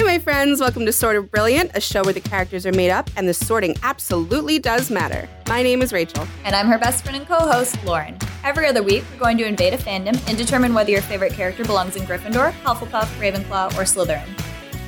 Hi, 0.00 0.06
my 0.06 0.18
friends. 0.18 0.60
Welcome 0.60 0.86
to 0.86 0.92
Sort 0.92 1.16
of 1.16 1.30
Brilliant, 1.30 1.72
a 1.74 1.80
show 1.80 2.02
where 2.02 2.14
the 2.14 2.22
characters 2.22 2.64
are 2.64 2.72
made 2.72 2.90
up 2.90 3.10
and 3.18 3.28
the 3.28 3.34
sorting 3.34 3.76
absolutely 3.82 4.58
does 4.58 4.90
matter. 4.90 5.28
My 5.46 5.62
name 5.62 5.82
is 5.82 5.92
Rachel. 5.92 6.26
And 6.42 6.56
I'm 6.56 6.68
her 6.68 6.78
best 6.78 7.04
friend 7.04 7.18
and 7.18 7.28
co 7.28 7.36
host, 7.36 7.76
Lauren. 7.84 8.16
Every 8.42 8.66
other 8.66 8.82
week, 8.82 9.04
we're 9.12 9.18
going 9.18 9.36
to 9.36 9.44
invade 9.44 9.74
a 9.74 9.76
fandom 9.76 10.18
and 10.26 10.38
determine 10.38 10.72
whether 10.72 10.90
your 10.90 11.02
favorite 11.02 11.34
character 11.34 11.66
belongs 11.66 11.96
in 11.96 12.04
Gryffindor, 12.04 12.52
Hufflepuff, 12.62 13.08
Ravenclaw, 13.20 13.74
or 13.74 13.82
Slytherin. 13.82 14.26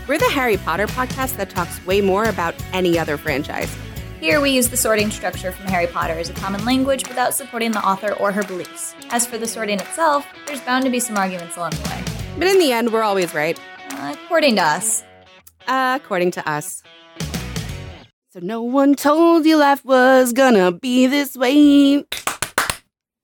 We're 0.09 0.17
the 0.17 0.31
Harry 0.31 0.57
Potter 0.57 0.87
podcast 0.87 1.37
that 1.37 1.51
talks 1.51 1.85
way 1.85 2.01
more 2.01 2.25
about 2.25 2.55
any 2.73 2.99
other 2.99 3.19
franchise. 3.19 3.71
Here, 4.19 4.41
we 4.41 4.53
use 4.53 4.71
the 4.71 4.79
sorting 4.79 5.11
structure 5.11 5.53
from 5.53 5.67
Harry 5.67 5.89
Potter 5.89 6.15
as 6.15 6.31
a 6.31 6.35
common 6.35 6.65
language 6.65 7.07
without 7.07 7.35
supporting 7.35 7.73
the 7.73 7.87
author 7.87 8.15
or 8.15 8.33
her 8.33 8.45
beliefs. 8.45 8.95
As 9.11 9.27
for 9.27 9.37
the 9.37 9.47
sorting 9.47 9.79
itself, 9.79 10.27
there's 10.47 10.63
bound 10.63 10.87
to 10.87 10.91
be 10.91 11.01
some 11.01 11.19
arguments 11.19 11.59
along 11.59 11.73
the 11.73 11.91
way. 11.91 12.03
But 12.39 12.49
in 12.49 12.59
the 12.59 12.73
end, 12.73 12.91
we're 12.91 13.03
always 13.03 13.35
right. 13.35 13.61
Uh, 14.03 14.17
according 14.25 14.57
to 14.57 14.63
us. 14.63 15.05
Uh, 15.69 15.97
according 16.03 16.33
to 16.33 16.51
us. 16.51 16.83
So 18.31 18.41
no 18.41 18.61
one 18.61 18.97
told 18.97 19.47
you 19.47 19.57
life 19.57 19.85
was 19.85 20.33
gonna 20.33 20.73
be 20.73 21.07
this 21.07 21.37
way. 21.37 22.05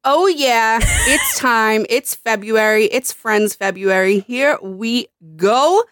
Oh 0.04 0.28
yeah, 0.28 0.78
it's 0.82 1.36
time. 1.36 1.84
It's 1.88 2.14
February. 2.14 2.84
It's 2.84 3.12
Friends 3.12 3.56
February. 3.56 4.20
Here 4.20 4.56
we 4.62 5.08
go. 5.34 5.82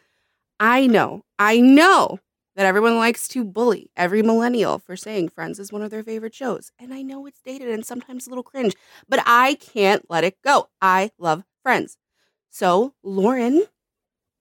I 0.61 0.87
know. 0.87 1.25
I 1.37 1.59
know 1.59 2.21
that 2.55 2.65
everyone 2.65 2.97
likes 2.97 3.27
to 3.29 3.43
bully 3.43 3.91
every 3.97 4.23
millennial 4.23 4.79
for 4.79 4.97
saying 4.97 5.31
Friends 5.31 5.59
is 5.59 5.73
one 5.73 5.83
of 5.83 5.91
their 5.91 6.05
favorite 6.05 6.35
shows. 6.35 6.71
And 6.79 6.95
I 6.95 7.03
know 7.03 7.27
it's 7.27 7.43
dated 7.43 7.71
and 7.71 7.85
sometimes 7.85 8.29
a 8.29 8.31
little 8.31 8.45
cringe, 8.45 8.75
but 9.09 9.19
I 9.27 9.55
can't 9.55 10.09
let 10.09 10.23
it 10.23 10.41
go. 10.45 10.69
I 10.81 11.11
love 11.19 11.43
Friends. 11.65 11.99
So 12.51 12.95
Lauren 13.03 13.65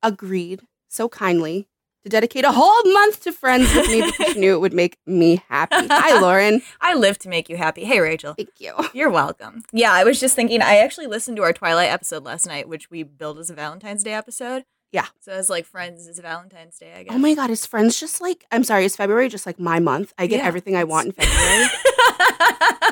agreed 0.08 0.62
so 0.88 1.09
kindly 1.09 1.68
to 2.04 2.09
dedicate 2.09 2.46
a 2.46 2.52
whole 2.52 2.84
month 2.94 3.22
to 3.23 3.32
Friends 3.32 3.73
with 3.73 3.88
me 3.90 4.04
because 4.04 4.34
she 4.34 4.40
knew 4.40 4.54
it 4.54 4.59
would 4.62 4.73
make 4.73 4.98
me 5.08 5.41
happy. 5.49 5.88
Hi, 5.90 6.20
Lauren. 6.21 6.62
I 6.80 6.93
live 6.93 7.18
to 7.20 7.30
make 7.30 7.49
you 7.49 7.57
happy. 7.57 7.84
Hey, 7.84 7.99
Rachel. 7.99 8.35
Thank 8.35 8.52
you. 8.60 8.74
You're 8.93 9.10
welcome. 9.10 9.63
Yeah, 9.74 9.91
I 9.91 10.04
was 10.04 10.20
just 10.20 10.35
thinking, 10.35 10.62
I 10.62 10.77
actually 10.77 11.07
listened 11.07 11.38
to 11.38 11.43
our 11.43 11.52
Twilight 11.54 11.90
episode 11.90 12.24
last 12.24 12.46
night, 12.46 12.70
which 12.70 12.91
we 12.91 13.02
billed 13.04 13.40
as 13.40 13.49
a 13.49 13.55
Valentine's 13.55 14.04
Day 14.04 14.13
episode. 14.13 14.65
Yeah. 14.91 15.07
So 15.20 15.34
it's 15.34 15.49
like 15.49 15.65
Friends 15.65 16.08
is 16.08 16.20
Valentine's 16.20 16.77
Day, 16.77 16.93
I 16.96 17.04
guess. 17.04 17.13
Oh 17.13 17.18
my 17.18 17.34
God, 17.34 17.49
is 17.49 17.65
Friends 17.65 17.99
just 17.99 18.21
like, 18.21 18.46
I'm 18.52 18.63
sorry, 18.63 18.85
is 18.85 18.96
February 18.96 19.27
just 19.27 19.48
like 19.48 19.60
my 19.60 19.80
month? 19.80 20.13
I 20.20 20.27
get 20.27 20.37
Yeah, 20.41 20.46
everything 20.46 20.76
I 20.76 20.84
want 20.84 21.08
in 21.08 21.12
February. 21.18 21.65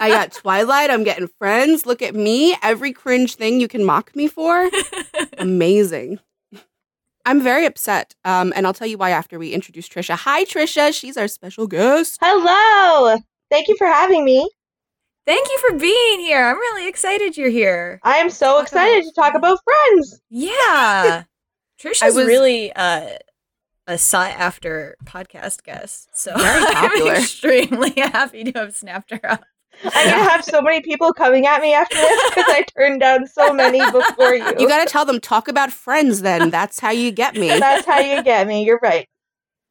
I 0.01 0.09
got 0.09 0.31
Twilight, 0.33 0.89
I'm 0.89 1.03
getting 1.03 1.27
Friends. 1.37 1.85
Look 1.85 2.01
at 2.01 2.15
me. 2.15 2.57
Every 2.63 2.91
cringe 2.91 3.35
thing 3.35 3.61
you 3.61 3.67
can 3.67 3.85
mock 3.85 4.13
me 4.15 4.27
for. 4.27 4.69
Amazing. 5.37 6.19
I'm 7.25 7.41
very 7.41 7.65
upset. 7.65 8.15
Um, 8.25 8.51
and 8.55 8.65
I'll 8.67 8.73
tell 8.73 8.87
you 8.87 8.97
why 8.97 9.11
after 9.11 9.39
we 9.39 9.51
introduce 9.53 9.87
Trisha. 9.87 10.15
Hi, 10.15 10.43
Trisha. 10.45 10.93
She's 10.93 11.15
our 11.17 11.27
special 11.27 11.67
guest. 11.67 12.17
Hello. 12.21 13.17
Thank 13.49 13.67
you 13.67 13.75
for 13.77 13.87
having 13.87 14.25
me. 14.25 14.49
Thank 15.25 15.47
you 15.47 15.57
for 15.59 15.77
being 15.77 16.19
here. 16.19 16.43
I'm 16.43 16.57
really 16.57 16.87
excited 16.87 17.37
you're 17.37 17.49
here. 17.49 17.99
I 18.03 18.17
am 18.17 18.29
so 18.29 18.55
Talk 18.55 18.63
excited 18.63 19.03
to 19.05 19.11
talk 19.15 19.35
about 19.35 19.57
friends. 19.63 20.19
Yeah. 20.29 21.23
Trisha's 21.81 22.01
I 22.03 22.09
was- 22.09 22.27
really 22.27 22.73
uh, 22.73 23.07
a 23.87 23.97
sought 23.97 24.31
after 24.31 24.97
podcast 25.05 25.63
guest. 25.63 26.09
So 26.13 26.37
Very 26.37 26.65
popular. 26.73 27.11
I'm 27.11 27.17
extremely 27.21 27.91
happy 27.97 28.43
to 28.51 28.59
have 28.59 28.75
snapped 28.75 29.11
her 29.11 29.19
up. 29.31 29.45
I'm 29.83 30.09
gonna 30.09 30.29
have 30.29 30.43
so 30.45 30.61
many 30.61 30.81
people 30.81 31.13
coming 31.13 31.45
at 31.45 31.61
me 31.61 31.73
after 31.73 31.95
this 31.95 32.21
because 32.29 32.45
I 32.47 32.63
turned 32.77 33.01
down 33.01 33.27
so 33.27 33.53
many 33.53 33.79
before 33.91 34.33
you. 34.33 34.45
You 34.59 34.67
got 34.67 34.83
to 34.85 34.89
tell 34.91 35.05
them, 35.05 35.19
talk 35.19 35.47
about 35.47 35.71
Friends 35.71 36.21
then. 36.21 36.49
That's 36.49 36.79
how 36.79 36.91
you 36.91 37.11
get 37.11 37.35
me. 37.35 37.47
That's 37.47 37.85
how 37.85 37.99
you 37.99 38.23
get 38.23 38.47
me. 38.47 38.63
You're 38.63 38.79
right. 38.81 39.07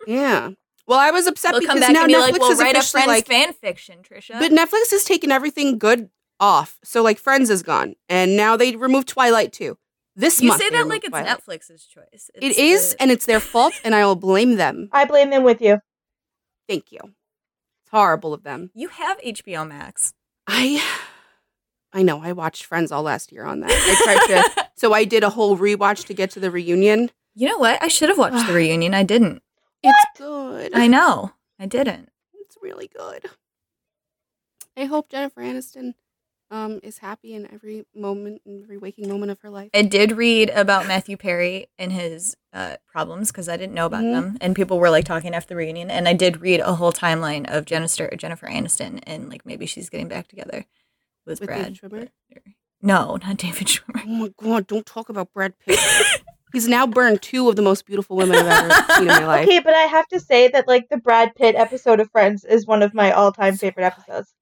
Yeah. 0.06 0.50
Well, 0.86 0.98
I 0.98 1.10
was 1.12 1.26
upset 1.26 1.52
They'll 1.52 1.60
because 1.60 1.74
come 1.74 1.80
back 1.80 1.92
now 1.92 2.00
and 2.02 2.08
be 2.08 2.14
Netflix 2.14 2.20
like, 2.32 2.40
"Well, 2.40 2.50
is 2.50 2.58
write 2.58 2.74
a 2.74 2.78
officially 2.80 3.02
Friends 3.04 3.16
like, 3.18 3.26
fan 3.26 3.52
fiction, 3.52 3.98
Trisha." 4.02 4.38
but 4.38 4.50
Netflix 4.50 4.90
has 4.90 5.04
taken 5.04 5.30
everything 5.30 5.78
good 5.78 6.10
off. 6.40 6.78
So 6.82 7.02
like 7.02 7.18
Friends 7.18 7.50
is 7.50 7.62
gone, 7.62 7.94
and 8.08 8.36
now 8.36 8.56
they 8.56 8.74
removed 8.76 9.08
Twilight 9.08 9.52
too. 9.52 9.78
This 10.16 10.42
you 10.42 10.48
month 10.48 10.60
say 10.60 10.68
that 10.70 10.76
removed 10.76 10.90
like 10.90 11.04
it's 11.04 11.10
Twilight. 11.10 11.38
Netflix's 11.38 11.86
choice. 11.86 12.30
It 12.34 12.44
It's 12.58 12.92
the- 12.94 13.00
and 13.00 13.10
it's 13.10 13.24
their 13.26 13.40
fault, 13.40 13.74
and 13.84 13.94
I 13.94 14.04
will 14.04 14.16
blame 14.16 14.56
them. 14.56 14.88
I 14.92 15.04
blame 15.04 15.30
them 15.30 15.44
with 15.44 15.62
you. 15.62 15.78
Thank 16.68 16.90
you. 16.92 16.98
Horrible 17.92 18.32
of 18.32 18.42
them. 18.42 18.70
you 18.74 18.88
have 18.88 19.18
HBO 19.20 19.68
Max. 19.68 20.14
I, 20.46 20.82
I 21.92 22.02
know. 22.02 22.22
I 22.22 22.32
watched 22.32 22.64
Friends 22.64 22.90
all 22.90 23.02
last 23.02 23.30
year 23.32 23.44
on 23.44 23.60
that. 23.60 23.70
I 23.70 24.04
tried 24.04 24.42
to. 24.56 24.62
So 24.74 24.92
I 24.92 25.04
did 25.04 25.22
a 25.22 25.30
whole 25.30 25.56
rewatch 25.56 26.06
to 26.06 26.14
get 26.14 26.32
to 26.32 26.40
the 26.40 26.50
reunion. 26.50 27.10
You 27.36 27.46
know 27.46 27.58
what? 27.58 27.80
I 27.80 27.86
should 27.86 28.08
have 28.08 28.18
watched 28.18 28.48
the 28.48 28.52
reunion. 28.62 28.94
I 28.94 29.04
didn't. 29.04 29.40
It's 29.80 30.04
good. 30.18 30.72
I 30.74 30.88
know. 30.88 31.34
I 31.60 31.66
didn't. 31.66 32.08
It's 32.34 32.56
really 32.60 32.88
good. 32.88 33.30
I 34.76 34.86
hope 34.86 35.08
Jennifer 35.08 35.40
Aniston 35.40 35.94
um, 36.52 36.78
is 36.84 36.98
happy 36.98 37.34
in 37.34 37.52
every 37.52 37.84
moment, 37.94 38.42
in 38.46 38.62
every 38.62 38.78
waking 38.78 39.08
moment 39.08 39.32
of 39.32 39.40
her 39.40 39.50
life. 39.50 39.70
I 39.74 39.82
did 39.82 40.12
read 40.12 40.50
about 40.50 40.86
Matthew 40.86 41.16
Perry 41.16 41.66
and 41.78 41.90
his 41.90 42.36
uh, 42.52 42.76
problems 42.86 43.32
because 43.32 43.48
I 43.48 43.56
didn't 43.56 43.74
know 43.74 43.86
about 43.86 44.02
Mhm. 44.04 44.12
them, 44.12 44.38
and 44.40 44.54
people 44.54 44.78
were 44.78 44.90
like 44.90 45.04
talking 45.06 45.34
after 45.34 45.48
the 45.48 45.56
reunion. 45.56 45.90
And 45.90 46.06
I 46.06 46.12
did 46.12 46.40
read 46.42 46.60
a 46.60 46.74
whole 46.74 46.92
timeline 46.92 47.46
of 47.50 47.64
Jennifer 47.64 48.10
Jennifer 48.16 48.46
Aniston, 48.46 49.00
and 49.06 49.28
like 49.30 49.44
maybe 49.46 49.66
she's 49.66 49.88
getting 49.88 50.08
back 50.08 50.28
together 50.28 50.66
with, 51.26 51.40
With 51.40 51.48
Brad. 51.48 51.74
David 51.80 51.80
Schwimmer? 51.80 52.08
No, 52.82 53.16
not 53.26 53.38
David 53.38 53.66
Schwimmer. 53.68 54.02
Oh 54.04 54.08
my 54.08 54.30
god! 54.36 54.66
Don't 54.66 54.84
talk 54.86 55.08
about 55.08 55.32
Brad 55.32 55.54
Pitt. 55.58 55.78
He's 56.52 56.68
now 56.68 56.86
burned 56.86 57.22
two 57.22 57.48
of 57.48 57.56
the 57.56 57.62
most 57.62 57.86
beautiful 57.86 58.14
women 58.14 58.36
I've 58.36 58.70
ever 58.70 58.92
seen 58.92 59.02
in 59.02 59.06
my 59.08 59.24
life. 59.26 59.48
Okay, 59.48 59.60
but 59.60 59.72
I 59.72 59.84
have 59.84 60.06
to 60.08 60.20
say 60.20 60.48
that 60.48 60.68
like 60.68 60.90
the 60.90 60.98
Brad 60.98 61.34
Pitt 61.34 61.54
episode 61.54 61.98
of 61.98 62.10
Friends 62.10 62.44
is 62.44 62.66
one 62.66 62.82
of 62.82 62.92
my 62.92 63.10
all-time 63.10 63.56
favorite 63.56 63.84
episodes. 63.84 64.34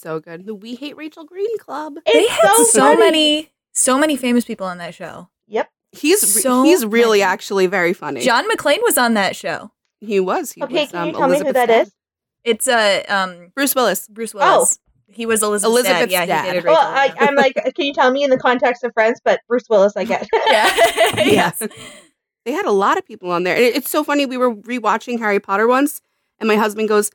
So 0.00 0.20
good. 0.20 0.46
The 0.46 0.54
We 0.54 0.74
Hate 0.76 0.96
Rachel 0.96 1.24
Green 1.24 1.58
Club. 1.58 1.94
They 2.06 2.12
It's 2.12 2.30
had 2.32 2.54
so, 2.56 2.64
so, 2.64 2.96
many, 2.96 3.50
so 3.72 3.98
many 3.98 4.16
famous 4.16 4.44
people 4.44 4.64
on 4.66 4.78
that 4.78 4.94
show. 4.94 5.28
Yep. 5.48 5.70
He's 5.90 6.42
So 6.42 6.62
he's 6.62 6.86
really 6.86 7.18
funny. 7.20 7.32
actually 7.32 7.66
very 7.66 7.92
funny. 7.92 8.20
John 8.20 8.48
McClane 8.48 8.82
was 8.82 8.96
on 8.96 9.14
that 9.14 9.34
show. 9.34 9.72
he 10.00 10.20
was. 10.20 10.52
He 10.52 10.62
Okay, 10.62 10.82
was, 10.82 10.90
can 10.90 11.00
um, 11.00 11.06
you 11.08 11.12
tell 11.14 11.22
me 11.22 11.26
who 11.38 11.42
Elizabeth's 11.42 11.54
that 11.54 11.66
dad. 11.66 11.86
is? 11.86 11.92
It's 12.44 12.68
uh 12.68 13.02
um 13.08 13.48
Bruce 13.54 13.74
Willis. 13.74 14.06
Bruce 14.08 14.32
Willis. 14.34 14.48
Oh. 14.48 14.56
Willis. 14.58 14.78
He 15.08 15.26
was 15.26 15.42
Elizabeth's, 15.42 15.72
Elizabeth's 15.72 16.00
dad. 16.00 16.10
Yeah, 16.12 16.26
dad. 16.26 16.44
he 16.44 16.50
dated 16.50 16.64
Well, 16.64 16.92
Rachel. 16.92 17.16
I, 17.18 17.26
I'm 17.26 17.34
like, 17.34 17.54
can 17.54 17.86
you 17.86 17.92
tell 17.94 18.12
me 18.12 18.22
in 18.22 18.30
the 18.30 18.38
context 18.38 18.84
of 18.84 18.92
Friends? 18.92 19.20
But 19.24 19.40
Bruce 19.48 19.64
Willis, 19.68 19.94
I 19.96 20.04
get. 20.04 20.28
yeah. 20.46 20.70
yes. 21.24 21.60
They 22.44 22.52
had 22.52 22.66
a 22.66 22.70
lot 22.70 22.98
of 22.98 23.04
people 23.06 23.30
on 23.32 23.42
there. 23.42 23.56
And 23.56 23.64
it- 23.64 23.74
it's 23.74 23.90
so 23.90 24.04
funny. 24.04 24.26
We 24.26 24.36
were 24.36 24.54
rewatching 24.54 25.18
Harry 25.18 25.40
Potter 25.40 25.66
once, 25.66 26.00
and 26.38 26.46
my 26.46 26.56
husband 26.56 26.88
goes, 26.88 27.10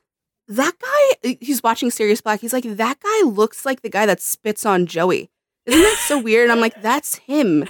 That 0.48 0.74
guy, 0.78 1.30
uh, 1.30 1.34
he's 1.40 1.62
watching 1.62 1.90
Sirius 1.90 2.20
Black. 2.20 2.40
He's 2.40 2.52
like, 2.52 2.64
That 2.64 2.98
guy 3.00 3.22
looks 3.28 3.64
like 3.64 3.82
the 3.82 3.90
guy 3.90 4.06
that 4.06 4.20
spits 4.20 4.66
on 4.66 4.86
Joey. 4.86 5.30
Isn't 5.66 5.80
that 5.80 5.98
so 6.06 6.20
weird? 6.20 6.44
And 6.44 6.52
I'm 6.52 6.60
like, 6.60 6.80
That's 6.82 7.16
him. 7.16 7.66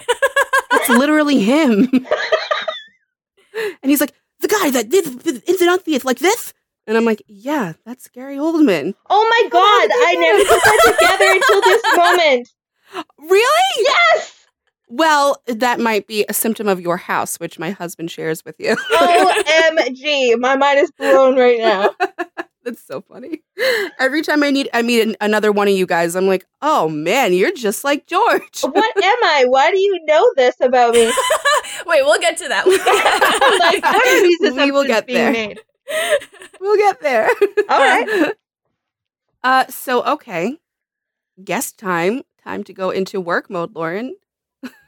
That's 0.70 0.88
literally 0.88 1.40
him. 1.40 1.88
and 3.82 3.90
he's 3.90 4.00
like, 4.00 4.12
The 4.40 4.48
guy 4.48 4.70
that 4.70 4.88
did 4.88 5.04
the 5.20 5.42
Infinite 5.46 6.04
like 6.04 6.18
this? 6.18 6.52
And 6.86 6.96
I'm 6.96 7.04
like, 7.04 7.22
Yeah, 7.28 7.74
that's 7.86 8.08
Gary 8.08 8.36
Oldman. 8.36 8.94
oh 9.08 9.26
my 9.30 9.42
oh 9.46 9.48
god! 9.50 9.90
I 10.08 10.14
never 10.16 10.44
put 10.44 10.62
that 10.62 10.96
together 10.98 11.30
until 11.30 11.60
this 11.62 11.82
moment. 11.96 12.48
Really? 13.30 13.84
Yes. 13.84 14.46
Well, 14.88 15.40
that 15.46 15.80
might 15.80 16.06
be 16.06 16.24
a 16.28 16.34
symptom 16.34 16.68
of 16.68 16.80
your 16.80 16.96
house, 16.98 17.36
which 17.40 17.58
my 17.58 17.70
husband 17.70 18.10
shares 18.10 18.44
with 18.44 18.54
you. 18.58 18.76
Omg, 18.92 20.38
my 20.38 20.56
mind 20.56 20.78
is 20.80 20.90
blown 20.92 21.36
right 21.38 21.58
now. 21.58 21.90
That's 22.64 22.82
so 22.82 23.02
funny. 23.02 23.42
Every 23.98 24.22
time 24.22 24.42
I 24.42 24.50
need 24.50 24.70
I 24.72 24.80
meet 24.82 25.02
an, 25.02 25.16
another 25.20 25.52
one 25.52 25.68
of 25.68 25.74
you 25.74 25.86
guys, 25.86 26.16
I'm 26.16 26.26
like, 26.26 26.46
oh 26.62 26.88
man, 26.88 27.34
you're 27.34 27.52
just 27.52 27.84
like 27.84 28.06
George. 28.06 28.62
What 28.62 29.04
am 29.04 29.24
I? 29.24 29.44
Why 29.46 29.70
do 29.70 29.78
you 29.78 30.00
know 30.06 30.32
this 30.36 30.56
about 30.60 30.94
me? 30.94 31.04
Wait, 31.86 32.02
we'll 32.02 32.20
get 32.20 32.38
to 32.38 32.48
that. 32.48 32.66
like, 33.60 33.82
what 33.82 34.06
are 34.06 34.22
these 34.22 34.40
We 34.56 34.70
will 34.70 34.86
get 34.86 35.06
there. 35.06 35.30
made? 35.30 35.60
We'll 36.58 36.78
get 36.78 37.00
there. 37.02 37.28
All 37.68 37.78
right. 37.78 38.32
Uh, 39.44 39.66
so 39.68 40.02
okay, 40.04 40.56
guest 41.44 41.78
time. 41.78 42.22
Time 42.42 42.64
to 42.64 42.72
go 42.72 42.88
into 42.88 43.20
work 43.20 43.50
mode, 43.50 43.76
Lauren. 43.76 44.16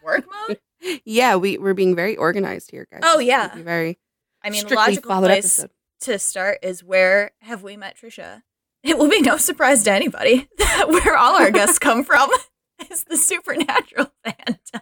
Work 0.02 0.24
mode? 0.48 0.58
Yeah, 1.04 1.36
we 1.36 1.58
we're 1.58 1.74
being 1.74 1.94
very 1.94 2.16
organized 2.16 2.70
here, 2.70 2.88
guys. 2.90 3.00
Oh, 3.04 3.18
yeah. 3.18 3.54
very 3.54 3.98
I 4.42 4.48
mean, 4.48 4.60
strictly 4.60 4.76
logical 4.76 5.10
followed 5.10 5.26
place 5.26 5.58
episode. 5.58 5.70
To 6.00 6.18
start 6.18 6.58
is 6.62 6.84
where 6.84 7.32
have 7.40 7.62
we 7.62 7.76
met 7.76 7.96
Trisha? 7.96 8.42
It 8.82 8.98
will 8.98 9.08
be 9.08 9.20
no 9.20 9.36
surprise 9.36 9.82
to 9.84 9.92
anybody 9.92 10.48
that 10.58 10.88
where 10.88 11.16
all 11.16 11.36
our 11.36 11.50
guests 11.50 11.78
come 11.78 12.04
from 12.04 12.30
is 12.90 13.04
the 13.04 13.16
supernatural 13.16 14.12
fandom. 14.24 14.80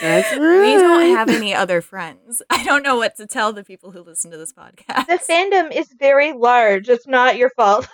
That's 0.00 0.32
right. 0.32 0.60
We 0.60 0.72
don't 0.74 1.16
have 1.16 1.28
any 1.28 1.54
other 1.54 1.82
friends. 1.82 2.42
I 2.48 2.64
don't 2.64 2.82
know 2.82 2.96
what 2.96 3.16
to 3.16 3.26
tell 3.26 3.52
the 3.52 3.64
people 3.64 3.90
who 3.90 4.00
listen 4.00 4.30
to 4.30 4.38
this 4.38 4.52
podcast. 4.52 5.06
The 5.08 5.18
fandom 5.18 5.70
is 5.70 5.92
very 5.98 6.32
large. 6.32 6.88
It's 6.88 7.06
not 7.06 7.36
your 7.36 7.50
fault. 7.50 7.86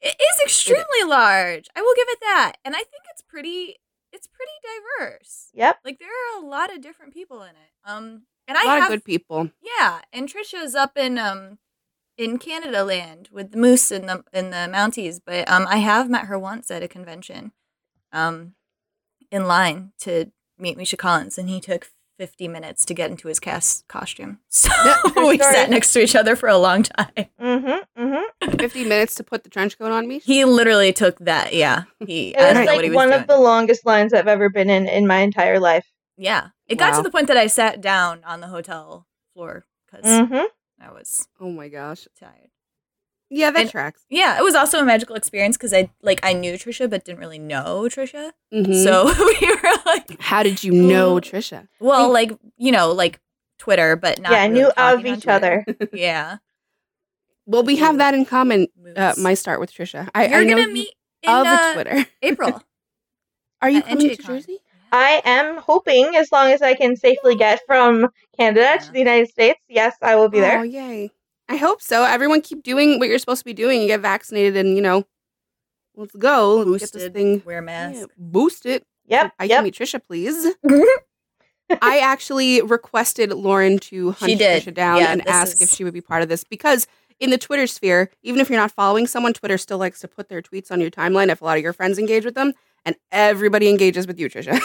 It 0.00 0.16
is 0.18 0.40
extremely 0.44 1.04
large. 1.06 1.68
I 1.76 1.82
will 1.82 1.94
give 1.94 2.08
it 2.08 2.18
that. 2.22 2.54
And 2.64 2.74
I 2.74 2.78
think 2.78 3.04
it's 3.12 3.22
pretty 3.22 3.76
it's 4.12 4.26
pretty 4.26 4.52
diverse. 4.98 5.50
Yep. 5.54 5.78
Like 5.84 5.98
there 5.98 6.08
are 6.08 6.42
a 6.42 6.46
lot 6.46 6.74
of 6.74 6.80
different 6.80 7.12
people 7.12 7.42
in 7.42 7.50
it. 7.50 7.72
Um 7.84 8.22
And 8.48 8.56
A 8.56 8.60
I 8.60 8.64
lot 8.64 8.74
have 8.80 8.82
of 8.84 8.88
good 8.90 9.04
people. 9.04 9.50
Yeah, 9.62 10.00
and 10.12 10.28
Trisha's 10.28 10.74
up 10.74 10.96
in 10.96 11.18
um 11.18 11.58
in 12.18 12.38
Canada 12.38 12.84
land 12.84 13.28
with 13.32 13.52
the 13.52 13.58
moose 13.58 13.90
and 13.90 14.08
the 14.08 14.24
in 14.32 14.50
the 14.50 14.68
Mounties, 14.70 15.20
but 15.24 15.48
um 15.50 15.66
I 15.68 15.76
have 15.78 16.10
met 16.10 16.26
her 16.26 16.38
once 16.38 16.70
at 16.70 16.82
a 16.82 16.88
convention, 16.88 17.52
um, 18.12 18.54
in 19.30 19.46
line 19.46 19.92
to 20.00 20.30
meet 20.58 20.76
Misha 20.76 20.96
Collins, 20.96 21.38
and 21.38 21.48
he 21.48 21.60
took 21.60 21.90
fifty 22.18 22.48
minutes 22.48 22.84
to 22.84 22.92
get 22.94 23.10
into 23.10 23.28
his 23.28 23.40
cast 23.40 23.86
costume. 23.88 24.40
So 24.50 24.68
true 25.12 25.28
we 25.28 25.38
story. 25.38 25.54
sat 25.54 25.70
next 25.70 25.92
to 25.94 26.02
each 26.02 26.14
other 26.16 26.36
for 26.36 26.48
a 26.48 26.58
long 26.58 26.82
time. 26.82 27.26
Mm-hmm. 27.40 28.02
Mm-hmm. 28.02 28.56
50 28.58 28.84
minutes 28.84 29.14
to 29.16 29.24
put 29.24 29.44
the 29.44 29.48
trench 29.50 29.78
coat 29.78 29.92
on 29.92 30.06
me. 30.08 30.18
He 30.18 30.44
literally 30.44 30.92
took 30.92 31.18
that. 31.20 31.54
Yeah, 31.54 31.84
he. 32.06 32.30
It 32.30 32.38
I 32.38 32.44
was 32.48 32.54
don't 32.54 32.66
know 32.66 32.74
what 32.74 32.84
he 32.84 32.90
like 32.90 32.96
one 32.96 33.08
doing. 33.10 33.20
of 33.22 33.26
the 33.28 33.38
longest 33.38 33.86
lines 33.86 34.12
I've 34.12 34.26
ever 34.28 34.48
been 34.50 34.68
in 34.68 34.86
in 34.88 35.06
my 35.06 35.18
entire 35.18 35.58
life. 35.60 35.86
Yeah, 36.18 36.48
it 36.70 36.78
got 36.78 36.92
Wow. 36.92 36.96
to 36.98 37.02
the 37.02 37.10
point 37.10 37.26
that 37.28 37.36
I 37.36 37.46
sat 37.48 37.80
down 37.80 38.22
on 38.24 38.40
the 38.40 38.46
hotel 38.48 39.06
floor 39.34 39.66
because 39.86 40.04
Mm-hmm. 40.06 40.46
I 40.80 40.90
was 40.92 41.28
Oh 41.38 41.50
my 41.50 41.68
gosh. 41.68 42.06
tired. 42.18 42.50
Yeah, 43.28 43.50
that 43.52 43.60
And- 43.60 43.70
tracks. 43.70 44.04
Yeah, 44.08 44.38
it 44.38 44.42
was 44.42 44.54
also 44.54 44.80
a 44.80 44.84
magical 44.84 45.14
experience 45.14 45.56
because 45.56 45.72
I 45.74 45.90
like 46.02 46.20
I 46.24 46.32
knew 46.32 46.54
Trisha 46.54 46.88
but 46.90 47.04
didn't 47.04 47.20
really 47.20 47.38
know 47.38 47.82
Trisha. 47.88 48.32
Mhm. 48.52 48.82
So 48.84 49.04
we 49.40 49.54
were 49.54 49.78
like, 49.86 50.20
how 50.20 50.42
did 50.42 50.64
you 50.64 50.72
know 50.72 51.16
Trisha? 51.20 51.68
well, 51.78 52.10
like 52.12 52.32
you 52.56 52.72
know, 52.72 52.90
like 52.92 53.20
Twitter, 53.58 53.94
but 53.94 54.20
not. 54.20 54.32
yeah, 54.32 54.42
really 54.46 54.54
knew 54.54 54.68
of 54.76 55.04
each 55.06 55.26
other. 55.28 55.64
Yeah, 55.92 56.38
Well, 57.46 57.62
we 57.62 57.76
have 57.76 57.98
that 57.98 58.14
in 58.14 58.24
common. 58.24 58.68
Uh, 58.96 59.14
my 59.18 59.34
start 59.34 59.60
with 59.60 59.72
Trisha. 59.72 60.08
I, 60.14 60.26
You're 60.28 60.38
I 60.40 60.44
know 60.44 60.50
gonna 60.56 60.68
you 60.68 60.72
meet 60.74 60.94
in 61.22 61.30
of 61.30 61.46
uh, 61.46 61.72
Twitter. 61.74 62.06
April. 62.22 62.62
Are 63.62 63.68
you 63.70 63.78
at 63.78 63.86
coming 63.86 64.08
to 64.08 64.16
NJCon. 64.16 64.26
Jersey? 64.26 64.58
I 64.92 65.22
am 65.24 65.58
hoping, 65.58 66.16
as 66.16 66.30
long 66.32 66.50
as 66.50 66.62
I 66.62 66.74
can 66.74 66.96
safely 66.96 67.34
get 67.36 67.60
from 67.66 68.08
Canada 68.36 68.60
Yeah. 68.62 68.76
to 68.78 68.92
the 68.92 68.98
United 68.98 69.28
States, 69.30 69.60
yes, 69.68 69.94
I 70.02 70.16
will 70.16 70.28
be 70.28 70.40
there. 70.40 70.60
Oh, 70.60 70.62
yay. 70.62 71.10
I 71.48 71.56
hope 71.56 71.82
so. 71.82 72.04
Everyone 72.04 72.40
keep 72.40 72.62
doing 72.62 72.98
what 72.98 73.08
you're 73.08 73.18
supposed 73.18 73.40
to 73.40 73.44
be 73.44 73.52
doing. 73.52 73.80
You 73.82 73.88
get 73.88 74.00
vaccinated 74.00 74.56
and, 74.56 74.74
you 74.76 74.82
know, 74.82 75.04
let's 75.96 76.14
go. 76.14 76.56
Let's 76.58 76.84
get 76.84 76.92
this 76.92 77.12
thing 77.12 77.42
wear 77.44 77.58
a 77.58 77.62
mask. 77.62 77.98
yeah, 78.00 78.04
boost 78.16 78.66
it. 78.66 78.84
Yep, 79.06 79.32
I 79.38 79.44
yep. 79.44 79.56
can 79.58 79.64
meet 79.64 79.74
Trisha, 79.74 80.00
please. 80.04 80.54
I 81.82 81.98
actually 82.00 82.62
requested 82.62 83.32
Lauren 83.32 83.78
to 83.80 84.12
hunt 84.12 84.30
She. 84.32 84.36
Trisha 84.38 84.74
down 84.74 84.98
Yeah, 84.98 85.12
and 85.12 85.20
this 85.20 85.28
ask 85.28 85.60
if 85.62 85.70
she 85.70 85.84
would 85.84 85.94
be 85.94 86.00
part 86.00 86.22
of 86.22 86.28
this 86.28 86.42
because 86.44 86.86
in 87.20 87.30
the 87.30 87.38
Twitter 87.38 87.66
sphere, 87.66 88.10
even 88.22 88.40
if 88.40 88.48
you're 88.48 88.58
not 88.58 88.72
following 88.72 89.06
someone, 89.06 89.32
Twitter 89.32 89.58
still 89.58 89.78
likes 89.78 90.00
to 90.00 90.08
put 90.08 90.28
their 90.28 90.42
tweets 90.42 90.70
on 90.72 90.80
your 90.80 90.90
timeline 90.90 91.28
if 91.28 91.40
a 91.42 91.44
lot 91.44 91.56
of 91.58 91.62
your 91.62 91.72
friends 91.72 91.98
engage 91.98 92.24
with 92.24 92.34
them, 92.34 92.54
and 92.84 92.96
everybody 93.12 93.68
engages 93.68 94.06
with 94.06 94.18
you, 94.18 94.28
Trisha. 94.28 94.58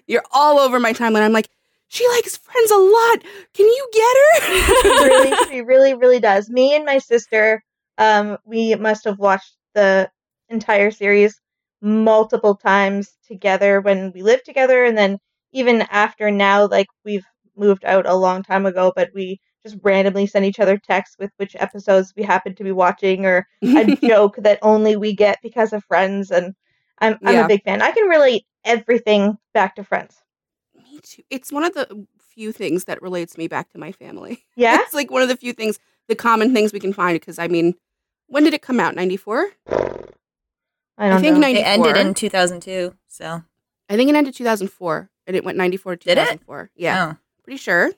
you're 0.06 0.24
all 0.32 0.58
over 0.58 0.80
my 0.80 0.92
timeline. 0.92 1.22
I'm 1.22 1.32
like, 1.32 1.48
she 1.88 2.06
likes 2.08 2.36
friends 2.36 2.70
a 2.70 2.76
lot. 2.76 3.22
Can 3.54 3.66
you 3.66 3.88
get 3.92 4.16
her? 4.16 4.84
really, 5.06 5.48
she 5.48 5.60
really, 5.62 5.94
really 5.94 6.20
does. 6.20 6.50
Me 6.50 6.74
and 6.74 6.84
my 6.84 6.98
sister, 6.98 7.62
um, 7.98 8.38
we 8.44 8.74
must 8.74 9.04
have 9.04 9.18
watched 9.18 9.56
the 9.74 10.10
entire 10.48 10.90
series 10.90 11.40
multiple 11.80 12.56
times 12.56 13.16
together 13.26 13.80
when 13.80 14.12
we 14.12 14.22
lived 14.22 14.44
together, 14.44 14.84
and 14.84 14.98
then 14.98 15.18
even 15.52 15.82
after 15.82 16.30
now, 16.30 16.66
like 16.66 16.88
we've 17.04 17.26
moved 17.56 17.84
out 17.84 18.06
a 18.06 18.14
long 18.14 18.42
time 18.42 18.66
ago, 18.66 18.92
but 18.94 19.10
we 19.14 19.40
just 19.66 19.78
randomly 19.82 20.26
send 20.26 20.44
each 20.44 20.60
other 20.60 20.78
texts 20.78 21.16
with 21.18 21.30
which 21.38 21.56
episodes 21.58 22.12
we 22.16 22.22
happen 22.22 22.54
to 22.54 22.64
be 22.64 22.72
watching 22.72 23.26
or 23.26 23.46
a 23.62 23.96
joke 24.06 24.36
that 24.38 24.58
only 24.62 24.96
we 24.96 25.14
get 25.14 25.38
because 25.42 25.72
of 25.72 25.84
friends 25.84 26.30
and 26.30 26.54
I'm 26.98 27.18
I'm 27.24 27.34
Yeah. 27.34 27.44
a 27.44 27.48
big 27.48 27.64
fan. 27.64 27.82
I 27.82 27.90
can 27.90 28.08
relate 28.08 28.44
everything 28.64 29.36
back 29.52 29.76
to 29.76 29.84
friends. 29.84 30.22
me 30.76 31.00
too. 31.02 31.22
It's 31.30 31.50
one 31.52 31.64
of 31.64 31.74
the 31.74 32.06
few 32.34 32.52
things 32.52 32.84
that 32.84 33.02
relates 33.02 33.36
me 33.36 33.48
back 33.48 33.70
to 33.70 33.78
my 33.78 33.92
family. 33.92 34.44
Yeah? 34.56 34.78
It's 34.80 34.94
like 34.94 35.10
one 35.10 35.22
of 35.22 35.28
the 35.28 35.36
few 35.36 35.52
things, 35.52 35.78
the 36.08 36.14
common 36.14 36.54
things 36.54 36.72
we 36.72 36.80
can 36.80 36.92
find. 36.92 37.16
Because 37.18 37.38
I 37.38 37.48
mean, 37.48 37.74
when 38.28 38.44
did 38.44 38.54
it 38.54 38.62
come 38.62 38.78
out? 38.80 38.94
Ninety 38.94 39.16
four. 39.16 39.50
I 40.98 41.08
don't 41.10 41.20
think 41.20 41.34
know. 41.34 41.40
nine- 41.40 41.56
it 41.56 41.66
ended 41.66 41.96
in 41.96 42.14
2002. 42.14 42.94
So 43.08 43.42
I 43.90 43.96
think 43.96 44.08
it 44.10 44.16
ended 44.16 44.34
two 44.34 44.44
thousand 44.44 44.68
four, 44.68 45.10
and 45.26 45.36
it 45.36 45.44
went 45.44 45.58
ninety 45.58 45.76
four 45.76 45.96
to 45.96 46.04
2004. 46.08 46.62
Did 46.62 46.64
it? 46.64 46.70
Yeah, 46.82 47.12
oh. 47.14 47.16
pretty 47.44 47.58
sure. 47.58 47.92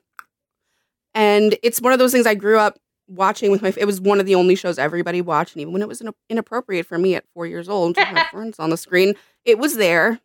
And 1.18 1.56
it's 1.64 1.80
one 1.80 1.92
of 1.92 1.98
those 1.98 2.12
things 2.12 2.26
I 2.26 2.36
grew 2.36 2.60
up 2.60 2.78
watching 3.08 3.50
with 3.50 3.60
my. 3.60 3.74
It 3.76 3.86
was 3.86 4.00
one 4.00 4.20
of 4.20 4.26
the 4.26 4.36
only 4.36 4.54
shows 4.54 4.78
everybody 4.78 5.20
watched, 5.20 5.54
and 5.56 5.62
even 5.62 5.72
when 5.72 5.82
it 5.82 5.88
was 5.88 6.00
ina- 6.00 6.14
inappropriate 6.30 6.86
for 6.86 6.96
me 6.96 7.16
at 7.16 7.24
four 7.34 7.44
years 7.44 7.68
old 7.68 7.96
to 7.96 8.04
have 8.04 8.28
friends 8.30 8.60
on 8.60 8.70
the 8.70 8.76
screen, 8.76 9.14
it 9.44 9.58
was 9.58 9.74
there. 9.74 10.20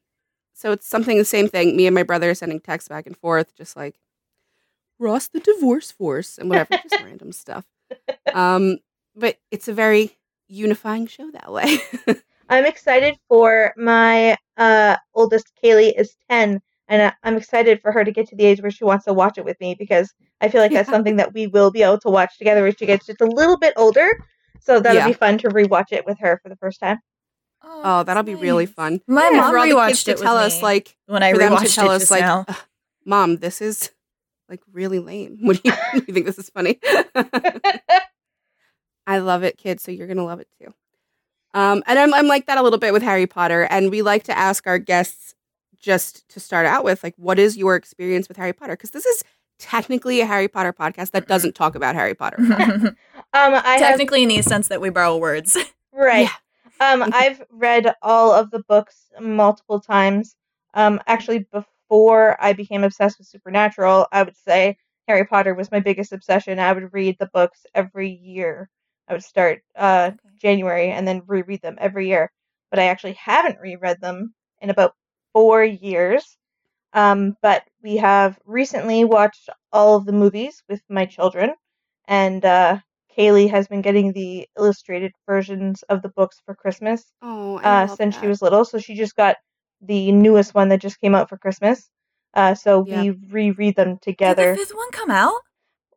So 0.53 0.71
it's 0.71 0.87
something 0.87 1.17
the 1.17 1.25
same 1.25 1.49
thing. 1.49 1.75
Me 1.75 1.87
and 1.87 1.95
my 1.95 2.03
brother 2.03 2.29
are 2.29 2.35
sending 2.35 2.59
texts 2.59 2.89
back 2.89 3.07
and 3.07 3.17
forth, 3.17 3.55
just 3.55 3.75
like 3.75 3.95
Ross 4.99 5.29
the 5.29 5.39
divorce 5.39 5.89
force 5.89 6.37
and 6.37 6.47
whatever, 6.47 6.77
just 6.87 6.99
random 7.03 7.31
stuff. 7.31 7.65
Um, 8.31 8.77
but 9.15 9.37
it's 9.49 9.67
a 9.67 9.73
very 9.73 10.11
unifying 10.47 11.07
show 11.07 11.31
that 11.31 11.51
way. 11.51 11.79
I'm 12.49 12.67
excited 12.67 13.17
for 13.27 13.73
my 13.77 14.37
uh, 14.57 14.97
oldest 15.15 15.53
Kaylee 15.63 15.99
is 15.99 16.15
10 16.29 16.61
and 16.93 17.01
I- 17.01 17.13
I'm 17.23 17.37
excited 17.37 17.81
for 17.81 17.91
her 17.91 18.03
to 18.03 18.11
get 18.11 18.27
to 18.29 18.35
the 18.35 18.45
age 18.45 18.61
where 18.61 18.69
she 18.71 18.83
wants 18.83 19.05
to 19.05 19.13
watch 19.13 19.37
it 19.39 19.45
with 19.45 19.59
me 19.59 19.75
because 19.77 20.13
I 20.41 20.49
feel 20.49 20.61
like 20.61 20.71
that's 20.71 20.89
something 20.89 21.15
that 21.15 21.33
we 21.33 21.47
will 21.47 21.71
be 21.71 21.81
able 21.81 21.99
to 22.01 22.09
watch 22.09 22.37
together 22.37 22.61
when 22.61 22.75
she 22.75 22.85
gets 22.85 23.07
just 23.07 23.21
a 23.21 23.25
little 23.25 23.57
bit 23.57 23.73
older. 23.77 24.07
So 24.59 24.79
that'll 24.79 25.01
Yeah. 25.01 25.07
be 25.07 25.13
fun 25.13 25.39
to 25.39 25.47
rewatch 25.49 25.91
it 25.91 26.05
with 26.05 26.19
her 26.19 26.39
for 26.43 26.49
the 26.49 26.55
first 26.57 26.79
time. 26.79 26.99
oh, 27.85 28.03
that'll 28.03 28.23
be 28.23 28.35
really 28.35 28.65
fun. 28.65 29.01
My 29.07 29.29
Yeah, 29.31 29.41
mom 29.41 29.51
for 29.51 29.57
all 29.57 29.63
the 29.65 29.69
kids 29.87 30.01
rewatched 30.01 30.05
to 30.05 30.11
it 30.11 30.13
with 30.19 30.23
tell 30.23 30.37
us 30.37 30.57
me 30.57 30.63
like 30.63 30.97
when 31.07 31.23
I 31.23 31.31
for 31.31 31.37
them 31.39 31.55
to 31.57 31.65
rewatched 31.65 31.75
tell 31.75 31.91
it 31.91 31.95
us 31.95 32.01
just 32.03 32.11
like, 32.11 32.21
now. 32.21 32.45
"Mom, 33.05 33.37
this 33.37 33.61
is 33.61 33.89
like 34.49 34.61
really 34.71 34.99
lame. 34.99 35.37
What 35.41 35.61
do 35.63 35.69
you, 35.69 35.75
you 36.07 36.13
think 36.13 36.25
this 36.27 36.37
is 36.37 36.49
funny?" 36.49 36.79
I 39.07 39.17
love 39.17 39.43
it, 39.43 39.57
kids. 39.57 39.83
So 39.83 39.91
you're 39.91 40.07
gonna 40.07 40.25
love 40.25 40.39
it 40.39 40.47
too. 40.61 40.73
Um, 41.53 41.83
and 41.87 41.99
I'm 41.99 42.13
I'm 42.13 42.27
like 42.27 42.45
that 42.47 42.57
a 42.57 42.61
little 42.63 42.79
bit 42.79 42.93
with 42.93 43.03
Harry 43.03 43.27
Potter, 43.27 43.67
and 43.69 43.91
we 43.91 44.01
like 44.01 44.23
to 44.23 44.37
ask 44.37 44.65
our 44.67 44.79
guests 44.79 45.35
just 45.83 46.27
to 46.30 46.39
start 46.39 46.65
out 46.65 46.83
with 46.83 47.03
like, 47.03 47.13
what 47.18 47.38
is 47.38 47.57
your 47.57 47.75
experience 47.75 48.27
with 48.27 48.38
Harry 48.38 48.53
Potter? 48.53 48.74
Because 48.74 48.91
this 48.91 49.06
is 49.06 49.24
technically 49.59 50.21
a 50.21 50.25
Harry 50.25 50.47
Potter 50.47 50.74
podcast 50.74 51.12
that 51.12 51.27
doesn't 51.27 51.53
talk 51.56 51.75
about 51.75 51.94
Harry 51.94 52.15
Potter. 52.15 52.38
Um, 53.35 53.56
I 53.56 53.77
have 53.77 53.80
Technically, 53.80 54.24
in 54.24 54.30
the 54.30 54.41
sense 54.41 54.69
that 54.69 54.81
we 54.81 54.89
borrow 54.89 55.18
words. 55.18 55.57
Right. 55.95 56.27
Um, 56.80 57.03
I've 57.13 57.44
read 57.51 57.94
all 58.01 58.31
of 58.31 58.50
the 58.50 58.63
books 58.68 59.12
multiple 59.21 59.80
times. 59.80 60.35
Um, 60.74 61.00
actually, 61.06 61.45
before 61.51 62.36
I 62.44 62.53
became 62.53 62.83
obsessed 62.83 63.19
with 63.19 63.27
Supernatural, 63.27 64.07
I 64.12 64.24
would 64.24 64.36
say 64.36 64.77
Harry 65.07 65.24
Potter 65.24 65.53
was 65.53 65.71
my 65.71 65.79
biggest 65.79 66.12
obsession. 66.12 66.57
I 66.57 66.74
would 66.74 66.91
read 66.91 67.17
the 67.19 67.29
books 67.31 67.67
every 67.75 68.10
year. 68.10 68.69
I 69.07 69.13
would 69.13 69.24
start 69.24 69.62
uh, 69.75 70.12
January 70.36 70.89
and 70.89 71.07
then 71.07 71.22
reread 71.27 71.62
them 71.62 71.77
every 71.79 72.07
year. 72.07 72.31
But 72.72 72.79
I 72.79 72.86
actually 72.86 73.13
haven't 73.13 73.60
reread 73.60 74.01
them 74.01 74.34
in 74.60 74.72
about 74.72 74.96
four 75.33 75.63
years. 75.63 76.37
Um, 76.93 77.35
but 77.41 77.63
we 77.83 77.97
have 77.97 78.39
recently 78.45 79.03
watched 79.03 79.49
all 79.71 79.95
of 79.97 80.05
the 80.05 80.11
movies 80.13 80.63
with 80.69 80.81
my 80.89 81.05
children, 81.05 81.53
and 82.07 82.43
uh, 82.45 82.79
Kaylee 83.17 83.49
has 83.49 83.67
been 83.67 83.81
getting 83.81 84.13
the 84.13 84.47
illustrated 84.57 85.11
versions 85.27 85.83
of 85.83 86.01
the 86.01 86.09
books 86.09 86.41
for 86.45 86.55
Christmas 86.55 87.03
Oh, 87.21 87.57
uh, 87.57 87.87
since 87.87 88.17
she 88.19 88.27
was 88.27 88.41
little. 88.41 88.65
So 88.65 88.77
she 88.79 88.95
just 88.95 89.15
got 89.15 89.37
the 89.81 90.11
newest 90.11 90.53
one 90.53 90.69
that 90.69 90.81
just 90.81 90.99
came 91.01 91.15
out 91.15 91.29
for 91.29 91.37
Christmas. 91.37 91.89
Uh, 92.33 92.55
so 92.55 92.85
Yeah. 92.87 93.01
we 93.03 93.11
reread 93.31 93.75
them 93.75 93.89
Did 93.93 94.01
together. 94.01 94.51
the 94.53 94.59
fifth 94.59 94.75
one 94.75 94.91
come 94.91 95.11
out? 95.11 95.39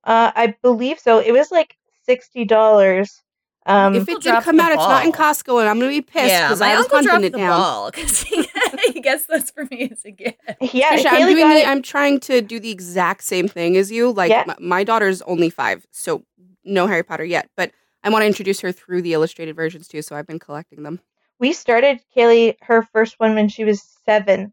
Uh, 0.05 0.33
I 0.35 0.55
believe 0.63 0.99
so. 0.99 1.19
It 1.19 1.33
was 1.33 1.51
like 1.51 1.77
sixty 2.05 2.45
dollars. 2.45 3.23
Um, 3.67 3.95
if 3.97 4.09
it 4.09 4.21
did 4.23 4.43
come 4.43 4.57
the 4.59 4.63
out, 4.63 4.73
it's 4.73 4.79
not 4.79 5.05
in. 5.05 5.13
Costco, 5.13 5.61
and 5.61 5.69
I'm 5.69 5.79
gonna 5.79 5.91
be 5.91 6.01
pissed 6.03 6.43
because 6.45 6.61
my 6.61 6.73
I 6.73 6.77
was 6.77 6.85
uncle 6.85 6.99
hunting 6.99 7.11
dropped 7.11 7.25
it 7.25 7.33
the 7.33 7.39
down. 7.39 7.61
ball 7.61 7.91
because 7.91 8.23
he, 8.23 8.49
he 8.93 9.01
gets 9.01 9.27
those 9.27 9.51
for 9.51 9.65
me 9.71 9.89
as 9.91 10.05
a 10.05 10.13
gift. 10.13 10.39
yeah, 10.73 10.97
Trisha, 10.97 11.07
I'm 11.07 11.21
Kaylee 11.23 11.35
doing 11.35 11.49
the. 11.51 11.65
I'm 11.67 11.83
trying 11.83 12.21
to 12.21 12.41
do 12.43 12.61
the 12.61 12.71
exact 12.71 13.25
same 13.25 13.49
thing 13.49 13.77
as 13.77 13.91
you. 13.91 14.13
Like 14.13 14.31
Yeah. 14.31 14.45
my, 14.47 14.57
my 14.61 14.85
daughter's 14.85 15.21
only 15.23 15.51
five, 15.51 15.87
so 15.91 16.25
no 16.65 16.87
Harry 16.87 17.03
Potter 17.03 17.25
yet. 17.25 17.51
But 17.57 17.73
I 18.05 18.09
want 18.11 18.23
to 18.23 18.27
introduce 18.27 18.61
her 18.61 18.73
through 18.73 19.03
the 19.03 19.13
illustrated 19.15 19.57
versions 19.57 19.89
too. 19.89 20.03
So 20.03 20.15
I've 20.17 20.27
been 20.27 20.39
collecting 20.39 20.83
them. 20.85 21.01
we 21.41 21.53
started 21.53 22.01
Kaylee 22.17 22.57
her 22.63 22.83
first 22.83 23.19
one 23.19 23.35
when 23.35 23.49
she 23.49 23.65
was 23.65 23.83
seven. 24.05 24.53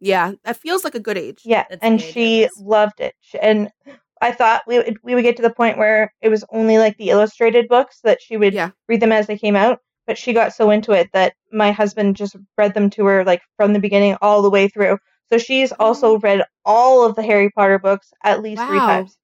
Yeah, 0.00 0.32
that 0.44 0.56
feels 0.56 0.82
like 0.82 0.94
a 0.94 1.00
good 1.00 1.18
age. 1.18 1.42
Yeah, 1.44 1.66
That's 1.68 1.82
and 1.82 2.00
the 2.00 2.04
age, 2.04 2.10
I 2.10 2.12
she 2.12 2.48
loved 2.58 3.00
it. 3.00 3.14
And 3.40 3.70
I 4.20 4.32
thought 4.32 4.62
we 4.66 4.78
would, 4.78 4.98
we 5.02 5.14
would 5.14 5.22
get 5.24 5.36
to 5.36 5.42
the 5.42 5.52
point 5.54 5.78
where 5.78 6.12
it 6.20 6.28
was 6.28 6.44
only 6.50 6.78
like 6.78 6.96
the 6.98 7.10
illustrated 7.10 7.68
books 7.68 8.00
that 8.04 8.20
she 8.20 8.36
would 8.36 8.54
Yeah. 8.54 8.70
read 8.88 9.00
them 9.00 9.12
as 9.12 9.26
they 9.26 9.38
came 9.38 9.56
out. 9.56 9.78
But 10.06 10.18
she 10.18 10.32
got 10.32 10.52
so 10.54 10.70
into 10.70 10.92
it 10.92 11.08
that 11.12 11.34
my 11.52 11.70
husband 11.70 12.16
just 12.16 12.34
read 12.58 12.74
them 12.74 12.90
to 12.90 13.04
her 13.06 13.24
like 13.24 13.42
from 13.56 13.72
the 13.72 13.78
beginning 13.78 14.16
all 14.20 14.42
the 14.42 14.50
way 14.50 14.66
through. 14.68 14.98
So 15.30 15.38
she's 15.38 15.70
also 15.72 16.18
read 16.18 16.42
all 16.64 17.04
of 17.04 17.14
the 17.14 17.22
Harry 17.22 17.50
Potter 17.50 17.78
books 17.78 18.12
at 18.24 18.42
least 18.42 18.62
three 18.64 18.80
times. 18.80 19.16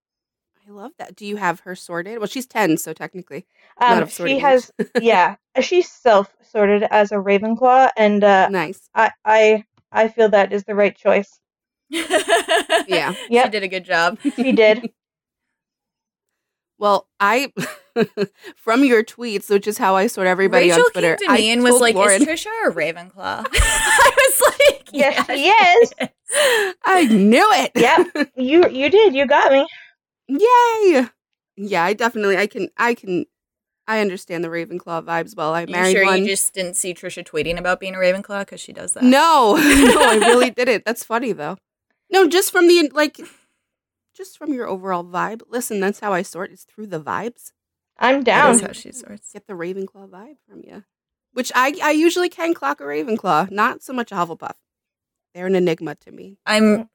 I 0.67 0.71
love 0.71 0.93
that. 0.99 1.17
Do 1.17 1.27
you 1.27 1.37
have 1.37 1.61
her 1.61 1.75
sorted? 1.75 2.19
Well, 2.19 2.27
she's 2.29 2.47
ten, 2.47 2.77
so 2.77 2.93
technically 2.93 3.47
Um, 3.81 4.03
of 4.05 4.13
she 4.13 4.39
has, 4.39 4.71
yeah, 5.01 5.37
she's 5.61 5.91
self 5.91 6.33
sorted 6.43 6.85
as 6.85 7.11
a 7.13 7.17
Ravenclaw, 7.17 7.91
and 7.97 8.23
uh, 8.23 8.49
nice. 8.49 8.89
I, 8.95 9.11
I, 9.25 9.65
I 9.93 10.09
feel 10.09 10.29
that 10.31 10.53
is 10.53 10.65
the 10.65 10.75
right 10.75 10.97
choice. 10.97 11.41
Yeah. 12.89 13.13
She 13.13 13.27
Yep. 13.35 13.53
did 13.53 13.63
a 13.63 13.69
good 13.69 13.85
job. 13.85 14.19
She 14.37 14.53
did. 14.53 14.91
Well, 16.79 17.09
I 17.21 17.53
from 18.57 18.85
your 18.85 19.03
tweets, 19.03 19.49
which 19.49 19.67
is 19.67 19.79
how 19.79 19.97
I 19.97 20.09
sort 20.09 20.27
everybody 20.27 20.69
Rachel 20.71 20.85
on 20.85 20.91
Twitter. 20.93 21.17
came 21.17 21.29
to 21.29 21.33
me 21.35 21.51
I 21.51 21.53
and 21.55 21.63
was 21.63 21.81
like, 21.81 21.95
Lauren, 21.95 22.21
"Is 22.21 22.29
Trisha 22.29 22.51
or 22.65 22.71
Ravenclaw?" 22.73 23.47
I 23.51 24.13
was 24.17 24.43
like, 24.61 24.89
Yes, 24.93 25.25
"Yeah, 25.29 25.35
she 25.35 25.49
is. 25.49 25.93
I 26.85 27.07
knew 27.07 27.49
it. 27.53 27.73
Yep. 27.77 28.31
You 28.37 28.69
you 28.69 28.91
did. 28.91 29.15
You 29.15 29.27
got 29.27 29.53
me. 29.53 29.67
Yay! 30.29 31.07
Yeah, 31.57 31.83
I 31.85 31.95
definitely 31.95 32.37
I 32.37 32.47
can 32.47 32.69
I 32.77 32.93
can 32.93 33.25
I 33.89 34.01
understand 34.01 34.45
the 34.45 34.49
Ravenclaw 34.49 35.03
vibes 35.05 35.35
well. 35.35 35.55
I 35.55 35.63
You 35.63 35.69
married 35.73 35.93
sure 35.93 36.05
one. 36.05 36.19
you 36.23 36.27
just 36.29 36.53
didn't 36.53 36.75
see 36.77 36.93
Trisha 36.93 37.25
tweeting 37.27 37.57
about 37.59 37.81
being 37.81 37.95
a 37.95 37.99
Ravenclaw 37.99 38.41
because 38.41 38.61
she 38.61 38.75
does 38.75 38.93
that? 38.95 39.03
No, 39.05 39.55
no, 39.57 40.03
I 40.03 40.17
really 40.27 40.51
didn't. 40.51 40.85
That's 40.85 41.05
funny 41.05 41.33
though. 41.33 41.57
No, 42.11 42.29
just 42.29 42.53
from 42.53 42.69
the 42.69 42.91
like 42.93 43.21
just 44.15 44.39
from 44.39 44.53
your 44.53 44.67
overall 44.67 45.05
vibe. 45.05 45.43
Listen, 45.49 45.81
that's 45.81 46.01
how 46.01 46.13
I 46.13 46.23
sort. 46.23 46.51
It's 46.53 46.65
through 46.65 46.87
the 46.87 47.01
vibes. 47.01 47.53
I'm 47.99 48.23
down. 48.23 48.47
That 48.47 48.55
is 48.55 48.61
down. 48.61 48.69
how 48.69 48.73
she 48.73 48.93
sorts. 48.93 49.33
Get 49.33 49.47
the 49.47 49.55
Ravenclaw 49.55 50.09
vibe 50.09 50.37
from 50.49 50.63
you. 50.65 50.85
Which 51.33 51.53
I 51.55 51.75
I 51.83 51.91
usually 51.91 52.29
can 52.29 52.55
clock 52.55 52.81
a 52.81 52.85
Ravenclaw, 52.85 53.51
not 53.51 53.83
so 53.83 53.93
much 53.93 54.13
a 54.13 54.15
Hufflepuff. 54.15 54.55
They're 55.35 55.47
an 55.47 55.55
enigma 55.55 55.95
to 55.97 56.11
me. 56.13 56.39
I'm. 56.47 56.89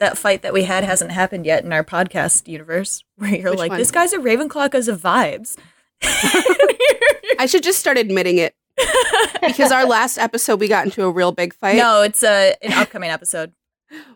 That 0.00 0.16
fight 0.16 0.42
that 0.42 0.52
we 0.52 0.62
had 0.62 0.84
hasn't 0.84 1.10
happened 1.10 1.44
yet 1.44 1.64
in 1.64 1.72
our 1.72 1.82
podcast 1.82 2.46
universe, 2.46 3.02
where 3.16 3.34
you're 3.34 3.50
Which 3.50 3.58
like, 3.58 3.70
one? 3.70 3.78
"This 3.78 3.90
guy's 3.90 4.12
a 4.12 4.18
Ravenclaw 4.18 4.66
because 4.66 4.86
of 4.86 5.00
vibes." 5.00 5.56
I 7.40 7.46
should 7.46 7.64
just 7.64 7.80
start 7.80 7.98
admitting 7.98 8.38
it 8.38 8.54
because 9.40 9.72
our 9.72 9.84
last 9.84 10.16
episode 10.18 10.60
we 10.60 10.68
got 10.68 10.84
into 10.84 11.02
a 11.02 11.10
real 11.10 11.32
big 11.32 11.52
fight. 11.52 11.76
no, 11.76 12.02
it's 12.02 12.22
a 12.22 12.54
an 12.62 12.72
upcoming 12.74 13.10
episode. 13.10 13.52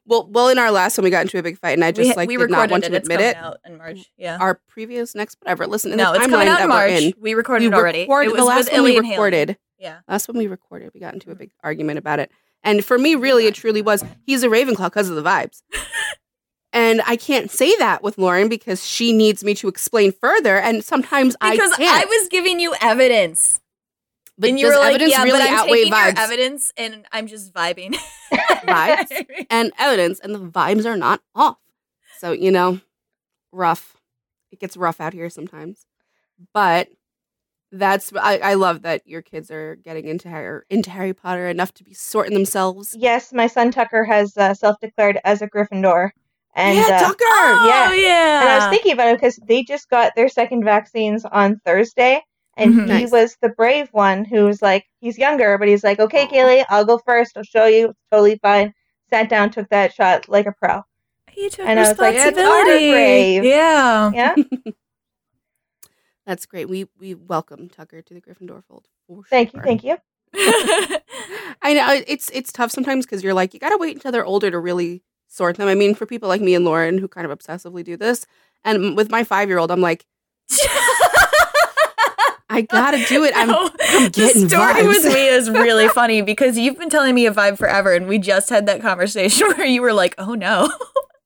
Well, 0.05 0.29
well, 0.31 0.49
in 0.49 0.59
our 0.59 0.71
last 0.71 0.99
one 0.99 1.05
we 1.05 1.11
got 1.11 1.23
into 1.23 1.39
a 1.39 1.43
big 1.43 1.59
fight, 1.59 1.73
and 1.73 1.85
I 1.85 1.93
just 1.93 2.11
we, 2.11 2.15
like 2.15 2.29
we 2.29 2.37
did 2.37 2.51
not 2.51 2.69
recorded 2.69 2.71
want 2.73 2.85
it. 2.85 2.91
to 2.91 2.97
It's 2.97 3.07
admit 3.09 3.21
it. 3.21 3.37
out 3.37 3.59
in 3.65 3.79
March. 3.79 3.99
Mm, 3.99 4.07
yeah. 4.17 4.39
Our 4.41 4.61
previous 4.69 5.15
next 5.15 5.39
whatever. 5.41 5.67
Listen, 5.67 5.93
in 5.93 5.99
no, 5.99 6.13
the 6.13 6.19
it's 6.21 6.27
coming 6.29 6.49
out 6.49 6.61
in 6.61 6.69
March. 6.69 6.91
in, 6.91 7.15
we 7.21 7.35
recorded 7.35 7.71
we 7.71 7.75
it 7.77 7.79
already. 7.79 8.01
recorded 8.01 8.29
it 8.29 8.33
was 8.33 8.41
the 8.41 8.45
last 8.45 8.73
one 8.73 8.83
we 8.83 8.95
Haley. 8.95 9.11
recorded. 9.11 9.57
Yeah. 9.79 9.99
Last 10.09 10.29
one 10.29 10.39
we 10.39 10.47
recorded, 10.47 10.91
we 10.95 11.01
got 11.01 11.15
into 11.15 11.31
a 11.31 11.33
mm-hmm. 11.33 11.41
big 11.41 11.51
argument 11.65 11.99
about 11.99 12.19
it. 12.21 12.31
And 12.63 12.85
for 12.85 12.99
me, 12.99 13.15
really, 13.17 13.47
it 13.47 13.55
truly 13.55 13.83
was 13.83 14.05
he's 14.27 14.43
a 14.45 14.49
Ravenclaw 14.49 14.85
because 14.87 15.09
of 15.09 15.17
the 15.17 15.23
vibes. 15.23 15.63
and 16.73 17.03
I 17.07 17.17
can't 17.17 17.51
say 17.51 17.75
that 17.77 18.03
with 18.03 18.19
Lauren 18.19 18.49
because 18.49 18.87
she 18.87 19.13
needs 19.13 19.43
me 19.43 19.55
to 19.55 19.69
explain 19.69 20.13
further, 20.13 20.59
and 20.59 20.85
sometimes 20.85 21.35
Because 21.41 21.73
I 21.73 21.77
can't. 21.79 22.09
was 22.09 22.29
giving 22.29 22.61
you 22.61 22.75
evidence. 22.81 23.61
But 24.39 24.51
and 24.51 24.59
you 24.59 24.67
does 24.67 24.75
were 24.77 24.81
like, 24.81 24.91
evidence 24.95 25.13
yeah, 25.13 25.23
really 25.25 25.39
but 25.41 25.49
I'm 25.49 25.55
outweigh 25.59 25.77
taking 25.85 25.93
vibes? 25.93 26.15
your 26.17 26.25
evidence 26.25 26.73
and 26.77 27.07
I'm 27.13 27.27
just 27.27 27.53
vibing. 27.53 27.97
Vibes? 28.33 29.25
and 29.51 29.73
evidence, 29.79 30.21
and 30.21 30.35
the 30.35 30.39
vibes 30.39 30.87
are 30.87 30.97
not 30.97 31.21
off. 31.35 31.59
So 32.19 32.33
you 32.33 32.51
know, 32.51 32.81
rough. 33.53 33.97
It 34.51 34.61
gets 34.61 34.77
rough 34.77 35.01
out 35.01 35.13
here 35.15 35.29
sometimes, 35.31 35.87
but 36.55 36.89
that's 37.71 38.13
I, 38.15 38.39
I 38.39 38.55
love 38.55 38.83
that 38.83 39.07
your 39.07 39.23
kids 39.23 39.51
are 39.51 39.77
getting 39.77 40.07
into 40.07 40.29
Harry, 40.29 40.63
into 40.71 40.91
Harry 40.91 41.15
Potter 41.15 41.49
enough 41.49 41.73
to 41.75 41.85
be 41.85 41.95
sorting 41.95 42.35
themselves. 42.35 42.95
Yes, 42.99 43.33
my 43.33 43.47
son 43.47 43.71
Tucker 43.71 44.05
has 44.05 44.37
uh, 44.37 44.53
self-declared 44.55 45.19
as 45.25 45.41
a 45.43 45.49
Gryffindor, 45.49 46.11
and 46.55 46.77
yeah, 46.77 46.85
uh, 46.85 47.01
Tucker. 47.01 47.17
Oh, 47.25 47.67
Yeah. 47.69 47.95
yeah. 47.95 48.41
and 48.43 48.49
I 48.51 48.57
was 48.59 48.69
thinking 48.69 48.93
about 48.93 49.09
it 49.09 49.17
because 49.17 49.37
they 49.49 49.63
just 49.63 49.89
got 49.89 50.13
their 50.15 50.29
second 50.29 50.65
vaccines 50.65 51.25
on 51.25 51.61
Thursday, 51.65 52.23
and 52.57 52.75
Mhm. 52.75 52.83
he 52.83 52.87
Nice. 53.03 53.11
was 53.13 53.37
the 53.41 53.49
brave 53.51 53.89
one 53.93 54.25
who 54.25 54.45
was 54.45 54.61
like, 54.63 54.85
he's 55.01 55.17
younger, 55.19 55.57
but 55.59 55.69
he's 55.69 55.83
like, 55.85 55.99
okay, 56.01 56.27
Kaylee, 56.27 56.65
I'll 56.69 56.85
go 56.85 56.99
first. 56.99 57.37
I'll 57.37 57.43
show 57.45 57.67
you. 57.67 57.91
It's 57.91 57.99
totally 58.11 58.39
fine. 58.43 58.75
Sat 59.11 59.29
down, 59.29 59.51
took 59.51 59.69
that 59.71 59.93
shot 59.95 60.29
like 60.29 60.47
a 60.47 60.53
pro. 60.53 60.83
He 61.31 61.49
took 61.49 61.67
And 61.67 61.79
I 61.81 61.89
was 61.89 61.99
like, 61.99 62.15
responsibility. 62.15 62.91
brave." 62.91 63.45
Yeah. 63.45 64.11
Yeah, 64.15 64.35
That's 66.27 66.47
great. 66.47 66.69
We 66.69 66.87
we 66.99 67.15
welcome 67.15 67.69
Tucker 67.69 68.01
to 68.03 68.15
the 68.15 68.21
Gryffindor 68.21 68.63
fold. 68.65 68.87
For 69.07 69.23
thank 69.29 69.53
you, 69.55 69.61
thank 69.63 69.83
you. 69.83 69.97
I 70.35 71.75
know 71.75 72.01
it's 72.07 72.31
it's 72.33 72.53
tough 72.53 72.71
sometimes 72.71 73.05
because 73.07 73.23
you're 73.25 73.35
like 73.35 73.55
you 73.55 73.61
got 73.61 73.71
to 73.71 73.77
wait 73.79 73.97
until 73.97 74.13
they're 74.13 74.25
older 74.25 74.51
to 74.51 74.59
really 74.59 75.03
sort 75.29 75.57
them. 75.57 75.69
I 75.69 75.75
mean, 75.75 75.95
for 75.95 76.07
people 76.07 76.29
like 76.29 76.41
me 76.41 76.55
and 76.55 76.65
Lauren 76.65 76.99
who 76.99 77.09
kind 77.09 77.29
of 77.31 77.37
obsessively 77.37 77.83
do 77.83 77.97
this, 77.97 78.25
and 78.65 78.97
with 78.97 79.11
my 79.11 79.25
five 79.25 79.49
year 79.49 79.59
old, 79.59 79.71
I'm 79.73 79.81
like, 79.81 80.07
I 82.53 82.61
gotta 82.63 83.05
do 83.07 83.25
it. 83.25 83.33
I'm 83.35 83.49
No, 83.49 83.71
I'm 83.83 84.11
getting 84.11 84.43
the 84.43 84.49
story 84.51 84.75
vibes. 84.75 84.87
with 84.89 85.05
me 85.07 85.27
is 85.29 85.51
really 85.51 85.89
funny 86.01 86.23
because 86.23 86.59
you've 86.59 86.79
been 86.79 86.91
telling 86.91 87.15
me 87.15 87.27
a 87.27 87.33
vibe 87.33 87.57
forever, 87.59 87.93
and 87.95 88.07
we 88.07 88.19
just 88.19 88.51
had 88.51 88.67
that 88.67 88.83
conversation 88.83 89.47
where 89.57 89.67
you 89.67 89.81
were 89.83 89.93
like, 89.93 90.15
"Oh 90.19 90.35
no." 90.35 90.71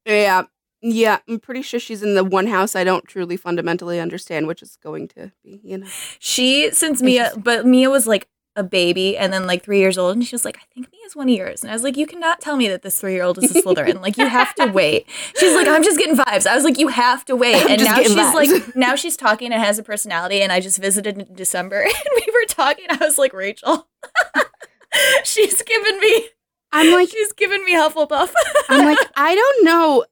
yeah 0.05 0.43
yeah. 0.81 1.19
I'm 1.27 1.39
pretty 1.39 1.63
sure 1.63 1.79
she's 1.79 2.03
in 2.03 2.13
the 2.13 2.23
one 2.23 2.47
house 2.47 2.75
I 2.75 2.83
don't 2.83 3.05
truly 3.05 3.35
fundamentally 3.35 3.99
understand, 3.99 4.47
which 4.47 4.61
is 4.61 4.77
going 4.81 5.07
to 5.09 5.31
be 5.43 5.59
you 5.63 5.79
know. 5.79 5.87
She, 6.19 6.71
since 6.71 7.01
Mia, 7.01 7.33
but 7.37 7.65
Mia 7.65 7.89
was 7.89 8.07
like 8.07 8.27
a 8.57 8.63
baby 8.63 9.15
and 9.17 9.31
then 9.31 9.47
like 9.47 9.63
three 9.63 9.79
years 9.79 9.97
old, 9.97 10.15
and 10.17 10.25
she 10.25 10.35
was 10.35 10.43
like, 10.43 10.57
I 10.57 10.65
think 10.73 10.87
Mia's 10.91 11.15
one 11.15 11.29
of 11.29 11.35
yours. 11.35 11.61
And 11.61 11.71
I 11.71 11.73
was 11.73 11.83
like, 11.83 11.95
You 11.95 12.05
cannot 12.05 12.41
tell 12.41 12.57
me 12.57 12.67
that 12.67 12.81
this 12.81 12.99
three 12.99 13.13
year 13.13 13.23
old 13.23 13.37
is 13.41 13.55
a 13.55 13.61
Slytherin. 13.61 14.01
like, 14.01 14.17
you 14.17 14.27
have 14.27 14.53
to 14.55 14.65
wait. 14.73 15.05
She's 15.37 15.55
like, 15.55 15.67
I'm 15.67 15.83
just 15.83 15.97
getting 15.97 16.17
vibes. 16.17 16.45
I 16.47 16.55
was 16.55 16.63
like, 16.65 16.77
You 16.77 16.89
have 16.89 17.23
to 17.25 17.35
wait. 17.35 17.55
I'm 17.63 17.69
and 17.71 17.83
now 17.83 18.01
she's 18.01 18.15
vibes. 18.15 18.33
like, 18.33 18.75
now 18.75 18.95
she's 18.95 19.15
talking 19.15 19.53
and 19.53 19.63
has 19.63 19.79
a 19.79 19.83
personality. 19.83 20.41
And 20.41 20.51
I 20.51 20.59
just 20.59 20.79
visited 20.79 21.17
in 21.17 21.33
December 21.35 21.81
and 21.83 21.93
we 22.15 22.25
were 22.33 22.45
talking. 22.47 22.85
I 22.89 22.97
was 22.97 23.17
like, 23.17 23.31
Rachel, 23.31 23.87
she's 25.23 25.61
given 25.61 25.99
me, 25.99 26.27
I'm 26.71 26.91
like 26.93 27.09
she's 27.09 27.31
given 27.33 27.63
me 27.63 27.73
Hufflepuff. 27.75 28.31
I'm 28.69 28.85
like 28.85 28.97
I 29.15 29.35
don't 29.35 29.63
know. 29.65 30.05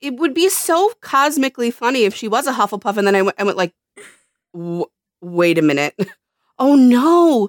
It 0.00 0.16
would 0.16 0.34
be 0.34 0.48
so 0.48 0.92
cosmically 1.00 1.70
funny 1.70 2.02
if 2.04 2.14
she 2.14 2.26
was 2.26 2.46
a 2.48 2.52
Hufflepuff, 2.52 2.96
and 2.96 3.06
then 3.06 3.14
I 3.14 3.22
went, 3.22 3.36
I 3.38 3.44
went 3.44 3.56
like, 3.56 3.72
w- 4.52 4.86
wait 5.20 5.58
a 5.58 5.62
minute. 5.62 5.94
Oh 6.58 6.74
no, 6.76 7.48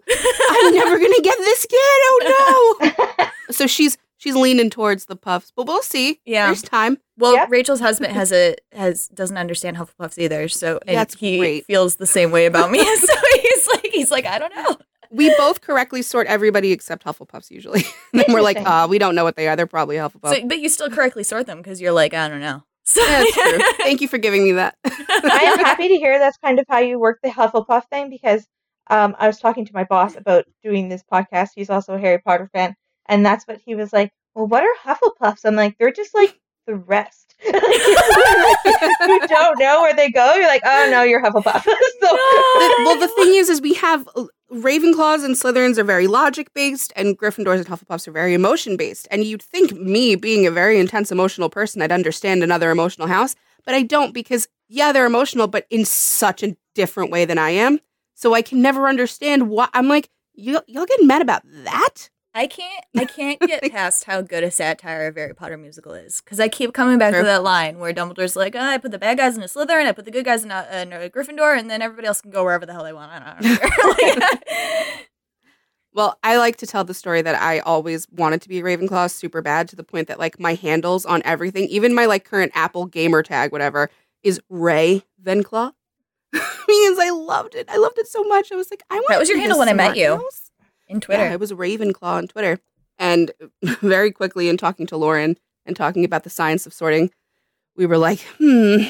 I'm 0.50 0.74
never 0.74 0.98
gonna 0.98 1.22
get 1.22 1.38
this 1.38 1.66
kid. 1.66 1.78
Oh 1.80 2.78
no. 3.20 3.26
So 3.52 3.68
she's 3.68 3.98
she's 4.18 4.36
leaning 4.36 4.70
towards 4.72 5.06
the 5.06 5.16
puffs, 5.16 5.52
but 5.56 5.68
we'll 5.68 5.84
see. 5.84 6.20
Yeah. 6.26 6.48
There's 6.48 6.62
time. 6.64 6.98
Well, 7.18 7.36
Yeah. 7.36 7.46
Rachel's 7.50 7.82
husband 7.82 8.14
has 8.14 8.32
a 8.32 8.56
has 8.72 9.08
doesn't 9.10 9.38
understand 9.38 9.78
Hufflepuffs 9.78 10.18
either, 10.18 10.48
so 10.48 10.80
and 10.88 10.98
That's 10.98 11.14
he 11.16 11.38
great. 11.38 11.66
feels 11.66 11.98
the 11.98 12.08
same 12.08 12.32
way 12.32 12.46
about 12.48 12.72
me. 12.72 12.80
so 12.96 13.14
he's 13.42 13.68
like, 13.68 13.90
he's 13.92 14.10
like, 14.12 14.26
I 14.26 14.40
don't 14.40 14.56
know. 14.56 14.78
We 15.12 15.36
both 15.36 15.62
correctly 15.62 16.02
sort 16.02 16.26
everybody 16.26 16.72
except 16.72 17.06
Hufflepuffs 17.06 17.52
usually. 17.52 17.84
then 18.14 18.26
we're 18.30 18.42
like, 18.42 18.58
Interesting. 18.58 18.84
uh, 18.86 18.88
we 18.88 18.98
don't 18.98 19.14
know 19.14 19.24
what 19.26 19.36
they 19.36 19.48
are. 19.48 19.56
They're 19.56 19.68
probably 19.68 19.98
Hufflepuff. 19.98 20.34
So, 20.34 20.48
but 20.48 20.58
you 20.58 20.70
still 20.70 20.90
correctly 20.90 21.24
sort 21.24 21.46
them 21.46 21.58
because 21.60 21.80
you're 21.80 21.92
like, 21.92 22.16
I 22.16 22.28
don't 22.30 22.42
know. 22.42 22.64
So 22.86 23.02
That's 23.06 23.32
true. 23.34 23.60
Thank 23.78 24.02
you 24.02 24.08
for 24.08 24.18
giving 24.18 24.44
me 24.44 24.54
that. 24.54 24.76
I 24.86 25.54
am 25.56 25.60
happy 25.64 25.88
to 25.90 25.96
hear 25.96 26.18
that's 26.18 26.38
kind 26.38 26.58
of 26.60 26.66
how 26.68 26.80
you 26.80 26.98
work 26.98 27.20
the 27.22 27.30
Hufflepuff 27.30 27.88
thing 27.90 28.10
because 28.10 28.48
um, 28.88 29.16
I 29.20 29.28
was 29.28 29.40
talking 29.40 29.66
to 29.66 29.74
my 29.74 29.84
boss 29.84 30.16
about 30.16 30.46
doing 30.64 30.90
this 30.90 31.04
podcast. 31.12 31.50
He's 31.56 31.70
also 31.70 31.94
a 31.96 32.00
Harry 32.00 32.20
Potter 32.20 32.50
fan, 32.54 32.76
and 33.08 33.26
that's 33.26 33.46
what 33.48 33.62
he 33.66 33.76
was 33.76 33.94
like. 33.94 34.12
Well, 34.36 34.48
what 34.48 34.64
are 34.64 34.96
Hufflepuffs? 34.96 35.46
I'm 35.46 35.54
like, 35.56 35.78
they're 35.78 35.92
just 35.92 36.16
like 36.16 36.40
the 36.66 36.76
rest. 36.76 37.36
you 37.46 37.52
don't 39.28 39.60
know 39.60 39.82
where 39.82 39.94
they 39.94 40.10
go. 40.10 40.34
You're 40.34 40.48
like, 40.48 40.64
oh 40.66 40.88
no, 40.90 41.04
you're 41.04 41.22
Hufflepuff. 41.22 41.64
so 41.64 41.72
The- 42.02 42.84
well, 42.86 43.00
the 43.00 43.08
thing 43.10 43.36
is, 43.36 43.50
is 43.50 43.62
we 43.62 43.74
have 43.76 44.08
uh, 44.16 44.26
Ravenclaws 44.52 45.24
and 45.24 45.36
Slytherins 45.36 45.78
are 45.78 45.84
very 45.84 46.08
logic 46.08 46.54
based, 46.54 46.94
and 46.96 47.18
Gryffindors 47.18 47.58
and 47.58 47.68
Hufflepuffs 47.68 48.08
are 48.08 48.12
very 48.12 48.34
emotion 48.34 48.78
based. 48.78 49.08
And 49.12 49.24
you'd 49.24 49.42
think 49.42 49.74
me, 49.74 50.16
being 50.16 50.48
a 50.48 50.52
very 50.52 50.80
intense 50.80 51.12
emotional 51.12 51.50
person, 51.50 51.82
I'd 51.82 51.92
understand 51.92 52.44
another 52.44 52.72
emotional 52.72 53.08
house, 53.08 53.36
but 53.66 53.76
I 53.76 53.84
don't 53.84 54.14
because 54.14 54.48
yeah, 54.70 54.92
they're 54.92 55.06
emotional, 55.06 55.48
but 55.48 55.68
in 55.70 55.86
such 55.86 56.42
a 56.44 56.56
different 56.74 57.12
way 57.12 57.26
than 57.26 57.38
I 57.38 57.52
am. 57.52 57.80
So 58.14 58.34
I 58.34 58.42
can 58.42 58.62
never 58.62 58.88
understand 58.88 59.50
why. 59.50 59.68
I'm 59.74 59.88
like, 59.88 60.10
you, 60.34 60.60
y'all 60.68 60.86
getting 60.86 61.08
mad 61.08 61.22
about 61.22 61.44
that? 61.64 62.10
I 62.36 62.48
can't 62.48 62.86
I 62.98 63.06
can't 63.06 63.40
get 63.48 63.72
past 63.72 64.06
how 64.06 64.22
good 64.22 64.44
a 64.44 64.50
satire 64.50 65.08
a 65.08 65.14
Harry 65.14 65.36
Potter 65.36 65.58
musical 65.58 65.94
is 65.94 66.22
because 66.22 66.40
I 66.40 66.48
keep 66.48 66.74
coming 66.74 66.98
back 66.98 67.12
True. 67.12 67.22
to 67.22 67.26
that 67.28 67.44
line 67.44 67.78
where 67.78 67.94
Dumbledore's 67.94 68.36
like, 68.36 68.56
oh, 68.56 68.60
I 68.60 68.80
put 68.80 68.92
the 68.92 68.98
bad 68.98 69.18
guys 69.18 69.38
in 69.38 69.44
a 69.44 69.46
Slytherin, 69.46 69.86
I 69.86 69.92
put 69.92 70.06
the 70.06 70.12
good 70.12 70.26
guys 70.26 70.44
in 70.44 70.52
a, 70.52 70.68
in 70.74 70.94
a 70.94 71.10
Gryffindor, 71.10 71.58
and 71.58 71.70
then 71.70 71.82
everybody 71.82 72.08
else 72.08 72.22
can 72.22 72.32
go 72.32 72.44
wherever 72.44 72.66
the 72.66 72.74
hell 72.74 72.84
they 72.84 72.94
want. 72.94 73.12
I 73.12 73.20
don't, 73.20 73.46
I 73.46 73.72
don't 73.72 74.18
care. 74.18 75.06
Well, 75.96 76.18
I 76.24 76.38
like 76.38 76.58
to 76.58 76.66
tell 76.66 76.84
the 76.84 76.96
story 76.96 77.22
that 77.22 77.40
I 77.40 77.60
always 77.60 78.08
wanted 78.10 78.42
to 78.42 78.50
be 78.50 78.60
a 78.60 78.64
Ravenclaw 78.64 79.12
super 79.12 79.44
bad 79.44 79.70
to 79.70 79.76
the 79.76 79.84
point 79.84 80.08
that 80.08 80.18
like 80.18 80.40
my 80.40 80.56
handles 80.56 81.06
on 81.06 81.22
everything, 81.24 81.68
even 81.68 81.94
my 81.94 82.08
like 82.08 82.26
current 82.26 82.52
Apple 82.56 82.88
gamer 82.88 83.22
tag, 83.22 83.52
whatever, 83.52 83.92
is 84.24 84.42
Ray 84.50 85.04
Venclaw. 85.24 85.74
because 86.68 87.00
I 87.00 87.10
loved 87.12 87.56
it. 87.56 87.68
I 87.70 87.78
loved 87.78 87.98
it 88.00 88.08
so 88.08 88.24
much. 88.24 88.52
I 88.52 88.56
was 88.56 88.70
like, 88.72 88.84
I 88.90 88.96
want 88.96 89.08
That 89.10 89.20
was 89.20 89.30
your 89.30 89.38
handle 89.38 89.60
when 89.60 89.70
I 89.70 89.74
met 89.74 89.96
you. 89.96 90.28
in 90.88 91.00
Twitter. 91.00 91.24
Yeah, 91.26 91.34
it 91.34 91.40
was 91.40 91.52
Ravenclaw 91.52 92.02
on 92.04 92.28
Twitter. 92.28 92.60
And 93.00 93.32
very 93.82 94.12
quickly 94.12 94.50
in 94.50 94.58
talking 94.58 94.86
to 94.88 94.98
Lauren 94.98 95.38
and 95.66 95.76
talking 95.76 96.04
about 96.06 96.24
the 96.24 96.30
science 96.30 96.66
of 96.66 96.74
sorting, 96.74 97.12
we 97.76 97.86
were 97.86 97.98
like, 97.98 98.20
hmm, 98.40 98.84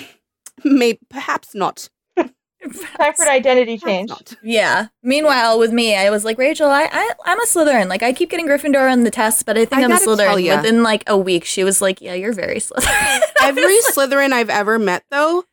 maybe 0.63 0.99
perhaps 1.09 1.53
not. 1.53 1.89
Time 2.17 3.13
for 3.13 3.23
an 3.23 3.29
identity 3.29 3.77
change. 3.77 4.09
Yeah. 4.41 4.87
Meanwhile, 5.01 5.59
with 5.59 5.73
me, 5.73 5.97
I 5.97 6.09
was 6.09 6.23
like, 6.23 6.37
Rachel, 6.37 6.69
I, 6.69 6.87
I 6.89 7.09
I'm 7.25 7.37
a 7.41 7.45
Slytherin. 7.45 7.89
Like, 7.89 8.03
I 8.03 8.13
keep 8.13 8.29
getting 8.29 8.47
Gryffindor 8.47 8.89
on 8.89 9.03
the 9.03 9.11
test, 9.11 9.45
but 9.45 9.57
I 9.57 9.65
think 9.65 9.79
I 9.79 9.81
I 9.81 9.85
am 9.85 9.91
a 9.91 9.95
Slytherin. 9.95 10.41
ya. 10.45 10.55
Within 10.55 10.81
like 10.81 11.03
a 11.07 11.17
week, 11.17 11.43
she 11.43 11.65
was 11.65 11.81
like, 11.81 11.99
Yeah, 11.99 12.13
you're 12.13 12.31
very 12.31 12.59
Slytherin. 12.61 13.19
Every 13.43 13.77
Slytherin 13.91 14.31
I've 14.31 14.49
ever 14.49 14.79
met, 14.79 15.03
though, 15.11 15.43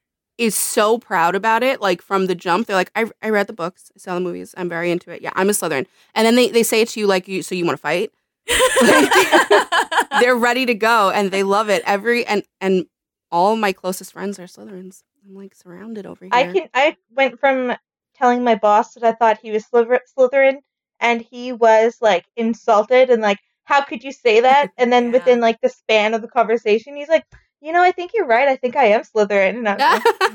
is 0.41 0.55
so 0.55 0.99
proud 0.99 1.35
about 1.35 1.63
it. 1.63 1.81
Like 1.81 2.01
from 2.03 2.27
the 2.27 2.35
jump, 2.35 2.67
they're 2.67 2.77
like, 2.77 2.91
I, 2.97 3.11
I 3.23 3.29
read 3.29 3.47
the 3.47 3.53
books, 3.53 3.93
I 3.95 3.99
saw 3.99 4.15
the 4.15 4.21
movies, 4.21 4.55
I'm 4.57 4.69
very 4.69 4.91
into 4.91 5.11
it. 5.11 5.21
Yeah, 5.23 5.33
I'm 5.35 5.49
a 5.51 5.53
Slytherin. 5.53 5.87
And 6.15 6.27
then 6.27 6.35
they, 6.35 6.49
they 6.49 6.63
say 6.63 6.81
it 6.81 6.89
to 6.91 7.01
you 7.01 7.07
like, 7.07 7.29
you, 7.29 7.43
so 7.43 7.55
you 7.55 7.65
want 7.67 7.77
to 7.77 7.83
fight? 7.83 8.11
They're 10.21 10.37
ready 10.37 10.67
to 10.67 10.75
go 10.75 11.11
and 11.11 11.31
they 11.31 11.43
love 11.43 11.69
it. 11.69 11.83
Every 11.87 12.27
and 12.27 12.43
and 12.61 12.87
all 13.31 13.55
my 13.57 13.73
closest 13.73 14.13
friends 14.13 14.39
are 14.39 14.45
Slytherins. 14.45 15.03
I'm 15.25 15.35
like 15.35 15.55
surrounded 15.55 16.07
over 16.07 16.25
here. 16.25 16.35
I 16.35 16.45
can. 16.45 16.69
I 16.75 16.97
went 17.11 17.39
from 17.39 17.77
telling 18.17 18.43
my 18.43 18.55
boss 18.55 18.95
that 18.95 19.05
I 19.05 19.13
thought 19.13 19.39
he 19.43 19.51
was 19.51 19.67
Slytherin, 19.67 20.59
and 20.99 21.21
he 21.23 21.53
was 21.53 21.97
like 22.01 22.25
insulted 22.37 23.11
and 23.11 23.23
like, 23.23 23.39
"How 23.65 23.83
could 23.83 24.03
you 24.03 24.13
say 24.13 24.41
that?" 24.41 24.71
And 24.79 24.93
then 24.93 25.07
Yeah. 25.07 25.13
within 25.13 25.41
like 25.41 25.61
the 25.61 25.69
span 25.69 26.15
of 26.15 26.23
the 26.23 26.29
conversation, 26.29 26.97
he's 26.97 27.09
like, 27.09 27.25
"You 27.61 27.73
know, 27.73 27.83
I 27.83 27.93
think 27.93 28.13
you're 28.15 28.27
right. 28.27 28.49
I 28.49 28.57
think 28.57 28.77
I 28.77 28.87
am 28.87 29.03
Slytherin." 29.03 29.57
And 29.57 29.65
like, 29.65 29.79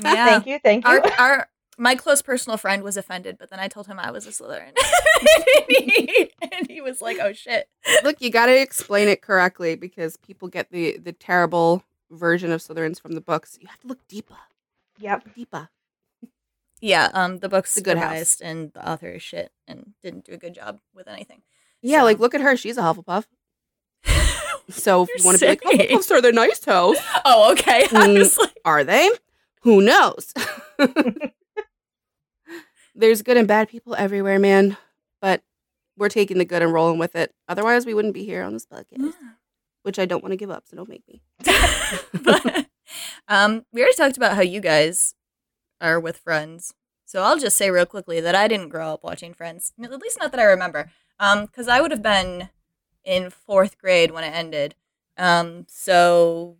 yeah. 0.02 0.26
"Thank 0.26 0.46
you, 0.46 0.58
thank 0.58 0.84
you." 0.86 0.90
Our, 0.90 1.12
our 1.18 1.48
my 1.78 1.94
close 1.94 2.22
personal 2.22 2.56
friend 2.56 2.82
was 2.82 2.96
offended, 2.96 3.36
but 3.38 3.50
then 3.50 3.60
I 3.60 3.68
told 3.68 3.86
him 3.86 3.98
I 3.98 4.10
was 4.10 4.26
a 4.26 4.30
Slytherin, 4.30 4.72
and, 5.68 5.68
he, 5.68 6.32
and 6.40 6.70
he 6.70 6.80
was 6.80 7.00
like, 7.00 7.18
"Oh 7.20 7.32
shit." 7.32 7.68
Look, 8.02 8.20
you 8.20 8.30
got 8.30 8.46
to 8.46 8.60
explain 8.60 9.08
it 9.08 9.22
correctly 9.22 9.76
because 9.76 10.16
people 10.16 10.48
get 10.48 10.70
the 10.70 10.98
the 10.98 11.12
terrible 11.12 11.82
version 12.10 12.52
of 12.52 12.60
Slytherins 12.60 13.00
from 13.00 13.12
the 13.12 13.20
books. 13.20 13.58
You 13.60 13.68
have 13.68 13.80
to 13.80 13.86
look 13.86 14.06
deeper, 14.08 14.36
yep. 14.98 15.26
deeper. 15.34 15.68
Yeah, 16.80 17.08
um, 17.14 17.38
the 17.38 17.48
book's 17.48 17.74
The 17.74 17.80
Good 17.80 17.98
House. 17.98 18.40
and 18.40 18.70
the 18.72 18.86
author 18.88 19.08
is 19.08 19.22
shit 19.22 19.50
and 19.66 19.94
didn't 20.02 20.26
do 20.26 20.32
a 20.32 20.36
good 20.36 20.54
job 20.54 20.80
with 20.94 21.08
anything. 21.08 21.42
Yeah, 21.80 22.00
So- 22.00 22.04
like 22.04 22.18
look 22.18 22.34
at 22.34 22.40
her. 22.40 22.56
She's 22.56 22.78
a 22.78 22.82
Hufflepuff. 22.82 23.24
So 24.68 25.02
if 25.04 25.08
you 25.16 25.24
want 25.24 25.38
to 25.38 25.44
be 25.44 25.48
like. 25.48 25.62
Hufflepuffs 25.62 26.10
are 26.10 26.20
the 26.20 26.32
nice 26.32 26.64
house, 26.64 26.96
oh, 27.24 27.52
okay. 27.52 27.84
Mm. 27.90 28.38
like, 28.38 28.52
are 28.64 28.82
they? 28.84 29.08
Who 29.62 29.80
knows? 29.80 30.34
There's 32.94 33.22
good 33.22 33.36
and 33.36 33.46
bad 33.46 33.68
people 33.68 33.94
everywhere, 33.94 34.38
man. 34.38 34.76
But 35.20 35.42
we're 35.96 36.08
taking 36.08 36.38
the 36.38 36.44
good 36.44 36.62
and 36.62 36.72
rolling 36.72 36.98
with 36.98 37.14
it. 37.14 37.34
Otherwise, 37.48 37.86
we 37.86 37.94
wouldn't 37.94 38.14
be 38.14 38.24
here 38.24 38.42
on 38.42 38.52
this 38.52 38.66
podcast, 38.66 39.14
which 39.82 39.98
I 39.98 40.04
don't 40.06 40.22
want 40.22 40.32
to 40.32 40.36
give 40.36 40.50
up. 40.50 40.64
So 40.66 40.76
don't 40.76 40.88
make 40.88 41.04
me. 41.08 41.22
but, 42.22 42.66
um, 43.28 43.64
we 43.72 43.82
already 43.82 43.96
talked 43.96 44.16
about 44.16 44.34
how 44.34 44.42
you 44.42 44.60
guys 44.60 45.14
are 45.80 46.00
with 46.00 46.16
Friends. 46.16 46.74
So 47.04 47.22
I'll 47.22 47.38
just 47.38 47.56
say 47.56 47.70
real 47.70 47.86
quickly 47.86 48.20
that 48.20 48.34
I 48.34 48.48
didn't 48.48 48.68
grow 48.70 48.88
up 48.94 49.04
watching 49.04 49.32
Friends, 49.32 49.72
at 49.82 49.90
least 50.00 50.18
not 50.20 50.32
that 50.32 50.40
I 50.40 50.44
remember. 50.44 50.90
Um, 51.18 51.46
because 51.46 51.68
I 51.68 51.80
would 51.80 51.90
have 51.92 52.02
been 52.02 52.50
in 53.06 53.30
fourth 53.30 53.78
grade 53.78 54.10
when 54.10 54.24
it 54.24 54.34
ended. 54.34 54.74
Um, 55.16 55.64
so 55.70 56.56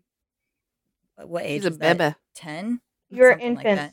what 1.16 1.44
age? 1.44 1.60
She's 1.60 1.66
a 1.66 1.70
was 1.70 1.78
that? 1.78 1.98
bebe. 1.98 2.14
Ten. 2.34 2.80
You're 3.10 3.32
Something 3.32 3.54
like 3.56 3.92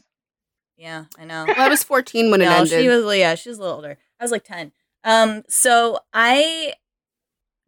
Yeah, 0.77 1.05
I 1.17 1.25
know. 1.25 1.45
Well, 1.47 1.55
I 1.59 1.67
was 1.67 1.83
14 1.83 2.31
when 2.31 2.41
it 2.41 2.45
no, 2.45 2.51
ended. 2.57 2.79
she 2.81 2.87
was 2.87 3.17
yeah, 3.17 3.35
she 3.35 3.49
was 3.49 3.57
a 3.57 3.61
little 3.61 3.75
older. 3.75 3.97
I 4.19 4.23
was 4.23 4.31
like 4.31 4.43
ten. 4.45 4.71
Um, 5.03 5.43
so 5.49 5.99
I 6.13 6.73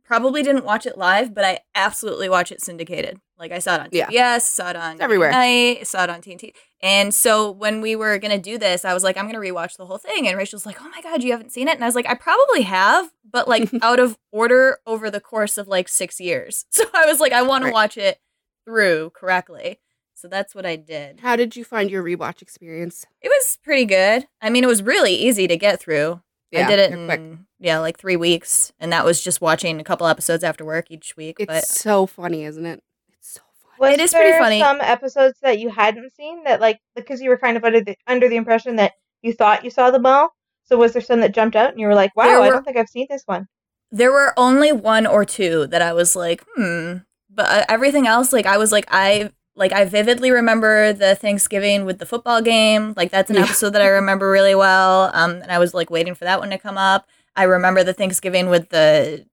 probably 0.06 0.44
didn't 0.44 0.64
watch 0.66 0.86
it 0.86 0.98
live, 0.98 1.34
but 1.34 1.44
I 1.44 1.60
absolutely 1.74 2.30
watch 2.30 2.52
it 2.52 2.62
syndicated. 2.62 3.20
Like 3.38 3.52
I 3.52 3.60
saw 3.60 3.76
it 3.76 3.82
on 3.82 3.90
Yeah. 3.92 4.08
TBS, 4.08 4.42
saw 4.42 4.70
it 4.70 4.76
on 4.76 5.02
everywhere. 5.02 5.32
Night, 5.32 5.86
saw 5.88 6.04
it 6.04 6.10
on 6.10 6.22
TNT. 6.22 6.54
And 6.82 7.14
so 7.14 7.52
when 7.52 7.82
we 7.82 7.96
were 7.96 8.18
gonna 8.20 8.38
do 8.40 8.58
this, 8.58 8.86
I 8.86 8.94
was 8.94 9.04
like, 9.04 9.18
I'm 9.18 9.26
gonna 9.26 9.40
rewatch 9.40 9.76
the 9.78 9.86
whole 9.86 9.98
thing. 9.98 10.28
And 10.28 10.38
Rachel's 10.38 10.66
like, 10.66 10.78
Oh 10.82 10.90
my 10.90 11.02
god, 11.02 11.24
you 11.24 11.32
haven't 11.32 11.52
seen 11.52 11.68
it? 11.68 11.76
And 11.76 11.84
I 11.84 11.88
was 11.88 11.96
like, 11.96 12.08
I 12.08 12.14
probably 12.14 12.62
have, 12.62 13.12
but 13.30 13.48
like 13.48 13.70
out 13.82 14.00
of 14.00 14.18
order 14.32 14.78
over 14.86 15.10
the 15.12 15.20
course 15.20 15.58
of 15.58 15.68
like 15.68 15.90
six 15.90 16.20
years. 16.20 16.66
So 16.72 16.86
I 16.94 17.06
was 17.06 17.20
like, 17.20 17.34
I 17.34 17.42
want 17.42 17.64
Right. 17.64 17.70
to 17.72 17.74
watch 17.74 17.98
it 17.98 18.20
through 18.66 19.12
correctly. 19.12 19.80
So 20.14 20.28
that's 20.30 20.56
what 20.56 20.66
I 20.66 20.76
did. 20.78 21.20
How 21.20 21.36
did 21.36 21.56
you 21.58 21.66
find 21.66 21.92
your 21.92 22.02
rewatch 22.04 22.42
experience? 22.42 23.06
It 23.22 23.28
was 23.30 23.58
pretty 23.64 23.86
good. 23.86 24.28
I 24.42 24.50
mean, 24.50 24.64
it 24.64 24.68
was 24.68 24.82
really 24.82 25.14
easy 25.14 25.46
to 25.48 25.58
get 25.58 25.80
through. 25.82 26.22
I 26.56 26.64
did 26.64 26.80
it 26.80 26.92
in 26.94 27.06
quick. 27.06 27.22
Yeah, 27.60 27.80
like 27.80 27.98
three 27.98 28.16
weeks, 28.16 28.72
and 28.80 28.92
that 28.92 29.06
was 29.06 29.22
just 29.22 29.42
watching 29.42 29.80
a 29.80 29.84
couple 29.84 30.08
episodes 30.08 30.44
after 30.44 30.66
work 30.66 30.88
each 30.90 31.16
week. 31.18 31.38
It's 31.40 31.48
but 31.48 31.64
so 31.66 32.06
funny, 32.06 32.44
isn't 32.44 32.66
it? 32.66 32.84
It's 33.18 33.34
so 33.34 33.42
funny. 33.62 33.76
Was 33.80 33.94
It 33.94 34.00
is 34.04 34.14
pretty 34.14 34.32
there 34.32 34.40
funny. 34.40 34.60
Some 34.60 34.80
episodes 34.82 35.40
that 35.42 35.60
you 35.60 35.70
hadn't 35.70 36.14
seen 36.16 36.44
that, 36.44 36.62
like, 36.62 36.80
because 36.96 37.22
you 37.22 37.30
were 37.30 37.38
kind 37.38 37.58
of 37.58 37.64
under 37.64 37.82
the 37.82 37.96
under 38.08 38.28
the 38.30 38.36
impression 38.36 38.76
that 38.78 38.94
you 39.22 39.34
thought 39.34 39.64
you 39.64 39.70
saw 39.70 39.92
them 39.92 40.06
all. 40.06 40.30
So 40.64 40.78
was 40.78 40.94
there 40.94 41.02
some 41.02 41.22
that 41.22 41.34
jumped 41.34 41.56
out 41.56 41.72
and 41.72 41.80
you 41.80 41.88
were 41.88 41.96
like, 41.96 42.16
"Wow, 42.16 42.26
There 42.26 42.42
I 42.42 42.50
don't 42.50 42.64
think 42.64 42.78
I've 42.78 42.90
seen 42.90 43.08
this 43.10 43.24
one." 43.26 43.48
there 43.92 44.12
were 44.12 44.34
only 44.36 44.72
one 44.74 45.06
or 45.08 45.24
two 45.24 45.68
that 45.68 45.82
I 45.82 45.94
was 45.94 46.16
like, 46.16 46.44
hmm. 46.56 46.96
But 47.30 47.46
uh, 47.50 47.66
everything 47.70 48.08
else, 48.08 48.34
like 48.34 48.46
I 48.46 48.58
was 48.58 48.72
like, 48.72 48.86
I 48.90 49.30
like 49.56 49.72
I 49.72 49.86
vividly 49.86 50.32
remember 50.32 50.92
the 50.92 51.16
Thanksgiving 51.16 51.86
with 51.86 52.00
the 52.00 52.06
football 52.06 52.42
game. 52.42 52.94
Like 52.98 53.12
that's 53.12 53.30
an 53.30 53.38
Yeah. 53.38 53.44
episode 53.44 53.70
that 53.72 53.82
I 53.82 53.88
remember 53.88 54.30
really 54.30 54.56
well. 54.56 55.12
Um, 55.14 55.32
and 55.42 55.52
I 55.52 55.60
was 55.60 55.74
like 55.74 55.90
waiting 55.90 56.16
for 56.16 56.26
that 56.26 56.40
one 56.40 56.50
to 56.50 56.58
come 56.58 56.78
up. 56.78 57.08
I 57.36 57.44
remember 57.44 57.84
the 57.84 57.94
Thanksgiving 57.94 58.50
with 58.50 58.70
the 58.70 59.26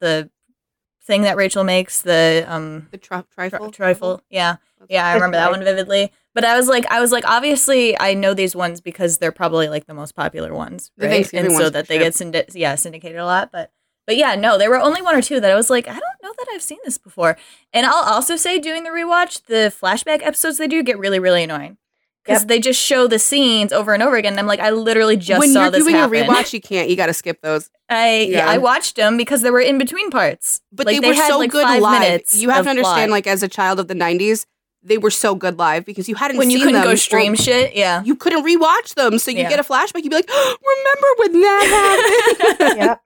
the 0.00 0.30
thing 1.04 1.22
that 1.22 1.36
Rachel 1.36 1.62
makes 1.64 2.02
the 2.02 2.44
um 2.48 2.88
The 2.90 2.98
tri- 2.98 3.24
trifle. 3.32 3.70
tri- 3.70 3.86
trifle. 3.92 4.22
Yeah. 4.28 4.56
That's- 4.78 4.88
Yeah, 4.90 5.06
I 5.06 5.14
remember 5.14 5.36
that 5.36 5.50
one 5.50 5.62
vividly. 5.64 6.12
But 6.34 6.44
I 6.44 6.56
was 6.56 6.68
like, 6.68 6.84
I 6.90 7.00
was 7.00 7.12
like, 7.12 7.24
obviously, 7.26 7.98
I 7.98 8.12
know 8.12 8.34
these 8.34 8.54
ones 8.54 8.80
because 8.82 9.16
they're 9.18 9.32
probably 9.32 9.68
like 9.68 9.86
the 9.86 9.94
most 9.94 10.14
popular 10.14 10.52
ones, 10.52 10.90
right? 10.98 11.32
And 11.32 11.52
so 11.52 11.70
that 11.70 11.88
they 11.88 11.96
sure. 11.98 12.04
get 12.04 12.12
syndi- 12.12 12.50
yeah 12.54 12.74
syndicated 12.74 13.18
a 13.18 13.24
lot. 13.24 13.50
But 13.52 13.70
but 14.06 14.16
yeah, 14.16 14.34
no, 14.34 14.58
there 14.58 14.68
were 14.70 14.78
only 14.80 15.00
one 15.02 15.16
or 15.16 15.22
two 15.22 15.40
that 15.40 15.50
I 15.50 15.54
was 15.54 15.70
like, 15.70 15.88
I 15.88 15.92
don't 15.92 16.22
know 16.22 16.32
that 16.38 16.46
I've 16.52 16.62
seen 16.62 16.78
this 16.84 16.98
before. 16.98 17.36
And 17.72 17.86
I'll 17.86 18.04
also 18.04 18.36
say, 18.36 18.58
doing 18.60 18.84
the 18.84 18.90
rewatch, 18.90 19.46
the 19.46 19.72
flashback 19.80 20.22
episodes 20.24 20.58
they 20.58 20.68
do 20.68 20.82
get 20.82 20.98
really 20.98 21.18
really 21.18 21.44
annoying 21.44 21.78
because 22.26 22.42
Yep. 22.42 22.48
they 22.48 22.58
just 22.60 22.80
show 22.80 23.06
the 23.06 23.18
scenes 23.18 23.72
over 23.72 23.94
and 23.94 24.02
over 24.02 24.16
again. 24.16 24.32
And 24.34 24.40
I'm 24.40 24.46
like, 24.46 24.60
I 24.60 24.70
literally 24.70 25.16
just 25.16 25.38
when 25.38 25.50
saw 25.52 25.62
you're 25.62 25.70
this 25.70 25.84
doing 25.84 25.94
happen. 25.94 26.16
a 26.22 26.24
rewatch, 26.26 26.52
you 26.52 26.60
can't. 26.60 26.90
You 26.90 26.96
got 26.96 27.06
to 27.06 27.14
skip 27.14 27.40
those. 27.40 27.70
I 27.88 28.26
yeah. 28.30 28.38
Yeah. 28.38 28.50
I 28.50 28.58
watched 28.58 28.96
them 28.96 29.16
because 29.16 29.42
there 29.42 29.52
were 29.52 29.60
in 29.60 29.78
between 29.78 30.10
parts. 30.10 30.60
But 30.72 30.86
Like, 30.86 31.00
they 31.00 31.08
were 31.08 31.14
had, 31.14 31.28
so 31.28 31.38
like, 31.38 31.50
good 31.50 31.62
five 31.64 31.80
live. 31.80 32.00
minutes 32.00 32.36
You 32.36 32.50
have 32.50 32.64
to 32.64 32.70
understand, 32.70 33.08
plot. 33.08 33.10
like 33.10 33.26
as 33.28 33.42
a 33.44 33.48
child 33.48 33.78
of 33.78 33.86
the 33.88 33.94
'90s, 33.94 34.44
they 34.82 34.98
were 34.98 35.10
so 35.10 35.34
good 35.34 35.58
live 35.58 35.84
because 35.84 36.08
you 36.08 36.14
hadn't 36.16 36.36
when 36.36 36.50
you 36.50 36.58
couldn't 36.58 36.74
them 36.74 36.84
go 36.84 36.92
or 36.92 36.96
stream 36.96 37.34
shit. 37.36 37.74
Yeah. 37.76 38.02
You 38.02 38.16
couldn't 38.16 38.44
rewatch 38.44 38.94
them, 38.94 39.18
so 39.18 39.30
you 39.30 39.38
Yeah. 39.38 39.48
get 39.48 39.60
a 39.60 39.64
flashback. 39.64 40.02
You'd 40.02 40.10
be 40.10 40.16
like, 40.16 40.28
"Remember 40.28 41.08
when 41.18 41.40
that 41.40 42.48
happened?" 42.58 42.78
yeah, 42.78 42.96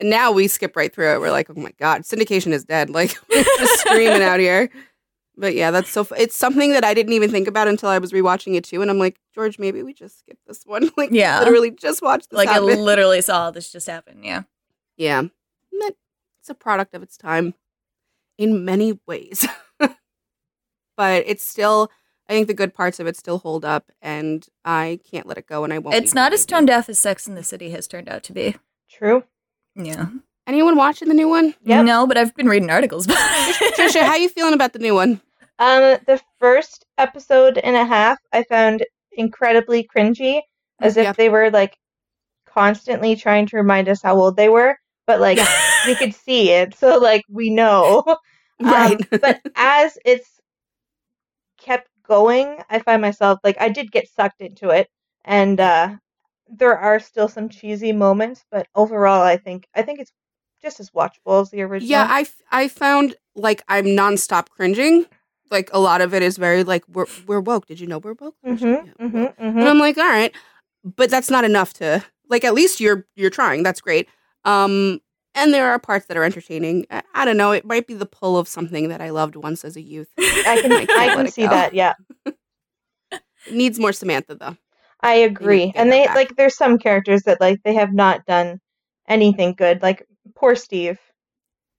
and 0.00 0.10
now 0.10 0.32
we 0.32 0.48
skip 0.48 0.74
right 0.76 0.92
through 0.92 1.14
it. 1.14 1.20
We're 1.20 1.30
like, 1.30 1.48
"Oh 1.50 1.54
my 1.60 1.72
god, 1.78 2.02
syndication 2.02 2.52
is 2.52 2.64
dead!" 2.64 2.90
Like 2.90 3.16
we're 3.30 3.44
just 3.44 3.80
screaming 3.80 4.22
out 4.22 4.40
here. 4.40 4.70
But 5.36 5.54
yeah, 5.54 5.70
that's 5.70 5.88
so. 5.90 6.04
Fu- 6.04 6.14
it's 6.16 6.36
something 6.36 6.72
that 6.72 6.84
I 6.84 6.92
didn't 6.94 7.14
even 7.14 7.30
think 7.30 7.48
about 7.48 7.66
until 7.66 7.88
I 7.88 7.98
was 7.98 8.12
rewatching 8.12 8.54
it 8.54 8.64
too, 8.64 8.82
and 8.82 8.90
I'm 8.90 8.98
like, 8.98 9.18
George, 9.34 9.58
maybe 9.58 9.82
we 9.82 9.94
just 9.94 10.18
skip 10.20 10.38
this 10.46 10.64
one. 10.64 10.90
Like, 10.96 11.10
Yeah. 11.12 11.38
literally 11.38 11.70
just 11.70 12.02
watch 12.02 12.28
this 12.28 12.36
Like 12.36 12.48
I 12.50 12.58
literally 12.58 13.22
saw 13.22 13.50
this 13.50 13.72
just 13.72 13.86
happen. 13.86 14.22
Yeah. 14.22 14.42
Yeah. 14.96 15.22
That- 15.72 15.96
It's 16.40 16.50
a 16.50 16.54
product 16.54 16.94
of 16.94 17.02
its 17.02 17.16
time 17.16 17.54
in 18.36 18.64
many 18.64 18.98
ways. 19.06 19.46
but 19.78 21.24
it's 21.26 21.44
still, 21.44 21.90
I 22.28 22.32
think 22.34 22.46
the 22.46 22.54
good 22.54 22.74
parts 22.74 23.00
of 23.00 23.06
it 23.06 23.16
still 23.16 23.38
hold 23.38 23.64
up, 23.64 23.90
and 24.02 24.46
I 24.64 25.00
can't 25.10 25.26
let 25.26 25.38
it 25.38 25.46
go, 25.46 25.64
and 25.64 25.72
I 25.72 25.78
won't. 25.78 25.96
It's 25.96 26.14
not 26.14 26.32
as 26.32 26.44
tone 26.44 26.66
deaf 26.66 26.88
as 26.88 26.98
Sex 26.98 27.26
in 27.26 27.34
the 27.34 27.42
City 27.42 27.70
has 27.70 27.88
turned 27.88 28.08
out 28.08 28.22
to 28.24 28.32
be. 28.32 28.56
true. 28.90 29.24
Yeah. 29.74 30.06
Anyone 30.46 30.76
watching 30.76 31.08
the 31.08 31.14
new 31.14 31.28
one? 31.28 31.54
Yep. 31.62 31.84
No, 31.86 32.06
but 32.06 32.16
I've 32.18 32.34
been 32.34 32.48
reading 32.48 32.70
articles 32.70 33.06
about 33.06 33.18
it. 33.20 33.74
Trisha, 33.74 34.02
how 34.02 34.16
you 34.16 34.28
feeling 34.28 34.54
about 34.54 34.72
the 34.72 34.80
new 34.80 34.94
one? 34.94 35.20
Um, 35.58 35.98
the 36.06 36.20
first 36.40 36.84
episode 36.98 37.58
and 37.58 37.76
a 37.76 37.84
half 37.84 38.18
I 38.32 38.42
found 38.44 38.84
incredibly 39.12 39.86
cringy, 39.96 40.40
as 40.80 40.96
if 40.96 41.04
Yeah. 41.04 41.12
they 41.12 41.28
were 41.28 41.50
like 41.50 41.76
constantly 42.46 43.14
trying 43.14 43.46
to 43.46 43.56
remind 43.56 43.88
us 43.88 44.02
how 44.02 44.16
old 44.16 44.36
they 44.36 44.48
were, 44.48 44.76
but 45.06 45.20
like 45.20 45.38
we 45.86 45.94
could 45.94 46.14
see 46.14 46.50
it, 46.50 46.74
so 46.74 46.98
like 46.98 47.22
we 47.28 47.50
know. 47.50 48.04
Right. 48.60 48.92
Um, 49.12 49.18
but 49.20 49.40
as 49.56 49.98
it's 50.04 50.38
kept 51.58 51.88
going, 52.06 52.58
I 52.70 52.78
find 52.78 53.02
myself 53.02 53.40
like 53.42 53.56
I 53.60 53.68
did 53.68 53.90
get 53.90 54.08
sucked 54.08 54.40
into 54.40 54.68
it, 54.70 54.88
and 55.24 55.58
uh, 55.58 55.96
there 56.48 56.78
are 56.78 57.00
still 57.00 57.28
some 57.28 57.48
cheesy 57.48 57.90
moments, 57.92 58.44
but 58.52 58.68
overall, 58.76 59.22
I 59.22 59.36
think 59.36 59.66
I 59.74 59.82
think 59.82 59.98
it's 60.00 60.12
just 60.62 60.80
as 60.80 60.90
watchable 60.90 61.42
as 61.42 61.50
the 61.50 61.62
original. 61.62 61.90
Yeah, 61.90 62.06
I, 62.08 62.26
I 62.50 62.68
found 62.68 63.16
like 63.34 63.62
I'm 63.68 63.86
nonstop 63.86 64.48
cringing. 64.48 65.06
Like 65.50 65.68
a 65.72 65.78
lot 65.78 66.00
of 66.00 66.14
it 66.14 66.22
is 66.22 66.38
very 66.38 66.64
like 66.64 66.84
we're 66.88 67.06
we're 67.26 67.40
woke. 67.40 67.66
Did 67.66 67.80
you 67.80 67.86
know 67.86 67.98
we're 67.98 68.14
woke? 68.14 68.36
hmm 68.44 68.56
Yeah, 68.64 68.82
hmm 68.98 69.22
woke. 69.22 69.36
hmm 69.36 69.44
And 69.58 69.68
I'm 69.68 69.78
like, 69.78 69.98
all 69.98 70.04
right, 70.04 70.34
but 70.84 71.10
that's 71.10 71.30
not 71.30 71.44
enough 71.44 71.74
to 71.74 72.02
like. 72.28 72.44
At 72.44 72.54
least 72.54 72.80
you're 72.80 73.06
you're 73.16 73.30
trying. 73.30 73.62
That's 73.62 73.80
great. 73.80 74.08
Um, 74.44 75.00
and 75.34 75.52
there 75.52 75.70
are 75.70 75.78
parts 75.78 76.06
that 76.06 76.16
are 76.16 76.24
entertaining. 76.24 76.86
I, 76.90 77.02
I 77.14 77.24
don't 77.24 77.36
know. 77.36 77.52
It 77.52 77.64
might 77.64 77.86
be 77.86 77.94
the 77.94 78.06
pull 78.06 78.38
of 78.38 78.48
something 78.48 78.88
that 78.88 79.00
I 79.00 79.10
loved 79.10 79.36
once 79.36 79.64
as 79.64 79.76
a 79.76 79.82
youth. 79.82 80.08
I 80.18 80.58
can 80.60 80.72
I 80.96 81.06
I 81.06 81.08
can 81.10 81.28
see 81.28 81.44
go. 81.44 81.50
that. 81.50 81.74
Yeah. 81.74 81.94
Needs 83.50 83.78
more 83.78 83.92
Samantha 83.92 84.36
though. 84.36 84.56
I 85.00 85.14
agree. 85.14 85.72
And 85.74 85.90
they 85.90 86.06
back. 86.06 86.14
like 86.14 86.36
there's 86.36 86.56
some 86.56 86.78
characters 86.78 87.22
that 87.24 87.40
like 87.40 87.60
they 87.64 87.74
have 87.74 87.92
not 87.92 88.24
done 88.24 88.60
anything 89.08 89.54
good. 89.54 89.82
Like 89.82 90.06
poor 90.34 90.54
Steve. 90.56 90.98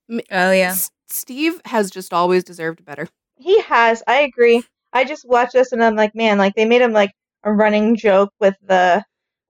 Oh 0.09 0.51
yeah. 0.51 0.71
S- 0.71 0.91
Steve 1.09 1.61
has 1.65 1.89
just 1.91 2.13
always 2.13 2.43
deserved 2.43 2.83
better. 2.85 3.07
He 3.37 3.61
has. 3.61 4.03
I 4.07 4.21
agree. 4.21 4.63
I 4.91 5.05
just 5.05 5.27
watched 5.27 5.53
this 5.53 5.71
and 5.71 5.83
I'm 5.83 5.95
like, 5.95 6.15
man, 6.15 6.37
like 6.37 6.53
they 6.55 6.65
made 6.65 6.81
him 6.81 6.93
like 6.93 7.11
a 7.43 7.51
running 7.51 7.95
joke 7.95 8.31
with 8.39 8.55
the 8.61 9.03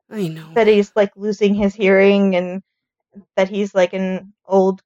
I 0.10 0.28
know. 0.28 0.54
that 0.56 0.68
he's 0.68 0.92
like 0.96 1.12
losing 1.16 1.54
his 1.56 1.74
hearing 1.76 2.36
and 2.36 2.62
that 3.36 3.50
he's 3.50 3.74
like 3.76 3.94
an 3.94 4.34
old 4.46 4.82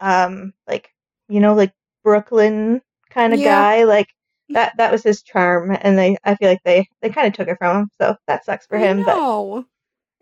um 0.00 0.52
like 0.66 0.90
you 1.28 1.40
know 1.40 1.54
like 1.54 1.72
Brooklyn 2.02 2.82
kind 3.10 3.32
of 3.34 3.40
Yeah. 3.40 3.50
guy 3.50 3.84
like 3.84 4.08
that 4.50 4.74
that 4.76 4.92
was 4.92 5.02
his 5.02 5.22
charm 5.22 5.76
and 5.80 5.98
they 5.98 6.16
I 6.24 6.34
feel 6.36 6.48
like 6.48 6.62
they 6.64 6.86
they 7.02 7.10
kind 7.10 7.26
of 7.28 7.32
took 7.34 7.48
it 7.48 7.58
from 7.58 7.76
him 7.82 7.90
so 8.00 8.16
that 8.26 8.44
sucks 8.44 8.66
for 8.66 8.76
I 8.78 8.80
him 8.80 9.04
but 9.04 9.16
know. 9.16 9.66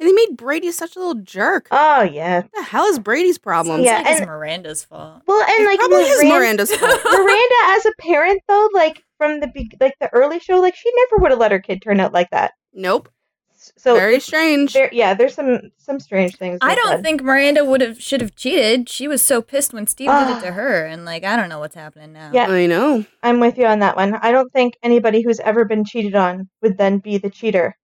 And 0.02 0.08
they 0.08 0.12
made 0.12 0.36
Brady 0.36 0.72
such 0.72 0.96
a 0.96 0.98
little 0.98 1.22
jerk. 1.22 1.68
oh 1.70 2.02
yeah 2.02 2.40
what 2.42 2.50
the 2.54 2.62
hell 2.64 2.84
is 2.86 2.98
Brady's 2.98 3.38
problem? 3.38 3.82
Yeah, 3.82 3.98
It's 4.00 4.04
like 4.04 4.12
it's 4.12 4.20
and- 4.22 4.28
Miranda's 4.30 4.84
fault. 4.84 5.22
well 5.26 5.44
and 5.48 5.64
like 5.64 5.78
probably 5.78 5.98
is 6.02 6.24
Miranda's 6.24 6.74
fault. 6.74 7.00
Miranda 7.04 7.54
as 7.68 7.86
a 7.86 7.92
parent 8.00 8.42
though 8.48 8.68
like 8.74 9.04
from 9.18 9.38
the 9.40 9.46
be- 9.46 9.70
like 9.80 9.94
the 10.00 10.12
early 10.12 10.40
show 10.40 10.60
like 10.60 10.74
she 10.74 10.90
never 10.96 11.22
would 11.22 11.30
have 11.30 11.38
let 11.40 11.52
her 11.52 11.60
kid 11.60 11.80
turn 11.82 12.00
out 12.00 12.12
like 12.12 12.30
that 12.30 12.52
Nope. 12.74 13.08
so 13.54 13.94
Very 13.94 14.18
strange. 14.18 14.72
there 14.72 14.90
yeah 14.92 15.14
there's 15.14 15.34
some 15.34 15.60
some 15.78 16.00
strange 16.00 16.36
things 16.36 16.58
I 16.62 16.74
don't 16.74 16.90
that. 16.90 17.02
think 17.02 17.22
Miranda 17.22 17.64
would 17.64 17.80
have 17.80 18.02
should 18.02 18.20
have 18.20 18.34
cheated. 18.34 18.88
She 18.88 19.06
was 19.06 19.22
so 19.22 19.40
pissed 19.40 19.72
when 19.72 19.86
Steve 19.86 20.08
did 20.08 20.14
Ah. 20.14 20.38
it 20.38 20.42
to 20.42 20.52
her, 20.52 20.84
and 20.86 21.04
like 21.04 21.22
I 21.24 21.36
don't 21.36 21.48
know 21.48 21.58
what's 21.60 21.74
happening 21.76 22.12
now. 22.12 22.30
Yeah. 22.32 22.46
I 22.48 22.66
know. 22.66 23.04
I'm 23.22 23.38
with 23.40 23.58
you 23.58 23.66
on 23.66 23.78
that 23.80 23.94
one 23.96 24.14
I 24.14 24.32
don't 24.32 24.52
think 24.52 24.74
anybody 24.82 25.22
who's 25.22 25.38
ever 25.40 25.64
been 25.64 25.84
cheated 25.84 26.14
on 26.16 26.48
would 26.62 26.76
then 26.78 26.98
be 26.98 27.18
the 27.18 27.30
cheater 27.30 27.76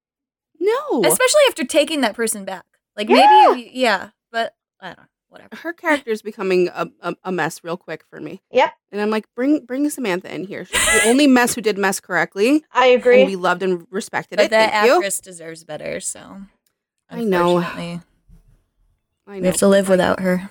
No. 0.61 1.03
especially 1.05 1.41
after 1.49 1.65
taking 1.65 2.01
that 2.03 2.15
person 2.15 2.45
back. 2.45 2.65
Like 2.97 3.09
Yeah. 3.09 3.53
maybe 3.55 3.71
yeah, 3.75 4.11
but 4.33 4.55
I 4.81 4.89
don't 4.89 4.99
know. 4.99 5.05
Whatever. 5.31 5.57
Her 5.57 5.75
character's 5.75 6.23
becoming 6.23 6.69
a, 6.69 6.89
a, 7.03 7.15
a 7.25 7.31
mess 7.31 7.63
real 7.63 7.77
quick 7.77 8.03
for 8.09 8.19
me. 8.19 8.41
Yep. 8.51 8.73
And 8.93 9.01
I'm 9.01 9.11
like, 9.11 9.27
bring 9.35 9.67
bring 9.67 9.91
Samantha 9.91 10.35
in 10.35 10.45
here. 10.45 10.65
She's 10.65 11.03
the 11.03 11.07
only 11.11 11.27
mess 11.27 11.55
who 11.55 11.61
did 11.61 11.77
mess 11.77 12.01
correctly. 12.01 12.65
I 12.73 12.87
And 12.87 13.01
agree 13.01 13.25
we 13.27 13.37
loved 13.37 13.63
and 13.63 13.87
respected 13.91 14.37
But 14.39 14.47
it. 14.47 14.51
that 14.53 14.71
Thank 14.73 14.87
you. 14.87 14.95
actress 14.97 15.21
deserves 15.21 15.65
better. 15.65 16.01
So 16.01 16.41
I 17.11 17.25
know. 17.25 17.59
unfortunately, 17.59 18.01
I 19.27 19.39
We 19.41 19.47
have 19.47 19.57
to 19.59 19.69
live 19.69 19.91
without 19.91 20.19
know. 20.19 20.25
her. 20.25 20.51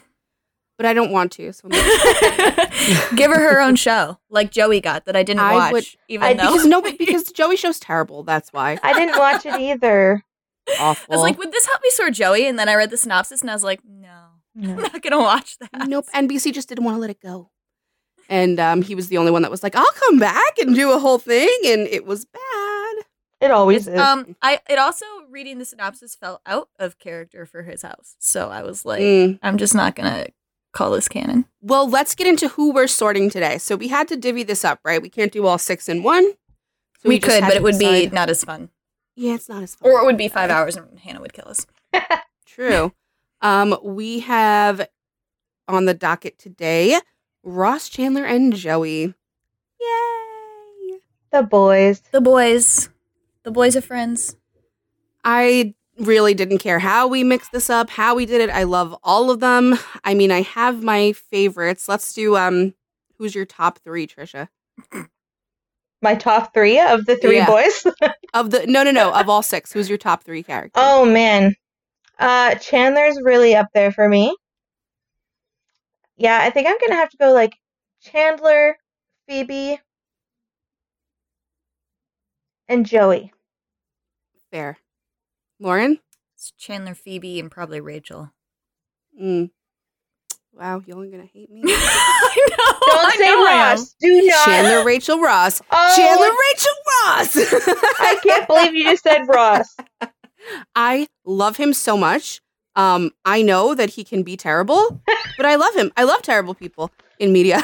But 0.78 0.86
I 0.86 0.94
don't 0.94 1.12
want 1.12 1.32
to. 1.34 1.52
So 1.54 1.68
Give 3.16 3.32
her 3.32 3.40
her 3.52 3.60
own 3.62 3.76
show, 3.76 4.20
like 4.30 4.52
Joey 4.52 4.80
got 4.80 5.06
that 5.06 5.16
I 5.16 5.24
didn't 5.24 5.42
I 5.42 5.54
watch. 5.54 5.72
would- 5.74 5.86
even 6.08 6.24
I- 6.28 6.34
though 6.34 6.52
because 6.52 6.66
no, 6.66 6.82
because 6.98 7.32
Joey 7.32 7.58
show's 7.58 7.80
terrible. 7.80 8.24
That's 8.24 8.54
why. 8.54 8.78
I 8.84 8.94
didn't 8.94 9.18
watch 9.18 9.46
it 9.46 9.56
either 9.60 10.24
Awful. 10.80 11.14
I 11.14 11.16
was 11.16 11.22
like, 11.24 11.38
would 11.38 11.52
this 11.52 11.66
help 11.66 11.82
me 11.82 11.90
sort 11.92 12.14
Joey? 12.14 12.46
And 12.48 12.60
then 12.60 12.70
I 12.70 12.76
read 12.76 12.90
the 12.92 12.98
synopsis 12.98 13.42
and 13.42 13.50
I 13.50 13.54
was 13.54 13.64
like, 13.64 13.80
no, 13.88 14.10
I'm 14.62 14.76
not 14.78 15.02
gonna 15.02 15.20
watch 15.20 15.58
that. 15.60 15.88
nope. 15.88 16.06
NBC 16.14 16.54
just 16.54 16.70
didn't 16.70 16.84
want 16.84 16.96
to 16.96 17.02
let 17.02 17.10
it 17.10 17.22
go. 17.22 17.50
And 18.30 18.60
um, 18.60 18.82
he 18.82 18.94
was 18.94 19.08
the 19.08 19.18
only 19.18 19.32
one 19.32 19.42
that 19.44 19.52
was 19.52 19.64
like, 19.64 19.76
I'll 19.76 19.92
come 19.96 20.20
back 20.20 20.58
and 20.60 20.76
do 20.76 20.92
a 20.92 21.00
whole 21.00 21.18
thing. 21.18 21.50
And 21.66 21.88
it 21.88 22.06
was 22.06 22.26
bad. 22.26 22.96
It 23.40 23.52
always 23.52 23.88
is. 23.88 23.98
Um, 24.00 24.36
I 24.42 24.60
it 24.70 24.78
also 24.80 25.06
reading 25.30 25.60
the 25.60 25.66
synopsis 25.66 26.16
fell 26.16 26.42
out 26.46 26.70
of 26.80 26.98
character 27.00 27.46
for 27.46 27.62
his 27.64 27.84
house, 27.84 28.16
so 28.20 28.50
I 28.50 28.64
was 28.64 28.84
like, 28.84 29.00
Mm. 29.02 29.40
I'm 29.44 29.58
just 29.60 29.76
not 29.76 29.96
gonna 29.96 30.26
call 30.74 30.92
this 30.92 31.08
canon. 31.08 31.46
Well, 31.62 31.90
let's 31.90 32.16
get 32.16 32.28
into 32.28 32.50
who 32.50 32.72
we're 32.72 32.88
sorting 32.88 33.30
today. 33.30 33.58
So 33.58 33.76
we 33.76 33.88
had 33.88 34.08
to 34.10 34.16
divvy 34.18 34.44
this 34.44 34.64
up, 34.64 34.80
right? 34.84 35.02
We 35.02 35.10
can't 35.10 35.32
do 35.32 35.46
all 35.48 35.58
six 35.58 35.90
in 35.90 36.04
one. 36.04 36.32
So 37.00 37.10
we 37.10 37.20
just 37.20 37.32
could, 37.32 37.42
but 37.42 37.56
it 37.56 37.64
would 37.64 37.78
be 37.80 38.08
not 38.08 38.30
as 38.30 38.44
fun, 38.44 38.70
Yeah, 39.16 39.36
it's 39.36 39.48
not 39.50 39.64
as 39.64 39.76
fun. 39.76 39.92
or 39.92 40.00
it 40.02 40.06
would 40.06 40.18
be 40.18 40.28
five 40.28 40.50
hours 40.50 40.76
and 40.76 40.98
Hannah 41.00 41.22
would 41.22 41.34
kill 41.34 41.48
us. 41.48 41.66
True. 42.46 42.94
Um, 43.42 43.78
we 43.84 44.20
have 44.22 44.88
on 45.68 45.86
the 45.86 45.94
docket 45.94 46.38
today 46.40 47.00
Ross 47.44 47.88
Chandler 47.88 48.26
and 48.26 48.54
Joey. 48.56 49.14
Yay! 49.80 50.98
the 51.32 51.44
boys. 51.44 52.02
The 52.12 52.22
boys, 52.22 52.90
the 53.44 53.52
boys 53.52 53.76
are 53.76 53.82
friends. 53.82 54.36
I 55.24 55.76
really 56.00 56.34
didn't 56.34 56.60
care 56.60 56.80
how 56.80 57.08
we 57.08 57.24
mixed 57.24 57.52
this 57.52 57.70
up, 57.70 57.90
how 57.90 58.16
we 58.16 58.26
did 58.26 58.42
it. 58.42 58.50
I 58.50 58.64
love 58.64 58.96
all 59.04 59.30
of 59.32 59.40
them. 59.40 59.76
I 60.04 60.14
mean, 60.14 60.32
I 60.32 60.42
have 60.42 60.84
my 60.84 61.14
favorites. 61.14 61.88
Let's 61.88 62.14
do 62.14 62.36
um 62.38 62.74
who's 63.18 63.34
your 63.34 63.46
top 63.46 63.80
3, 63.80 64.06
Trisha? 64.08 64.48
My 66.02 66.14
top 66.16 66.54
three 66.54 66.80
of 66.80 67.06
the 67.06 67.16
three 67.16 67.38
Yeah. 67.38 67.48
boys. 67.48 67.86
Of 68.34 68.52
the 68.52 68.68
No, 68.68 68.84
no, 68.84 68.92
no, 68.92 69.12
of 69.14 69.30
all 69.30 69.42
6. 69.42 69.72
Who's 69.72 69.90
your 69.90 69.98
top 69.98 70.24
3 70.24 70.44
characters? 70.44 70.84
oh 70.84 71.06
man. 71.06 71.56
Uh 72.20 72.56
Chandler's 72.56 73.20
really 73.24 73.56
up 73.56 73.68
there 73.74 73.92
for 73.92 74.08
me. 74.08 74.36
Yeah, 76.18 76.40
I 76.42 76.50
think 76.50 76.68
I'm 76.68 76.78
gonna 76.82 77.00
have 77.00 77.10
to 77.12 77.18
go 77.18 77.32
like 77.32 77.54
Chandler, 78.02 78.78
Phoebe, 79.28 79.80
and 82.68 82.86
Joey. 82.86 83.32
Fair. 84.52 84.78
Lauren? 85.60 86.00
It's 86.36 86.52
Chandler, 86.58 86.94
Phoebe, 86.94 87.40
and 87.40 87.50
probably 87.50 87.82
Rachel. 87.82 88.32
Mm. 89.20 89.50
Wow, 90.54 90.82
you're 90.86 90.98
only 90.98 91.10
going 91.10 91.22
to 91.22 91.32
hate 91.32 91.52
me. 91.52 91.62
I 91.66 92.48
know. 92.50 92.80
Don't 92.88 93.06
I 93.06 93.16
say 93.18 93.32
know 93.32 93.46
I. 93.46 93.70
Ross. 93.70 93.96
Do 94.00 94.22
not. 94.26 94.46
Chandler, 94.46 94.84
Rachel, 94.84 95.20
Ross. 95.20 95.62
Oh, 95.72 95.94
Chandler, 95.96 96.32
Rachel, 96.52 96.74
Ross. 96.88 97.84
I 98.00 98.20
can't 98.24 98.48
believe 98.48 98.74
you 98.76 98.84
just 98.86 99.04
said 99.04 99.28
Ross. 99.28 99.76
I 100.76 101.08
love 101.26 101.58
him 101.58 101.74
so 101.74 101.98
much. 101.98 102.42
Um, 102.76 103.12
I 103.26 103.42
know 103.42 103.74
that 103.74 103.92
he 103.92 104.04
can 104.04 104.22
be 104.24 104.38
terrible, 104.38 105.02
but 105.36 105.46
I 105.46 105.56
love 105.56 105.76
him. 105.76 105.92
I 105.98 106.04
love 106.04 106.22
terrible 106.22 106.54
people 106.54 106.92
in 107.18 107.34
media. 107.34 107.62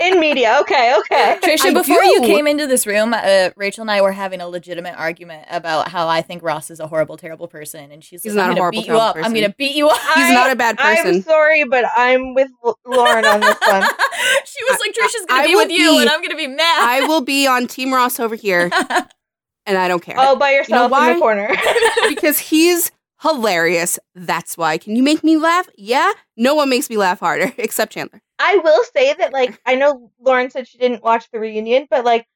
In 0.00 0.20
media. 0.20 0.58
Okay, 0.62 0.94
okay. 1.00 1.38
Trisha, 1.42 1.66
I 1.66 1.72
before 1.72 2.02
you 2.04 2.20
came 2.22 2.46
into 2.46 2.66
this 2.66 2.86
room, 2.86 3.14
uh, 3.14 3.50
Rachel 3.56 3.82
and 3.82 3.90
I 3.90 4.00
were 4.02 4.12
having 4.12 4.40
a 4.40 4.48
legitimate 4.48 4.94
argument 4.98 5.46
about 5.50 5.88
how 5.88 6.08
I 6.08 6.22
think 6.22 6.42
Ross 6.42 6.70
is 6.70 6.80
a 6.80 6.86
horrible, 6.86 7.16
terrible 7.16 7.48
person, 7.48 7.90
and 7.92 8.02
she's 8.02 8.22
He's 8.22 8.34
like, 8.34 8.36
not 8.36 8.44
"I'm 8.44 8.50
a 8.50 8.54
gonna 8.54 8.60
horrible, 8.62 8.80
beat 8.80 8.86
you 8.86 8.94
terrible 8.94 9.00
up. 9.02 9.16
I'm 9.26 9.34
gonna 9.34 9.54
beat 9.56 9.74
you 9.76 9.88
up." 9.88 9.96
He's 10.14 10.30
I- 10.30 10.34
not 10.34 10.50
a 10.50 10.56
bad 10.56 10.78
person. 10.78 11.14
I'm 11.16 11.22
sorry, 11.22 11.64
but 11.64 11.84
I'm 11.96 12.34
with 12.34 12.48
Lauren 12.86 13.24
on 13.24 13.40
this 13.40 13.56
one. 13.66 13.82
she 14.44 14.64
was 14.64 14.80
like, 14.80 14.94
"Trisha's 14.94 15.26
gonna 15.26 15.42
I 15.42 15.46
be 15.46 15.54
will 15.54 15.62
with 15.66 15.70
you, 15.72 15.98
and 16.00 16.08
I'm 16.10 16.22
gonna 16.22 16.36
be 16.36 16.46
mad." 16.46 16.58
I 16.88 17.06
will 17.06 17.20
be 17.22 17.46
on 17.46 17.66
Team 17.66 17.92
Ross 17.92 18.18
over 18.20 18.34
here, 18.34 18.70
and 19.66 19.78
I 19.78 19.88
don't 19.88 20.02
care 20.02 20.18
All 20.18 20.36
by 20.36 20.52
yourself 20.52 20.86
in 20.86 20.90
why? 20.90 21.12
the 21.14 21.18
corner. 21.20 21.54
because 22.08 22.38
he's 22.38 22.90
hilarious. 23.22 23.98
That's 24.14 24.56
why. 24.56 24.78
Can 24.78 24.96
you 24.96 25.02
make 25.02 25.22
me 25.24 25.36
laugh? 25.36 25.68
Yeah. 25.76 26.12
No 26.36 26.54
one 26.54 26.68
makes 26.70 26.88
me 26.88 26.96
laugh 26.96 27.20
harder 27.20 27.52
except 27.58 27.92
Chandler. 27.92 28.22
I 28.38 28.56
will 28.58 28.82
say 28.96 29.14
that, 29.14 29.32
like, 29.32 29.60
I 29.66 29.74
know 29.74 30.10
Lauren 30.20 30.50
said 30.50 30.68
she 30.68 30.78
didn't 30.78 31.02
watch 31.02 31.30
the 31.30 31.38
reunion, 31.40 31.86
but 31.90 32.04
like, 32.04 32.26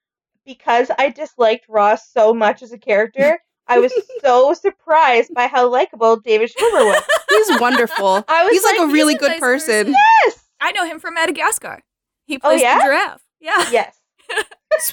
because 0.45 0.91
I 0.99 1.11
disliked 1.11 1.67
Ross 1.69 2.11
so 2.11 2.35
much 2.35 2.63
as 2.63 2.73
a 2.73 2.79
character, 2.79 3.39
I 3.69 3.79
was 3.79 3.93
so 4.25 4.53
surprised 4.55 5.33
by 5.35 5.47
how 5.47 5.69
likable 5.69 6.17
David 6.17 6.51
Schwimmer 6.51 6.85
was. 6.87 7.03
He's 7.49 7.61
wonderful. 7.61 8.25
I 8.29 8.45
was 8.45 8.53
He's 8.53 8.65
like, 8.65 8.79
like, 8.79 8.89
a 8.89 8.93
really 8.93 9.15
a 9.15 9.19
good 9.19 9.31
nice 9.33 9.41
person. 9.41 9.87
person. 9.87 9.95
Yes, 10.25 10.45
I 10.61 10.73
know 10.73 10.85
him 10.85 10.99
from 10.99 11.15
Madagascar. 11.15 11.83
He 12.27 12.37
Oh, 12.37 12.49
plays 12.49 12.63
yeah? 12.63 12.79
the 12.79 12.85
giraffe. 12.85 13.23
Yeah. 13.41 13.71
yes. 13.71 13.97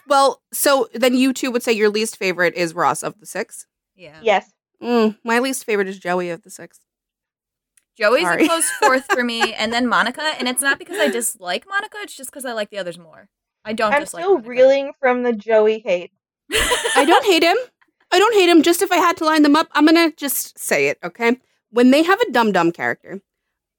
Well, 0.07 0.41
so 0.51 0.89
then 0.93 1.15
you 1.15 1.31
two 1.31 1.51
would 1.51 1.63
say 1.63 1.71
your 1.71 1.89
least 1.89 2.17
favorite 2.17 2.53
is 2.55 2.73
Ross 2.75 3.01
of 3.01 3.17
the 3.19 3.25
six. 3.25 3.65
Yeah. 3.95 4.19
Yes. 4.21 4.51
Mm, 4.83 5.17
my 5.23 5.39
least 5.39 5.63
favorite 5.63 5.87
is 5.87 5.97
Joey 5.97 6.29
of 6.31 6.43
the 6.43 6.49
six. 6.49 6.81
Joey's 7.99 8.23
Sorry. 8.23 8.45
a 8.45 8.47
close 8.47 8.69
fourth 8.79 9.05
for 9.11 9.23
me, 9.23 9.53
and 9.57 9.73
then 9.73 9.87
Monica. 9.87 10.33
And 10.39 10.47
it's 10.47 10.61
not 10.61 10.79
because 10.79 10.97
I 10.97 11.09
dislike 11.09 11.65
Monica; 11.67 11.97
it's 12.01 12.15
just 12.15 12.29
because 12.29 12.45
I 12.45 12.53
like 12.53 12.69
the 12.69 12.77
others 12.77 12.97
more. 12.97 13.29
I 13.65 13.73
don't 13.73 13.93
I'm 13.93 14.01
dislike. 14.01 14.23
still 14.23 14.35
Monica. 14.35 14.49
reeling 14.49 14.91
from 14.99 15.23
the 15.23 15.33
Joey 15.33 15.79
hate. 15.79 16.11
I 16.51 17.05
don't 17.05 17.25
hate 17.25 17.43
him. 17.43 17.57
I 18.11 18.17
don't 18.17 18.33
hate 18.33 18.49
him. 18.49 18.61
Just 18.63 18.81
if 18.81 18.91
I 18.91 18.97
had 18.97 19.17
to 19.17 19.25
line 19.25 19.43
them 19.43 19.55
up, 19.55 19.67
I'm 19.73 19.85
gonna 19.85 20.11
just 20.11 20.57
say 20.57 20.87
it, 20.87 20.97
okay? 21.03 21.37
When 21.71 21.91
they 21.91 22.03
have 22.03 22.19
a 22.21 22.31
dum 22.31 22.51
dum 22.51 22.71
character, 22.71 23.21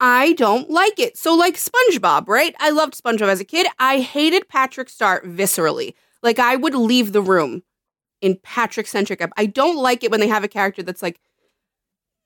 I 0.00 0.33
don't 0.35 0.70
like 0.70 0.98
it. 0.98 1.16
So, 1.18 1.35
like 1.35 1.56
SpongeBob, 1.56 2.28
right? 2.28 2.54
I 2.59 2.70
loved 2.70 2.94
SpongeBob 2.94 3.28
as 3.28 3.40
a 3.40 3.44
kid. 3.44 3.66
I 3.78 4.00
hated 4.00 4.48
Patrick 4.48 4.88
Star 4.88 5.20
viscerally. 5.22 5.94
Like, 6.22 6.38
I 6.38 6.56
would 6.56 6.74
leave 6.74 7.12
the 7.12 7.22
room 7.22 7.62
in 8.20 8.38
Patrick 8.42 8.87
centric. 8.87 9.22
I 9.37 9.46
don't 9.46 9.76
like 9.76 10.04
it 10.04 10.11
when 10.11 10.20
they 10.20 10.28
have 10.28 10.44
a 10.44 10.48
character 10.48 10.83
that's 10.83 11.02
like 11.02 11.18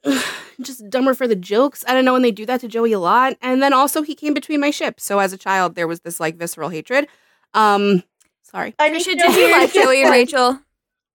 just 0.60 0.88
dumber 0.90 1.14
for 1.14 1.26
the 1.26 1.36
jokes. 1.36 1.84
I 1.88 1.94
don't 1.94 2.04
know 2.04 2.12
when 2.12 2.22
they 2.22 2.30
do 2.30 2.46
that 2.46 2.60
to 2.60 2.68
Joey 2.68 2.92
a 2.92 2.98
lot. 2.98 3.36
And 3.40 3.62
then 3.62 3.72
also, 3.72 4.02
he 4.02 4.14
came 4.14 4.34
between 4.34 4.60
my 4.60 4.70
ships. 4.70 5.04
So, 5.04 5.18
as 5.18 5.32
a 5.32 5.38
child, 5.38 5.74
there 5.74 5.88
was 5.88 6.00
this 6.00 6.20
like 6.20 6.36
visceral 6.36 6.68
hatred. 6.68 7.08
Um, 7.54 8.02
sorry. 8.42 8.74
I 8.78 8.88
need 8.88 9.02
Trisha, 9.02 9.18
did 9.18 9.32
who 9.32 9.40
you 9.40 9.52
like 9.52 9.72
Joey 9.72 10.02
and. 10.02 10.10
Rachel? 10.10 10.60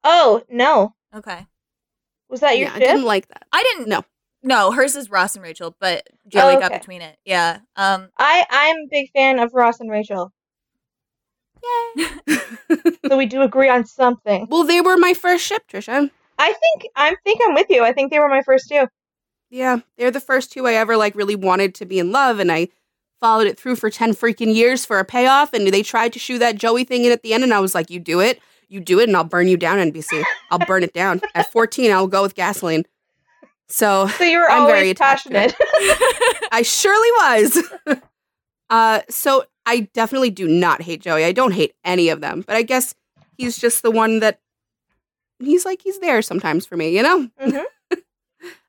Oh 0.04 0.44
no, 0.50 0.94
Okay. 1.14 1.46
was 2.30 2.40
that 2.40 2.58
your 2.58 2.70
yeah, 2.70 2.76
I 2.76 2.80
didn't 2.80 3.04
like 3.04 3.28
that. 3.28 3.46
I 3.52 3.64
didn't. 3.64 3.90
No. 3.90 4.04
No, 4.42 4.72
hers 4.72 4.96
is 4.96 5.10
Ross 5.10 5.36
and 5.36 5.44
Rachel, 5.44 5.76
but 5.82 6.08
Joey 6.30 6.54
got 6.54 6.72
okay. 6.72 6.78
between 6.78 7.02
it. 7.02 7.18
Yeah. 7.26 7.60
Um. 7.76 8.08
I 8.18 8.46
I'm 8.50 8.76
a 8.78 8.88
big 8.90 9.10
fan 9.12 9.40
of 9.40 9.54
Ross 9.54 9.82
and 9.82 9.92
Rachel. 9.92 10.32
Yay. 11.98 12.06
so 13.10 13.18
we 13.18 13.26
do 13.26 13.42
agree 13.42 13.68
on 13.68 13.86
something. 13.86 14.48
well, 14.50 14.64
they 14.64 14.80
were 14.80 14.96
my 14.96 15.14
first 15.14 15.44
ship, 15.44 15.64
Trisha. 15.70 16.10
I 16.40 16.54
think 16.54 16.92
I 16.96 17.16
think 17.24 17.40
I'm 17.46 17.54
with 17.54 17.68
you. 17.70 17.84
I 17.84 17.94
think 17.94 18.12
they 18.12 18.20
were 18.20 18.30
my 18.30 18.42
first 18.42 18.70
two. 18.70 18.88
Yeah, 19.52 19.80
they're 19.98 20.12
the 20.12 20.20
first 20.22 20.52
two 20.52 20.66
I 20.68 20.74
ever 20.74 20.96
like 20.98 21.16
really 21.16 21.36
wanted 21.36 21.76
to 21.76 21.86
be 21.86 22.00
in 22.00 22.12
love, 22.12 22.40
and 22.40 22.52
I 22.52 22.70
followed 23.20 23.48
it 23.48 23.60
through 23.60 23.76
for 23.76 23.90
ten 23.90 24.14
freaking 24.14 24.54
years 24.56 24.86
for 24.86 25.00
a 25.00 25.06
payoff. 25.06 25.54
And 25.54 25.68
they 25.68 25.84
tried 25.84 26.14
to 26.14 26.20
shoe 26.20 26.40
that 26.40 26.56
Joey 26.56 26.84
thing 26.86 27.06
in 27.06 27.12
at 27.12 27.22
the 27.24 27.34
end, 27.34 27.44
and 27.44 27.54
I 27.54 27.60
was 27.60 27.76
like, 27.76 27.90
"You 27.90 28.00
do 28.00 28.20
it, 28.22 28.40
you 28.70 28.80
do 28.80 29.00
it, 29.00 29.10
and 29.10 29.18
I'll 29.18 29.24
burn 29.24 29.48
you 29.48 29.58
down, 29.58 29.78
NBC. 29.80 30.24
I'll 30.50 30.60
burn 30.60 30.84
it 30.84 30.94
down." 30.94 31.22
At 31.36 31.52
fourteen, 31.52 31.92
I'll 31.92 32.08
go 32.08 32.22
with 32.22 32.36
gasoline. 32.36 32.86
So 33.68 34.08
So 34.08 34.24
you 34.24 34.40
were 34.40 34.50
I'm 34.50 34.62
always 34.62 34.76
very 34.76 34.90
attached 34.92 35.28
to 35.28 35.30
it. 35.36 35.56
passionate. 35.56 36.48
I 36.52 36.62
surely 36.64 37.10
was. 37.12 37.98
uh, 38.70 39.02
so 39.10 39.44
I 39.66 39.82
definitely 39.94 40.30
do 40.32 40.48
not 40.48 40.82
hate 40.82 41.02
Joey. 41.02 41.24
I 41.26 41.32
don't 41.32 41.52
hate 41.54 41.74
any 41.84 42.10
of 42.10 42.22
them, 42.22 42.44
but 42.48 42.56
I 42.56 42.62
guess 42.64 42.96
he's 43.38 43.58
just 43.58 43.84
the 43.84 43.92
one 43.92 44.20
that 44.22 44.40
he's 45.40 45.66
like 45.66 45.82
he's 45.82 46.00
there 46.00 46.22
sometimes 46.22 46.66
for 46.66 46.78
me, 46.78 46.96
you 46.96 47.04
know. 47.04 47.30
Mhm. 47.42 47.64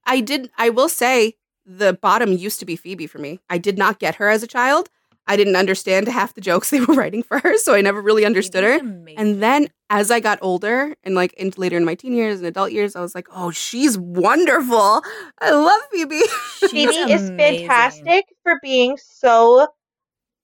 I 0.06 0.20
did. 0.20 0.50
I 0.58 0.70
will 0.70 0.88
say 0.88 1.34
the 1.66 1.92
bottom 1.92 2.32
used 2.32 2.58
to 2.60 2.66
be 2.66 2.76
Phoebe 2.76 3.06
for 3.06 3.18
me. 3.18 3.40
I 3.48 3.58
did 3.58 3.78
not 3.78 3.98
get 3.98 4.16
her 4.16 4.28
as 4.28 4.42
a 4.42 4.46
child. 4.46 4.88
I 5.26 5.36
didn't 5.36 5.54
understand 5.56 6.08
half 6.08 6.34
the 6.34 6.40
jokes 6.40 6.70
they 6.70 6.80
were 6.80 6.94
writing 6.94 7.22
for 7.22 7.38
her, 7.38 7.56
so 7.58 7.74
I 7.74 7.80
never 7.82 8.00
really 8.00 8.24
understood 8.24 8.64
her. 8.64 8.78
And 9.16 9.40
then 9.42 9.68
as 9.88 10.10
I 10.10 10.18
got 10.20 10.38
older 10.42 10.94
and 11.04 11.14
like 11.14 11.32
into 11.34 11.60
later 11.60 11.76
in 11.76 11.84
my 11.84 11.94
teen 11.94 12.14
years 12.14 12.38
and 12.38 12.46
adult 12.46 12.72
years, 12.72 12.96
I 12.96 13.00
was 13.00 13.14
like, 13.14 13.28
oh, 13.34 13.50
she's 13.50 13.96
wonderful. 13.98 15.02
I 15.40 15.50
love 15.50 15.80
Phoebe. 15.92 16.22
Phoebe 16.70 16.94
is 17.12 17.30
fantastic 17.36 18.24
for 18.42 18.58
being 18.62 18.96
so 18.96 19.68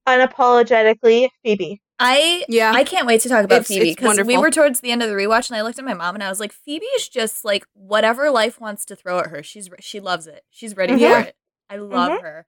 unapologetically 0.07 1.29
Phoebe. 1.43 1.81
I 1.99 2.45
yeah. 2.49 2.73
I 2.75 2.85
can't 2.85 3.07
wait 3.07 3.23
to 3.23 3.29
talk 3.29 3.45
about 3.45 3.61
It's- 3.63 3.69
Phoebe 3.69 3.91
because 3.95 4.21
we 4.23 4.37
were 4.37 4.51
towards 4.51 4.81
the 4.81 4.91
end 4.93 5.03
of 5.03 5.09
the 5.09 5.15
rewatch, 5.15 5.49
and 5.51 5.57
I 5.57 5.63
looked 5.63 5.79
at 5.79 5.85
my 5.85 5.95
mom 5.95 6.15
and 6.15 6.23
I 6.23 6.29
was 6.29 6.41
like, 6.41 6.53
Phoebe 6.53 6.85
is 6.97 7.09
just 7.09 7.45
like 7.45 7.67
whatever 7.75 8.31
life 8.31 8.61
wants 8.61 8.85
to 8.87 8.97
throw 8.97 9.19
at 9.21 9.29
her. 9.29 9.43
She's 9.43 9.71
she 9.81 10.01
loves 10.01 10.27
it. 10.27 10.45
She's 10.51 10.77
ready 10.77 10.95
Yeah. 10.95 11.23
for 11.23 11.29
it. 11.29 11.37
I 11.71 11.77
love 11.77 12.21
her. 12.21 12.47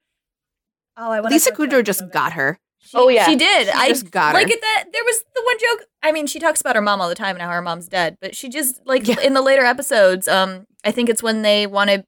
Oh, 0.97 1.11
I 1.11 1.19
want 1.21 1.31
Lisa 1.33 1.51
Kudrow 1.51 1.83
just 1.83 2.09
got 2.11 2.33
her. 2.33 2.59
She, 2.81 2.91
Oh, 2.97 3.09
yeah. 3.09 3.25
she 3.25 3.35
did. 3.35 3.67
She 3.67 3.73
I 3.73 3.89
just 3.89 4.09
got 4.11 4.33
her. 4.33 4.41
like 4.41 4.51
at 4.51 4.61
that. 4.61 4.85
There 4.93 5.03
was 5.03 5.23
the 5.35 5.41
one 5.43 5.57
joke. 5.59 5.87
I 6.03 6.11
mean, 6.13 6.27
she 6.27 6.39
talks 6.39 6.61
about 6.61 6.75
her 6.75 6.81
mom 6.81 7.01
all 7.01 7.09
the 7.09 7.15
time 7.15 7.35
and 7.35 7.41
how 7.41 7.49
her 7.49 7.61
mom's 7.61 7.87
dead, 7.87 8.17
but 8.21 8.35
she 8.35 8.47
just 8.49 8.79
like 8.85 9.07
Yeah. 9.07 9.19
in 9.19 9.33
the 9.33 9.41
later 9.41 9.65
episodes. 9.65 10.27
Um, 10.27 10.65
I 10.85 10.91
think 10.91 11.09
it's 11.09 11.23
when 11.23 11.41
they 11.41 11.67
want 11.67 11.89
to. 11.89 12.05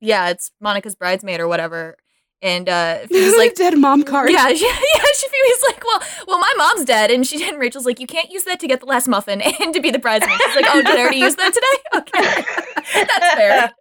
Yeah, 0.00 0.28
it's 0.28 0.50
Monica's 0.60 0.94
bridesmaid 0.94 1.40
or 1.40 1.48
whatever, 1.48 1.96
and 2.42 2.68
uh, 2.68 2.98
Phoebe's 3.08 3.36
like, 3.36 3.54
dead 3.54 3.76
mom 3.78 4.02
card. 4.04 4.30
yeah, 4.30 4.48
yeah, 4.48 4.54
yeah. 4.56 5.02
She 5.16 5.26
Phoebe's 5.28 5.62
like, 5.66 5.84
well, 5.84 6.02
well, 6.26 6.38
my 6.38 6.54
mom's 6.56 6.84
dead, 6.84 7.10
and 7.10 7.26
she 7.26 7.46
and 7.48 7.58
Rachel's 7.58 7.86
like, 7.86 8.00
you 8.00 8.06
can't 8.06 8.30
use 8.30 8.44
that 8.44 8.60
to 8.60 8.66
get 8.68 8.80
the 8.80 8.86
last 8.86 9.08
muffin 9.08 9.40
and 9.60 9.74
to 9.74 9.80
be 9.80 9.90
the 9.90 9.98
bridesmaid. 9.98 10.38
She's 10.46 10.56
like, 10.56 10.66
oh, 10.68 10.82
did 10.82 10.96
I 10.96 11.00
already 11.00 11.18
use 11.18 11.34
that 11.36 11.52
today? 11.52 12.00
Okay, 12.00 12.44
that's 13.06 13.34
fair. 13.34 13.72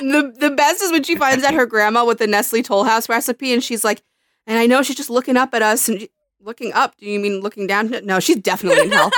the 0.00 0.32
the 0.38 0.50
best 0.50 0.80
is 0.82 0.92
when 0.92 1.02
she 1.02 1.16
finds 1.16 1.42
out 1.44 1.54
her 1.54 1.66
grandma 1.66 2.04
with 2.04 2.18
the 2.18 2.26
Nestle 2.26 2.62
Toll 2.62 2.84
House 2.84 3.08
recipe, 3.08 3.52
and 3.52 3.62
she's 3.64 3.82
like, 3.84 4.02
and 4.46 4.58
I 4.58 4.66
know 4.66 4.82
she's 4.82 4.96
just 4.96 5.10
looking 5.10 5.36
up 5.36 5.54
at 5.54 5.62
us 5.62 5.88
and 5.88 6.00
she- 6.02 6.10
looking 6.40 6.72
up. 6.74 6.96
Do 6.98 7.06
you 7.06 7.18
mean 7.18 7.40
looking 7.40 7.66
down? 7.66 7.92
No, 8.04 8.20
she's 8.20 8.36
definitely 8.36 8.82
in 8.82 8.92
hell. 8.92 9.10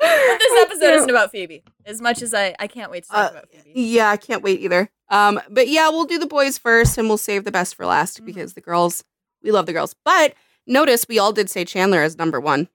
But 0.00 0.38
this 0.38 0.62
episode 0.62 0.94
isn't 0.94 1.10
about 1.10 1.30
Phoebe 1.30 1.62
as 1.84 2.00
much 2.00 2.22
as 2.22 2.32
I, 2.34 2.54
I 2.58 2.66
can't 2.66 2.90
wait 2.90 3.04
to 3.04 3.10
talk 3.10 3.28
Uh, 3.28 3.30
about 3.38 3.50
Phoebe. 3.50 3.72
yeah, 3.80 4.08
I 4.10 4.16
can't 4.16 4.42
wait 4.42 4.60
either. 4.60 4.90
Um, 5.10 5.40
but 5.50 5.68
yeah, 5.68 5.88
we'll 5.90 6.04
do 6.06 6.18
the 6.18 6.26
boys 6.26 6.56
first, 6.56 6.96
and 6.96 7.06
we'll 7.08 7.18
save 7.18 7.44
the 7.44 7.52
best 7.52 7.74
for 7.74 7.84
last 7.84 8.20
Mhm. 8.22 8.26
because 8.26 8.54
the 8.54 8.60
girls, 8.60 9.04
we 9.42 9.50
love 9.50 9.66
the 9.66 9.72
girls. 9.72 9.94
But 10.04 10.34
notice 10.66 11.06
we 11.08 11.18
all 11.18 11.32
did 11.32 11.50
say 11.50 11.64
Chandler 11.64 12.00
as 12.02 12.16
number 12.16 12.40
one. 12.40 12.68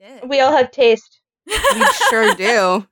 Yeah. 0.00 0.24
We 0.24 0.40
all 0.40 0.52
have 0.56 0.70
taste. 0.70 1.20
We 1.46 1.84
sure 2.10 2.34
do. 2.36 2.86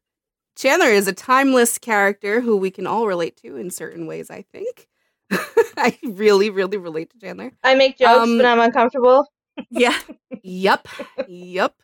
Chandler 0.56 0.88
is 0.88 1.08
a 1.08 1.12
timeless 1.12 1.78
character 1.78 2.40
who 2.40 2.56
we 2.56 2.70
can 2.70 2.86
all 2.86 3.06
relate 3.06 3.36
to 3.38 3.56
in 3.56 3.70
certain 3.70 4.06
ways. 4.06 4.30
I 4.30 4.42
think. 4.52 4.88
I 5.76 5.98
really, 6.04 6.50
really 6.50 6.76
relate 6.76 7.10
to 7.10 7.18
Chandler. 7.18 7.52
I 7.64 7.74
make 7.74 7.98
jokes 7.98 8.10
Um, 8.20 8.36
when 8.36 8.46
I'm 8.46 8.60
uncomfortable. 8.60 9.26
yeah, 9.70 9.98
Yep. 10.42 10.88
yep. 11.28 11.74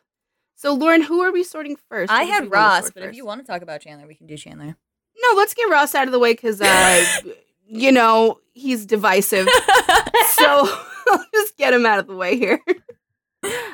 So, 0.61 0.75
Lauren, 0.75 1.01
who 1.01 1.21
are 1.21 1.31
we 1.31 1.41
sorting 1.43 1.75
first? 1.89 2.11
I 2.11 2.19
Who 2.19 2.25
do 2.25 2.27
we 2.27 2.33
had 2.33 2.51
Ross, 2.51 2.91
but 2.91 3.01
if 3.01 3.15
you 3.15 3.25
want 3.25 3.41
to 3.41 3.47
talk 3.51 3.63
about 3.63 3.81
Chandler, 3.81 4.05
we 4.05 4.13
can 4.13 4.27
do 4.27 4.37
Chandler. 4.37 4.75
no, 5.17 5.33
let's 5.35 5.55
get 5.55 5.63
Ross 5.71 5.95
out 5.95 6.07
of 6.07 6.11
the 6.11 6.19
way 6.19 6.33
because, 6.33 6.61
uh, 6.61 7.03
you 7.67 7.91
know, 7.91 8.37
he's 8.53 8.85
divisive. 8.85 9.47
so 10.33 10.69
I'll 11.11 11.25
just 11.33 11.57
get 11.57 11.73
him 11.73 11.87
out 11.87 11.97
of 11.97 12.05
the 12.05 12.15
way 12.15 12.37
here. 12.37 12.59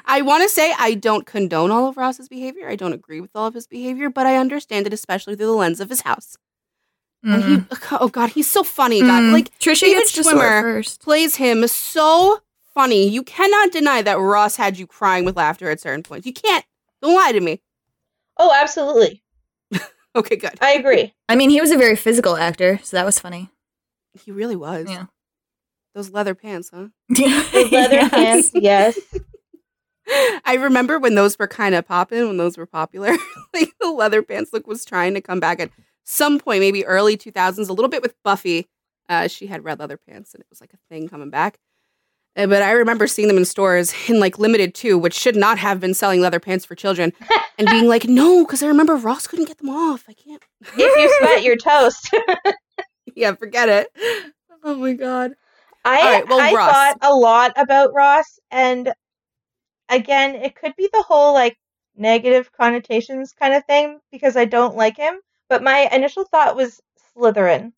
I 0.06 0.21
want 0.21 0.43
to 0.43 0.50
say 0.50 0.73
I 0.80 0.93
don't 0.93 1.26
condone 1.26 1.71
all 1.71 1.89
of 1.89 1.97
Ross's 1.97 2.30
behavior. 2.30 2.69
I 2.69 2.78
don't 2.78 2.93
agree 2.93 3.19
with 3.19 3.32
all 3.36 3.47
of 3.47 3.54
his 3.54 3.67
behavior, 3.67 4.10
but 4.10 4.26
I 4.26 4.38
understand 4.38 4.88
it, 4.88 4.93
especially 4.93 5.36
through 5.36 5.47
the 5.47 5.52
lens 5.52 5.82
of 5.82 5.89
his 5.89 6.04
house. 6.04 6.38
And 7.21 7.43
he, 7.43 7.65
oh 8.00 8.08
God, 8.08 8.30
he's 8.30 8.50
so 8.50 8.63
funny. 8.63 9.02
God, 9.02 9.23
Mm. 9.23 9.34
like 9.34 9.60
Trisha 9.60 9.82
David 9.82 9.97
gets 10.04 10.13
to 10.13 10.21
Schwimmer 10.21 10.39
sort 10.39 10.63
first. 10.63 11.02
plays 11.02 11.36
him 11.36 11.67
so 11.67 12.39
funny. 12.73 13.10
You 13.10 13.23
cannot 13.23 13.73
deny 13.73 14.02
that 14.04 14.17
Ross 14.17 14.56
had 14.56 14.80
you 14.80 14.88
crying 14.88 15.26
with 15.26 15.36
laughter 15.36 15.69
at 15.69 15.82
certain 15.82 16.02
points. 16.04 16.26
You 16.26 16.32
can't. 16.32 16.63
Don't 17.02 17.16
lie 17.16 17.32
to 17.32 17.40
me. 17.42 17.62
Oh, 18.38 18.54
absolutely. 18.56 19.24
Okay, 20.16 20.36
good. 20.36 20.58
I 20.62 20.72
agree. 20.74 21.14
I 21.30 21.36
mean, 21.36 21.52
he 21.52 21.62
was 21.62 21.70
a 21.70 21.78
very 21.78 21.96
physical 21.96 22.38
actor, 22.38 22.80
so 22.82 22.98
that 22.98 23.06
was 23.06 23.20
funny. 23.20 23.52
He 24.14 24.32
really 24.32 24.56
was. 24.56 24.90
Yeah. 24.90 25.06
Those 25.94 26.10
leather 26.10 26.34
pants, 26.34 26.72
huh? 26.74 26.88
The 27.10 27.70
leather 27.72 27.96
Yes. 27.96 28.10
pants, 28.10 28.52
yes. 28.56 29.00
I 30.46 30.56
remember 30.60 30.98
when 30.98 31.14
those 31.16 31.38
were 31.38 31.48
kind 31.48 31.76
of 31.76 31.86
popping, 31.88 32.26
when 32.28 32.38
those 32.38 32.58
were 32.58 32.66
popular. 32.66 33.12
like 33.54 33.74
the 33.80 33.92
leather 33.92 34.24
pants 34.24 34.52
look 34.54 34.66
was 34.66 34.86
trying 34.86 35.14
to 35.14 35.22
come 35.22 35.40
back 35.40 35.60
at 35.60 35.70
some 36.04 36.40
point, 36.40 36.62
maybe 36.62 36.84
early 36.86 37.16
2000s, 37.18 37.70
a 37.70 37.74
little 37.74 37.90
bit 37.90 38.02
with 38.02 38.16
Buffy. 38.24 38.68
Uh, 39.10 39.28
she 39.28 39.46
had 39.48 39.64
red 39.64 39.80
leather 39.80 39.98
pants 39.98 40.34
and 40.34 40.42
it 40.42 40.48
was 40.50 40.62
like 40.62 40.74
a 40.74 40.78
thing 40.90 41.08
coming 41.10 41.30
back. 41.30 41.60
Uh, 42.38 42.47
But 42.47 42.62
I 42.62 42.71
remember 42.71 43.08
seeing 43.08 43.28
them 43.28 43.38
in 43.38 43.45
stores 43.45 43.93
in 44.08 44.19
like 44.19 44.38
limited 44.39 44.76
too, 44.76 44.97
which 44.97 45.13
should 45.15 45.36
not 45.36 45.58
have 45.58 45.80
been 45.80 45.93
selling 45.93 46.21
leather 46.21 46.39
pants 46.39 46.63
for 46.65 46.76
children, 46.76 47.12
and 47.58 47.67
being 47.67 47.88
like, 47.88 48.06
no, 48.06 48.45
because 48.45 48.62
I 48.63 48.67
remember 48.67 48.95
Ross 48.95 49.28
couldn't 49.28 49.45
get 49.45 49.58
them 49.58 49.69
off. 49.69 50.04
I 50.08 50.13
can't. 50.13 50.43
If 50.78 50.95
you 50.97 51.15
sweat, 51.19 51.43
you're 51.43 51.58
toast. 51.58 52.13
yeah, 53.15 53.34
forget 53.34 53.69
it. 53.69 53.88
Oh 54.63 54.76
my 54.76 54.93
god. 54.93 55.34
I 55.84 56.00
All 56.02 56.12
right, 56.12 56.28
well, 56.28 56.39
I 56.41 56.54
Ross. 56.54 56.73
thought 56.73 56.97
a 57.02 57.13
lot 57.13 57.54
about 57.56 57.93
Ross, 57.93 58.39
and 58.52 58.93
again, 59.89 60.36
it 60.36 60.56
could 60.56 60.76
be 60.76 60.89
the 60.93 61.02
whole 61.04 61.34
like 61.34 61.58
negative 61.95 62.52
connotations 62.52 63.34
kind 63.34 63.54
of 63.54 63.65
thing 63.65 64.00
because 64.12 64.36
I 64.38 64.45
don't 64.45 64.76
like 64.76 64.97
him. 64.97 65.15
But 65.50 65.63
my 65.63 65.88
initial 65.93 66.26
thought 66.26 66.56
was 66.58 66.82
Slytherin. 67.15 67.71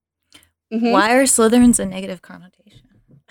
Mhm. 0.74 0.91
Why 0.91 1.13
are 1.15 1.24
Slytherins 1.24 1.80
a 1.80 1.86
negative 1.86 2.22
connotation? 2.22 2.79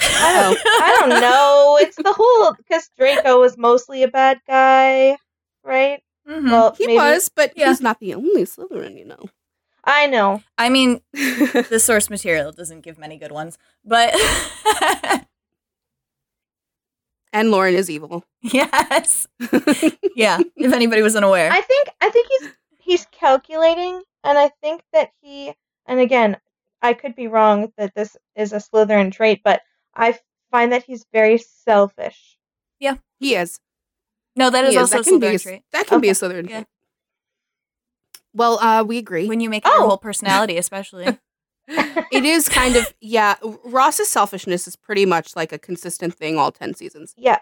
I 0.00 0.32
don't, 0.40 0.58
I 0.64 0.96
don't 1.00 1.20
know. 1.20 1.78
It's 1.80 1.96
the 1.96 2.12
whole 2.12 2.54
because 2.54 2.88
Draco 2.96 3.40
was 3.40 3.56
mostly 3.58 4.02
a 4.02 4.08
bad 4.08 4.40
guy, 4.46 5.16
right? 5.64 6.02
Mhm. 6.28 6.50
Well, 6.50 6.74
He 6.76 6.86
maybe, 6.86 6.96
was, 6.96 7.28
but 7.28 7.52
Yeah. 7.56 7.68
he's 7.68 7.80
not 7.80 7.98
the 8.00 8.14
only 8.14 8.44
Slytherin, 8.44 8.98
you 8.98 9.04
know. 9.06 9.24
I 9.84 10.06
know. 10.06 10.42
I 10.58 10.68
mean, 10.68 11.00
the 11.12 11.80
source 11.82 12.10
material 12.10 12.52
doesn't 12.52 12.82
give 12.82 12.98
many 12.98 13.16
good 13.16 13.32
ones, 13.32 13.56
but 13.84 14.14
and 17.32 17.50
Lauren 17.50 17.74
is 17.74 17.90
evil. 17.90 18.24
yes, 18.42 19.26
yeah. 20.14 20.38
If 20.56 20.72
anybody 20.72 21.02
was 21.02 21.16
unaware, 21.16 21.50
I 21.50 21.60
think 21.60 21.88
I 22.00 22.10
think 22.10 22.26
he's 22.38 22.48
he's 22.78 23.06
calculating, 23.12 24.02
and 24.24 24.38
I 24.38 24.50
think 24.62 24.82
that 24.92 25.10
he 25.20 25.54
and 25.86 26.00
again, 26.00 26.36
I 26.82 26.92
could 26.94 27.14
be 27.16 27.28
wrong 27.28 27.72
that 27.76 27.94
this 27.94 28.16
is 28.36 28.52
a 28.52 28.56
Slytherin 28.56 29.12
trait, 29.12 29.40
but 29.44 29.62
I 29.98 30.18
find 30.50 30.72
that 30.72 30.84
he's 30.84 31.04
very 31.12 31.38
selfish. 31.38 32.38
Yeah, 32.80 32.96
he 33.18 33.34
is. 33.34 33.60
no, 34.36 34.50
that 34.50 34.64
is 34.64 34.70
He 34.74 34.76
is. 34.76 34.80
also 34.82 34.98
that 34.98 35.04
can 35.04 35.18
be 35.20 35.26
a, 35.26 35.30
Slytherin 35.32 35.42
trait. 35.42 35.62
that 35.72 35.86
can 35.86 36.00
be 36.00 36.08
a 36.08 36.10
Okay. 36.12 36.20
Slytherin 36.20 36.48
Yeah. 36.48 36.56
trait. 36.58 36.66
Well, 38.34 38.58
uh, 38.60 38.84
we 38.84 38.98
agree. 38.98 39.26
When 39.26 39.40
you 39.40 39.48
make 39.50 39.64
it 39.66 39.68
your 39.68 39.82
Oh. 39.82 39.88
whole 39.88 39.98
personality, 39.98 40.56
especially. 40.58 41.18
it 41.68 42.24
is 42.24 42.48
kind 42.48 42.76
of 42.76 42.94
yeah. 43.00 43.34
Ross's 43.64 44.08
selfishness 44.08 44.66
is 44.66 44.76
pretty 44.76 45.04
much 45.04 45.36
like 45.36 45.52
a 45.52 45.58
consistent 45.58 46.14
thing 46.14 46.38
all 46.38 46.50
ten 46.52 46.72
seasons. 46.74 47.14
Yeah. 47.16 47.38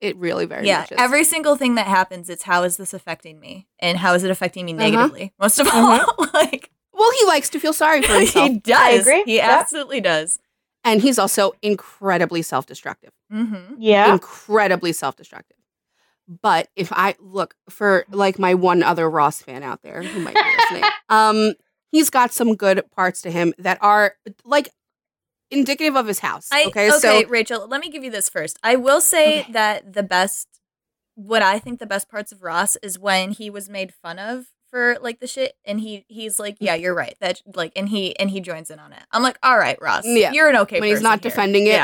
It 0.00 0.16
really 0.16 0.44
very 0.44 0.66
yeah, 0.66 0.80
much 0.80 0.92
is. 0.92 0.98
every 0.98 1.24
single 1.24 1.56
thing 1.56 1.74
that 1.76 1.86
happens, 1.86 2.28
it's 2.28 2.42
how 2.44 2.62
is 2.62 2.76
this 2.76 2.92
affecting 2.94 3.40
me, 3.40 3.66
and 3.78 3.98
how 3.98 4.12
is 4.14 4.22
it 4.24 4.30
affecting 4.30 4.64
me 4.66 4.72
Uh-huh. 4.74 4.82
negatively? 4.90 5.32
Most 5.38 5.58
of 5.58 5.68
all, 5.72 5.98
like 6.34 6.70
well, 6.92 7.10
he 7.20 7.26
likes 7.26 7.48
to 7.50 7.60
feel 7.60 7.72
sorry 7.72 8.02
for 8.02 8.12
himself, 8.14 8.48
he 8.50 8.58
does. 8.60 8.76
I 8.78 8.90
agree. 8.90 9.22
He 9.26 9.36
Yeah. 9.36 9.58
absolutely 9.60 10.00
does. 10.00 10.38
And 10.84 11.00
he's 11.00 11.18
also 11.18 11.52
incredibly 11.62 12.42
self-destructive. 12.42 13.10
Mm-hmm. 13.32 13.74
Yeah. 13.78 14.12
incredibly 14.12 14.92
self-destructive. 14.92 15.56
But 16.26 16.68
if 16.76 16.92
I 16.92 17.16
look 17.20 17.54
for 17.68 18.04
like 18.10 18.38
my 18.38 18.54
one 18.54 18.82
other 18.82 19.08
Ross 19.10 19.42
fan 19.42 19.62
out 19.62 19.82
there 19.82 20.02
who 20.02 20.20
might 20.20 20.34
be 20.34 20.40
listening, 20.58 20.90
um, 21.10 21.54
he's 21.90 22.08
got 22.10 22.32
some 22.32 22.54
good 22.54 22.82
parts 22.92 23.20
to 23.22 23.30
him 23.30 23.52
that 23.58 23.78
are 23.82 24.14
like 24.44 24.70
indicative 25.50 25.96
of 25.96 26.06
his 26.06 26.20
house. 26.20 26.48
I, 26.50 26.64
okay, 26.68 26.88
okay, 26.90 27.22
so 27.22 27.28
Rachel, 27.28 27.66
let 27.68 27.80
me 27.80 27.90
give 27.90 28.02
you 28.02 28.10
this 28.10 28.28
first. 28.30 28.58
I 28.62 28.76
will 28.76 29.00
say 29.00 29.40
Okay. 29.40 29.52
that 29.52 29.92
the 29.92 30.02
best, 30.02 30.48
what 31.14 31.42
I 31.42 31.58
think 31.58 31.78
the 31.78 31.86
best 31.86 32.08
parts 32.10 32.32
of 32.32 32.42
Ross 32.42 32.76
is 32.76 32.98
when 32.98 33.30
he 33.32 33.50
was 33.50 33.68
made 33.68 33.92
fun 33.92 34.18
of 34.18 34.46
for 34.74 34.98
like 35.00 35.20
the 35.20 35.28
shit, 35.28 35.54
and 35.64 35.78
he 35.78 36.04
he's 36.08 36.40
like, 36.40 36.56
yeah, 36.58 36.74
you're 36.74 36.94
right. 36.94 37.14
That 37.20 37.40
like, 37.54 37.70
and 37.76 37.88
he 37.88 38.18
and 38.18 38.28
he 38.28 38.40
joins 38.40 38.70
in 38.72 38.80
on 38.80 38.92
it. 38.92 39.04
I'm 39.12 39.22
like, 39.22 39.38
all 39.40 39.56
right, 39.56 39.80
Ross, 39.80 40.02
Yeah. 40.04 40.32
you're 40.32 40.48
an 40.48 40.56
okay. 40.56 40.80
When 40.80 40.88
he's 40.90 41.00
not 41.00 41.22
here." 41.22 41.30
defending 41.30 41.68
it. 41.68 41.80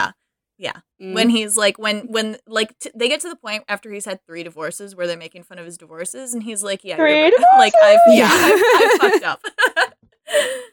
Yeah, 0.59 0.73
mm, 1.01 1.15
when 1.15 1.31
he's 1.31 1.57
like 1.57 1.79
when 1.79 2.01
when 2.09 2.37
like 2.49 2.77
t- 2.81 2.91
they 2.95 3.09
get 3.09 3.21
to 3.21 3.29
the 3.29 3.37
point 3.37 3.63
after 3.69 3.91
he's 3.93 4.05
had 4.05 4.19
three 4.27 4.43
divorces 4.43 4.97
where 4.97 5.07
they're 5.07 5.17
making 5.17 5.45
fun 5.45 5.59
of 5.59 5.65
his 5.65 5.79
divorces, 5.79 6.35
and 6.35 6.43
he's 6.43 6.63
like, 6.65 6.83
yeah, 6.85 6.97
you're 6.99 7.07
right. 7.07 7.33
like 7.57 7.73
I've 7.83 7.99
yeah, 8.09 8.29
divorces? 8.29 8.65
I've, 8.75 8.83
I've 8.83 9.01
fucked 9.13 9.25
up. 9.25 9.43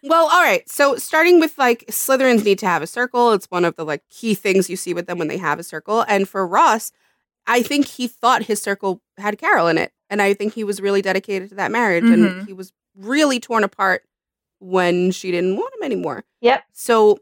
Well, 0.03 0.27
all 0.30 0.41
right. 0.41 0.67
So 0.69 0.97
starting 0.97 1.39
with 1.39 1.58
like 1.58 1.84
Slytherins 1.89 2.45
need 2.45 2.60
to 2.60 2.67
have 2.67 2.84
a 2.84 2.88
circle. 2.88 3.34
It's 3.34 3.47
one 3.47 3.65
of 3.65 3.75
the 3.75 3.84
like 3.84 4.03
key 4.10 4.36
things 4.36 4.69
you 4.69 4.75
see 4.75 4.93
with 4.93 5.08
them 5.08 5.17
when 5.17 5.27
they 5.30 5.38
have 5.38 5.58
a 5.60 5.63
circle. 5.63 6.06
And 6.08 6.30
for 6.30 6.45
Ross, 6.45 6.91
I 7.47 7.63
think 7.63 7.88
he 7.88 8.07
thought 8.07 8.43
his 8.43 8.62
circle 8.62 9.01
had 9.17 9.38
Carol 9.38 9.67
in 9.67 9.77
it. 9.77 9.91
And 10.10 10.21
I 10.21 10.33
think 10.33 10.53
he 10.53 10.63
was 10.63 10.81
really 10.81 11.01
dedicated 11.01 11.49
to 11.49 11.55
that 11.55 11.71
marriage. 11.71 12.03
Mhm. 12.03 12.13
And 12.39 12.47
he 12.47 12.53
was 12.53 12.71
really 12.95 13.39
torn 13.39 13.63
apart 13.63 14.03
when 14.60 15.12
she 15.12 15.31
didn't 15.31 15.55
want 15.55 15.73
him 15.75 15.83
anymore. 15.83 16.23
Yep. 16.41 16.63
So 16.73 17.19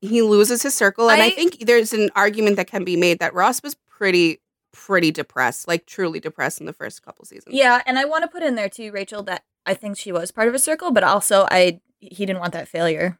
he 0.00 0.22
loses 0.22 0.62
his 0.62 0.74
circle. 0.74 1.10
And 1.10 1.22
I, 1.22 1.26
I- 1.26 1.30
think 1.30 1.60
there's 1.66 1.92
an 1.92 2.10
argument 2.14 2.56
that 2.56 2.66
can 2.66 2.84
be 2.84 2.96
made 2.96 3.18
that 3.20 3.34
Ross 3.34 3.62
was 3.62 3.74
pretty, 3.88 4.40
pretty 4.72 5.10
depressed, 5.10 5.66
like 5.68 5.86
truly 5.86 6.20
depressed 6.20 6.60
in 6.60 6.66
the 6.66 6.72
first 6.72 7.02
couple 7.02 7.24
seasons. 7.24 7.54
Yeah, 7.54 7.80
and 7.86 7.98
I 7.98 8.04
want 8.04 8.22
to 8.22 8.28
put 8.28 8.42
in 8.42 8.54
there 8.54 8.68
too, 8.68 8.90
Rachel, 8.92 9.22
that 9.24 9.44
I 9.66 9.74
think 9.74 9.96
she 9.96 10.12
was 10.12 10.30
part 10.30 10.48
of 10.48 10.54
a 10.54 10.58
circle, 10.58 10.90
but 10.90 11.04
also 11.04 11.46
I 11.50 11.80
he 12.00 12.26
didn't 12.26 12.40
want 12.40 12.52
that 12.52 12.68
failure. 12.68 13.18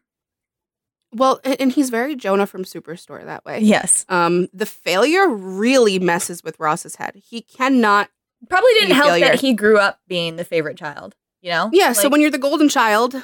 Well, 1.14 1.40
and, 1.44 1.72
he's 1.72 1.90
very 1.90 2.16
Jonah 2.16 2.46
from 2.46 2.64
Superstore 2.64 3.24
that 3.24 3.44
way. 3.44 3.61
Yes. 3.61 4.05
Um, 4.09 4.48
the 4.53 4.66
failure 4.66 5.29
really 5.29 5.98
messes 5.98 6.42
with 6.42 6.59
Ross's 6.59 6.96
head. 6.96 7.14
He 7.14 7.40
cannot. 7.42 8.11
Probably 8.48 8.72
didn't 8.74 8.96
help 8.96 9.09
failure. 9.11 9.27
that 9.27 9.40
he 9.40 9.55
grew 9.55 9.79
up 9.79 10.00
being 10.09 10.37
the 10.37 10.44
favorite 10.44 10.77
child, 10.77 11.14
you 11.40 11.50
know? 11.50 11.70
Yeah. 11.72 11.92
so 11.92 12.09
when 12.09 12.20
you're 12.20 12.31
the 12.31 12.38
golden 12.38 12.68
child 12.68 13.14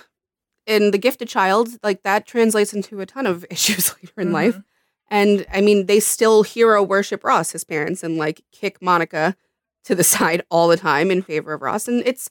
and 0.66 0.94
the 0.94 0.98
gifted 0.98 1.28
child, 1.28 1.68
like 1.82 2.02
that 2.04 2.26
translates 2.26 2.72
into 2.72 3.00
a 3.00 3.06
ton 3.06 3.26
of 3.26 3.44
issues 3.50 3.94
later 3.96 4.20
in 4.20 4.32
life. 4.32 4.56
Mhm. 4.56 4.64
And 5.10 5.46
I 5.52 5.60
mean, 5.60 5.86
they 5.86 5.98
still 6.00 6.42
hero 6.44 6.82
worship 6.82 7.24
Ross, 7.24 7.50
his 7.52 7.64
parents, 7.64 8.02
and 8.04 8.16
like 8.16 8.42
kick 8.52 8.80
Monica 8.80 9.36
to 9.84 9.94
the 9.94 10.04
side 10.14 10.42
all 10.50 10.68
the 10.68 10.76
time 10.76 11.10
in 11.10 11.20
favor 11.22 11.52
of 11.52 11.62
Ross. 11.62 11.88
And 11.88 12.02
it's 12.06 12.30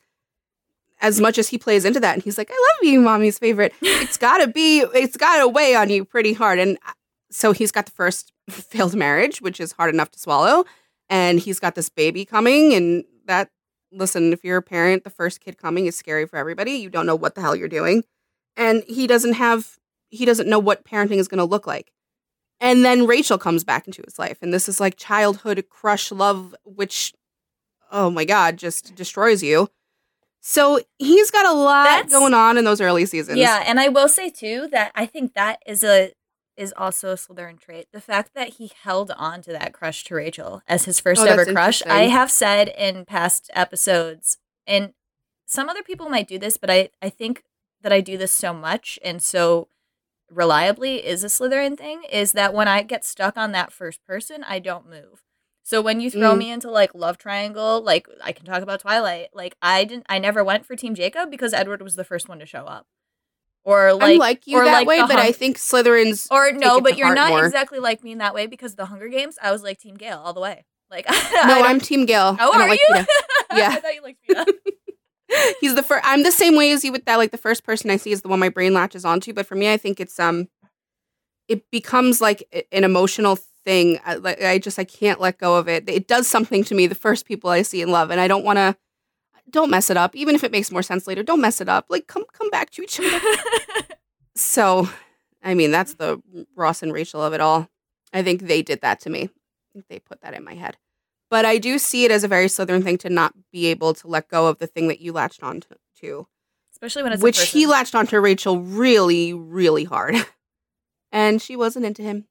as 1.02 1.22
much 1.22 1.38
as 1.38 1.50
he 1.50 1.58
plays 1.58 1.86
into 1.86 2.00
that 2.00 2.14
and 2.14 2.24
he's 2.24 2.38
like, 2.38 2.50
I 2.52 2.54
love 2.54 2.82
being 2.82 3.04
mommy's 3.04 3.40
favorite. 3.40 3.74
It's 3.82 4.18
gotta 4.18 4.48
be, 4.48 4.80
it's 4.80 5.18
gotta 5.18 5.48
weigh 5.48 5.76
on 5.76 5.90
you 5.90 6.04
pretty 6.04 6.34
hard. 6.34 6.58
And 6.60 6.78
uh, 6.88 6.94
so 7.32 7.52
he's 7.52 7.72
got 7.72 7.86
the 7.86 7.92
first 7.92 8.32
failed 8.50 8.96
marriage, 8.96 9.42
which 9.42 9.60
is 9.60 9.74
hard 9.74 9.94
enough 9.94 10.12
to 10.12 10.20
swallow. 10.20 10.66
And 11.10 11.40
he's 11.40 11.60
got 11.60 11.76
this 11.76 11.90
baby 11.90 12.26
coming. 12.26 12.74
And 12.74 13.04
that, 13.26 13.50
listen, 13.92 14.34
if 14.34 14.44
you're 14.44 14.58
a 14.58 14.62
parent, 14.64 15.04
the 15.04 15.10
first 15.10 15.42
kid 15.42 15.58
coming 15.58 15.86
is 15.86 15.96
scary 15.96 16.26
for 16.26 16.38
everybody. 16.38 16.72
You 16.72 16.90
don't 16.90 17.06
know 17.06 17.16
what 17.16 17.36
the 17.36 17.42
hell 17.42 17.56
you're 17.56 17.68
doing. 17.68 18.04
And 18.58 18.84
he 18.88 19.08
doesn't 19.08 19.34
have, 19.34 19.78
he 20.10 20.26
doesn't 20.26 20.50
know 20.50 20.60
what 20.60 20.86
parenting 20.86 21.18
is 21.18 21.28
gonna 21.28 21.46
look 21.46 21.68
like. 21.68 21.92
And 22.60 22.84
then 22.84 23.08
Rachel 23.08 23.38
comes 23.38 23.64
back 23.64 23.88
into 23.88 24.02
his 24.04 24.20
life. 24.20 24.38
And 24.42 24.54
this 24.54 24.68
is 24.68 24.80
like 24.80 24.98
childhood 24.98 25.64
crush 25.70 26.12
love, 26.12 26.56
which, 26.66 27.14
oh 27.92 28.10
my 28.10 28.26
God, 28.26 28.58
just 28.58 28.96
destroys 28.96 29.42
you. 29.42 29.70
So 30.42 30.80
he's 30.98 31.32
got 31.32 31.46
a 31.46 31.52
lot 31.54 31.84
That's- 31.86 32.12
going 32.12 32.34
on 32.34 32.58
in 32.58 32.64
those 32.66 32.82
early 32.82 33.06
seasons. 33.06 33.38
Yeah, 33.38 33.64
and 33.66 33.80
I 33.80 33.90
will 33.90 34.08
say 34.08 34.30
too 34.30 34.68
that 34.72 34.92
I 34.96 35.06
think 35.06 35.34
that 35.34 35.62
is 35.66 35.84
a 35.84 36.12
is 36.56 36.74
also 36.76 37.12
a 37.12 37.16
Slytherin 37.16 37.58
trait. 37.60 37.88
The 37.94 38.02
fact 38.02 38.32
that 38.36 38.56
he 38.56 38.70
held 38.84 39.12
on 39.12 39.42
to 39.44 39.52
that 39.54 39.72
crush 39.74 40.04
to 40.06 40.16
Rachel 40.16 40.62
as 40.68 40.84
his 40.86 41.00
first 41.00 41.22
Oh, 41.22 41.26
ever 41.26 41.46
crush. 41.46 41.82
I 41.86 42.04
have 42.08 42.30
said 42.30 42.68
in 42.78 43.06
past 43.06 43.50
episodes, 43.54 44.38
and 44.68 44.94
some 45.46 45.70
other 45.70 45.84
people 45.84 46.10
might 46.10 46.28
do 46.28 46.38
this, 46.38 46.58
but 46.58 46.70
I, 46.70 46.90
I 47.02 47.10
think 47.10 47.44
that 47.82 47.94
I 47.94 48.02
do 48.02 48.18
this 48.18 48.34
so 48.34 48.54
much 48.54 49.00
and 49.06 49.24
so 49.24 49.70
reliably 50.30 50.98
is 51.06 51.24
a 51.24 51.28
Slytherin 51.28 51.78
thing, 51.78 52.04
is 52.12 52.34
that 52.34 52.54
when 52.54 52.68
I 52.68 52.84
get 52.84 53.06
stuck 53.06 53.38
on 53.38 53.54
that 53.54 53.72
first 53.72 54.06
person, 54.06 54.44
I 54.44 54.60
don't 54.60 54.90
move. 54.90 55.24
So 55.70 55.82
when 55.84 56.02
you 56.02 56.10
throw 56.10 56.34
Mm. 56.34 56.38
me 56.40 56.52
into 56.52 56.72
like 56.72 56.96
love 56.96 57.20
triangle, 57.20 57.80
like 57.84 58.08
I 58.24 58.32
can 58.32 58.44
talk 58.44 58.64
about 58.64 58.80
Twilight, 58.80 59.28
like 59.36 59.56
I 59.62 59.84
didn't 59.84 60.08
I 60.10 60.18
never 60.18 60.44
went 60.44 60.66
for 60.66 60.76
Team 60.76 60.96
Jacob 60.96 61.30
because 61.30 61.54
Edward 61.54 61.84
was 61.84 61.96
the 61.96 62.04
first 62.04 62.28
one 62.28 62.40
to 62.40 62.48
show 62.48 62.66
up. 62.66 62.88
Or 63.64 63.94
like 63.94 64.14
I'm 64.14 64.18
like 64.18 64.48
you 64.48 64.58
or 64.58 64.66
that 64.66 64.72
like 64.72 64.88
way, 64.88 65.00
but 65.02 65.20
I 65.20 65.32
think 65.32 65.58
Slytherins. 65.60 66.28
or 66.32 66.52
no, 66.54 66.82
but 66.82 66.98
you're 66.98 67.14
not 67.14 67.30
more. 67.30 67.46
exactly 67.46 67.78
like 67.78 68.04
me 68.04 68.14
in 68.14 68.18
that 68.18 68.34
way 68.34 68.48
because 68.48 68.74
the 68.74 68.86
Hunger 68.88 69.10
Games, 69.10 69.38
I 69.40 69.52
was 69.52 69.62
like 69.62 69.78
Team 69.78 69.94
Gale 69.94 70.18
all 70.18 70.34
the 70.34 70.40
way. 70.42 70.66
Like 70.90 71.06
No, 71.46 71.62
I'm 71.64 71.80
Team 71.80 72.08
Gale. 72.08 72.36
Oh, 72.40 72.52
are 72.52 72.68
like 72.68 72.80
you? 72.90 72.96
Peeta. 72.96 73.06
Yeah. 73.56 73.70
I 73.70 73.76
thought 73.80 73.94
you 73.94 74.02
liked 74.02 74.20
Peeta. 74.28 74.46
He's 75.62 75.76
the 75.76 75.84
first. 75.84 76.04
I'm 76.04 76.24
the 76.24 76.32
same 76.32 76.56
way 76.56 76.72
as 76.72 76.84
you 76.84 76.92
with 76.92 77.06
that. 77.06 77.18
Like 77.18 77.30
the 77.30 77.38
first 77.38 77.64
person 77.64 77.92
I 77.92 77.98
see 77.98 78.12
is 78.12 78.24
the 78.24 78.28
one 78.28 78.40
my 78.40 78.50
brain 78.50 78.74
latches 78.74 79.06
onto. 79.06 79.34
But 79.34 79.46
for 79.46 79.54
me, 79.54 79.72
I 79.72 79.78
think 79.78 80.00
it's 80.00 80.20
um, 80.20 80.48
it 81.48 81.70
becomes 81.70 82.22
like 82.22 82.44
an 82.72 82.84
emotional 82.84 83.38
thing. 83.66 84.00
I, 84.06 84.16
like 84.16 84.42
I 84.42 84.58
just 84.58 84.80
I 84.80 84.84
can't 84.84 85.20
let 85.20 85.38
go 85.38 85.56
of 85.56 85.68
it. 85.68 85.90
It 85.90 86.08
does 86.08 86.28
something 86.28 86.64
to 86.66 86.76
me. 86.76 86.88
The 86.88 86.96
first 86.96 87.26
people 87.26 87.50
I 87.50 87.62
see 87.62 87.82
in 87.82 87.92
love, 87.92 88.12
and 88.12 88.20
I 88.20 88.28
don't 88.28 88.46
want 88.46 88.58
to. 88.58 88.76
Don't 89.50 89.72
mess 89.72 89.90
it 89.90 89.98
up. 89.98 90.16
Even 90.16 90.36
if 90.36 90.44
it 90.44 90.52
makes 90.52 90.72
more 90.72 90.84
sense 90.84 91.08
later, 91.08 91.24
don't 91.24 91.42
mess 91.42 91.60
it 91.60 91.68
up. 91.70 91.88
Like 91.90 92.08
come 92.08 92.24
come 92.34 92.50
back 92.52 92.70
to 92.72 92.82
each 92.82 93.00
other. 93.00 93.20
So, 94.40 94.88
I 95.44 95.54
mean, 95.54 95.70
that's 95.72 95.96
the 95.96 96.22
Ross 96.56 96.82
and 96.82 96.94
Rachel 96.94 97.22
of 97.22 97.34
it 97.34 97.42
all. 97.42 97.68
I 98.14 98.24
think 98.24 98.42
they 98.42 98.62
did 98.62 98.80
that 98.82 99.02
to 99.02 99.10
me. 99.10 99.24
I 99.24 99.74
think 99.74 99.86
they 99.90 100.00
put 100.00 100.22
that 100.22 100.34
in 100.34 100.46
my 100.46 100.56
head. 100.56 100.78
But 101.30 101.46
I 101.46 101.58
do 101.58 101.78
see 101.78 102.06
it 102.06 102.12
as 102.12 102.24
a 102.24 102.28
very 102.28 102.46
Slytherin 102.46 102.84
thing 102.84 102.98
to 103.00 103.10
not 103.10 103.34
be 103.52 103.68
able 103.68 103.94
to 103.96 104.08
let 104.08 104.30
go 104.30 104.48
of 104.48 104.58
the 104.58 104.66
thing 104.66 104.88
that 104.88 105.02
you 105.02 105.12
latched 105.12 105.44
on 105.44 105.60
to, 105.62 105.76
to 106.02 106.28
Especially 106.72 107.04
when 107.04 107.12
it's 107.12 107.22
a 107.22 107.24
which 107.24 107.50
he 107.50 107.68
latched 107.68 107.94
onto 107.94 108.18
Rachel 108.20 108.60
really, 108.60 109.34
really 109.34 109.84
hard. 109.84 110.16
And 111.12 111.42
she 111.42 111.56
wasn't 111.56 111.86
into 111.86 112.04
him, 112.04 112.28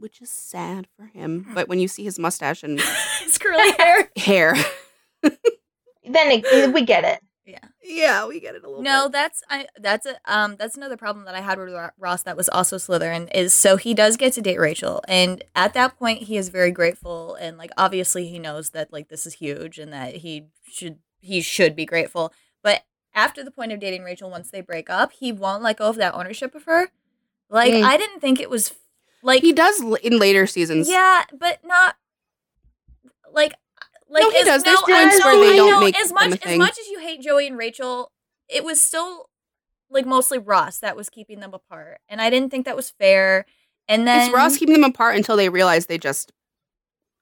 which 0.00 0.20
is 0.20 0.30
sad 0.30 0.88
for 0.96 1.06
him. 1.06 1.46
But 1.54 1.68
when 1.68 1.78
you 1.78 1.88
see 1.88 2.02
his 2.04 2.18
mustache 2.18 2.62
and 2.62 2.80
His 3.22 3.38
curly 3.38 3.70
hair. 3.78 4.10
hair, 4.16 4.54
Then 5.22 6.30
it, 6.42 6.72
we 6.74 6.82
get 6.84 7.04
it. 7.04 7.20
yeah, 7.44 7.58
yeah, 7.84 8.26
we 8.26 8.40
get 8.40 8.54
it 8.54 8.64
a 8.64 8.68
little 8.68 8.82
No, 8.82 9.04
bit. 9.06 9.12
that's 9.12 9.42
I 9.48 9.66
that's 9.78 10.06
a 10.06 10.16
um 10.24 10.56
that's 10.58 10.76
another 10.76 10.96
problem 10.96 11.24
that 11.26 11.34
I 11.34 11.40
had 11.40 11.58
with 11.58 11.74
Ross 11.98 12.22
that 12.24 12.36
was 12.36 12.48
also 12.48 12.76
Slytherin 12.76 13.28
is 13.34 13.52
so 13.52 13.76
he 13.76 13.94
does 13.94 14.16
get 14.16 14.32
to 14.34 14.40
date 14.42 14.58
Rachel 14.58 15.02
and 15.06 15.44
at 15.54 15.74
that 15.74 15.98
point 15.98 16.22
he 16.24 16.36
is 16.36 16.48
very 16.48 16.70
grateful 16.70 17.34
and 17.36 17.58
like 17.58 17.70
obviously 17.76 18.28
he 18.28 18.38
knows 18.38 18.70
that 18.70 18.92
like 18.92 19.08
this 19.08 19.26
is 19.26 19.34
huge 19.34 19.78
and 19.78 19.92
that 19.92 20.16
he 20.16 20.46
should 20.68 20.98
he 21.20 21.40
should 21.42 21.76
be 21.76 21.84
grateful 21.84 22.32
but 22.62 22.82
after 23.14 23.44
the 23.44 23.50
point 23.50 23.72
of 23.72 23.80
dating 23.80 24.02
Rachel 24.04 24.30
once 24.30 24.50
they 24.50 24.60
break 24.62 24.88
up 24.90 25.12
he 25.12 25.30
won't 25.32 25.62
let 25.62 25.76
go 25.78 25.88
of 25.90 25.96
that 25.96 26.14
ownership 26.14 26.54
of 26.54 26.64
her 26.64 26.88
like 27.50 27.72
Mm. 27.74 27.82
I 27.84 27.96
didn't 27.96 28.20
think 28.20 28.40
it 28.40 28.48
was 28.50 28.74
like 29.22 29.42
He 29.42 29.52
does 29.52 29.80
in 30.02 30.18
later 30.18 30.46
seasons. 30.46 30.88
yeah 30.88 31.24
but 31.38 31.58
not 31.64 31.96
like 33.32 33.54
like 34.08 34.22
No, 34.22 34.30
he 34.30 34.38
as- 34.38 34.44
does. 34.44 34.62
There's 34.64 34.80
no, 34.88 34.94
I 34.94 35.04
times 35.04 35.18
know, 35.20 35.26
where 35.26 35.50
they 35.50 35.56
don't 35.56 35.70
know. 35.70 35.80
make 35.80 35.98
as 35.98 36.12
much 36.12 36.38
as 36.44 36.58
much 36.58 36.78
as 36.78 36.86
you 36.88 36.98
hate 37.00 37.20
Joey 37.22 37.46
and 37.46 37.56
Rachel, 37.56 38.10
it 38.48 38.64
was 38.64 38.80
still 38.80 39.28
like 39.88 40.06
mostly 40.06 40.38
Ross 40.38 40.78
that 40.78 40.96
was 40.96 41.08
keeping 41.08 41.40
them 41.40 41.54
apart, 41.54 42.00
and 42.08 42.20
I 42.20 42.30
didn't 42.30 42.50
think 42.50 42.64
that 42.66 42.76
was 42.76 42.90
fair. 42.90 43.44
And 43.88 44.06
then 44.06 44.26
It's 44.26 44.34
Ross 44.34 44.56
keeping 44.56 44.74
them 44.74 44.84
apart 44.84 45.16
until 45.16 45.36
they 45.36 45.48
realize 45.48 45.86
they 45.86 45.98
just 45.98 46.32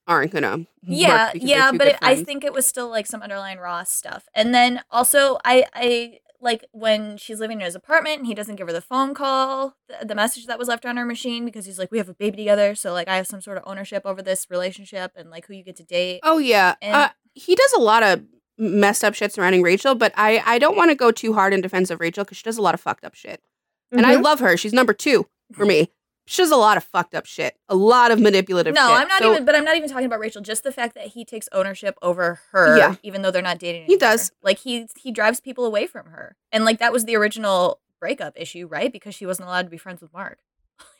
aren't 0.06 0.32
gonna. 0.32 0.66
yeah, 0.82 1.30
yeah, 1.34 1.72
but 1.72 1.86
it, 1.88 1.96
I 2.02 2.22
think 2.22 2.44
it 2.44 2.52
was 2.52 2.66
still 2.66 2.88
like 2.90 3.06
some 3.06 3.22
underlying 3.22 3.58
Ross 3.58 3.90
stuff. 3.90 4.26
And 4.34 4.54
then 4.54 4.82
also, 4.90 5.38
I 5.44 5.64
I 5.74 6.18
like 6.40 6.64
when 6.72 7.16
she's 7.16 7.40
living 7.40 7.60
in 7.60 7.64
his 7.64 7.74
apartment 7.74 8.18
and 8.18 8.26
he 8.26 8.34
doesn't 8.34 8.56
give 8.56 8.66
her 8.68 8.72
the 8.72 8.80
phone 8.80 9.12
call, 9.14 9.74
the, 9.88 10.06
the 10.06 10.14
message 10.14 10.46
that 10.46 10.58
was 10.58 10.68
left 10.68 10.86
on 10.86 10.96
her 10.96 11.04
machine 11.04 11.44
because 11.44 11.66
he's 11.66 11.78
like, 11.78 11.90
we 11.90 11.98
have 11.98 12.08
a 12.08 12.14
baby 12.14 12.36
together, 12.36 12.74
so 12.74 12.92
like 12.92 13.08
I 13.08 13.16
have 13.16 13.26
some 13.26 13.40
sort 13.40 13.56
of 13.58 13.64
ownership 13.66 14.02
over 14.04 14.22
this 14.22 14.46
relationship 14.50 15.12
and 15.16 15.30
like 15.30 15.46
who 15.46 15.54
you 15.54 15.64
get 15.64 15.76
to 15.76 15.84
date. 15.84 16.20
Oh 16.22 16.38
yeah, 16.38 16.74
And- 16.80 16.94
uh, 16.94 17.08
he 17.34 17.54
does 17.54 17.72
a 17.74 17.80
lot 17.80 18.02
of 18.02 18.22
messed 18.58 19.04
up 19.04 19.14
shit 19.14 19.32
surrounding 19.32 19.62
Rachel, 19.62 19.94
but 19.94 20.12
I 20.16 20.42
I 20.44 20.58
don't 20.58 20.76
want 20.76 20.90
to 20.90 20.94
go 20.96 21.10
too 21.12 21.32
hard 21.34 21.52
in 21.54 21.60
defense 21.60 21.90
of 21.90 22.00
Rachel 22.00 22.24
because 22.24 22.36
she 22.38 22.42
does 22.44 22.58
a 22.58 22.62
lot 22.62 22.74
of 22.74 22.80
fucked 22.80 23.04
up 23.04 23.14
shit, 23.14 23.40
and 23.92 24.04
I 24.06 24.16
Mhm. 24.16 24.22
love 24.24 24.40
her. 24.40 24.56
She's 24.56 24.72
number 24.72 24.92
two 24.92 25.26
for 25.52 25.64
me. 25.72 25.90
She 26.28 26.42
does 26.42 26.50
a 26.50 26.56
lot 26.56 26.76
of 26.76 26.84
fucked 26.84 27.14
up 27.14 27.24
shit, 27.26 27.56
a 27.68 27.74
lot 27.74 28.10
of 28.10 28.20
manipulative. 28.20 28.74
No, 28.74 28.86
shit. 28.88 29.00
I'm 29.00 29.08
not 29.08 29.18
So 29.20 29.32
even. 29.32 29.44
But 29.46 29.54
I'm 29.54 29.64
not 29.64 29.76
even 29.76 29.88
talking 29.88 30.04
about 30.06 30.20
Rachel. 30.20 30.42
Just 30.42 30.62
the 30.62 30.72
fact 30.72 30.94
that 30.94 31.06
he 31.08 31.24
takes 31.24 31.48
ownership 31.52 31.96
over 32.02 32.40
her, 32.52 32.76
Yeah. 32.76 32.94
even 33.02 33.22
though 33.22 33.30
they're 33.30 33.40
not 33.42 33.58
dating. 33.58 33.86
He 33.86 33.96
does. 33.96 34.30
Like 34.42 34.58
he 34.58 34.86
he 34.98 35.10
drives 35.10 35.40
people 35.40 35.64
away 35.64 35.86
from 35.86 36.06
her, 36.06 36.36
and 36.52 36.64
like 36.64 36.78
that 36.80 36.92
was 36.92 37.06
the 37.06 37.16
original 37.16 37.80
breakup 37.98 38.34
issue, 38.36 38.66
right? 38.66 38.92
Because 38.92 39.14
she 39.14 39.24
wasn't 39.26 39.48
allowed 39.48 39.62
to 39.62 39.70
be 39.70 39.78
friends 39.78 40.02
with 40.02 40.12
Mark. 40.12 40.38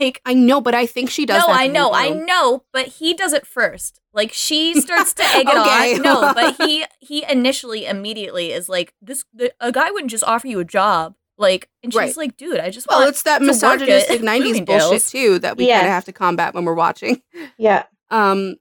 Like 0.01 0.21
I 0.27 0.35
know, 0.35 0.61
but 0.61 0.75
I 0.75 0.87
think 0.87 1.09
she 1.11 1.25
does. 1.25 1.47
no, 1.47 1.53
I 1.53 1.69
know, 1.69 1.93
I 1.93 2.09
know, 2.11 2.65
but 2.73 2.87
he 2.87 3.15
does 3.15 3.33
it 3.33 3.47
first. 3.47 4.01
Like 4.13 4.33
she 4.33 4.81
starts 4.81 5.13
to 5.15 5.23
egg 5.23 5.47
it 5.49 5.57
Okay. 5.57 5.95
on. 5.97 6.03
No, 6.03 6.33
but 6.35 6.57
he 6.67 6.85
he 6.99 7.25
initially 7.31 7.87
immediately 7.87 8.51
is 8.51 8.69
like 8.69 8.93
this. 9.01 9.25
The, 9.33 9.53
a 9.61 9.71
guy 9.71 9.91
wouldn't 9.93 10.11
just 10.11 10.25
offer 10.25 10.49
you 10.49 10.59
a 10.59 10.65
job 10.65 11.15
Like, 11.39 11.69
and 11.83 11.93
she's 11.93 11.99
Right. 11.99 12.17
like, 12.17 12.37
dude, 12.37 12.59
I 12.59 12.71
just 12.71 12.89
Well, 12.89 12.99
want 13.01 13.11
it's 13.11 13.23
that 13.23 13.39
to 13.39 13.45
misogynistic 13.45 14.21
at 14.21 14.27
90s 14.27 14.61
bullshit 14.67 15.03
too 15.05 15.39
that 15.39 15.57
we 15.57 15.67
Yeah. 15.69 15.77
kind 15.77 15.87
of 15.87 15.93
have 15.93 16.05
to 16.07 16.13
combat 16.13 16.53
when 16.55 16.65
we're 16.65 16.75
watching. 16.75 17.23
Yeah. 17.59 17.85
Um 18.11 18.57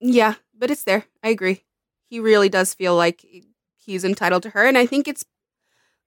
yeah, 0.00 0.34
but 0.58 0.70
it's 0.70 0.84
there. 0.84 1.04
I 1.22 1.28
agree. 1.28 1.64
He 2.08 2.20
really 2.20 2.48
does 2.48 2.74
feel 2.74 2.96
like 2.96 3.24
he's 3.76 4.04
entitled 4.04 4.42
to 4.44 4.50
her 4.50 4.66
and 4.66 4.76
I 4.76 4.86
think 4.86 5.08
it's 5.08 5.24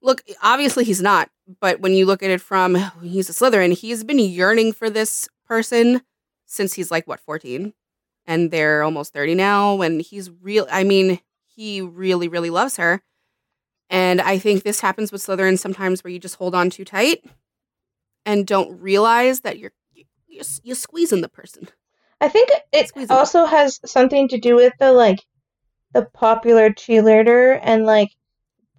look, 0.02 0.22
obviously 0.44 0.84
he's 0.84 1.02
not, 1.02 1.30
but 1.60 1.80
when 1.80 1.94
you 1.94 2.06
look 2.06 2.22
at 2.22 2.30
it 2.30 2.42
from 2.42 2.76
he's 3.02 3.30
a 3.30 3.34
Slytherin, 3.34 3.74
he's 3.74 4.04
been 4.04 4.20
yearning 4.20 4.74
for 4.74 4.90
this 4.90 5.28
person 5.48 6.02
since 6.46 6.74
he's 6.74 6.92
like 6.92 7.08
what 7.08 7.20
14 7.20 7.74
and 8.28 8.52
they're 8.52 8.84
almost 8.84 9.14
30 9.14 9.36
now 9.36 9.82
and 9.82 10.02
he's 10.02 10.30
real 10.42 10.68
I 10.72 10.84
mean, 10.84 11.20
he 11.56 11.82
really 11.82 12.28
really 12.28 12.50
loves 12.50 12.78
her. 12.78 13.02
And 13.90 14.20
I 14.22 14.38
think 14.40 14.64
this 14.64 14.80
happens 14.82 15.12
with 15.12 15.22
Slytherin 15.26 15.60
sometimes 15.60 16.04
where 16.04 16.12
you 16.12 16.20
just 16.20 16.36
hold 16.36 16.56
on 16.56 16.70
too 16.70 16.86
tight 16.86 17.24
and 18.26 18.46
don't 18.48 18.80
realize 18.82 19.42
that 19.42 19.60
you're 19.60 19.72
you're, 20.28 20.44
you're 20.64 20.76
squeezing 20.76 21.22
the 21.22 21.30
person. 21.30 21.70
I 22.20 22.28
think 22.30 22.50
it 22.72 22.88
Squeeze 22.90 23.10
'em. 23.12 23.18
also 23.18 23.46
has 23.46 23.80
something 23.86 24.28
to 24.30 24.40
do 24.40 24.56
with 24.56 24.74
the 24.80 24.92
like 24.92 25.20
the 25.94 26.06
popular 26.14 26.70
cheerleader 26.72 27.60
and 27.62 27.86
like 27.86 28.10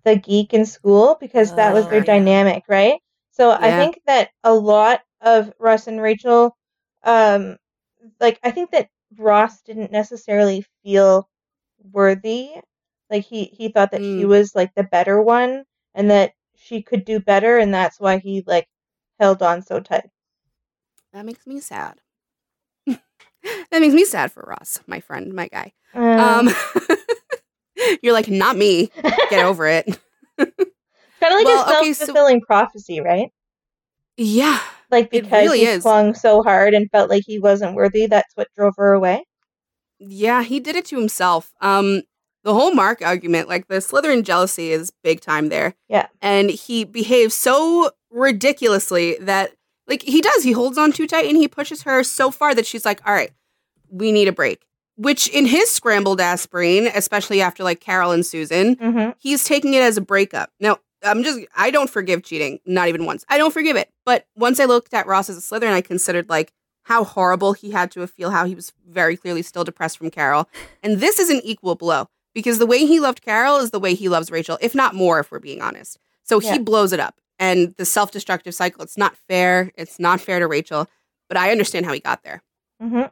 the 0.05 0.17
geek 0.17 0.55
in 0.55 0.67
school 0.67 1.17
because 1.21 1.55
that 1.55 1.73
was 1.73 1.87
Oh, 1.87 1.91
their 1.91 2.01
yeah. 2.01 2.05
dynamic, 2.07 2.65
right? 2.69 3.01
So 3.33 3.51
I 3.51 3.73
think 3.73 4.01
that 4.07 4.31
a 4.45 4.55
lot 4.55 5.03
of 5.21 5.53
Russ 5.59 5.87
and 5.87 6.01
Rachel, 6.01 6.57
um, 7.05 7.57
like 8.21 8.39
I 8.43 8.51
think 8.51 8.71
that 8.73 8.89
Ross 9.19 9.63
didn't 9.63 9.93
necessarily 9.93 10.65
feel 10.83 11.29
worthy. 11.93 12.51
Like 13.11 13.25
he 13.25 13.45
he 13.45 13.69
thought 13.69 13.91
that 13.93 14.01
she 14.03 14.25
Mm. 14.25 14.29
was 14.29 14.55
like 14.55 14.75
the 14.75 14.83
better 14.85 15.21
one 15.23 15.65
and 15.95 16.11
that 16.11 16.33
she 16.57 16.83
could 16.83 17.05
do 17.05 17.21
better, 17.21 17.59
and 17.59 17.73
that's 17.73 18.01
why 18.01 18.19
he 18.19 18.43
like 18.47 18.67
held 19.21 19.43
on 19.43 19.63
so 19.63 19.81
tight. 19.81 20.11
That 21.13 21.25
makes 21.25 21.47
me 21.47 21.61
sad. 21.61 22.01
that 22.87 22.99
makes 23.81 23.95
me 23.95 24.05
sad 24.05 24.33
for 24.33 24.43
Ross, 24.47 24.81
my 24.87 25.01
friend, 25.01 25.33
my 25.35 25.49
guy. 25.49 25.73
Um, 25.95 26.49
Um, 26.49 26.55
you're 28.03 28.13
like, 28.13 28.29
not 28.29 28.57
me. 28.57 28.91
Get 29.31 29.45
over 29.47 29.67
it. 29.67 29.87
kind 29.87 29.99
of 30.39 30.59
like 31.21 31.45
well, 31.45 31.65
a 31.71 31.79
okay, 31.79 31.93
so- 31.93 32.05
self 32.05 32.09
fulfilling 32.09 32.41
prophecy, 32.41 33.01
right? 33.01 33.31
Yeah, 34.19 34.61
Like 34.91 35.11
because 35.11 35.45
really 35.45 35.61
he 35.61 35.67
is. 35.67 35.83
clung 35.83 36.15
so 36.15 36.43
hard 36.43 36.75
and 36.75 36.91
felt 36.91 37.11
like 37.11 37.23
he 37.27 37.39
wasn't 37.39 37.75
worthy, 37.75 38.07
that's 38.07 38.35
what 38.35 38.49
drove 38.57 38.75
her 38.79 38.93
away. 38.95 39.25
yeah, 39.99 40.43
he 40.43 40.59
did 40.61 40.75
it 40.77 40.87
to 40.87 40.97
himself. 40.99 41.53
Um, 41.61 42.03
the 42.47 42.55
whole 42.55 42.71
Mark 42.73 43.03
argument, 43.03 43.49
like 43.49 43.67
the 43.67 43.77
Slytherin 43.77 44.23
jealousy, 44.23 44.71
is 44.71 44.93
big 45.03 45.21
time 45.21 45.49
there. 45.51 45.75
Yeah. 45.89 46.07
and 46.23 46.49
he 46.49 46.85
behaves 46.85 47.35
so 47.35 47.91
ridiculously 48.41 49.17
that, 49.21 49.53
like, 49.89 50.03
he 50.03 50.21
does. 50.21 50.43
He 50.45 50.53
holds 50.53 50.79
on 50.79 50.93
too 50.93 51.07
tight 51.07 51.27
and 51.27 51.37
he 51.37 51.49
pushes 51.49 51.83
her 51.83 52.03
so 52.05 52.31
far 52.31 52.55
that 52.55 52.67
she's 52.67 52.85
like, 52.85 53.01
"All 53.07 53.13
right, 53.13 53.33
we 53.91 54.13
need 54.13 54.29
a 54.29 54.33
break." 54.33 54.65
Which, 54.97 55.29
in 55.29 55.45
his 55.47 55.71
scrambled 55.71 56.21
ass 56.21 56.47
brain, 56.47 56.87
especially 56.95 57.41
after 57.43 57.63
like 57.65 57.81
Carol 57.81 58.13
and 58.13 58.25
Susan, 58.25 58.77
Mm-hmm. 58.77 59.11
he's 59.19 59.45
taking 59.45 59.75
it 59.75 59.83
as 59.83 59.97
a 59.97 60.01
breakup. 60.01 60.51
Now, 60.61 60.79
I'm 61.03 61.23
just, 61.23 61.41
I 61.57 61.71
don't 61.71 61.91
forgive 61.91 62.23
cheating, 62.23 62.61
not 62.65 62.89
even 62.89 63.05
once. 63.05 63.25
I 63.29 63.37
don't 63.39 63.53
forgive 63.53 63.77
it. 63.77 63.91
But 64.07 64.27
once 64.37 64.59
I 64.61 64.65
looked 64.65 64.95
at 64.95 65.07
Ross 65.07 65.29
as 65.29 65.37
a 65.37 65.41
Slytherin, 65.41 65.73
I 65.73 65.83
considered 65.83 66.29
like 66.31 66.53
how 66.85 67.05
horrible 67.05 67.53
he 67.53 67.73
had 67.73 67.91
to 67.93 68.07
feel, 68.07 68.31
how 68.31 68.45
he 68.47 68.55
was 68.55 68.73
very 68.89 69.17
clearly 69.17 69.43
still 69.43 69.65
depressed 69.65 69.99
from 69.99 70.11
Carol. 70.11 70.49
And 70.83 70.99
this 71.01 71.19
is 71.19 71.29
an 71.31 71.41
equal 71.45 71.75
blow 71.75 72.09
because 72.37 72.59
the 72.59 72.67
way 72.67 72.85
he 72.85 73.01
loved 73.01 73.23
Carol 73.23 73.57
is 73.57 73.71
the 73.71 73.81
way 73.81 73.95
he 73.95 74.11
loves 74.11 74.31
Rachel, 74.31 74.59
if 74.61 74.75
not 74.75 74.95
more, 74.95 75.19
if 75.21 75.33
we're 75.33 75.39
being 75.41 75.63
honest. 75.63 75.99
So 76.23 76.39
Yeah. 76.39 76.53
he 76.53 76.59
blows 76.59 76.93
it 76.93 77.01
up. 77.01 77.15
And 77.39 77.75
the 77.79 77.87
self 77.87 78.11
destructive 78.13 78.55
cycle, 78.55 78.83
it's 78.83 78.99
not 78.99 79.17
fair. 79.29 79.71
It's 79.75 79.99
not 79.99 80.21
fair 80.21 80.39
to 80.39 80.47
Rachel. 80.47 80.87
But 81.29 81.39
I 81.39 81.51
understand 81.51 81.87
how 81.87 81.93
he 81.95 82.01
got 82.01 82.23
there, 82.23 82.43
Mm-hmm. 82.83 83.05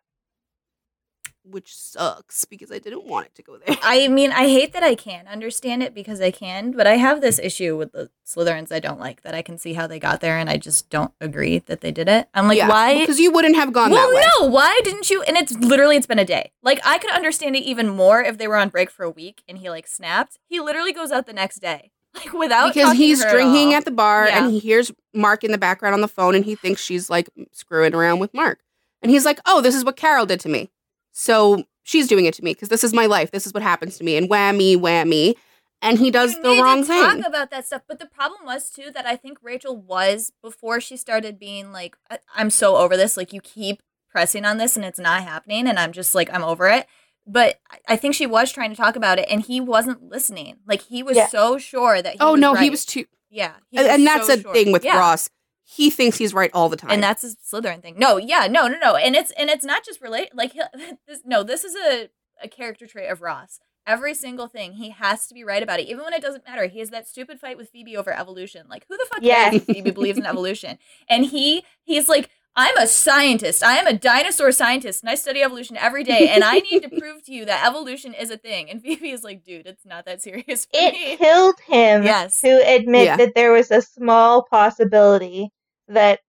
Which 1.44 1.74
sucks 1.76 2.44
because 2.46 2.72
I 2.72 2.78
didn't 2.78 3.04
want 3.04 3.26
it 3.26 3.34
to 3.34 3.42
go 3.42 3.58
there. 3.58 3.76
I 3.82 4.08
mean, 4.08 4.32
I 4.32 4.44
hate 4.48 4.72
that 4.72 4.82
I 4.82 4.94
can't 4.94 5.28
understand 5.28 5.82
it 5.82 5.94
because 5.94 6.20
I 6.20 6.30
can, 6.30 6.72
but 6.72 6.86
I 6.86 6.96
have 6.96 7.20
this 7.20 7.38
issue 7.38 7.76
with 7.76 7.92
the 7.92 8.10
Slytherins 8.26 8.72
I 8.72 8.80
don't 8.80 8.98
like 8.98 9.22
that 9.22 9.34
I 9.34 9.42
can 9.42 9.58
see 9.58 9.74
how 9.74 9.86
they 9.86 9.98
got 9.98 10.20
there 10.20 10.38
and 10.38 10.48
I 10.48 10.56
just 10.56 10.88
don't 10.88 11.12
agree 11.20 11.58
that 11.60 11.82
they 11.82 11.92
did 11.92 12.08
it. 12.08 12.28
I'm 12.32 12.48
like, 12.48 12.66
why? 12.68 12.98
Because 12.98 13.20
you 13.20 13.30
wouldn't 13.30 13.56
have 13.56 13.72
gone 13.72 13.90
well, 13.90 14.08
that 14.10 14.14
way. 14.14 14.24
no, 14.40 14.46
why 14.48 14.80
didn't 14.84 15.10
you? 15.10 15.22
And 15.22 15.36
it's 15.36 15.52
literally 15.52 15.96
it's 15.96 16.06
been 16.06 16.18
a 16.18 16.24
day. 16.24 16.52
Like 16.62 16.80
I 16.84 16.96
could 16.98 17.10
understand 17.10 17.56
it 17.56 17.62
even 17.64 17.88
more 17.90 18.22
if 18.22 18.38
they 18.38 18.48
were 18.48 18.56
on 18.56 18.70
break 18.70 18.88
for 18.90 19.04
a 19.04 19.10
week 19.10 19.42
and 19.46 19.58
he 19.58 19.68
like 19.68 19.86
snapped. 19.86 20.38
He 20.46 20.60
literally 20.60 20.92
goes 20.92 21.12
out 21.12 21.26
the 21.26 21.32
next 21.34 21.58
day, 21.60 21.90
like 22.14 22.32
without 22.32 22.72
because 22.72 22.96
he's 22.96 23.22
at 23.22 23.30
drinking 23.30 23.68
all. 23.68 23.74
at 23.74 23.84
the 23.84 23.90
bar 23.90 24.26
Yeah. 24.28 24.44
and 24.44 24.52
he 24.52 24.58
hears 24.60 24.90
Mark 25.12 25.44
in 25.44 25.52
the 25.52 25.58
background 25.58 25.94
on 25.94 26.00
the 26.00 26.08
phone 26.08 26.34
and 26.34 26.44
he 26.46 26.54
thinks 26.54 26.80
she's 26.82 27.10
like 27.10 27.28
screwing 27.52 27.94
around 27.94 28.18
with 28.18 28.32
Mark. 28.32 28.60
And 29.02 29.10
he's 29.10 29.26
like, 29.26 29.38
"Oh, 29.44 29.60
this 29.60 29.74
is 29.74 29.84
what 29.84 29.96
Carol 29.96 30.24
did 30.24 30.40
to 30.40 30.48
me. 30.48 30.70
So 31.16 31.64
she's 31.84 32.08
doing 32.08 32.26
it 32.26 32.34
to 32.34 32.44
me 32.44 32.52
because 32.52 32.68
this 32.68 32.84
is 32.84 32.92
my 32.92 33.06
life. 33.06 33.30
This 33.30 33.46
is 33.46 33.54
what 33.54 33.62
happens 33.62 33.96
to 33.98 34.04
me." 34.04 34.16
And 34.16 34.28
whammy, 34.28 34.76
whammy. 34.76 35.34
And 35.80 35.98
he 35.98 36.10
does 36.10 36.34
You 36.34 36.42
the 36.42 36.48
need 36.48 36.56
to 36.56 36.62
wrong 36.62 36.84
Talk 36.84 37.12
thing. 37.14 37.24
about 37.26 37.50
that 37.50 37.66
stuff, 37.66 37.82
but 37.86 37.98
the 37.98 38.06
problem 38.06 38.40
was 38.44 38.70
too 38.70 38.90
that 38.94 39.04
I 39.06 39.16
think 39.16 39.38
Rachel 39.42 39.76
was 39.76 40.32
before 40.42 40.80
she 40.80 40.96
started 40.96 41.38
being 41.38 41.72
like, 41.72 41.94
"I- 42.10 42.18
"I'm 42.34 42.48
so 42.50 42.76
over 42.76 42.96
this." 42.96 43.16
Like 43.16 43.32
you 43.34 43.40
keep 43.42 43.82
pressing 44.10 44.44
on 44.44 44.56
this 44.58 44.76
and 44.76 44.84
it's 44.84 44.98
not 44.98 45.22
happening, 45.24 45.66
and 45.66 45.78
I'm 45.78 45.92
just 45.92 46.14
like, 46.14 46.32
I'm 46.32 46.42
over 46.44 46.68
it. 46.68 46.86
But 47.26 47.60
I- 47.70 47.78
I 47.94 47.96
think 47.96 48.14
she 48.14 48.26
was 48.26 48.50
trying 48.52 48.70
to 48.70 48.76
talk 48.76 48.96
about 48.96 49.18
it, 49.18 49.26
and 49.30 49.42
he 49.42 49.60
wasn't 49.60 50.08
listening. 50.08 50.56
Like 50.66 50.82
he 50.82 51.02
was 51.02 51.16
Yeah. 51.16 51.28
so 51.28 51.58
sure 51.58 52.00
that 52.02 52.14
he 52.14 52.18
oh 52.20 52.32
was 52.32 52.40
no, 52.40 52.54
he 52.54 52.70
was 52.70 52.84
too. 52.86 53.04
yeah, 53.30 53.52
he 53.70 53.76
And, 53.78 53.86
was 53.86 53.94
and 53.94 54.06
that's 54.06 54.26
so 54.26 54.34
a 54.34 54.40
sure. 54.40 54.52
thing 54.54 54.72
with 54.72 54.84
Yeah. 54.84 54.98
Ross. 54.98 55.28
He 55.64 55.88
thinks 55.90 56.18
he's 56.18 56.34
right 56.34 56.50
all 56.52 56.68
the 56.68 56.76
time. 56.76 56.90
and 56.90 57.02
that's 57.02 57.24
a 57.24 57.28
Slytherin 57.36 57.80
thing. 57.82 57.98
No, 57.98 58.16
yeah, 58.18 58.46
no, 58.50 58.68
no, 58.68 58.78
no, 58.78 58.96
and 58.96 59.16
it's 59.16 59.30
and 59.32 59.48
it's 59.50 59.64
not 59.64 59.84
just 59.84 60.00
relate. 60.02 60.30
Like 60.34 60.52
this, 61.08 61.20
no, 61.24 61.42
this 61.42 61.64
is 61.64 61.74
a 61.74 62.08
a 62.42 62.48
character 62.48 62.86
trait 62.86 63.10
of 63.10 63.22
Ross. 63.22 63.60
Every 63.86 64.14
single 64.14 64.46
thing 64.48 64.72
he 64.74 64.90
has 64.90 65.26
to 65.26 65.34
be 65.34 65.44
right 65.44 65.62
about 65.62 65.78
it, 65.80 65.88
even 65.88 66.04
when 66.04 66.14
it 66.14 66.22
doesn't 66.22 66.46
matter. 66.46 66.66
He 66.66 66.78
has 66.78 66.90
that 66.90 67.06
stupid 67.06 67.38
fight 67.38 67.56
with 67.58 67.68
Phoebe 67.70 67.96
over 67.96 68.12
evolution. 68.12 68.66
Like 68.68 68.86
who 68.88 68.96
the 68.96 69.06
fuck 69.10 69.18
Yes. 69.22 69.50
cares 69.52 69.64
Phoebe 69.64 69.90
believes 69.90 70.18
in 70.18 70.26
evolution? 70.34 70.78
And 71.08 71.24
he 71.26 71.64
he's 71.82 72.08
like. 72.08 72.30
I'm 72.56 72.76
a 72.78 72.86
scientist. 72.86 73.64
I 73.64 73.76
am 73.78 73.86
a 73.86 73.92
dinosaur 73.92 74.52
scientist 74.52 75.02
and 75.02 75.10
I 75.10 75.16
study 75.16 75.42
evolution 75.42 75.76
every 75.76 76.04
day. 76.04 76.28
And 76.28 76.44
I 76.44 76.60
need 76.60 76.82
to 76.84 76.88
prove 77.00 77.24
to 77.24 77.32
you 77.32 77.44
that 77.46 77.66
evolution 77.66 78.14
is 78.14 78.30
a 78.30 78.36
thing. 78.36 78.70
And 78.70 78.80
Phoebe 78.82 79.10
is 79.10 79.24
like, 79.24 79.42
dude, 79.44 79.66
it's 79.66 79.84
not 79.84 80.04
that 80.06 80.22
serious 80.22 80.64
for 80.66 80.70
It 80.74 80.92
me. 80.92 81.16
killed 81.16 81.56
him 81.66 82.04
Yes. 82.04 82.40
to 82.42 82.48
admit 82.48 83.06
Yeah. 83.06 83.16
that 83.16 83.34
there 83.34 83.52
was 83.52 83.70
a 83.70 83.82
small 83.82 84.44
possibility 84.44 85.50
that 85.88 86.20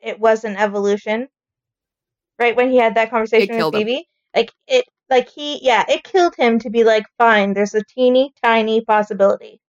it 0.00 0.18
wasn't 0.18 0.58
evolution. 0.58 1.28
Right 2.38 2.56
when 2.56 2.70
he 2.70 2.76
had 2.78 2.94
that 2.94 3.10
conversation 3.10 3.48
with 3.50 3.58
killed 3.58 3.74
him. 3.74 3.80
Phoebe, 3.80 4.08
like 4.34 4.52
it, 4.68 4.84
like 5.10 5.28
he, 5.28 5.58
yeah, 5.64 5.84
it 5.88 6.04
killed 6.04 6.34
him 6.38 6.58
to 6.60 6.70
be 6.70 6.84
like, 6.84 7.04
fine, 7.18 7.52
there's 7.52 7.74
a 7.74 7.82
teeny 7.84 8.32
tiny 8.42 8.80
possibility. 8.82 9.60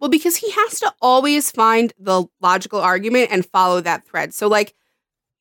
Well, 0.00 0.10
because 0.10 0.36
he 0.36 0.50
has 0.50 0.78
to 0.80 0.92
always 1.00 1.50
find 1.50 1.92
the 1.98 2.24
logical 2.40 2.80
argument 2.80 3.28
and 3.30 3.46
follow 3.46 3.80
that 3.80 4.06
thread. 4.06 4.34
So 4.34 4.46
like 4.48 4.74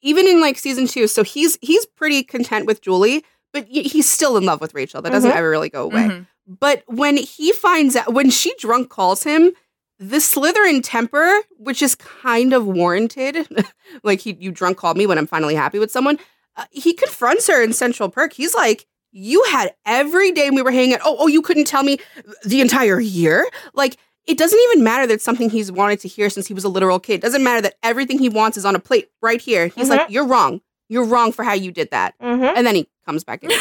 even 0.02 0.28
in 0.28 0.40
like 0.42 0.58
season 0.58 0.88
2, 0.88 1.08
so 1.08 1.24
he's 1.24 1.58
he's 1.62 1.86
pretty 1.86 2.24
content 2.24 2.66
with 2.66 2.82
Julie, 2.82 3.24
but 3.54 3.66
he's 3.68 4.10
still 4.10 4.38
in 4.38 4.46
love 4.46 4.62
with 4.62 4.74
Rachel. 4.74 5.02
That 5.02 5.12
doesn't 5.12 5.32
Mhm. 5.32 5.36
ever 5.36 5.50
really 5.50 5.70
go 5.70 5.84
away. 5.84 6.04
Mhm. 6.08 6.28
But 6.48 6.84
when 6.88 7.18
he 7.18 7.52
finds 7.54 7.96
out 7.96 8.14
when 8.14 8.30
she 8.30 8.54
drunk 8.60 8.90
calls 8.90 9.24
him, 9.24 9.52
the 9.98 10.18
Slytherin 10.18 10.82
temper, 10.84 11.42
which 11.58 11.82
is 11.82 11.96
kind 11.96 12.54
of 12.54 12.66
warranted, 12.68 13.48
like 14.04 14.20
he 14.22 14.38
you 14.40 14.52
drunk 14.52 14.78
called 14.78 14.96
me 14.98 15.08
when 15.08 15.18
I'm 15.18 15.28
finally 15.28 15.56
happy 15.56 15.80
with 15.80 15.92
someone, 15.92 16.20
uh, 16.56 16.66
he 16.72 16.94
confronts 16.94 17.48
her 17.48 17.64
in 17.64 17.74
Central 17.74 18.10
Perk. 18.10 18.34
He's 18.34 18.54
like, 18.54 18.86
"You 19.12 19.44
had 19.46 19.74
every 19.86 20.32
day 20.32 20.50
we 20.52 20.62
were 20.62 20.72
hanging 20.72 20.94
out. 20.96 21.02
Oh, 21.04 21.16
oh, 21.20 21.28
you 21.28 21.42
couldn't 21.42 21.66
tell 21.66 21.84
me 21.84 21.98
the 22.46 22.62
entire 22.62 23.00
year. 23.00 23.48
Like 23.74 23.98
it 24.28 24.38
doesn't 24.38 24.60
even 24.72 24.84
matter 24.84 25.06
that 25.08 25.14
it's 25.14 25.24
something 25.24 25.50
he's 25.50 25.72
wanted 25.72 26.00
to 26.02 26.08
hear 26.08 26.30
since 26.30 26.48
he 26.48 26.54
was 26.54 26.64
a 26.64 26.70
literal 26.70 27.00
kid. 27.00 27.16
It 27.16 27.22
doesn't 27.22 27.44
matter 27.44 27.62
that 27.62 27.76
everything 27.84 28.18
he 28.20 28.30
wants 28.30 28.58
is 28.58 28.66
on 28.66 28.76
a 28.76 28.80
plate 28.80 29.10
right 29.22 29.40
here. 29.40 29.68
He's 29.68 29.90
like, 29.90 30.10
"You're 30.10 30.26
wrong. 30.26 30.62
You're 30.90 31.06
wrong 31.06 31.32
for 31.32 31.44
how 31.44 31.54
you 31.54 31.72
did 31.72 31.92
that." 31.92 32.18
Mm-hmm. 32.20 32.58
And 32.58 32.66
then 32.66 32.76
he 32.76 32.90
comes 33.06 33.24
back 33.24 33.44
in. 33.44 33.52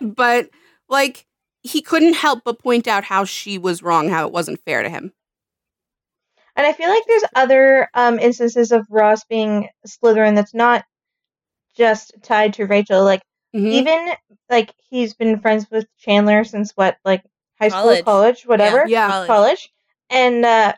but 0.14 0.48
like 0.88 1.26
he 1.62 1.80
couldn't 1.82 2.14
help 2.14 2.42
but 2.44 2.58
point 2.58 2.88
out 2.88 3.04
how 3.04 3.24
she 3.24 3.58
was 3.58 3.82
wrong, 3.82 4.08
how 4.08 4.26
it 4.26 4.32
wasn't 4.32 4.60
fair 4.64 4.82
to 4.82 4.88
him. 4.88 5.12
And 6.56 6.66
I 6.66 6.72
feel 6.72 6.88
like 6.88 7.04
there's 7.06 7.24
other 7.34 7.88
um, 7.94 8.18
instances 8.18 8.72
of 8.72 8.86
Ross 8.90 9.24
being 9.24 9.68
Slytherin 9.86 10.34
that's 10.34 10.54
not 10.54 10.84
just 11.76 12.14
tied 12.22 12.54
to 12.54 12.66
Rachel. 12.66 13.04
Like 13.04 13.22
Mhm. 13.54 13.70
even 13.70 14.08
like 14.48 14.72
he's 14.90 15.12
been 15.14 15.38
friends 15.40 15.66
with 15.70 15.86
Chandler 15.98 16.42
since 16.44 16.72
what, 16.72 16.96
like 17.04 17.22
high 17.62 17.68
school, 17.68 17.82
College. 17.82 18.04
college, 18.04 18.42
whatever, 18.46 18.84
Yeah. 18.86 19.08
College. 19.08 19.26
college. 19.28 19.72
And 20.10 20.44
uh, 20.44 20.72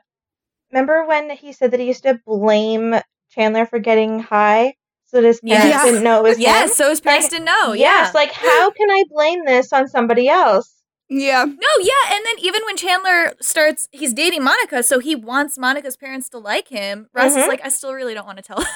remember 0.72 1.06
when 1.06 1.30
he 1.30 1.52
said 1.52 1.70
that 1.72 1.80
he 1.80 1.86
used 1.86 2.02
to 2.04 2.20
blame 2.26 2.94
Chandler 3.30 3.66
for 3.66 3.78
getting 3.78 4.20
high, 4.20 4.74
so 5.06 5.20
that 5.20 5.26
his 5.26 5.40
parents 5.40 5.66
Yes. 5.66 5.84
didn't 5.84 6.04
know 6.04 6.18
it 6.20 6.22
was 6.28 6.36
him? 6.36 6.42
Yes, 6.42 6.74
so 6.76 6.88
his 6.90 7.00
parents 7.00 7.26
Like, 7.26 7.30
didn't 7.32 7.46
know. 7.46 7.72
yes, 7.72 8.08
yeah. 8.08 8.20
like 8.20 8.32
how 8.32 8.70
can 8.70 8.90
I 8.90 9.04
blame 9.10 9.44
this 9.44 9.72
on 9.72 9.88
somebody 9.88 10.28
else? 10.28 10.70
Yeah. 11.10 11.44
No, 11.44 11.68
yeah, 11.80 12.14
and 12.14 12.24
then 12.24 12.36
even 12.38 12.62
when 12.64 12.76
Chandler 12.76 13.34
starts, 13.40 13.88
he's 13.92 14.14
dating 14.14 14.42
Monica, 14.42 14.82
so 14.82 14.98
he 15.00 15.14
wants 15.14 15.58
Monica's 15.58 15.96
parents 15.96 16.28
to 16.30 16.38
like 16.38 16.68
him. 16.68 17.08
Ross 17.12 17.32
is 17.36 17.44
Mhm. 17.44 17.48
like, 17.48 17.60
I 17.64 17.68
still 17.68 17.92
really 17.92 18.14
don't 18.14 18.26
want 18.26 18.38
to 18.38 18.42
tell. 18.44 18.64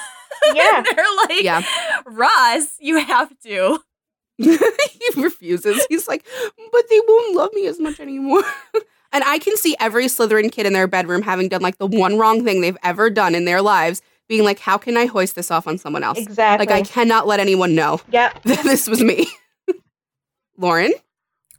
Yeah. 0.53 0.77
And 0.77 0.85
they're 0.85 1.05
like, 1.27 1.43
Yeah. 1.43 1.63
Ross, 2.05 2.75
you 2.79 2.97
have 2.99 3.31
to. 3.45 3.79
he 5.13 5.21
refuses. 5.21 5.85
He's 5.89 6.07
like, 6.07 6.25
but 6.71 6.89
they 6.89 6.99
won't 7.07 7.35
love 7.35 7.49
me 7.53 7.67
as 7.67 7.79
much 7.79 7.99
anymore. 7.99 8.43
and 9.11 9.23
I 9.25 9.39
can 9.39 9.57
see 9.57 9.75
every 9.79 10.05
Slytherin 10.05 10.51
kid 10.51 10.65
in 10.65 10.73
their 10.73 10.87
bedroom 10.87 11.21
having 11.21 11.49
done 11.49 11.61
like 11.61 11.77
the 11.77 11.87
one 11.87 12.17
wrong 12.17 12.43
thing 12.45 12.61
they've 12.61 12.77
ever 12.83 13.09
done 13.09 13.35
in 13.35 13.45
their 13.45 13.61
lives, 13.61 14.01
being 14.27 14.43
like, 14.43 14.59
how 14.59 14.77
can 14.77 14.95
I 14.95 15.07
hoist 15.07 15.35
this 15.35 15.51
off 15.51 15.67
on 15.67 15.77
someone 15.77 16.03
else? 16.03 16.17
Exactly. 16.19 16.65
Like, 16.65 16.73
I 16.73 16.83
cannot 16.83 17.27
let 17.27 17.39
anyone 17.39 17.75
know 17.75 17.99
yep. 18.11 18.41
that 18.43 18.63
this 18.63 18.87
was 18.87 19.01
me. 19.03 19.27
Lauren, 20.57 20.93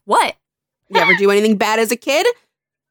What? 0.04 0.36
you 0.88 1.00
ever 1.00 1.14
do 1.16 1.30
anything 1.30 1.56
bad 1.56 1.78
as 1.78 1.90
a 1.92 1.96
kid 1.96 2.26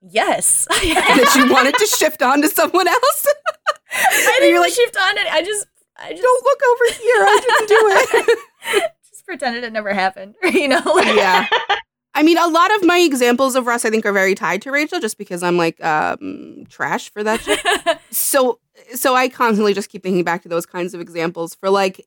Yes. 0.01 0.65
that 0.69 1.33
you 1.35 1.51
wanted 1.51 1.75
to 1.75 1.85
shift 1.85 2.21
on 2.21 2.41
to 2.41 2.47
someone 2.47 2.87
else? 2.87 3.27
I 3.91 4.37
didn't 4.39 4.49
you're 4.51 4.61
like, 4.61 4.73
shift 4.73 4.95
on 4.97 5.17
it. 5.17 5.27
I 5.31 5.41
just, 5.41 5.65
I 5.97 6.11
just, 6.11 6.23
don't 6.23 6.43
look 6.43 6.59
over 6.71 6.85
here. 7.01 7.23
I 7.23 7.39
didn't 7.41 7.67
do 7.67 7.79
it. 8.83 8.91
Just 9.29 9.39
pretended 9.39 9.63
it 9.63 9.73
never 9.73 9.93
happened. 9.93 10.35
you 10.43 10.67
know? 10.67 10.81
Like, 10.85 11.15
yeah. 11.15 11.47
I 12.15 12.23
mean, 12.23 12.37
a 12.37 12.47
lot 12.47 12.75
of 12.75 12.83
my 12.85 12.99
examples 12.99 13.55
of 13.55 13.65
Russ, 13.67 13.85
I 13.85 13.89
think, 13.89 14.05
are 14.05 14.11
very 14.11 14.35
tied 14.35 14.61
to 14.63 14.71
Rachel, 14.71 14.99
just 14.99 15.17
because 15.17 15.43
I'm 15.43 15.57
like 15.57 15.81
um, 15.83 16.65
trash 16.69 17.11
for 17.11 17.23
that 17.23 17.39
shit. 17.41 17.59
so, 18.09 18.59
so 18.93 19.15
I 19.15 19.29
constantly 19.29 19.73
just 19.73 19.89
keep 19.89 20.03
thinking 20.03 20.23
back 20.23 20.41
to 20.43 20.49
those 20.49 20.65
kinds 20.65 20.93
of 20.93 21.01
examples 21.01 21.55
for 21.55 21.69
like, 21.69 22.05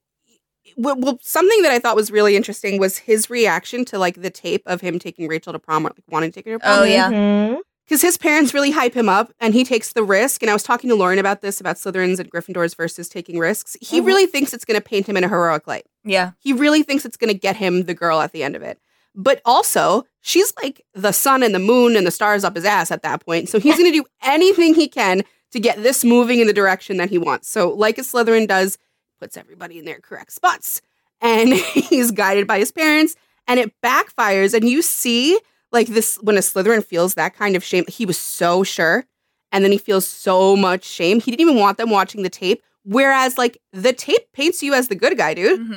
well, 0.77 0.97
well, 0.99 1.18
something 1.23 1.62
that 1.62 1.73
I 1.73 1.79
thought 1.79 1.97
was 1.97 2.11
really 2.11 2.37
interesting 2.37 2.79
was 2.79 2.99
his 2.99 3.31
reaction 3.31 3.85
to 3.87 3.99
like 3.99 4.20
the 4.20 4.31
tape 4.31 4.62
of 4.66 4.81
him 4.81 4.99
taking 4.99 5.29
Rachel 5.29 5.53
to 5.53 5.59
prom 5.59 5.87
or 5.87 5.91
like 5.91 6.05
wanting 6.09 6.31
to 6.31 6.35
take 6.35 6.47
her 6.47 6.53
to 6.53 6.59
prom. 6.59 6.81
Oh, 6.81 6.85
yeah. 6.85 7.11
Mhm. 7.11 7.59
Because 7.93 8.01
his 8.01 8.16
parents 8.16 8.55
really 8.55 8.70
hype 8.70 8.95
him 8.95 9.07
up 9.07 9.30
and 9.38 9.53
he 9.53 9.64
takes 9.64 9.93
the 9.93 10.03
risk. 10.03 10.43
And 10.43 10.49
I 10.49 10.55
was 10.55 10.62
talking 10.62 10.88
to 10.88 10.97
Lauren 10.97 11.18
about 11.18 11.43
this 11.43 11.61
about 11.61 11.76
Slytherins 11.76 12.18
and 12.18 12.30
Gryffindors 12.32 12.74
versus 12.74 13.07
taking 13.07 13.38
risks. 13.38 13.76
He 13.82 14.01
Mhm. 14.01 14.07
really 14.07 14.24
thinks 14.24 14.55
it's 14.55 14.64
going 14.64 14.80
to 14.80 14.84
paint 14.88 15.07
him 15.07 15.14
in 15.18 15.24
a 15.24 15.28
heroic 15.28 15.66
light. 15.66 15.84
yeah. 16.03 16.30
He 16.38 16.55
really 16.55 16.82
thinks 16.82 17.05
it's 17.05 17.18
going 17.18 17.28
to 17.28 17.38
get 17.38 17.57
him 17.57 17.82
the 17.82 17.93
girl 17.93 18.22
at 18.22 18.32
the 18.32 18.43
end 18.43 18.57
of 18.57 18.62
it. 18.62 18.78
But 19.14 19.43
also, 19.45 20.07
she's 20.22 20.55
like 20.62 20.80
the 20.95 21.12
sun 21.12 21.43
and 21.43 21.55
the 21.55 21.59
moon 21.59 21.95
and 21.95 22.07
the 22.07 22.11
stars 22.11 22.45
up 22.45 22.57
his 22.57 22.64
ass 22.64 22.90
at 22.90 23.03
that 23.03 23.22
point. 23.26 23.51
So 23.51 23.61
he's 23.61 23.76
going 23.78 23.93
to 23.93 23.99
do 23.99 24.07
anything 24.22 24.72
he 24.74 24.88
can 24.88 25.22
to 25.51 25.61
get 25.61 25.82
this 25.82 26.03
moving 26.03 26.40
in 26.40 26.47
the 26.47 26.55
direction 26.55 26.97
that 26.97 27.11
he 27.11 27.18
wants. 27.18 27.47
So, 27.51 27.68
like 27.68 27.99
a 27.99 28.01
Slytherin 28.01 28.49
does, 28.49 28.78
puts 29.20 29.36
everybody 29.36 29.78
in 29.78 29.84
their 29.84 30.01
correct 30.01 30.32
spots. 30.32 30.80
And 31.20 31.53
he's 31.74 32.11
guided 32.11 32.47
by 32.47 32.59
his 32.59 32.72
parents, 32.72 33.16
and 33.47 33.61
it 33.61 33.70
backfires. 33.84 34.55
And 34.55 34.66
you 34.66 34.80
see, 34.80 35.38
like, 35.73 35.89
this 35.89 36.16
when 36.23 36.37
a 36.37 36.41
Slytherin 36.41 36.85
feels 36.85 37.14
that 37.14 37.35
kind 37.35 37.57
of 37.57 37.64
shame, 37.64 37.85
he 37.89 38.07
was 38.07 38.18
so 38.18 38.62
sure. 38.62 39.05
And 39.51 39.62
then 39.64 39.73
he 39.73 39.79
feels 39.79 40.07
so 40.07 40.57
much 40.57 40.85
shame. 40.85 41.20
He 41.20 41.31
didn't 41.31 41.43
even 41.43 41.57
want 41.61 41.77
them 41.79 41.91
watching 41.91 42.23
the 42.23 42.31
tape. 42.31 42.62
Whereas, 42.85 43.37
like, 43.37 43.59
the 43.73 43.93
tape 43.93 44.33
paints 44.33 44.62
you 44.62 44.73
as 44.75 44.89
the 44.89 44.95
good 44.95 45.16
guy, 45.18 45.35
dude. 45.35 45.61
hmm 45.61 45.73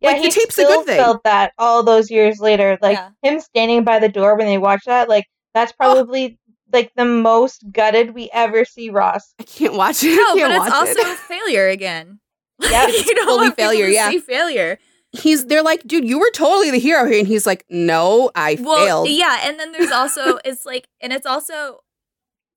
Yeah, 0.00 0.10
Like, 0.10 0.16
the 0.18 0.22
he 0.24 0.30
tape's 0.30 0.48
a 0.58 0.62
still 0.62 0.78
good 0.78 0.86
thing. 0.86 0.96
felt 0.98 1.22
that 1.24 1.52
all 1.58 1.82
those 1.82 2.10
years 2.10 2.40
later. 2.40 2.78
Like 2.82 2.96
Yeah. 2.96 3.10
him 3.22 3.40
standing 3.40 3.84
by 3.84 3.98
the 3.98 4.08
door 4.08 4.36
when 4.36 4.46
they 4.46 4.58
watch 4.58 4.84
that, 4.86 5.08
like 5.08 5.26
that's 5.54 5.72
Oh. 5.72 5.76
probably 5.78 6.38
like 6.72 6.92
the 6.96 7.04
most 7.04 7.62
gutted 7.70 8.14
we 8.14 8.28
ever 8.32 8.64
see 8.64 8.90
Ross. 8.90 9.34
I 9.38 9.44
can't 9.44 9.74
watch 9.74 10.02
it. 10.02 10.16
No, 10.16 10.34
can't 10.34 10.52
but 10.58 10.66
it's 10.66 10.74
also 10.74 11.10
it. 11.12 11.18
failure 11.18 11.68
again. 11.68 12.20
Yeah, 12.62 12.86
you 12.86 13.14
don't 13.14 13.26
fully 13.26 13.38
want 13.48 13.56
people 13.56 13.70
failure, 13.70 13.86
yeah. 13.88 14.10
see 14.10 14.18
failure. 14.18 14.78
He's 15.16 15.46
they're 15.46 15.62
like, 15.62 15.82
dude, 15.86 16.04
you 16.08 16.18
were 16.18 16.30
totally 16.34 16.70
the 16.70 16.78
hero 16.78 17.06
here, 17.06 17.18
and 17.20 17.28
he's 17.28 17.46
like, 17.46 17.64
no, 17.70 18.30
I 18.34 18.56
Well, 18.60 19.04
failed. 19.04 19.08
yeah, 19.08 19.40
and 19.44 19.58
then 19.58 19.72
there's 19.72 19.92
also 19.92 20.38
it's 20.44 20.66
like, 20.66 20.88
and 21.00 21.12
it's 21.12 21.26
also, 21.26 21.80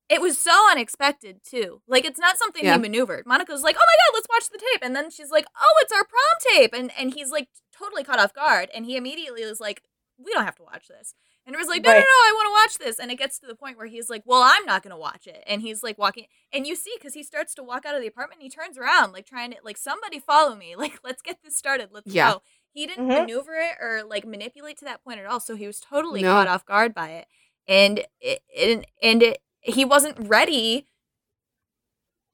it 0.09 0.21
was 0.21 0.37
so 0.37 0.51
unexpected 0.71 1.41
too. 1.43 1.81
Like 1.87 2.05
it's 2.05 2.19
not 2.19 2.37
something 2.37 2.63
Yeah. 2.65 2.73
he 2.75 2.79
maneuvered. 2.81 3.25
Monica's 3.25 3.61
like, 3.63 3.75
oh 3.77 3.79
my 3.85 3.85
god, 3.85 4.13
let's 4.17 4.27
watch 4.29 4.49
the 4.49 4.57
tape, 4.73 4.81
and 4.83 4.95
then 4.95 5.09
she's 5.11 5.29
like, 5.31 5.45
oh, 5.59 5.73
it's 5.81 5.91
our 5.91 6.03
prom 6.03 6.53
tape, 6.53 6.73
and 6.73 6.91
and 6.97 7.13
he's 7.13 7.31
like 7.31 7.47
totally 7.77 8.03
caught 8.03 8.19
off 8.19 8.33
guard, 8.33 8.69
and 8.73 8.85
he 8.85 8.97
immediately 8.97 9.45
was 9.45 9.59
like, 9.59 9.83
we 10.17 10.31
don't 10.33 10.45
have 10.45 10.55
to 10.55 10.63
watch 10.63 10.87
this. 10.87 11.13
And 11.47 11.55
it 11.55 11.57
was 11.59 11.69
like, 11.69 11.81
no, 11.81 11.89
no, 11.89 11.95
Right. 11.95 12.05
no, 12.05 12.13
I 12.13 12.33
want 12.35 12.47
to 12.47 12.51
watch 12.51 12.85
this. 12.85 12.99
And 12.99 13.09
it 13.09 13.15
gets 13.17 13.39
to 13.39 13.47
the 13.47 13.55
point 13.55 13.77
where 13.77 13.87
he's 13.87 14.09
like, 14.09 14.21
well, 14.25 14.43
I'm 14.43 14.65
not 14.65 14.83
going 14.83 14.91
to 14.91 14.97
watch 14.99 15.27
it. 15.27 15.41
And 15.47 15.61
he's 15.61 15.81
like 15.81 15.97
walking, 15.97 16.25
and 16.51 16.67
you 16.67 16.75
see, 16.75 16.91
because 16.97 17.13
he 17.13 17.23
starts 17.23 17.55
to 17.55 17.63
walk 17.63 17.85
out 17.85 17.95
of 17.95 18.01
the 18.01 18.07
apartment, 18.07 18.41
and 18.41 18.51
he 18.51 18.55
turns 18.55 18.77
around, 18.77 19.13
like 19.13 19.25
trying 19.25 19.51
to, 19.51 19.57
like, 19.63 19.77
somebody 19.77 20.19
follow 20.19 20.55
me. 20.55 20.75
Like, 20.77 20.99
let's 21.05 21.21
get 21.21 21.37
this 21.43 21.55
started. 21.57 21.89
Let's 21.93 22.13
Yeah. 22.13 22.33
go. 22.33 22.41
He 22.73 22.85
didn't 22.85 23.07
Mhm. 23.07 23.21
maneuver 23.21 23.55
it 23.55 23.77
or, 23.81 24.03
like, 24.03 24.25
manipulate 24.27 24.77
to 24.79 24.85
that 24.85 25.03
point 25.05 25.19
at 25.21 25.25
all. 25.25 25.39
So 25.39 25.55
he 25.55 25.65
was 25.65 25.79
totally 25.79 26.21
No. 26.21 26.33
caught 26.33 26.47
off 26.49 26.65
guard 26.65 26.93
by 26.93 27.11
it. 27.11 27.27
And 27.65 28.05
it, 28.19 28.43
and, 28.55 28.85
and 29.01 29.23
it, 29.23 29.41
he 29.61 29.85
wasn't 29.85 30.17
ready. 30.27 30.85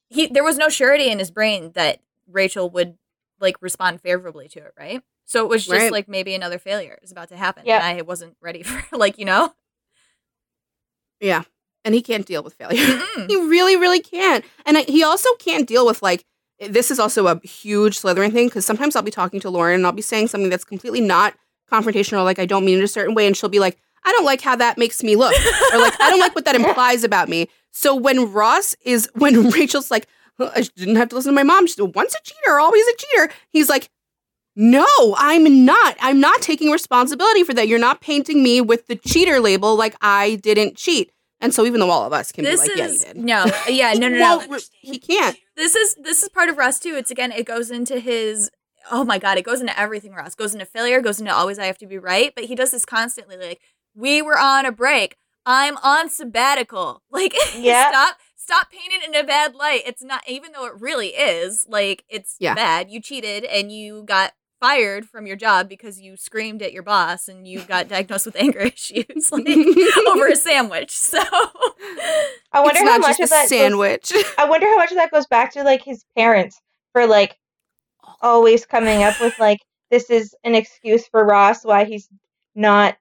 He, 0.10 0.26
there 0.28 0.44
was 0.44 0.58
no 0.58 0.70
surety 0.70 1.10
in 1.10 1.20
his 1.20 1.32
brain 1.32 1.72
that 1.76 2.00
Rachel 2.28 2.70
would, 2.72 2.98
like, 3.40 3.62
respond 3.62 4.02
favorably 4.02 4.48
to 4.50 4.60
it, 4.60 4.74
right? 4.78 5.04
So 5.26 5.44
it 5.44 5.50
was 5.50 5.66
just 5.66 5.72
Right. 5.78 5.92
like 5.92 6.08
maybe 6.08 6.36
another 6.36 6.60
failure 6.60 7.00
is 7.02 7.12
about 7.12 7.30
to 7.30 7.38
happen. 7.38 7.64
Yeah. 7.66 7.78
And 7.88 7.98
I 7.98 8.02
wasn't 8.02 8.36
ready 8.42 8.64
for, 8.64 8.98
like, 8.98 9.18
you 9.18 9.26
know? 9.26 9.54
yeah, 11.20 11.44
and 11.86 11.96
he 11.96 12.02
can't 12.02 12.26
deal 12.26 12.44
with 12.44 12.54
failure. 12.56 12.84
Mm-mm. 12.84 13.30
he 13.30 13.36
really, 13.38 13.76
really 13.76 14.00
can't. 14.02 14.44
And 14.66 14.78
I, 14.78 14.82
he 14.84 15.04
also 15.04 15.30
can't 15.40 15.68
deal 15.68 15.86
with 15.86 16.02
like 16.02 16.26
eh, 16.60 16.68
this 16.70 16.92
is 16.92 17.00
also 17.00 17.28
a 17.28 17.40
huge 17.46 18.00
Slytherin 18.00 18.34
thing 18.34 18.48
because 18.48 18.66
sometimes 18.66 18.96
I'll 18.96 19.02
be 19.04 19.12
talking 19.12 19.40
to 19.42 19.50
Lauren 19.50 19.76
and 19.76 19.86
I'll 19.86 19.92
be 19.94 20.02
saying 20.02 20.28
something 20.28 20.50
that's 20.50 20.66
completely 20.66 21.02
not 21.02 21.34
confrontational, 21.72 22.24
like 22.26 22.40
I 22.40 22.46
don't 22.46 22.66
mean 22.66 22.78
it 22.80 22.84
a 22.84 22.88
certain 22.88 23.16
way, 23.16 23.26
and 23.26 23.36
she'll 23.38 23.50
be 23.50 23.60
like, 23.60 23.78
I 24.04 24.12
don't 24.12 24.26
like 24.26 24.42
how 24.42 24.56
that 24.58 24.78
makes 24.78 25.02
me 25.02 25.16
look, 25.16 25.34
or 25.74 25.80
like 25.80 26.00
I 26.02 26.10
don't 26.10 26.20
like 26.20 26.36
what 26.36 26.46
that 26.46 26.56
implies 26.62 27.04
about 27.06 27.30
me. 27.30 27.48
So 27.72 27.96
when 27.96 28.32
Ross 28.32 28.76
is 28.84 29.10
when 29.16 29.50
Rachel's 29.50 29.90
like, 29.90 30.08
I 30.40 30.68
didn't 30.76 30.98
have 30.98 31.10
to 31.10 31.16
listen 31.16 31.32
to 31.32 31.36
my 31.36 31.44
mom. 31.44 31.68
She's 31.68 31.82
once 31.82 32.14
a 32.14 32.20
cheater, 32.24 32.60
always 32.60 32.86
a 32.88 32.96
cheater. 32.98 33.34
He's 33.50 33.70
like. 33.70 33.90
No, 34.56 34.86
I'm 35.18 35.66
not. 35.66 35.96
I'm 36.00 36.20
not 36.20 36.42
taking 36.42 36.70
responsibility 36.70 37.44
for 37.44 37.54
that. 37.56 37.68
You're 37.68 37.80
not 37.80 38.02
painting 38.02 38.44
me 38.44 38.62
with 38.62 38.88
the 38.88 38.96
cheater 38.96 39.40
label 39.40 39.76
like 39.76 39.96
I 40.02 40.36
didn't 40.36 40.78
cheat. 40.78 41.12
And 41.42 41.54
so 41.54 41.66
even 41.66 41.80
though 41.80 41.90
all 41.90 42.06
of 42.06 42.14
us 42.14 42.32
can 42.32 42.46
This 42.46 42.62
be 42.62 42.70
like, 42.70 42.78
yeah, 42.78 42.84
you 42.86 42.90
is 42.92 43.04
did. 43.04 43.18
no, 43.18 43.46
yeah, 43.68 43.92
He 43.94 44.00
no, 44.00 44.08
no, 44.08 44.18
no. 44.18 44.38
won't 44.48 44.70
he 44.80 44.98
can't. 45.00 45.38
This 45.58 45.76
is 45.76 45.96
this 46.02 46.24
is 46.24 46.30
part 46.30 46.50
of 46.50 46.58
Russ 46.58 46.80
too. 46.80 46.96
It's 46.96 47.12
again, 47.12 47.32
it 47.32 47.46
goes 47.46 47.70
into 47.72 48.00
his. 48.00 48.50
Oh 48.92 49.04
my 49.04 49.18
god, 49.18 49.38
it 49.38 49.44
goes 49.44 49.60
into 49.60 49.78
everything. 49.78 50.14
Russ 50.14 50.36
goes 50.36 50.54
into 50.54 50.66
failure, 50.66 51.02
goes 51.02 51.20
into 51.20 51.34
always 51.34 51.58
I 51.60 51.66
have 51.66 51.78
to 51.80 51.88
be 51.88 51.98
right. 51.98 52.32
But 52.36 52.46
he 52.46 52.56
does 52.56 52.72
this 52.72 52.86
constantly. 52.86 53.38
Like 53.38 53.60
we 53.96 54.22
were 54.22 54.38
on 54.38 54.66
a 54.66 54.72
break. 54.72 55.18
I'm 55.46 55.78
on 55.78 56.10
sabbatical. 56.10 57.02
Like 57.12 57.34
Yeah. 57.58 57.90
stop 57.90 58.18
stop 58.36 58.72
painting 58.72 59.00
in 59.06 59.16
a 59.16 59.24
bad 59.26 59.56
light. 59.56 59.82
It's 59.86 60.04
not 60.04 60.22
even 60.30 60.52
though 60.54 60.66
it 60.66 60.80
really 60.80 61.10
is. 61.10 61.66
Like 61.68 62.04
it's 62.08 62.36
Yeah. 62.40 62.54
bad. 62.56 62.90
You 62.90 63.02
cheated 63.02 63.44
and 63.44 63.72
you 63.72 64.04
got 64.04 64.32
fired 64.64 65.06
from 65.10 65.28
your 65.28 65.36
job 65.36 65.68
because 65.68 66.00
you 66.00 66.16
screamed 66.16 66.62
at 66.62 66.72
your 66.72 66.84
boss 66.84 67.28
and 67.28 67.46
you 67.46 67.60
got 67.64 67.90
diagnosed 67.90 68.26
with 68.26 68.36
anger 68.38 68.60
issues 68.62 69.30
like 69.30 69.46
over 70.08 70.28
a 70.28 70.36
sandwich. 70.38 70.92
So 70.92 71.20
I 71.20 72.62
wonder 72.62 72.70
it's 72.70 72.80
how 72.80 72.86
not 72.86 73.02
much 73.02 73.18
just 73.18 73.24
of 73.24 73.28
a 73.28 73.30
that 73.32 73.42
goes, 73.44 73.50
sandwich. 73.50 74.14
I 74.38 74.50
wonder 74.50 74.66
how 74.68 74.78
much 74.78 74.92
of 74.92 74.98
that 74.98 75.12
goes 75.12 75.28
back 75.28 75.52
to 75.54 75.64
like 75.64 75.84
his 75.84 76.06
parents 76.16 76.62
for 76.94 77.06
like 77.06 77.36
always 78.22 78.66
coming 78.66 79.04
up 79.04 79.20
with 79.20 79.38
like 79.38 79.60
this 79.92 80.10
is 80.10 80.34
an 80.46 80.56
excuse 80.56 81.06
for 81.08 81.26
Ross 81.26 81.66
why 81.66 81.84
he's 81.84 82.08
not 82.56 82.96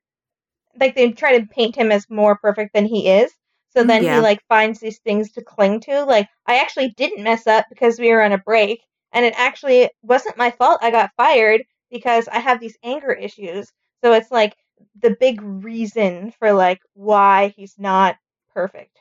like 0.80 0.96
they 0.96 1.12
try 1.12 1.38
to 1.38 1.46
paint 1.46 1.76
him 1.76 1.92
as 1.92 2.10
more 2.10 2.36
perfect 2.38 2.74
than 2.74 2.86
he 2.86 3.08
is. 3.08 3.30
So 3.70 3.84
mm, 3.84 3.86
then 3.86 4.02
Yeah. 4.02 4.16
he 4.16 4.20
like 4.20 4.40
finds 4.48 4.80
these 4.80 4.98
things 4.98 5.30
to 5.32 5.42
cling 5.44 5.78
to. 5.82 6.04
Like 6.06 6.28
I 6.46 6.58
actually 6.58 6.88
didn't 6.96 7.22
mess 7.22 7.46
up 7.46 7.66
because 7.68 8.00
we 8.00 8.10
were 8.10 8.22
on 8.24 8.32
a 8.32 8.38
break, 8.38 8.80
and 9.12 9.24
it 9.24 9.34
actually 9.36 9.90
wasn't 10.02 10.36
my 10.36 10.50
fault. 10.50 10.78
I 10.82 10.90
got 10.90 11.10
fired 11.16 11.62
because 11.90 12.28
I 12.28 12.38
have 12.38 12.60
these 12.60 12.76
anger 12.82 13.12
issues. 13.12 13.70
So 14.02 14.12
it's 14.12 14.30
like 14.30 14.56
the 15.00 15.16
big 15.18 15.40
reason 15.42 16.32
for 16.38 16.52
like 16.52 16.80
why 16.94 17.52
he's 17.56 17.74
not 17.78 18.16
perfect. 18.52 18.98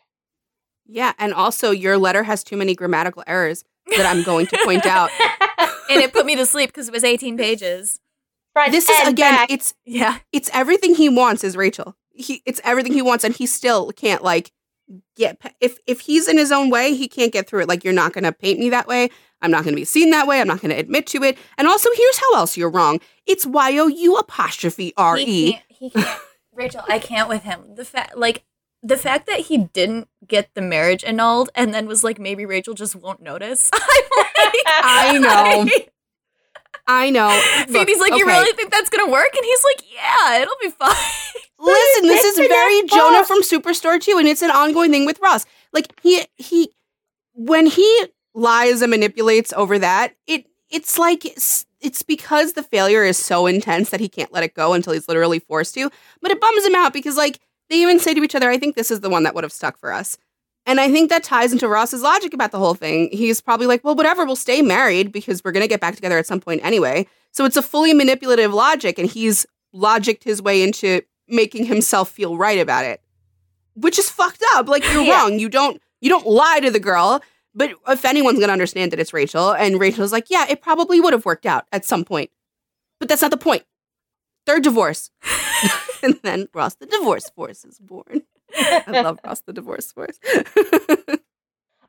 yeah, 0.85 1.13
and 1.17 1.33
also 1.33 1.71
your 1.71 1.97
letter 1.97 2.23
has 2.23 2.43
too 2.43 2.57
many 2.57 2.75
grammatical 2.75 3.23
errors 3.27 3.63
that 3.95 4.05
I'm 4.05 4.23
going 4.23 4.45
to 4.47 4.57
point 4.63 4.85
out. 4.85 5.09
and 5.89 6.01
it 6.01 6.13
put 6.13 6.25
me 6.25 6.35
to 6.35 6.45
sleep 6.45 6.69
because 6.69 6.87
it 6.87 6.93
was 6.93 7.03
18 7.03 7.37
pages. 7.37 7.99
Front 8.53 8.71
This 8.73 8.89
is 8.89 9.07
again, 9.07 9.33
back. 9.33 9.49
it's 9.51 9.73
Yeah. 9.85 10.19
it's 10.31 10.49
everything 10.53 10.95
he 10.95 11.07
wants 11.09 11.43
is 11.43 11.55
Rachel. 11.55 11.95
He 12.13 12.41
it's 12.45 12.59
everything 12.63 12.91
he 12.93 13.01
wants, 13.01 13.23
and 13.23 13.33
he 13.35 13.45
still 13.45 13.91
can't 13.93 14.21
like 14.23 14.51
get 15.15 15.37
if 15.61 15.79
if 15.87 16.01
he's 16.01 16.27
in 16.27 16.37
his 16.37 16.51
own 16.51 16.69
way, 16.69 16.93
he 16.93 17.07
can't 17.07 17.31
get 17.31 17.47
through 17.47 17.61
it. 17.61 17.69
Like 17.69 17.83
you're 17.85 17.93
not 17.93 18.11
going 18.13 18.25
to 18.25 18.33
paint 18.33 18.59
me 18.59 18.69
that 18.69 18.87
way. 18.87 19.09
I'm 19.41 19.51
not 19.51 19.63
going 19.63 19.73
to 19.73 19.79
be 19.81 19.85
seen 19.85 20.11
that 20.11 20.27
way. 20.27 20.39
I'm 20.39 20.47
not 20.47 20.61
going 20.61 20.71
to 20.71 20.79
admit 20.79 21.07
to 21.07 21.23
it. 21.23 21.37
And 21.57 21.67
also, 21.67 21.89
here's 21.95 22.17
how 22.17 22.35
else 22.35 22.57
you're 22.57 22.69
wrong. 22.69 22.99
It's 23.25 23.45
y 23.45 23.77
o 23.77 23.87
u 23.87 24.17
apostrophe 24.17 24.93
R 24.97 25.17
E. 25.17 25.23
He 25.25 25.51
can't, 25.51 25.63
he 25.69 25.89
can't. 25.89 26.19
Rachel, 26.53 26.81
I 26.87 26.99
can't 26.99 27.29
with 27.29 27.43
him. 27.43 27.75
The 27.75 27.85
fact, 27.85 28.17
like, 28.17 28.43
the 28.83 28.97
fact 28.97 29.27
that 29.27 29.41
he 29.41 29.57
didn't 29.57 30.07
get 30.27 30.53
the 30.53 30.61
marriage 30.61 31.03
annulled 31.03 31.49
and 31.55 31.73
then 31.73 31.87
was 31.87 32.03
like, 32.03 32.19
maybe 32.19 32.45
Rachel 32.45 32.73
just 32.73 32.95
won't 32.95 33.21
notice. 33.21 33.69
I'm 33.73 33.79
like, 34.17 34.53
I 34.67 35.17
know. 35.17 35.69
I 36.87 37.09
know. 37.09 37.27
Look, 37.59 37.69
Phoebe's 37.69 37.99
like, 37.99 38.13
you 38.15 38.25
okay. 38.25 38.39
really 38.39 38.53
think 38.53 38.71
that's 38.71 38.89
gonna 38.89 39.09
work? 39.09 39.29
And 39.35 39.45
he's 39.45 39.63
like, 39.63 39.93
yeah, 39.93 40.41
it'll 40.41 40.55
be 40.61 40.69
fine. 40.69 40.95
listen, 41.59 42.07
this 42.07 42.23
is 42.25 42.39
It's 42.39 42.47
very 42.47 42.81
Jonah 42.87 43.23
from 43.23 43.43
Superstore 43.43 44.01
too, 44.01 44.17
and 44.17 44.27
it's 44.27 44.41
an 44.41 44.51
ongoing 44.51 44.91
thing 44.91 45.05
with 45.05 45.19
Ross. 45.21 45.45
Like 45.71 45.93
he 46.01 46.25
he 46.37 46.71
when 47.33 47.67
he 47.67 48.05
lies 48.33 48.81
and 48.81 48.89
manipulates 48.91 49.53
over 49.53 49.77
that, 49.79 50.15
it 50.27 50.45
it's 50.69 50.97
like 50.97 51.25
it's, 51.25 51.65
it's 51.81 52.01
because 52.01 52.53
the 52.53 52.63
failure 52.63 53.03
is 53.03 53.17
so 53.17 53.45
intense 53.45 53.89
that 53.89 53.99
he 53.99 54.07
can't 54.07 54.31
let 54.31 54.43
it 54.43 54.53
go 54.53 54.73
until 54.73 54.93
he's 54.93 55.07
literally 55.09 55.39
forced 55.39 55.73
to. 55.75 55.89
But 56.21 56.31
it 56.31 56.39
bums 56.39 56.65
him 56.65 56.75
out 56.75 56.93
because 56.93 57.17
like 57.17 57.39
they 57.69 57.81
even 57.81 57.99
say 57.99 58.13
to 58.13 58.23
each 58.23 58.35
other, 58.35 58.49
I 58.49 58.57
think 58.57 58.75
this 58.75 58.91
is 58.91 59.01
the 59.01 59.09
one 59.09 59.23
that 59.23 59.35
would 59.35 59.43
have 59.43 59.51
stuck 59.51 59.77
for 59.77 59.91
us. 59.91 60.17
And 60.65 60.79
I 60.79 60.91
think 60.91 61.09
that 61.09 61.23
ties 61.23 61.51
into 61.51 61.67
Ross's 61.67 62.01
logic 62.03 62.33
about 62.33 62.51
the 62.51 62.59
whole 62.59 62.75
thing. 62.75 63.09
He's 63.11 63.41
probably 63.41 63.65
like, 63.65 63.83
well, 63.83 63.95
whatever, 63.95 64.25
we'll 64.25 64.35
stay 64.35 64.61
married 64.61 65.11
because 65.11 65.43
we're 65.43 65.51
going 65.51 65.63
to 65.63 65.67
get 65.67 65.81
back 65.81 65.95
together 65.95 66.19
at 66.19 66.27
some 66.27 66.39
point 66.39 66.63
anyway. 66.63 67.07
So 67.31 67.45
it's 67.45 67.57
a 67.57 67.63
fully 67.63 67.93
manipulative 67.93 68.53
logic, 68.53 68.99
and 68.99 69.09
he's 69.09 69.45
logicked 69.73 70.23
his 70.23 70.39
way 70.41 70.61
into 70.61 71.01
making 71.27 71.65
himself 71.65 72.09
feel 72.11 72.37
right 72.37 72.59
about 72.59 72.85
it, 72.85 73.01
which 73.73 73.97
is 73.97 74.09
fucked 74.09 74.43
up. 74.53 74.69
Like 74.69 74.83
you're 74.93 75.01
Yeah. 75.03 75.21
wrong. 75.23 75.39
You 75.39 75.49
don't 75.49 75.81
you 75.99 76.09
don't 76.09 76.27
lie 76.27 76.59
to 76.59 76.69
the 76.69 76.79
girl. 76.79 77.21
But 77.53 77.71
if 77.87 78.05
anyone's 78.05 78.39
going 78.39 78.47
to 78.47 78.53
understand 78.53 78.91
that 78.91 78.99
it's 78.99 79.13
Rachel, 79.13 79.51
and 79.51 79.79
Rachel's 79.79 80.11
like, 80.11 80.27
yeah, 80.29 80.45
it 80.49 80.61
probably 80.61 81.01
would 81.01 81.13
have 81.13 81.25
worked 81.25 81.45
out 81.45 81.65
at 81.71 81.85
some 81.85 82.05
point. 82.05 82.31
But 82.99 83.09
that's 83.09 83.21
not 83.21 83.31
the 83.31 83.37
point. 83.37 83.63
Third 84.45 84.63
divorce. 84.63 85.11
and 86.03 86.19
then 86.23 86.47
Ross 86.53 86.75
the 86.75 86.85
divorce 86.85 87.29
force 87.29 87.65
is 87.65 87.77
born. 87.79 88.23
I 88.55 89.01
love 89.01 89.19
Ross 89.25 89.41
the 89.41 89.53
divorce 89.53 89.91
force. 89.91 90.17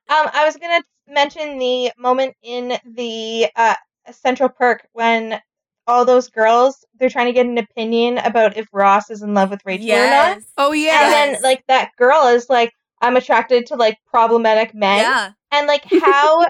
Um, 0.08 0.28
I 0.32 0.44
was 0.44 0.56
gonna 0.56 0.82
mention 1.08 1.58
the 1.58 1.92
moment 1.96 2.34
in 2.42 2.76
the 2.84 3.48
uh, 3.56 3.74
Central 4.10 4.48
Perk 4.48 4.86
when 4.92 5.40
all 5.86 6.04
those 6.04 6.28
girls 6.28 6.84
they're 6.98 7.08
trying 7.08 7.26
to 7.26 7.32
get 7.32 7.46
an 7.46 7.58
opinion 7.58 8.18
about 8.18 8.56
if 8.56 8.68
Ross 8.72 9.10
is 9.10 9.22
in 9.22 9.34
love 9.34 9.50
with 9.50 9.62
Rachel 9.64 9.86
or 9.90 9.96
not. 9.96 10.36
Yes. 10.36 10.44
oh 10.58 10.72
And 10.72 11.34
then 11.34 11.42
like 11.42 11.64
that 11.68 11.92
girl 11.96 12.26
is 12.28 12.48
like, 12.50 12.72
I'm 13.00 13.16
attracted 13.16 13.66
to 13.66 13.76
like 13.76 13.98
problematic 14.06 14.74
men. 14.74 14.98
Yeah. 14.98 15.30
And 15.52 15.68
like 15.68 15.84
how 16.02 16.48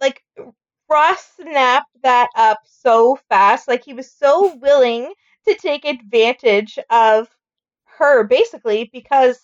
like 0.00 0.22
Ross 0.90 1.32
snapped 1.40 1.90
that 2.02 2.28
up 2.34 2.58
so 2.64 3.18
fast. 3.28 3.68
Like 3.68 3.84
he 3.84 3.94
was 3.94 4.10
so 4.10 4.56
willing 4.56 5.12
to 5.46 5.54
take 5.54 5.84
advantage 5.84 6.78
of 6.90 7.28
her 7.98 8.24
basically 8.24 8.90
because 8.92 9.38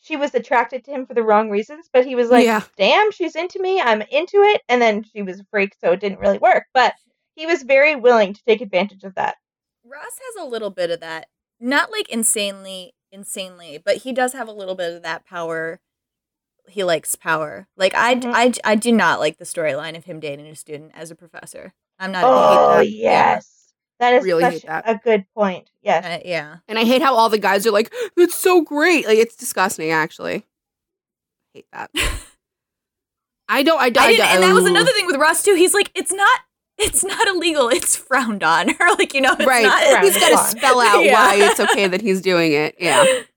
she 0.00 0.16
was 0.16 0.34
attracted 0.34 0.84
to 0.84 0.92
him 0.92 1.04
for 1.06 1.14
the 1.14 1.22
wrong 1.22 1.50
reasons, 1.50 1.88
but 1.92 2.06
he 2.06 2.14
was 2.14 2.30
like, 2.30 2.44
Yeah. 2.44 2.62
"Damn, 2.76 3.10
she's 3.10 3.34
into 3.34 3.60
me. 3.60 3.80
I'm 3.80 4.02
into 4.02 4.36
it." 4.36 4.62
And 4.68 4.80
then 4.80 5.02
she 5.02 5.22
was 5.22 5.40
a 5.40 5.44
freak, 5.50 5.74
so 5.80 5.92
it 5.92 6.00
didn't 6.00 6.20
really 6.20 6.38
work. 6.38 6.64
But 6.72 6.94
he 7.34 7.46
was 7.46 7.62
very 7.64 7.96
willing 7.96 8.32
to 8.32 8.44
take 8.44 8.60
advantage 8.60 9.02
of 9.02 9.14
that. 9.16 9.36
Ross 9.84 10.18
has 10.36 10.44
a 10.44 10.48
little 10.48 10.70
bit 10.70 10.90
of 10.90 11.00
that. 11.00 11.26
Not 11.58 11.90
like 11.90 12.08
insanely, 12.08 12.94
insanely, 13.10 13.80
but 13.84 13.98
he 13.98 14.12
does 14.12 14.32
have 14.32 14.48
a 14.48 14.52
little 14.52 14.74
bit 14.74 14.94
of 14.94 15.02
that 15.02 15.24
power. 15.26 15.80
He 16.68 16.84
likes 16.84 17.14
power. 17.14 17.68
Like 17.76 17.94
I, 17.94 18.14
Mhm. 18.16 18.32
I, 18.34 18.52
I 18.64 18.74
do 18.74 18.92
not 18.92 19.20
like 19.20 19.38
the 19.38 19.44
storyline 19.44 19.96
of 19.96 20.04
him 20.04 20.20
dating 20.20 20.46
a 20.46 20.54
student 20.56 20.92
as 20.94 21.10
a 21.10 21.14
professor. 21.14 21.72
I'm 21.98 22.12
not. 22.12 22.24
Oh 22.24 22.78
hate 22.80 22.86
that. 22.86 22.88
yes, 22.92 23.72
that 24.00 24.14
is 24.14 24.24
Really 24.24 24.42
such 24.42 24.52
hate 24.54 24.66
that. 24.66 24.84
a 24.88 25.00
good 25.02 25.24
point. 25.34 25.70
Yes. 25.82 26.04
Yeah. 26.04 26.14
Uh, 26.16 26.20
yeah. 26.24 26.56
And 26.68 26.78
I 26.78 26.84
hate 26.84 27.02
how 27.02 27.14
all 27.14 27.28
the 27.28 27.38
guys 27.38 27.66
are 27.66 27.70
like, 27.70 27.92
"That's 28.16 28.34
so 28.34 28.60
great!" 28.62 29.06
Like 29.06 29.18
it's 29.18 29.36
disgusting. 29.36 29.90
Actually, 29.90 30.34
I 30.34 30.42
hate 31.54 31.66
that. 31.72 31.90
I 33.48 33.62
don't. 33.62 33.78
I, 33.80 33.84
I 33.86 33.90
don't. 33.90 34.20
and 34.20 34.42
that 34.42 34.52
was 34.54 34.66
another 34.66 34.90
thing 34.92 35.06
with 35.06 35.16
Ross 35.16 35.42
too. 35.42 35.54
He's 35.54 35.72
like, 35.72 35.90
it's 35.94 36.12
not, 36.12 36.40
it's 36.78 37.04
not 37.04 37.28
illegal. 37.28 37.68
It's 37.68 37.94
frowned 37.96 38.42
on. 38.42 38.70
Or 38.80 38.88
like, 38.98 39.14
you 39.14 39.20
know, 39.20 39.34
it's 39.38 39.46
right. 39.46 39.62
not. 39.62 40.02
He's 40.02 40.18
got 40.18 40.30
to 40.30 40.58
spell 40.58 40.80
out 40.80 41.00
Yeah. 41.04 41.12
why 41.14 41.36
it's 41.36 41.60
okay 41.60 41.86
that 41.86 42.00
he's 42.00 42.20
doing 42.20 42.52
it. 42.52 42.74
Yeah. 42.80 43.04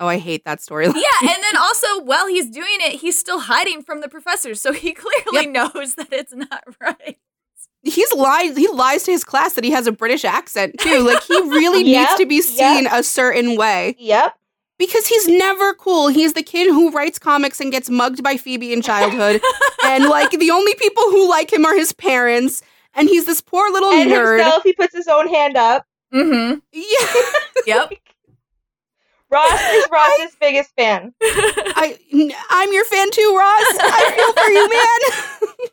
Oh, 0.00 0.06
I 0.06 0.18
hate 0.18 0.44
that 0.44 0.58
storyline. 0.60 0.94
Yeah, 0.94 1.28
and 1.32 1.42
then 1.42 1.56
also 1.60 2.00
while 2.02 2.26
he's 2.28 2.48
doing 2.50 2.76
it, 2.80 3.00
he's 3.00 3.18
still 3.18 3.40
hiding 3.40 3.82
from 3.82 4.00
the 4.00 4.08
professor, 4.08 4.54
so 4.54 4.72
he 4.72 4.92
clearly 4.94 5.46
knows 5.46 5.94
that 5.96 6.12
it's 6.12 6.34
not 6.34 6.64
right. 6.80 7.18
He's 7.82 8.12
lies. 8.12 8.56
He 8.56 8.68
lies 8.68 9.04
to 9.04 9.12
his 9.12 9.24
class 9.24 9.54
that 9.54 9.64
he 9.64 9.70
has 9.70 9.86
a 9.86 9.92
British 9.92 10.24
accent 10.24 10.78
too. 10.80 11.00
Like 11.06 11.22
he 11.22 11.34
really 11.40 11.84
needs 11.84 12.14
to 12.16 12.26
be 12.26 12.36
yep. 12.36 12.44
seen 12.44 12.86
a 12.90 13.02
certain 13.04 13.56
way 13.56 13.94
Yep. 13.98 14.36
because 14.78 15.06
he's 15.06 15.28
never 15.28 15.74
cool. 15.74 16.08
He's 16.08 16.32
the 16.32 16.42
kid 16.42 16.66
who 16.66 16.90
writes 16.90 17.18
comics 17.20 17.60
and 17.60 17.70
gets 17.70 17.88
mugged 17.88 18.22
by 18.22 18.36
Phoebe 18.36 18.72
in 18.72 18.82
childhood, 18.82 19.40
and 19.84 20.04
like 20.06 20.30
the 20.32 20.50
only 20.50 20.74
people 20.74 21.04
who 21.04 21.28
like 21.30 21.52
him 21.52 21.64
are 21.64 21.74
his 21.76 21.92
parents. 21.92 22.62
And 22.94 23.08
he's 23.08 23.26
this 23.26 23.40
poor 23.40 23.70
little 23.70 23.92
And 23.92 24.10
nerd. 24.10 24.38
himself, 24.38 24.62
he 24.64 24.72
puts 24.72 24.94
his 24.96 25.06
own 25.06 25.28
hand 25.28 25.56
up. 25.56 25.86
Mm-hmm. 26.12 26.58
Yeah. 26.72 27.22
Yep. 27.66 27.92
Ross 29.30 29.60
is 29.60 29.86
Ross's 29.92 30.36
biggest 30.40 30.70
fan. 30.76 31.12
I 31.22 31.98
I'm 32.50 32.72
your 32.72 32.84
fan 32.86 33.10
too, 33.10 33.34
Ross. 33.36 33.64
I 33.80 34.12
feel 34.16 34.32
for 34.32 34.50
you, 34.50 34.68
man. 34.68 35.70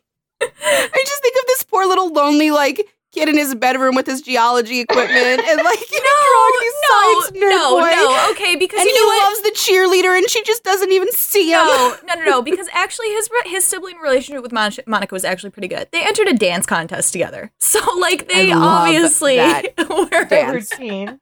I 0.93 1.03
just 1.05 1.21
think 1.21 1.35
of 1.37 1.47
this 1.47 1.63
poor 1.63 1.85
little 1.85 2.11
lonely 2.11 2.51
like 2.51 2.85
kid 3.13 3.29
in 3.29 3.37
his 3.37 3.55
bedroom 3.55 3.95
with 3.95 4.05
his 4.05 4.21
geology 4.21 4.81
equipment 4.81 5.15
and 5.47 5.61
like 5.63 5.91
you 5.91 6.03
know 6.03 6.51
these 6.59 6.73
no, 6.81 6.89
science 6.89 7.31
nerd 7.31 7.49
no, 7.49 7.79
boy. 7.79 7.89
no. 7.89 8.27
Okay, 8.31 8.55
because 8.57 8.77
And 8.81 8.87
you 8.89 8.93
he 8.93 8.99
know 8.99 9.05
what? 9.07 9.23
loves 9.23 9.41
the 9.41 9.51
cheerleader, 9.51 10.17
and 10.17 10.29
she 10.29 10.43
just 10.43 10.63
doesn't 10.65 10.91
even 10.91 11.09
see 11.13 11.51
him. 11.51 11.65
No, 11.65 11.95
no, 12.07 12.13
no, 12.15 12.23
no. 12.25 12.41
Because 12.41 12.67
actually, 12.73 13.07
his 13.11 13.29
his 13.45 13.63
sibling 13.65 13.97
relationship 13.99 14.43
with 14.43 14.51
Mon- 14.51 14.73
Monica 14.85 15.15
was 15.15 15.23
actually 15.23 15.51
pretty 15.51 15.69
good. 15.69 15.87
They 15.93 16.03
entered 16.05 16.27
a 16.27 16.33
dance 16.33 16.65
contest 16.65 17.13
together, 17.13 17.51
so 17.59 17.79
like 17.99 18.27
they 18.27 18.51
I 18.51 18.57
obviously 18.57 19.37
were. 19.37 20.25
dance. 20.25 20.71
Routine. 20.77 21.19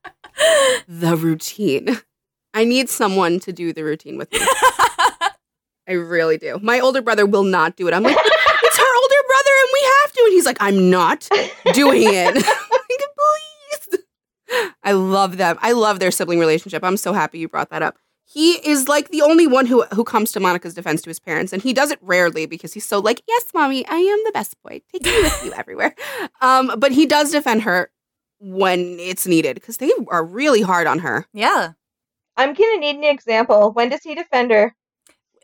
The 0.88 1.16
routine. 1.16 2.00
I 2.54 2.64
need 2.66 2.89
someone 2.89 3.39
to 3.41 3.51
do 3.54 3.74
the 3.74 3.84
routine 3.84 4.18
with 4.18 4.32
me. 4.32 4.39
I 5.88 5.93
really 5.93 6.38
do. 6.38 6.60
My 6.62 6.80
older 6.80 7.01
brother 7.01 7.26
will 7.26 7.43
not 7.43 7.76
do 7.76 7.88
it. 7.88 7.93
I'm 7.93 8.04
like, 8.04 8.16
it's 8.16 8.78
her 8.78 8.95
older 8.95 9.28
brother, 9.28 9.51
and 9.62 9.70
we 9.74 9.82
have 10.01 10.12
to. 10.14 10.22
And 10.26 10.34
he's 10.34 10.45
like, 10.45 10.58
I'm 10.60 10.89
not 10.89 11.28
doing 11.74 12.04
it. 12.06 12.45
Like, 12.74 13.99
Please. 14.49 14.70
I 14.84 14.91
love 14.91 15.38
them. 15.38 15.58
I 15.62 15.72
love 15.72 15.99
their 15.99 16.12
sibling 16.12 16.38
relationship. 16.39 16.84
I'm 16.84 16.97
so 16.97 17.12
happy 17.14 17.39
you 17.39 17.47
brought 17.47 17.70
that 17.72 17.82
up. 17.82 17.97
He 18.26 18.54
is 18.68 18.88
like 18.88 19.10
the 19.10 19.22
only 19.22 19.47
one 19.47 19.66
who 19.66 19.84
who 19.93 20.04
comes 20.04 20.32
to 20.34 20.39
Monica's 20.39 20.74
defense 20.74 21.01
to 21.04 21.10
his 21.10 21.20
parents, 21.20 21.54
and 21.54 21.62
he 21.62 21.74
does 21.74 21.91
it 21.91 21.99
rarely 22.01 22.45
because 22.45 22.74
he's 22.74 22.86
so 22.86 22.99
like, 22.99 23.22
yes, 23.28 23.45
mommy, 23.54 23.86
I 23.88 23.95
am 23.97 24.20
the 24.26 24.32
best 24.32 24.56
boy. 24.64 24.82
Take 24.91 25.06
me 25.06 25.22
with 25.22 25.45
you 25.45 25.54
everywhere. 25.54 25.95
Um, 26.41 26.74
but 26.78 26.91
he 26.91 27.06
does 27.06 27.32
defend 27.32 27.62
her 27.64 27.89
when 28.39 28.99
it's 28.99 29.26
needed 29.26 29.56
because 29.56 29.78
they 29.78 29.91
are 30.10 30.24
really 30.24 30.62
hard 30.62 30.88
on 30.88 30.99
her. 30.99 31.26
yeah. 31.34 31.72
I'm 32.38 32.54
gonna 32.54 32.78
need 32.78 32.96
an 32.98 33.04
example. 33.04 33.72
When 33.72 33.90
does 33.90 34.02
he 34.04 34.16
defend 34.16 34.52
her? 34.52 34.76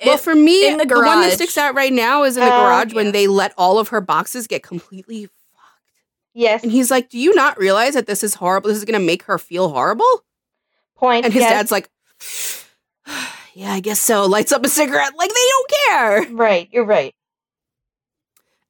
well, 0.06 0.16
It- 0.16 0.20
for 0.22 0.34
me, 0.36 0.68
in 0.68 0.78
the 0.78 0.86
one 0.96 1.22
that 1.22 1.34
sticks 1.34 1.58
out 1.58 1.76
right 1.76 1.94
now 1.94 2.24
is 2.24 2.38
in 2.38 2.44
the 2.44 2.54
Oh, 2.54 2.62
garage 2.64 2.90
yeah. 2.92 2.96
when 2.96 3.12
they 3.12 3.28
let 3.28 3.54
all 3.58 3.78
of 3.80 3.90
her 3.90 4.02
boxes 4.02 4.48
get 4.48 4.64
completely 4.64 5.26
fucked. 5.26 5.34
Yes. 6.34 6.64
And 6.64 6.72
he's 6.72 6.90
like, 6.90 7.10
Do 7.10 7.20
you 7.20 7.36
not 7.36 7.58
realize 7.60 7.94
that 7.96 8.08
this 8.08 8.24
is 8.24 8.36
horrible? 8.36 8.70
This 8.70 8.78
is 8.78 8.86
going 8.86 9.00
to 9.00 9.06
make 9.06 9.24
her 9.24 9.38
feel 9.38 9.70
horrible? 9.70 10.24
Point. 10.96 11.26
And 11.26 11.34
his 11.34 11.42
yes. 11.42 11.52
dad's 11.52 11.72
like, 11.72 11.90
Yeah, 13.54 13.74
I 13.74 13.80
guess 13.82 14.00
so. 14.00 14.26
Lights 14.26 14.52
up 14.52 14.64
a 14.64 14.70
cigarette. 14.70 15.12
Like, 15.18 15.32
they 15.32 15.46
don't 15.50 15.72
care. 15.88 16.36
Right. 16.36 16.70
You're 16.72 16.86
right. 16.86 17.14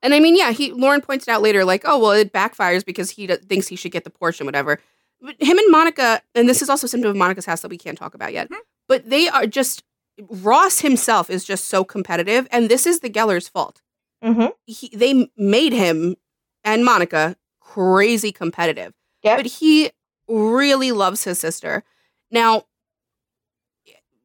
And 0.02 0.14
I 0.14 0.20
mean, 0.20 0.36
yeah, 0.36 0.52
he 0.52 0.72
Lauren 0.72 1.02
pointed 1.02 1.28
out 1.30 1.42
later, 1.42 1.66
like, 1.66 1.84
oh, 1.86 2.00
well, 2.00 2.12
it 2.12 2.32
backfires 2.34 2.86
because 2.86 3.12
he 3.12 3.28
d- 3.28 3.36
thinks 3.36 3.68
he 3.68 3.76
should 3.76 3.92
get 3.92 4.06
the 4.06 4.10
portion, 4.10 4.46
whatever. 4.46 4.80
Him 5.22 5.58
and 5.58 5.72
Monica, 5.72 6.22
and 6.36 6.48
this 6.48 6.62
is 6.62 6.70
also 6.70 6.86
a 6.86 6.88
symptom 6.88 7.10
of 7.12 7.18
Monica's 7.18 7.46
house 7.46 7.62
that 7.62 7.70
we 7.70 7.78
can't 7.78 7.98
talk 7.98 8.14
about 8.14 8.32
yet, 8.34 8.48
Hmm. 8.48 8.56
but 8.88 9.10
they 9.10 9.28
are 9.28 9.46
just, 9.46 9.84
Ross 10.30 10.80
himself 10.80 11.30
is 11.30 11.44
just 11.44 11.66
so 11.68 11.84
competitive, 11.84 12.48
and 12.52 12.70
this 12.70 12.86
is 12.86 13.00
the 13.02 13.10
Geller's 13.10 13.48
fault. 13.50 13.82
Mm-hmm. 14.24 14.48
He, 14.66 14.90
they 14.96 15.30
made 15.38 15.74
him 15.74 16.16
and 16.64 16.84
Monica 16.86 17.36
crazy 17.60 18.32
competitive, 18.32 18.94
Yep. 19.24 19.38
but 19.38 19.46
he 19.46 19.92
really 20.28 20.92
loves 20.92 21.24
his 21.24 21.40
sister. 21.40 21.84
Now, 22.32 22.66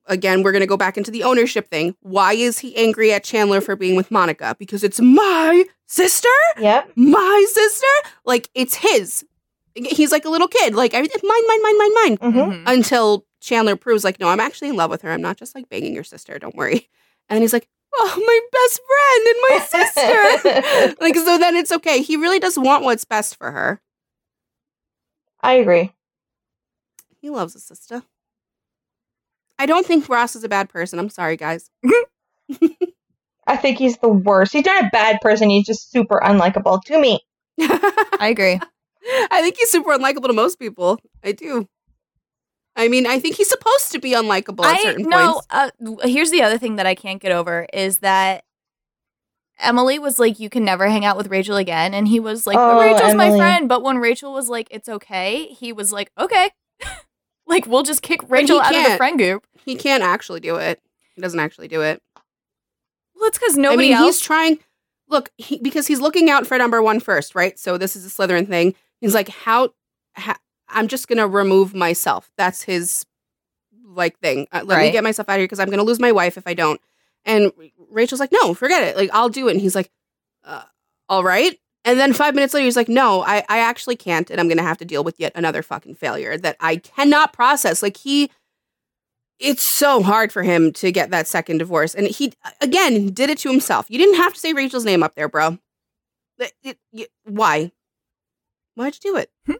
again, 0.06 0.42
we're 0.42 0.52
going 0.52 0.60
to 0.60 0.66
go 0.66 0.76
back 0.76 0.96
into 0.96 1.10
the 1.10 1.22
ownership 1.24 1.68
thing. 1.68 1.96
Why 2.00 2.34
is 2.34 2.58
he 2.58 2.76
angry 2.76 3.12
at 3.12 3.24
Chandler 3.24 3.60
for 3.60 3.74
being 3.76 3.96
with 3.96 4.10
Monica? 4.10 4.54
Because 4.58 4.84
it's 4.84 5.00
my 5.00 5.64
sister? 5.86 6.28
Yep. 6.60 6.92
My 6.96 7.46
sister? 7.50 7.86
Like, 8.24 8.48
it's 8.54 8.74
his. 8.76 9.24
He's 9.74 10.12
like 10.12 10.24
a 10.24 10.28
little 10.30 10.48
kid. 10.48 10.74
Like, 10.74 10.94
everything, 10.94 11.20
mine, 11.24 11.42
mine, 11.48 11.62
mine, 11.62 11.78
mine, 11.78 11.94
mine. 11.94 12.16
Mm-hmm. 12.18 12.38
Mhm. 12.38 12.62
Until 12.66 13.24
Chandler 13.40 13.76
proves, 13.76 14.04
like, 14.04 14.20
no, 14.20 14.28
I'm 14.28 14.40
actually 14.40 14.68
in 14.68 14.76
love 14.76 14.90
with 14.90 15.02
her. 15.02 15.10
I'm 15.10 15.22
not 15.22 15.36
just 15.36 15.54
like 15.54 15.68
banging 15.68 15.94
your 15.94 16.04
sister. 16.04 16.38
Don't 16.38 16.54
worry. 16.56 16.88
And 17.28 17.40
he's 17.42 17.52
like, 17.52 17.68
oh, 17.96 18.14
my 18.26 18.40
best 18.52 18.80
friend 18.90 19.26
and 19.28 19.40
my 19.48 20.94
sister. 20.94 20.94
like, 21.00 21.14
so 21.16 21.38
then 21.38 21.56
it's 21.56 21.72
okay. 21.72 22.02
He 22.02 22.16
really 22.16 22.38
does 22.38 22.58
want 22.58 22.84
what's 22.84 23.04
best 23.04 23.36
for 23.36 23.50
her. 23.50 23.80
I 25.40 25.54
agree. 25.54 25.92
He 27.20 27.30
loves 27.30 27.54
his 27.54 27.64
sister. 27.64 28.02
I 29.58 29.66
don't 29.66 29.86
think 29.86 30.08
Ross 30.08 30.36
is 30.36 30.44
a 30.44 30.48
bad 30.48 30.68
person. 30.68 30.98
I'm 30.98 31.08
sorry, 31.10 31.36
guys. 31.36 31.70
I 33.46 33.56
think 33.56 33.78
he's 33.78 33.98
the 33.98 34.08
worst. 34.08 34.52
He's 34.52 34.64
not 34.66 34.84
a 34.84 34.90
bad 34.90 35.20
person. 35.20 35.50
He's 35.50 35.66
just 35.66 35.90
super 35.90 36.20
unlikable 36.22 36.82
to 36.84 36.98
me. 36.98 37.20
I 37.60 38.34
I 39.30 39.40
think 39.42 39.56
he's 39.56 39.70
super 39.70 39.90
unlikable 39.90 40.26
to 40.26 40.32
most 40.32 40.58
people. 40.58 40.98
I 41.22 41.32
do. 41.32 41.68
I 42.76 42.88
mean, 42.88 43.06
I 43.06 43.18
think 43.18 43.36
he's 43.36 43.48
supposed 43.48 43.92
to 43.92 43.98
be 43.98 44.12
unlikable 44.12 44.64
at 44.64 44.76
I 44.78 44.82
certain 44.82 45.08
no. 45.08 45.32
points. 45.32 45.46
Uh, 45.50 45.70
here's 46.02 46.30
the 46.30 46.42
other 46.42 46.58
thing 46.58 46.76
that 46.76 46.86
I 46.86 46.94
can't 46.94 47.20
get 47.20 47.32
over 47.32 47.66
is 47.72 47.98
that 47.98 48.44
Emily 49.60 49.98
was 49.98 50.18
like, 50.18 50.40
"You 50.40 50.50
can 50.50 50.64
never 50.64 50.88
hang 50.88 51.04
out 51.04 51.16
with 51.16 51.28
Rachel 51.28 51.56
again," 51.56 51.94
and 51.94 52.08
he 52.08 52.18
was 52.18 52.46
like, 52.46 52.56
Oh, 52.58 52.80
"Rachel's 52.80 53.14
my 53.14 53.30
friend." 53.36 53.68
But 53.68 53.82
when 53.82 53.98
Rachel 53.98 54.32
was 54.32 54.48
like, 54.48 54.66
"It's 54.70 54.88
okay," 54.88 55.46
he 55.46 55.72
was 55.72 55.92
like, 55.92 56.10
"Okay." 56.18 56.50
like 57.46 57.66
we'll 57.66 57.84
just 57.84 58.02
kick 58.02 58.28
Rachel 58.28 58.60
out 58.60 58.74
of 58.74 58.84
the 58.84 58.96
friend 58.96 59.18
group. 59.18 59.46
He 59.64 59.76
can't 59.76 60.02
actually 60.02 60.40
do 60.40 60.56
it. 60.56 60.80
He 61.14 61.22
doesn't 61.22 61.38
actually 61.38 61.68
do 61.68 61.82
it. 61.82 62.02
Well, 63.14 63.28
it's 63.28 63.38
because 63.38 63.56
nobody 63.56 63.88
I 63.88 63.90
mean, 63.90 63.96
else. 63.98 64.16
he's 64.16 64.20
trying. 64.20 64.58
Look, 65.08 65.30
he, 65.36 65.58
because 65.58 65.86
he's 65.86 66.00
looking 66.00 66.28
out 66.30 66.46
for 66.46 66.58
number 66.58 66.82
one 66.82 66.98
first, 66.98 67.34
right? 67.34 67.58
So 67.58 67.78
this 67.78 67.94
is 67.94 68.04
a 68.04 68.08
Slytherin 68.08 68.48
thing. 68.48 68.74
He's 69.04 69.14
like, 69.14 69.28
how? 69.28 69.70
how 70.14 70.36
I'm 70.68 70.88
just 70.88 71.08
gonna 71.08 71.28
remove 71.28 71.74
myself. 71.74 72.30
That's 72.38 72.62
his 72.62 73.04
like 73.86 74.18
thing. 74.18 74.46
Uh, 74.50 74.62
let 74.64 74.78
me 74.86 74.90
get 74.92 75.04
myself 75.04 75.28
out 75.28 75.34
of 75.34 75.38
here 75.38 75.44
because 75.46 75.60
I'm 75.60 75.70
gonna 75.70 75.82
lose 75.84 76.00
my 76.00 76.10
wife 76.12 76.36
if 76.36 76.46
I 76.46 76.54
don't. 76.54 76.80
And 77.24 77.52
Rachel's 77.90 78.20
like, 78.20 78.32
no, 78.32 78.54
forget 78.54 78.82
it. 78.82 78.96
Like 78.96 79.10
I'll 79.12 79.28
do 79.28 79.48
it. 79.48 79.52
And 79.52 79.60
he's 79.60 79.74
like, 79.74 79.90
uh, 80.44 80.62
all 81.08 81.22
right. 81.22 81.58
And 81.84 82.00
then 82.00 82.12
five 82.14 82.34
minutes 82.34 82.54
later, 82.54 82.64
he's 82.64 82.76
like, 82.76 82.88
no, 82.88 83.22
I, 83.22 83.44
I 83.48 83.58
actually 83.58 83.96
can't, 83.96 84.30
and 84.30 84.40
I'm 84.40 84.48
gonna 84.48 84.62
have 84.62 84.78
to 84.78 84.84
deal 84.86 85.04
with 85.04 85.20
yet 85.20 85.32
another 85.34 85.62
fucking 85.62 85.96
failure 85.96 86.36
that 86.38 86.56
I 86.60 86.76
cannot 86.76 87.32
process. 87.34 87.82
Like 87.82 87.98
he 87.98 88.30
it's 89.38 89.62
so 89.62 90.02
hard 90.02 90.32
for 90.32 90.42
him 90.42 90.72
to 90.74 90.90
get 90.92 91.10
that 91.10 91.26
second 91.26 91.58
divorce. 91.58 91.94
And 91.94 92.06
he, 92.06 92.32
again, 92.60 93.08
did 93.08 93.30
it 93.30 93.38
to 93.38 93.50
himself. 93.50 93.86
You 93.90 93.98
didn't 93.98 94.14
have 94.16 94.32
to 94.32 94.40
say 94.40 94.52
Rachel's 94.52 94.84
name 94.84 95.02
up 95.02 95.14
there, 95.16 95.28
bro. 95.28 95.58
It- 96.38 96.52
it- 96.62 96.78
you- 96.92 97.06
why? 97.24 97.72
Why'd 98.74 98.94
you 99.02 99.12
do 99.12 99.16
it? 99.16 99.30
Hmm? 99.46 99.52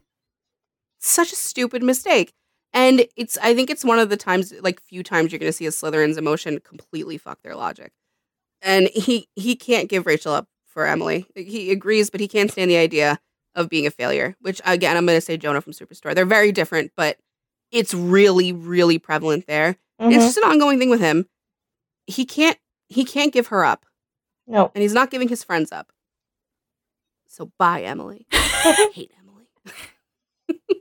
Such 0.99 1.33
a 1.33 1.37
stupid 1.37 1.83
mistake. 1.83 2.33
And 2.73 3.07
it's, 3.17 3.39
I 3.39 3.55
think 3.55 3.71
it's 3.71 3.85
one 3.85 3.99
of 4.01 4.09
the 4.11 4.17
times, 4.17 4.53
like, 4.61 4.81
few 4.81 5.03
times 5.05 5.31
you're 5.31 5.39
going 5.39 5.49
to 5.49 5.53
see 5.57 5.67
a 5.67 5.71
Slytherin's 5.71 6.17
emotion 6.17 6.59
completely 6.61 7.19
fuck 7.19 7.41
their 7.43 7.55
logic. 7.55 7.93
And 8.63 8.89
he, 8.89 9.29
he 9.37 9.55
can't 9.55 9.89
give 9.89 10.07
Rachel 10.07 10.33
up 10.33 10.49
for 10.67 10.87
Emily. 10.87 11.27
He 11.37 11.71
agrees, 11.71 12.11
but 12.11 12.21
he 12.21 12.27
can't 12.27 12.51
stand 12.51 12.71
the 12.71 12.77
idea 12.77 13.21
of 13.55 13.69
being 13.69 13.87
a 13.87 13.91
failure, 13.91 14.35
which, 14.41 14.61
again, 14.65 14.97
I'm 14.97 15.07
going 15.07 15.17
to 15.17 15.21
say 15.25 15.37
Jonah 15.37 15.61
from 15.61 15.73
Superstore. 15.73 16.15
They're 16.15 16.25
very 16.25 16.51
different, 16.51 16.91
but 16.97 17.19
it's 17.71 17.95
really, 17.95 18.53
really 18.53 18.99
prevalent 18.99 19.47
there. 19.47 19.77
Mhm. 20.01 20.13
It's 20.15 20.25
just 20.25 20.39
an 20.39 20.45
ongoing 20.45 20.81
thing 20.81 20.91
with 20.91 21.01
him. 21.01 21.27
He 22.07 22.25
can't 22.25 22.59
he 22.89 23.05
can't 23.05 23.33
give 23.33 23.47
her 23.49 23.65
up, 23.65 23.87
No. 24.47 24.71
and 24.75 24.83
he's 24.83 24.93
not 24.93 25.11
giving 25.11 25.29
his 25.29 25.43
friends 25.45 25.73
up. 25.73 25.91
So 27.35 27.51
bye, 27.59 27.83
Emily. 27.83 28.27
I 28.33 28.91
hate 28.95 29.11
Emily. 29.21 29.49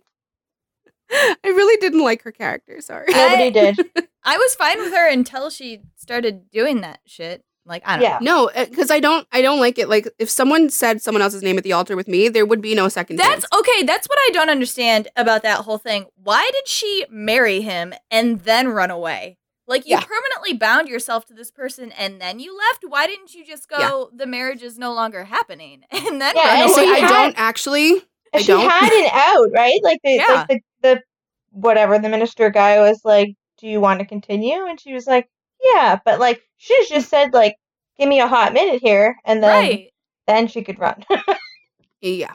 I 1.11 1.47
really 1.47 1.77
didn't 1.77 2.03
like 2.03 2.21
her 2.21 2.31
character. 2.31 2.79
Sorry. 2.79 3.07
Nobody 3.09 3.49
did. 3.59 3.79
I 4.23 4.37
was 4.37 4.53
fine 4.53 4.77
with 4.77 4.93
her 4.93 5.09
until 5.09 5.49
she 5.49 5.81
started 5.95 6.51
doing 6.51 6.81
that 6.81 6.99
shit. 7.07 7.43
Like 7.65 7.81
I 7.87 7.95
don't 7.95 8.03
Yeah. 8.03 8.19
No, 8.21 8.47
eh, 8.47 8.65
because 8.65 8.91
I 8.91 8.99
don't. 8.99 9.27
I 9.31 9.41
don't 9.41 9.59
like 9.59 9.79
it. 9.79 9.89
Like 9.89 10.07
if 10.19 10.29
someone 10.29 10.69
said 10.69 11.01
someone 11.01 11.23
else's 11.23 11.41
name 11.41 11.57
at 11.57 11.63
the 11.63 11.73
altar 11.73 11.95
with 11.95 12.07
me, 12.07 12.29
there 12.29 12.45
would 12.45 12.61
be 12.61 12.75
no 12.75 12.87
second. 12.87 13.15
That's 13.17 13.47
chance. 13.47 13.47
okay. 13.51 13.81
That's 13.83 14.07
what 14.07 14.19
I 14.19 14.29
don't 14.31 14.49
understand 14.51 15.07
about 15.15 15.41
that 15.41 15.59
whole 15.59 15.79
thing. 15.79 16.05
Why 16.21 16.47
did 16.53 16.67
she 16.67 17.05
marry 17.09 17.61
him 17.61 17.95
and 18.11 18.41
then 18.41 18.67
run 18.67 18.91
away? 18.91 19.39
Like 19.73 19.85
you 19.87 19.91
Yeah. 19.97 20.01
permanently 20.01 20.53
bound 20.53 20.87
yourself 20.87 21.25
to 21.25 21.33
this 21.33 21.49
person 21.51 21.91
and 21.93 22.21
then 22.21 22.39
you 22.39 22.55
left. 22.57 22.83
Why 22.87 23.07
didn't 23.07 23.33
you 23.33 23.43
just 23.45 23.67
go? 23.67 24.09
The 24.13 24.27
marriage 24.27 24.61
is 24.63 24.77
no 24.77 24.93
longer 24.93 25.23
happening, 25.23 25.83
and 25.91 26.21
then 26.21 26.33
Yeah, 26.35 26.47
run 26.53 26.61
and 26.63 26.71
See, 26.71 26.81
I 26.91 26.97
had- 26.99 27.09
don't 27.09 27.35
actually. 27.37 28.01
I 28.33 28.39
she 28.41 28.47
don't. 28.47 28.69
had 28.69 28.91
an 28.93 29.09
out, 29.11 29.49
right? 29.53 29.79
Like 29.83 29.99
the 30.03 30.11
Yeah. 30.13 30.45
like 30.49 30.63
the, 30.81 30.95
the 30.95 31.01
whatever 31.51 31.97
the 31.99 32.09
minister 32.09 32.49
guy 32.49 32.79
was 32.79 33.01
like, 33.03 33.35
"Do 33.59 33.67
you 33.67 33.79
want 33.81 33.99
to 33.99 34.05
continue?" 34.05 34.65
And 34.65 34.79
she 34.79 34.93
was 34.93 35.05
like, 35.07 35.27
"Yeah," 35.63 35.99
but 36.05 36.19
like 36.19 36.41
she 36.57 36.75
just 36.89 37.09
said 37.09 37.33
like, 37.33 37.55
"Give 37.97 38.07
me 38.09 38.19
a 38.21 38.27
hot 38.27 38.53
minute 38.53 38.81
here," 38.81 39.17
and 39.25 39.41
then 39.43 39.49
right. 39.49 39.93
then 40.27 40.47
she 40.47 40.63
could 40.63 40.79
run. 40.79 41.03
Yeah. 42.01 42.33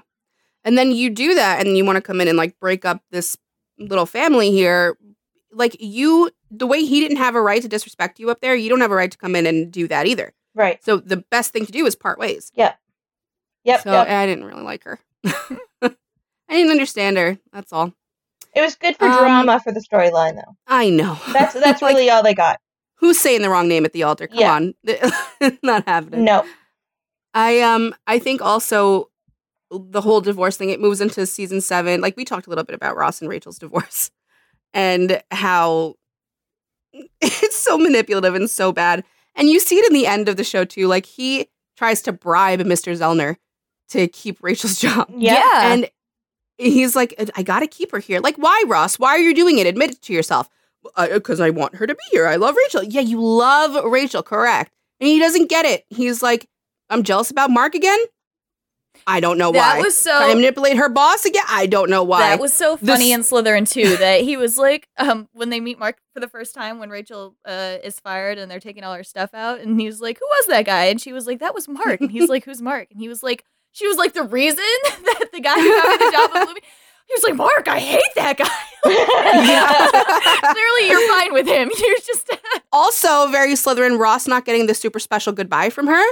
And 0.64 0.76
then 0.78 0.92
you 0.92 1.10
do 1.10 1.34
that 1.34 1.64
and 1.66 1.76
you 1.76 1.84
want 1.84 1.96
to 1.96 2.02
come 2.02 2.20
in 2.20 2.28
and 2.28 2.36
like 2.38 2.58
break 2.58 2.84
up 2.84 3.02
this 3.10 3.36
little 3.78 4.06
family 4.06 4.50
here. 4.50 4.96
Like 5.52 5.76
you 5.80 6.30
the 6.50 6.66
way 6.66 6.84
he 6.84 7.00
didn't 7.00 7.18
have 7.18 7.34
a 7.34 7.40
right 7.42 7.62
to 7.62 7.68
disrespect 7.68 8.18
you 8.18 8.30
up 8.30 8.40
there, 8.40 8.54
you 8.54 8.68
don't 8.68 8.80
have 8.80 8.90
a 8.90 8.94
right 8.94 9.10
to 9.10 9.18
come 9.18 9.36
in 9.36 9.46
and 9.46 9.70
do 9.72 9.86
that 9.88 10.06
either. 10.06 10.32
right. 10.54 10.82
So 10.84 10.96
the 10.98 11.18
best 11.18 11.52
thing 11.52 11.66
to 11.66 11.72
do 11.72 11.84
is 11.86 11.94
part 11.96 12.18
ways. 12.18 12.50
Yeah. 12.54 12.74
Yep. 13.64 13.82
So 13.82 13.92
yep. 13.92 14.08
I 14.08 14.26
didn't 14.26 14.44
really 14.44 14.62
like 14.62 14.84
her. 14.84 14.98
I 15.82 16.54
didn't 16.54 16.70
understand 16.70 17.16
her. 17.18 17.38
That's 17.52 17.72
all. 17.72 17.92
It 18.54 18.62
was 18.62 18.74
good 18.76 18.96
for 18.96 19.04
Um, 19.06 19.18
drama 19.18 19.60
for 19.60 19.72
the 19.72 19.80
storyline, 19.80 20.36
though. 20.36 20.56
I 20.66 20.88
know. 20.90 21.18
That's 21.32 21.52
that's 21.54 21.82
Like, 21.82 21.94
really 21.94 22.08
all 22.10 22.22
they 22.22 22.34
got. 22.34 22.60
who's 22.96 23.18
saying 23.18 23.42
the 23.42 23.50
wrong 23.50 23.68
name 23.68 23.84
at 23.84 23.92
the 23.92 24.02
altar. 24.04 24.26
Come 24.26 24.38
Yeah. 24.38 24.52
on. 24.54 24.74
Not 25.62 25.86
happening. 25.86 26.24
No. 26.24 26.44
I 27.34 27.60
um 27.60 27.94
I 28.06 28.18
think 28.18 28.40
also 28.40 29.10
the 29.70 30.00
whole 30.00 30.22
divorce 30.22 30.56
thing 30.56 30.70
it 30.70 30.80
moves 30.80 31.02
into 31.02 31.26
season 31.26 31.60
7 31.60 32.00
like 32.00 32.16
we 32.16 32.24
talked 32.24 32.46
a 32.46 32.48
little 32.48 32.64
bit 32.64 32.74
about 32.74 32.96
Ross 32.96 33.20
and 33.20 33.28
Rachel's 33.28 33.58
divorce 33.58 34.10
and 34.72 35.22
how 35.30 35.96
it's 37.20 37.56
so 37.56 37.78
manipulative 37.78 38.34
and 38.34 38.50
so 38.50 38.72
bad. 38.72 39.04
And 39.34 39.48
you 39.48 39.60
see 39.60 39.76
it 39.76 39.86
in 39.86 39.92
the 39.94 40.06
end 40.06 40.28
of 40.28 40.36
the 40.36 40.44
show 40.44 40.64
too. 40.64 40.86
Like 40.88 41.06
he 41.06 41.48
tries 41.76 42.02
to 42.02 42.12
bribe 42.12 42.60
Mr. 42.60 42.96
Zelner 42.96 43.36
to 43.90 44.08
keep 44.08 44.42
Rachel's 44.42 44.76
job. 44.80 45.08
Yeah. 45.16 45.72
and 45.72 45.90
he's 46.56 46.96
like 46.96 47.14
I 47.36 47.42
got 47.42 47.60
to 47.60 47.66
keep 47.66 47.92
her 47.92 47.98
here. 47.98 48.20
Like 48.20 48.36
why 48.36 48.62
Ross? 48.66 48.98
Why 48.98 49.10
are 49.10 49.20
you 49.20 49.34
doing 49.34 49.58
it? 49.58 49.66
Admit 49.66 49.92
it 49.92 50.02
to 50.02 50.12
yourself. 50.12 50.48
Uh, 50.94 51.08
because 51.14 51.40
I 51.40 51.50
want 51.50 51.74
her 51.76 51.86
to 51.86 51.94
be 51.94 52.00
here. 52.10 52.26
I 52.26 52.36
love 52.36 52.54
Rachel. 52.56 52.82
Yeah 52.82 53.00
you 53.00 53.20
love 53.22 53.84
Rachel. 53.84 54.22
Correct. 54.22 54.72
And 55.00 55.08
he 55.08 55.18
doesn't 55.18 55.48
get 55.48 55.64
it. 55.64 55.84
He's 55.88 56.22
like 56.22 56.48
I'm 56.90 57.02
jealous 57.02 57.30
about 57.30 57.50
Mark 57.50 57.74
again. 57.74 57.98
I 59.10 59.20
don't 59.20 59.38
know 59.38 59.50
That 59.52 59.76
why. 59.78 59.82
was 59.82 59.96
so. 59.96 60.10
Trying 60.16 60.30
to 60.30 60.34
manipulate 60.36 60.76
her 60.76 60.88
boss 60.90 61.24
again. 61.24 61.42
I 61.48 61.64
don't 61.66 61.88
know 61.88 62.02
why. 62.04 62.20
That 62.28 62.40
was 62.40 62.52
so 62.52 62.76
This- 62.76 62.88
funny 62.90 63.10
in 63.12 63.20
Slytherin 63.22 63.68
too. 63.68 63.96
That 63.96 64.20
he 64.20 64.36
was 64.36 64.58
like, 64.58 64.86
um, 64.98 65.28
when 65.32 65.48
they 65.48 65.60
meet 65.60 65.78
Mark 65.78 65.96
for 66.12 66.20
the 66.20 66.28
first 66.28 66.54
time, 66.54 66.78
when 66.78 66.90
Rachel 66.90 67.34
uh, 67.46 67.78
is 67.82 67.98
fired 67.98 68.36
and 68.38 68.50
they're 68.50 68.60
taking 68.60 68.84
all 68.84 68.92
her 68.94 69.02
stuff 69.04 69.30
out, 69.32 69.60
and 69.60 69.80
he 69.80 69.86
was 69.86 70.00
like, 70.02 70.18
"Who 70.18 70.26
was 70.26 70.46
that 70.48 70.66
guy?" 70.66 70.84
And 70.84 71.00
she 71.00 71.12
was 71.14 71.26
like, 71.26 71.38
"That 71.40 71.54
was 71.54 71.66
Mark." 71.68 72.00
And 72.02 72.10
he's 72.10 72.28
like, 72.28 72.44
"Who's 72.44 72.60
Mark?" 72.60 72.88
And 72.90 73.00
he 73.00 73.08
was 73.08 73.22
like, 73.22 73.44
"She 73.72 73.88
was 73.88 73.96
like 73.96 74.12
the 74.12 74.24
reason 74.24 74.58
that 74.84 75.28
the 75.32 75.40
guy 75.40 75.58
who 75.58 75.68
got 75.70 75.88
me 76.00 76.06
the 76.06 76.12
job 76.12 76.30
of 76.42 76.48
movie." 76.48 76.60
He 77.08 77.14
was 77.14 77.22
like, 77.24 77.36
"Mark, 77.36 77.68
I 77.68 77.78
hate 77.80 78.14
that 78.16 78.36
guy." 78.36 78.48
Clearly, 80.52 80.88
you're 80.88 81.08
fine 81.16 81.32
with 81.32 81.46
him. 81.46 81.70
You're 81.78 81.96
just 82.06 82.30
also 82.72 83.26
very 83.28 83.54
Slytherin. 83.54 83.98
Ross 83.98 84.26
not 84.28 84.44
getting 84.44 84.66
the 84.66 84.74
super 84.74 84.98
special 84.98 85.32
goodbye 85.32 85.70
from 85.70 85.86
her, 85.88 86.04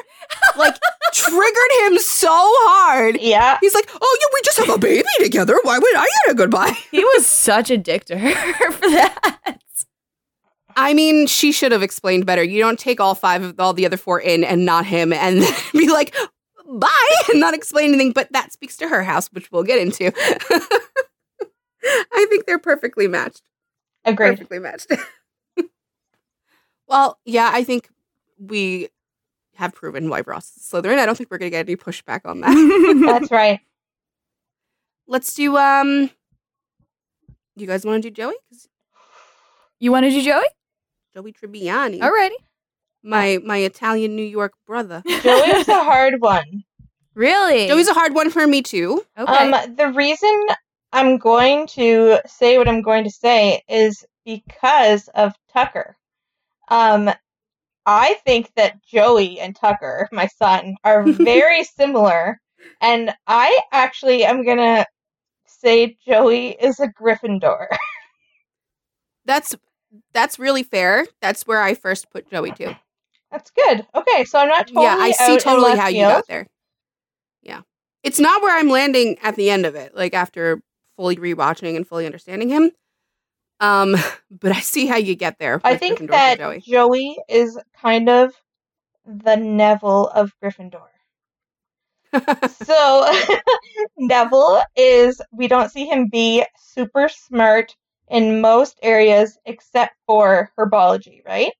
like 0.56 0.74
triggered 1.12 1.72
him 1.92 1.98
so 1.98 2.28
hard. 2.32 3.18
yeah. 3.20 3.58
He's 3.60 3.74
like, 3.74 3.88
"Oh 3.94 4.18
yeah, 4.20 4.26
we 4.34 4.40
just 4.44 4.58
have 4.58 4.70
a 4.70 4.78
baby 4.78 5.06
together. 5.20 5.58
Why 5.62 5.78
would 5.78 5.96
I 5.96 6.06
get 6.24 6.32
a 6.32 6.34
goodbye?" 6.34 6.76
he 6.90 7.04
was 7.04 7.26
such 7.26 7.70
a 7.70 7.76
dick 7.78 8.04
to 8.06 8.18
her 8.18 8.72
for 8.72 8.88
that. 8.90 9.58
I 10.78 10.92
mean, 10.92 11.26
she 11.26 11.52
should 11.52 11.72
have 11.72 11.82
explained 11.82 12.26
better. 12.26 12.42
You 12.42 12.60
don't 12.60 12.78
take 12.78 13.00
all 13.00 13.14
five 13.14 13.42
of 13.42 13.58
all 13.60 13.72
the 13.72 13.86
other 13.86 13.96
four 13.96 14.20
in 14.20 14.44
and 14.44 14.66
not 14.66 14.84
him, 14.86 15.12
and 15.12 15.42
be 15.72 15.88
like, 15.88 16.14
"Bye," 16.66 17.10
and 17.30 17.40
not 17.40 17.54
explain 17.54 17.88
anything. 17.90 18.12
But 18.12 18.32
that 18.32 18.52
speaks 18.52 18.76
to 18.78 18.88
her 18.88 19.02
house, 19.02 19.28
which 19.28 19.50
we'll 19.50 19.62
get 19.62 19.78
into. 19.78 20.12
I 22.12 22.26
think 22.28 22.46
they're 22.46 22.58
perfectly 22.58 23.06
matched. 23.06 23.42
Agreed. 24.04 24.30
perfectly 24.30 24.58
matched. 24.58 24.90
well, 26.88 27.18
yeah, 27.24 27.50
I 27.52 27.64
think 27.64 27.88
we 28.38 28.88
have 29.54 29.74
proven 29.74 30.08
why 30.08 30.22
Ross 30.26 30.56
is 30.56 30.62
Slytherin. 30.62 30.98
I 30.98 31.06
don't 31.06 31.16
think 31.16 31.30
we're 31.30 31.38
gonna 31.38 31.50
get 31.50 31.66
any 31.66 31.76
pushback 31.76 32.22
on 32.24 32.40
that. 32.40 33.04
That's 33.06 33.30
right. 33.30 33.60
Let's 35.06 35.34
do 35.34 35.56
um. 35.56 36.10
You 37.58 37.66
guys 37.66 37.86
want 37.86 38.02
to 38.02 38.10
do 38.10 38.14
Joey? 38.14 38.34
you 39.78 39.90
want 39.92 40.04
to 40.04 40.10
do 40.10 40.22
Joey? 40.22 40.44
Joey 41.14 41.32
Tribbiani, 41.32 42.00
Alrighty. 42.00 42.36
My 43.06 43.38
my 43.44 43.58
Italian 43.58 44.16
New 44.16 44.24
York 44.24 44.52
brother. 44.66 45.02
Joey 45.22 45.52
was 45.52 45.68
a 45.68 45.84
hard 45.84 46.20
one. 46.20 46.64
Really? 47.14 47.66
Joey's 47.68 47.88
a 47.88 47.94
hard 47.94 48.14
one 48.14 48.30
for 48.30 48.46
me 48.46 48.62
too. 48.62 49.04
okay. 49.16 49.52
Um, 49.52 49.74
the 49.76 49.88
reason 49.88 50.42
I'm 50.92 51.16
going 51.16 51.66
to 51.68 52.18
say 52.26 52.58
what 52.58 52.68
I'm 52.68 52.82
going 52.82 53.04
to 53.04 53.10
say 53.10 53.62
is 53.68 54.04
because 54.24 55.08
of 55.14 55.32
Tucker. 55.52 55.96
Um, 56.68 57.10
I 57.86 58.14
think 58.24 58.50
that 58.56 58.82
Joey 58.84 59.38
and 59.38 59.54
Tucker, 59.54 60.08
my 60.12 60.26
son, 60.26 60.76
are 60.82 61.04
very 61.06 61.62
similar, 61.62 62.40
and 62.80 63.14
I 63.26 63.58
actually 63.72 64.24
am 64.24 64.44
gonna 64.44 64.84
say 65.46 65.96
Joey 66.06 66.48
is 66.48 66.80
a 66.80 66.88
Gryffindor. 66.88 67.68
That's 69.24 69.56
that's 70.12 70.38
really 70.38 70.62
fair. 70.62 71.06
That's 71.20 71.46
where 71.46 71.62
I 71.62 71.74
first 71.74 72.10
put 72.10 72.30
Joey 72.30 72.52
too. 72.52 72.74
That's 73.30 73.50
good. 73.50 73.86
Okay, 73.94 74.24
so 74.24 74.38
I'm 74.38 74.48
not 74.48 74.66
totally 74.68 74.84
yeah, 74.84 74.96
I 74.98 75.10
see 75.12 75.38
totally 75.38 75.70
left 75.70 75.80
how 75.80 75.88
you 75.88 76.02
got 76.02 76.26
there. 76.28 76.46
Yeah. 77.42 77.62
It's 78.02 78.20
not 78.20 78.42
where 78.42 78.56
I'm 78.56 78.68
landing 78.68 79.18
at 79.22 79.36
the 79.36 79.50
end 79.50 79.66
of 79.66 79.74
it, 79.74 79.94
like 79.94 80.14
after 80.14 80.60
fully 80.96 81.16
rewatching 81.16 81.76
and 81.76 81.86
fully 81.86 82.06
understanding 82.06 82.48
him. 82.48 82.70
Um, 83.60 83.96
but 84.30 84.52
I 84.52 84.60
see 84.60 84.86
how 84.86 84.96
you 84.96 85.16
get 85.16 85.38
there. 85.38 85.60
I 85.64 85.76
think 85.76 86.10
that 86.10 86.38
Joey. 86.38 86.60
Joey. 86.60 87.18
is 87.28 87.58
kind 87.80 88.08
of 88.08 88.32
the 89.04 89.36
Neville 89.36 90.08
of 90.08 90.32
Gryffindor. 90.42 90.86
so 92.64 93.12
Neville 93.98 94.62
is 94.76 95.20
we 95.32 95.48
don't 95.48 95.70
see 95.70 95.86
him 95.86 96.08
be 96.08 96.44
super 96.58 97.08
smart 97.08 97.74
in 98.08 98.40
most 98.40 98.78
areas 98.82 99.38
except 99.44 99.94
for 100.06 100.52
herbology, 100.58 101.24
right? 101.26 101.52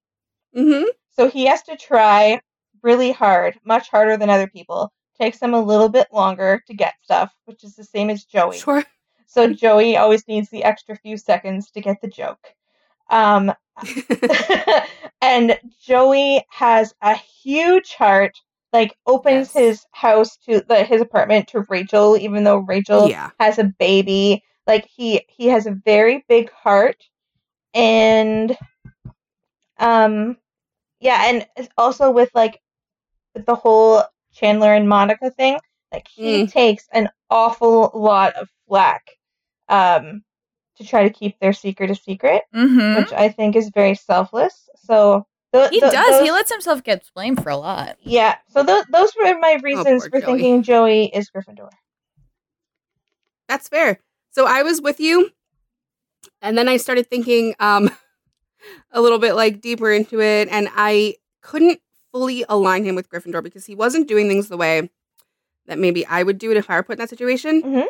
hmm 0.54 0.84
So 1.16 1.28
he 1.28 1.46
has 1.46 1.62
to 1.62 1.76
try 1.76 2.40
really 2.82 3.10
hard, 3.10 3.58
much 3.64 3.88
harder 3.88 4.16
than 4.16 4.30
other 4.30 4.46
people. 4.46 4.92
Takes 5.18 5.40
him 5.40 5.54
a 5.54 5.60
little 5.60 5.88
bit 5.88 6.08
longer 6.12 6.62
to 6.66 6.74
get 6.74 6.94
stuff, 7.02 7.32
which 7.46 7.64
is 7.64 7.74
the 7.74 7.84
same 7.84 8.10
as 8.10 8.24
Joey. 8.24 8.58
Sure. 8.58 8.84
So 9.26 9.52
Joey 9.52 9.96
always 9.96 10.28
needs 10.28 10.50
the 10.50 10.62
extra 10.62 10.96
few 10.96 11.16
seconds 11.16 11.70
to 11.72 11.80
get 11.80 12.00
the 12.00 12.08
joke. 12.08 12.46
Um, 13.10 13.52
and 15.22 15.58
Joey 15.82 16.44
has 16.50 16.94
a 17.02 17.14
huge 17.14 17.94
heart. 17.94 18.36
Like 18.72 18.94
opens 19.06 19.52
Yes. 19.54 19.64
his 19.64 19.86
house 19.92 20.36
to 20.48 20.60
the, 20.60 20.84
his 20.84 21.00
apartment 21.00 21.48
to 21.48 21.64
Rachel, 21.68 22.16
even 22.16 22.44
though 22.44 22.58
Rachel 22.58 23.08
yeah. 23.08 23.30
has 23.40 23.58
a 23.58 23.72
baby. 23.78 24.42
Like 24.66 24.86
he 24.86 25.24
he 25.28 25.46
has 25.46 25.66
a 25.66 25.70
very 25.84 26.24
big 26.28 26.50
heart, 26.50 27.02
and 27.72 28.56
um, 29.78 30.36
yeah, 31.00 31.22
and 31.26 31.68
also 31.76 32.10
with 32.10 32.30
like 32.34 32.60
with 33.34 33.46
the 33.46 33.54
whole 33.54 34.02
Chandler 34.32 34.72
and 34.74 34.88
Monica 34.88 35.30
thing, 35.30 35.58
like 35.92 36.06
he 36.08 36.46
takes 36.46 36.86
an 36.92 37.08
awful 37.30 37.90
lot 37.94 38.34
of 38.34 38.48
flack, 38.68 39.02
um, 39.68 40.22
to 40.76 40.84
try 40.84 41.04
to 41.04 41.10
keep 41.10 41.38
their 41.40 41.52
secret 41.52 41.90
a 41.90 41.94
secret, 41.94 42.42
Mm-hmm. 42.54 42.96
which 42.96 43.12
I 43.12 43.28
think 43.30 43.56
is 43.56 43.70
very 43.74 43.94
selfless. 43.94 44.68
So 44.84 45.26
th- 45.54 45.70
He 45.70 45.80
th- 45.80 45.92
does. 45.92 46.20
He 46.22 46.30
lets 46.30 46.50
himself 46.52 46.82
get 46.82 47.08
blamed 47.14 47.42
for 47.42 47.50
a 47.50 47.56
lot. 47.56 47.96
yeah. 48.02 48.36
So 48.48 48.64
th- 48.64 48.84
those 48.92 49.12
were 49.16 49.38
my 49.38 49.58
reasons 49.62 50.04
Oh, 50.04 50.08
for 50.10 50.20
Joey. 50.20 50.32
thinking 50.38 50.62
Joey 50.62 51.06
is 51.06 51.30
Gryffindor. 51.30 51.70
That's 53.48 53.68
fair. 53.68 54.00
So 54.30 54.46
I 54.46 54.62
was 54.62 54.82
with 54.82 55.00
you, 55.00 55.30
and 56.42 56.58
then 56.58 56.68
I 56.68 56.76
started 56.76 57.08
thinking 57.08 57.54
um, 57.60 57.90
a 58.90 59.00
little 59.00 59.18
bit 59.18 59.34
like 59.34 59.60
deeper 59.60 59.92
into 59.92 60.20
it, 60.20 60.48
and 60.50 60.68
I 60.74 61.16
couldn't 61.42 61.80
fully 62.12 62.44
align 62.48 62.84
him 62.84 62.94
with 62.94 63.08
Gryffindor 63.10 63.42
because 63.42 63.66
he 63.66 63.74
wasn't 63.74 64.08
doing 64.08 64.28
things 64.28 64.48
the 64.48 64.56
way 64.56 64.88
that 65.66 65.78
maybe 65.78 66.06
I 66.06 66.22
would 66.22 66.38
do 66.38 66.50
it 66.50 66.56
if 66.56 66.70
I 66.70 66.76
were 66.76 66.82
put 66.82 66.94
in 66.94 66.98
that 67.00 67.10
situation. 67.10 67.62
Mhm. 67.62 67.86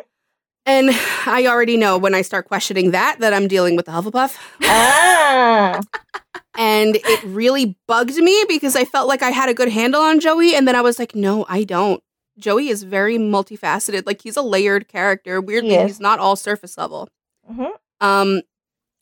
And 0.65 0.89
I 1.25 1.45
already 1.47 1.77
know 1.77 1.97
when 1.97 2.13
I 2.13 2.21
start 2.23 2.45
questioning 2.47 2.91
that 2.91 3.19
that 3.19 3.33
I'm 3.33 3.47
dealing 3.47 3.75
with 3.77 3.85
the 3.85 3.91
Hufflepuff. 3.93 4.35
ah, 4.63 5.79
And 6.57 6.95
it 6.95 7.23
really 7.23 7.77
bugged 7.87 8.15
me 8.17 8.43
because 8.49 8.75
I 8.75 8.83
felt 8.83 9.07
like 9.07 9.21
I 9.21 9.29
had 9.29 9.47
a 9.47 9.53
good 9.53 9.69
handle 9.69 10.01
on 10.01 10.19
Joey. 10.19 10.55
And 10.55 10.67
then 10.67 10.75
I 10.75 10.81
was 10.81 10.97
like, 10.97 11.13
no, 11.15 11.45
I 11.47 11.63
don't. 11.63 12.01
Joey 12.39 12.69
is 12.69 12.81
very 12.83 13.17
multifaceted. 13.17 14.05
Like 14.07 14.21
he's 14.23 14.35
a 14.37 14.41
layered 14.41 14.87
character. 14.87 15.39
Weirdly, 15.39 15.75
is. 15.75 15.87
he's 15.91 15.99
not 15.99 16.19
all 16.19 16.35
surface 16.35 16.77
level. 16.77 17.07
hmm 17.47 17.65
Um, 18.01 18.41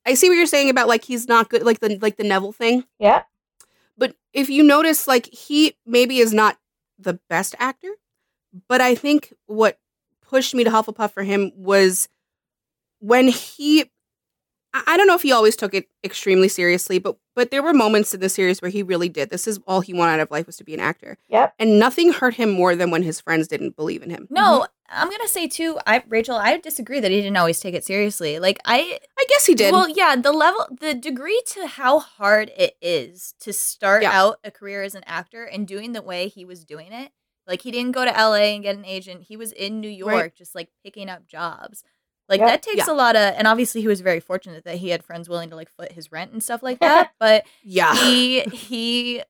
I 0.05 0.13
see 0.13 0.29
what 0.29 0.35
you're 0.35 0.45
saying 0.45 0.69
about 0.69 0.87
like 0.87 1.03
he's 1.03 1.27
not 1.27 1.49
good, 1.49 1.63
like 1.63 1.79
the 1.79 1.97
like 2.01 2.17
the 2.17 2.23
Neville 2.23 2.51
thing. 2.51 2.85
yeah, 2.99 3.23
But 3.97 4.15
if 4.33 4.49
you 4.49 4.63
notice, 4.63 5.07
like 5.07 5.27
he 5.27 5.75
maybe 5.85 6.19
is 6.19 6.33
not 6.33 6.57
the 6.99 7.19
best 7.29 7.55
actor, 7.59 7.89
but 8.67 8.81
I 8.81 8.95
think 8.95 9.33
what 9.47 9.79
pushed 10.21 10.53
me 10.53 10.63
to 10.63 10.69
Hufflepuff 10.69 11.11
for 11.11 11.23
him 11.23 11.51
was 11.55 12.07
when 12.99 13.27
he. 13.27 13.81
I 14.73 14.83
I 14.87 14.97
don't 14.97 15.07
know 15.07 15.15
if 15.15 15.23
he 15.23 15.31
always 15.31 15.55
took 15.55 15.73
it 15.73 15.87
extremely 16.03 16.49
seriously, 16.49 16.99
but 16.99 17.17
but 17.35 17.49
there 17.49 17.63
were 17.63 17.73
moments 17.73 18.13
in 18.13 18.19
the 18.19 18.29
series 18.29 18.61
where 18.61 18.71
he 18.71 18.83
really 18.83 19.09
did. 19.09 19.29
This 19.29 19.47
is 19.47 19.59
all 19.67 19.81
he 19.81 19.93
wanted 19.93 20.13
out 20.13 20.19
of 20.21 20.31
life 20.31 20.45
was 20.45 20.57
to 20.57 20.63
be 20.63 20.73
an 20.73 20.79
actor, 20.79 21.17
yep. 21.29 21.53
and 21.57 21.79
nothing 21.79 22.13
hurt 22.13 22.35
him 22.35 22.49
more 22.49 22.75
than 22.75 22.91
when 22.91 23.03
his 23.03 23.19
friends 23.19 23.47
didn't 23.47 23.75
believe 23.75 24.03
in 24.03 24.09
him. 24.09 24.27
No, 24.29 24.41
mm-hmm. 24.41 24.71
I'm 24.89 25.09
gonna 25.09 25.27
say 25.27 25.47
too. 25.47 25.79
I 25.87 26.03
Rachel, 26.07 26.35
I 26.35 26.57
disagree 26.57 26.99
that 26.99 27.09
he 27.11 27.17
didn't 27.21 27.37
always 27.37 27.59
take 27.59 27.73
it 27.73 27.83
seriously. 27.83 28.37
Like 28.39 28.59
I, 28.65 28.99
I 29.17 29.25
guess 29.29 29.45
he 29.45 29.55
did. 29.55 29.71
Well, 29.73 29.89
yeah, 29.89 30.15
the 30.15 30.31
level, 30.31 30.67
the 30.79 30.93
degree 30.93 31.41
to 31.53 31.67
how 31.67 31.99
hard 31.99 32.51
it 32.57 32.77
is 32.81 33.33
to 33.39 33.51
start 33.53 34.03
Yeah. 34.03 34.11
out 34.19 34.39
a 34.43 34.51
career 34.51 34.83
as 34.83 34.93
an 34.95 35.03
actor 35.07 35.43
and 35.43 35.67
doing 35.67 35.93
the 35.93 36.01
way 36.01 36.27
he 36.27 36.45
was 36.45 36.63
doing 36.63 36.91
it. 36.91 37.11
Like 37.47 37.61
he 37.61 37.71
didn't 37.71 37.91
go 37.93 38.05
to 38.05 38.11
LA 38.11 38.53
and 38.55 38.63
get 38.63 38.75
an 38.75 38.85
agent. 38.85 39.23
He 39.23 39.37
was 39.37 39.51
in 39.51 39.79
New 39.79 39.89
York, 39.89 40.13
Right. 40.13 40.35
just 40.35 40.55
like 40.55 40.69
picking 40.83 41.09
up 41.09 41.27
jobs. 41.27 41.83
Like 42.29 42.39
Yeah. 42.39 42.47
that 42.47 42.63
takes 42.63 42.87
Yeah. 42.87 42.93
a 42.93 42.95
lot 42.95 43.15
of, 43.15 43.35
and 43.37 43.47
obviously 43.47 43.81
he 43.81 43.87
was 43.87 44.01
very 44.01 44.19
fortunate 44.19 44.63
that 44.65 44.77
he 44.77 44.89
had 44.89 45.03
friends 45.03 45.27
willing 45.29 45.49
to 45.51 45.55
like 45.55 45.69
foot 45.69 45.91
his 45.91 46.11
rent 46.11 46.31
and 46.31 46.41
stuff 46.43 46.61
like 46.63 46.79
that. 46.81 47.11
but 47.19 47.45
yeah, 47.63 47.95
he 47.95 48.41
he 48.41 49.23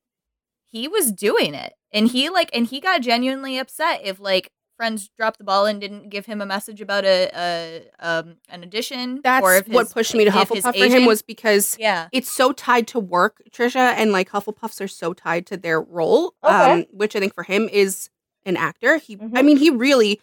he 0.66 0.88
was 0.90 1.12
doing 1.14 1.54
it, 1.54 1.74
and 1.94 2.10
he 2.10 2.30
like, 2.30 2.50
and 2.54 2.68
he 2.68 2.80
got 2.82 3.02
genuinely 3.02 3.58
upset 3.58 4.02
if 4.04 4.20
like 4.20 4.52
friends 4.78 5.10
dropped 5.18 5.38
the 5.38 5.44
ball 5.44 5.66
and 5.66 5.80
didn't 5.82 6.10
give 6.10 6.26
him 6.26 6.42
a 6.42 6.46
message 6.46 6.82
about 6.82 7.06
a, 7.06 7.30
a 7.34 7.84
um 8.00 8.38
an 8.50 8.64
audition. 8.64 9.22
that's 9.24 9.44
or 9.44 9.56
if 9.56 9.68
what 9.68 9.90
pushed 9.92 10.14
me 10.14 10.26
to 10.26 10.32
Hufflepuff 10.32 10.78
for 10.78 10.86
him 10.96 11.06
was 11.06 11.22
because 11.22 11.78
yeah. 11.80 12.08
it's 12.12 12.32
so 12.32 12.52
tied 12.52 12.88
to 12.90 13.00
work, 13.00 13.42
Trisha, 13.52 13.94
and 13.96 14.12
like 14.12 14.30
Hufflepuffs 14.30 14.82
are 14.82 14.88
so 14.88 15.14
tied 15.14 15.46
to 15.48 15.58
their 15.58 15.82
role, 15.82 16.34
Okay. 16.44 16.72
um, 16.72 16.86
which 16.92 17.16
I 17.16 17.20
think 17.20 17.34
for 17.34 17.44
him 17.44 17.70
is 17.72 18.10
an 18.46 18.58
actor. 18.58 18.98
He, 18.98 19.14
I 19.16 19.18
Mhm. 19.18 19.46
mean, 19.46 19.58
he 19.58 19.70
really 19.70 20.22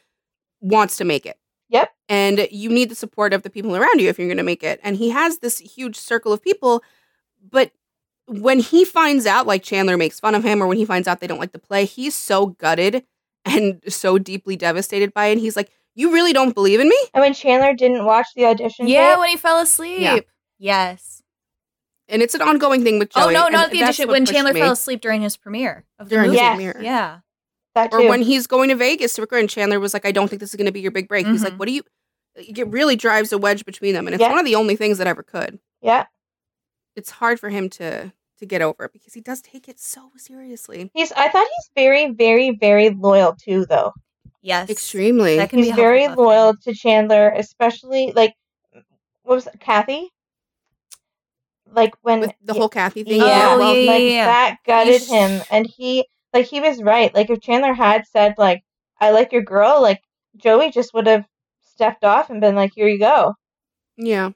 wants 0.61 0.97
to 0.99 1.05
make 1.05 1.27
it. 1.27 1.39
Yep. 1.71 1.91
And 2.09 2.49
you 2.51 2.69
need 2.69 2.91
the 2.91 2.95
support 2.95 3.33
of 3.33 3.43
the 3.43 3.51
people 3.51 3.75
around 3.77 4.01
you 4.01 4.09
if 4.09 4.19
you're 4.19 4.29
going 4.29 4.37
to 4.37 4.43
make 4.43 4.63
it. 4.63 4.79
And 4.83 4.97
he 4.97 5.11
has 5.11 5.39
this 5.39 5.59
huge 5.59 5.97
circle 5.97 6.33
of 6.33 6.43
people, 6.43 6.83
but 7.51 7.73
when 8.27 8.61
he 8.61 8.85
finds 8.85 9.27
out, 9.27 9.47
like 9.47 9.63
Chandler 9.63 9.97
makes 9.97 10.21
fun 10.21 10.35
of 10.35 10.45
him, 10.45 10.63
or 10.63 10.67
when 10.69 10.77
he 10.77 10.85
finds 10.85 11.09
out 11.09 11.21
they 11.21 11.27
don't 11.27 11.41
like 11.41 11.53
the 11.53 11.59
play, 11.59 11.85
he's 11.85 12.15
so 12.15 12.47
gutted 12.47 13.05
and 13.45 13.81
so 13.89 14.19
deeply 14.19 14.57
devastated 14.57 15.13
by 15.15 15.27
it. 15.27 15.39
He's 15.39 15.57
like, 15.57 15.71
"You 15.95 16.13
really 16.13 16.33
don't 16.33 16.55
believe 16.55 16.81
in 16.81 16.89
me?" 16.89 16.97
And 17.15 17.23
when 17.23 17.35
Chandler 17.35 17.75
didn't 17.75 18.05
watch 18.05 18.27
the 18.37 18.45
audition, 18.47 18.89
Yeah, 18.89 19.11
tape, 19.11 19.19
when 19.19 19.29
he 19.31 19.37
fell 19.37 19.59
asleep. 19.59 20.01
Yeah. 20.01 20.21
Yes. 20.59 21.23
And 22.09 22.21
it's 22.23 22.35
an 22.35 22.43
ongoing 22.43 22.83
thing 22.85 22.99
with 22.99 23.11
Joey. 23.11 23.23
oh 23.25 23.31
no, 23.31 23.45
and 23.47 23.53
not 23.53 23.71
the 23.71 23.83
audition. 23.83 24.09
When 24.09 24.27
Chandler 24.27 24.53
me. 24.53 24.61
fell 24.61 24.73
asleep 24.73 25.01
during 25.01 25.23
his 25.23 25.37
premiere 25.37 25.85
of 25.99 26.09
the 26.09 26.17
during 26.17 26.29
movie. 26.31 26.39
his 26.39 26.43
Yes. 26.43 26.55
premiere. 26.57 26.81
Yeah. 26.83 27.19
that 27.75 27.91
too. 27.91 27.99
or 27.99 28.09
when 28.09 28.21
he's 28.23 28.47
going 28.47 28.69
to 28.69 28.75
Vegas 28.77 29.15
to 29.15 29.23
record, 29.23 29.41
and 29.41 29.49
Chandler 29.49 29.81
was 29.81 29.95
like, 29.95 30.05
"I 30.05 30.13
don't 30.13 30.29
think 30.29 30.41
this 30.41 30.51
is 30.51 30.57
going 30.57 30.67
to 30.67 30.73
be 30.73 30.81
your 30.81 30.91
big 30.91 31.09
break." 31.09 31.27
He's 31.27 31.43
like, 31.43 31.55
Mhm. 31.55 31.59
"What 31.59 31.69
do 31.69 31.73
you?" 31.73 31.83
It 32.37 32.67
really 32.69 32.97
drives 32.97 33.33
a 33.33 33.39
wedge 33.39 33.65
between 33.65 33.95
them, 33.95 34.07
and 34.07 34.13
it's 34.15 34.21
Yeah. 34.21 34.29
one 34.31 34.39
of 34.39 34.45
the 34.45 34.55
only 34.57 34.77
things 34.77 34.99
that 34.99 35.07
ever 35.07 35.23
could. 35.23 35.59
yeah, 35.81 36.05
It's 36.97 37.11
hard 37.13 37.41
for 37.41 37.49
him 37.49 37.71
to 37.71 38.13
to 38.43 38.47
get 38.47 38.61
over 38.63 38.89
because 38.93 39.15
he 39.15 39.21
does 39.23 39.41
take 39.41 39.69
it 39.69 39.81
so 39.81 40.11
seriously. 40.17 40.91
he's. 40.95 41.13
I 41.13 41.29
thought 41.29 41.47
he's 41.57 41.71
very, 41.75 42.13
very, 42.13 42.51
very 42.61 42.91
loyal 42.91 43.35
too, 43.35 43.65
though. 43.67 43.93
Yes. 44.43 44.69
Extremely. 44.69 45.37
That 45.37 45.51
can 45.51 45.61
He's 45.61 45.71
be 45.71 45.77
very 45.77 46.09
loyal 46.09 46.55
to 46.65 46.75
Chandler, 46.75 47.31
especially 47.31 48.13
like 48.15 48.35
what 49.23 49.37
was 49.37 49.47
it, 49.47 49.61
Kathy? 49.61 50.11
Like 51.71 51.95
when 52.03 52.21
with 52.21 52.33
the 52.43 52.53
yeah, 52.53 52.59
whole 52.59 52.69
Kathy 52.69 53.05
thing. 53.05 53.21
yeah, 53.21 53.53
Oh, 53.55 53.59
well, 53.59 53.75
yeah, 53.77 53.91
like 53.93 54.03
yeah. 54.03 54.25
that 54.27 54.57
gutted 54.67 55.01
He's- 55.01 55.09
him, 55.09 55.43
and 55.51 55.67
he 55.67 56.07
like 56.35 56.47
he 56.47 56.61
was 56.61 56.83
right. 56.83 57.15
Like 57.15 57.31
if 57.31 57.41
Chandler 57.41 57.73
had 57.73 58.07
said 58.07 58.35
like 58.37 58.63
I 59.01 59.11
like 59.13 59.33
your 59.33 59.43
girl, 59.43 59.81
like 59.81 60.01
Joey 60.37 60.71
just 60.71 60.93
would 60.93 61.07
have 61.07 61.25
stepped 61.63 62.05
off 62.05 62.29
and 62.31 62.41
been 62.41 62.55
like, 62.57 62.73
here 62.75 62.89
you 62.89 62.99
go. 62.99 63.35
yeah. 63.97 64.31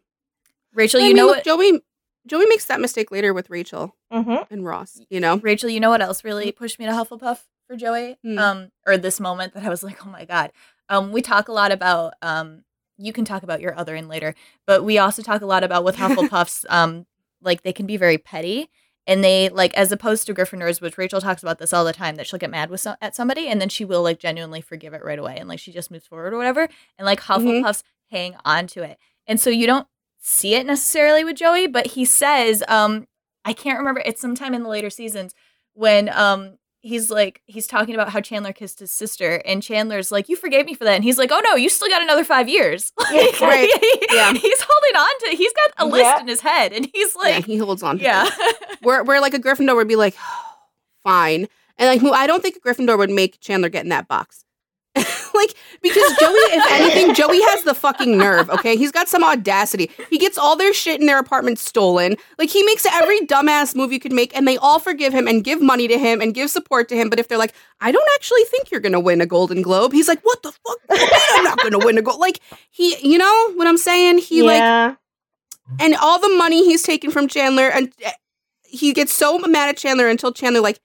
Rachel, 0.72 1.00
I 1.00 1.04
you 1.04 1.08
mean, 1.08 1.16
know 1.16 1.26
look, 1.26 1.36
what? 1.38 1.44
Joey. 1.44 1.80
Joey 2.26 2.46
makes 2.46 2.64
that 2.66 2.80
mistake 2.80 3.10
later 3.10 3.32
with 3.32 3.50
Rachel 3.50 3.94
Mm-hmm. 4.12 4.52
and 4.52 4.64
Ross. 4.64 5.00
You 5.10 5.20
know. 5.20 5.36
Rachel, 5.38 5.68
you 5.70 5.80
know 5.80 5.90
what 5.90 6.02
else 6.02 6.24
really 6.24 6.52
pushed 6.52 6.78
me 6.78 6.86
to 6.86 6.92
Hufflepuff 6.92 7.40
for 7.66 7.76
Joey? 7.76 8.16
Hmm. 8.22 8.38
Um, 8.38 8.68
or 8.86 8.96
this 8.96 9.20
moment 9.20 9.54
that 9.54 9.64
I 9.64 9.68
was 9.68 9.82
like, 9.82 10.04
oh 10.06 10.10
my 10.10 10.24
god. 10.24 10.52
Um, 10.88 11.12
we 11.12 11.22
talk 11.22 11.48
a 11.48 11.52
lot 11.52 11.72
about 11.72 12.14
um, 12.22 12.62
you 12.98 13.12
can 13.12 13.24
talk 13.24 13.42
about 13.42 13.60
your 13.60 13.76
other 13.78 13.94
in 13.96 14.08
later, 14.08 14.34
but 14.66 14.84
we 14.84 14.98
also 14.98 15.22
talk 15.22 15.42
a 15.42 15.46
lot 15.46 15.64
about 15.64 15.84
with 15.84 15.96
Hufflepuffs. 15.98 16.64
um, 16.70 17.06
like 17.42 17.62
they 17.62 17.72
can 17.72 17.86
be 17.86 17.96
very 17.96 18.16
petty, 18.18 18.70
and 19.06 19.22
they 19.22 19.48
like 19.50 19.74
as 19.74 19.92
opposed 19.92 20.26
to 20.26 20.34
Gryffindors, 20.34 20.80
which 20.80 20.96
Rachel 20.96 21.20
talks 21.20 21.42
about 21.42 21.58
this 21.58 21.72
all 21.72 21.84
the 21.84 21.92
time, 21.92 22.14
that 22.16 22.26
she'll 22.26 22.38
get 22.38 22.50
mad 22.50 22.70
with 22.70 22.80
some, 22.80 22.96
at 23.02 23.14
somebody 23.14 23.46
and 23.48 23.60
then 23.60 23.68
she 23.68 23.84
will 23.84 24.02
like 24.02 24.18
genuinely 24.18 24.60
forgive 24.60 24.94
it 24.94 25.04
right 25.04 25.18
away, 25.18 25.36
and 25.38 25.48
like 25.48 25.58
she 25.58 25.72
just 25.72 25.90
moves 25.90 26.06
forward 26.06 26.32
or 26.32 26.38
whatever. 26.38 26.68
And 26.98 27.04
like 27.06 27.20
Mhm. 27.20 27.62
Hufflepuffs 27.62 27.82
hang 28.10 28.36
on 28.44 28.66
to 28.68 28.82
it, 28.82 28.98
and 29.26 29.38
so 29.40 29.50
you 29.50 29.66
don't 29.66 29.86
see 30.28 30.54
it 30.56 30.66
necessarily 30.66 31.24
with 31.24 31.36
Joey, 31.36 31.68
but 31.68 31.86
he 31.86 32.04
says, 32.04 32.64
um, 32.66 33.06
I 33.44 33.52
can't 33.52 33.78
remember. 33.78 34.02
It's 34.04 34.20
sometime 34.20 34.54
in 34.54 34.64
the 34.64 34.68
later 34.68 34.90
seasons 34.90 35.34
when 35.74 36.08
um 36.08 36.58
he's 36.80 37.10
like 37.10 37.42
he's 37.46 37.66
talking 37.66 37.94
about 37.94 38.08
how 38.10 38.20
Chandler 38.20 38.52
kissed 38.52 38.80
his 38.80 38.90
sister, 38.90 39.36
and 39.44 39.62
Chandler's 39.62 40.10
like, 40.10 40.28
"You 40.28 40.34
forgave 40.36 40.66
me 40.66 40.74
for 40.74 40.82
that," 40.84 40.94
and 40.96 41.04
he's 41.04 41.16
like, 41.18 41.30
"Oh 41.32 41.40
no, 41.44 41.54
you 41.54 41.68
still 41.68 41.88
got 41.88 42.02
another 42.02 42.24
five 42.24 42.48
years." 42.48 42.92
Like, 43.00 43.40
Right. 43.40 43.70
Yeah. 44.12 44.32
He's 44.32 44.60
holding 44.68 44.96
on 44.96 45.18
to. 45.30 45.36
He's 45.36 45.52
got 45.52 45.70
a 45.78 45.86
list 45.86 46.04
Yeah. 46.04 46.20
in 46.20 46.26
his 46.28 46.40
head, 46.40 46.72
and 46.72 46.88
he's 46.92 47.14
yeah, 47.14 47.22
like, 47.36 47.44
he 47.46 47.56
holds 47.56 47.82
on. 47.84 47.98
To 47.98 48.04
"Yeah, 48.04 48.24
things. 48.28 48.54
Where 48.82 49.04
where 49.04 49.20
like 49.20 49.34
a 49.34 49.38
Gryffindor 49.38 49.76
would 49.76 49.88
be 49.88 49.96
like, 49.96 50.16
fine, 51.04 51.46
and 51.78 52.02
like 52.02 52.12
I 52.14 52.26
don't 52.26 52.42
think 52.42 52.56
a 52.56 52.60
Gryffindor 52.60 52.98
would 52.98 53.10
make 53.10 53.38
Chandler 53.40 53.68
get 53.68 53.84
in 53.84 53.90
that 53.90 54.08
box. 54.08 54.44
Like 55.36 55.54
because 55.82 56.16
Joey, 56.18 56.32
if 56.32 56.64
anything, 56.72 57.14
Joey 57.14 57.40
has 57.42 57.62
the 57.62 57.74
fucking 57.74 58.16
nerve. 58.16 58.50
Okay, 58.50 58.76
he's 58.76 58.90
got 58.92 59.08
some 59.08 59.22
audacity. 59.22 59.90
He 60.10 60.18
gets 60.18 60.36
all 60.38 60.56
their 60.56 60.72
shit 60.74 61.00
in 61.00 61.06
their 61.06 61.18
apartment 61.18 61.58
stolen. 61.58 62.16
Like 62.38 62.50
he 62.50 62.62
makes 62.64 62.86
every 62.86 63.20
dumbass 63.20 63.74
move 63.74 63.92
you 63.92 64.00
could 64.00 64.12
make, 64.12 64.36
and 64.36 64.46
they 64.48 64.56
all 64.58 64.78
forgive 64.78 65.12
him 65.12 65.26
and 65.28 65.44
give 65.44 65.60
money 65.60 65.88
to 65.88 65.98
him 65.98 66.20
and 66.20 66.34
give 66.34 66.50
support 66.50 66.88
to 66.88 66.96
him. 66.96 67.10
But 67.10 67.18
if 67.18 67.28
they're 67.28 67.38
like, 67.38 67.54
I 67.80 67.92
don't 67.92 68.08
actually 68.14 68.44
think 68.44 68.70
you're 68.70 68.80
gonna 68.80 69.00
win 69.00 69.20
a 69.20 69.26
Golden 69.26 69.62
Globe, 69.62 69.92
he's 69.92 70.08
like, 70.08 70.20
What 70.22 70.42
the 70.42 70.52
fuck? 70.52 70.78
What 70.86 70.98
do 70.98 71.04
you 71.04 71.10
mean 71.10 71.20
I'm 71.32 71.44
not 71.44 71.58
gonna 71.62 71.78
win 71.78 71.98
a 71.98 72.02
gold. 72.02 72.20
Like 72.20 72.40
he, 72.70 72.96
you 73.02 73.18
know 73.18 73.52
what 73.54 73.66
I'm 73.66 73.78
saying? 73.78 74.18
He 74.18 74.42
like 74.42 74.60
and 75.80 75.94
all 75.96 76.18
the 76.18 76.28
money 76.36 76.64
he's 76.64 76.82
taken 76.82 77.10
from 77.10 77.28
Chandler, 77.28 77.68
and 77.68 77.92
uh, 78.04 78.10
he 78.62 78.92
gets 78.92 79.12
so 79.12 79.38
mad 79.38 79.68
at 79.68 79.76
Chandler 79.76 80.08
until 80.08 80.32
Chandler 80.32 80.60
like 80.60 80.80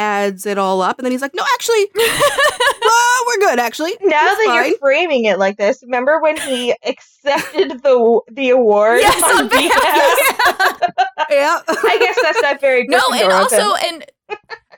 adds 0.00 0.46
it 0.46 0.56
all 0.58 0.80
up, 0.80 0.98
and 0.98 1.04
then 1.04 1.12
he's 1.12 1.20
like, 1.22 1.34
"No, 1.34 1.44
actually, 1.54 1.86
well, 1.94 3.24
we're 3.26 3.38
good. 3.38 3.58
Actually, 3.58 3.92
now 4.00 4.18
that 4.20 4.42
fine." 4.46 4.68
you're 4.70 4.78
framing 4.78 5.24
it 5.26 5.38
like 5.38 5.56
this, 5.58 5.82
remember 5.82 6.20
when 6.20 6.36
he 6.38 6.74
accepted 6.86 7.82
the 7.82 8.20
the 8.32 8.50
award 8.50 9.00
Yes, 9.00 9.22
on 9.22 9.30
on 9.42 9.48
behalf- 9.48 9.74
behalf? 9.74 11.26
yeah, 11.30 11.60
I 11.68 11.96
guess 11.98 12.18
that's 12.22 12.42
not 12.42 12.60
very 12.60 12.86
No, 12.88 13.00
and 13.12 13.24
of 13.30 13.32
also, 13.32 13.74
and 13.86 14.06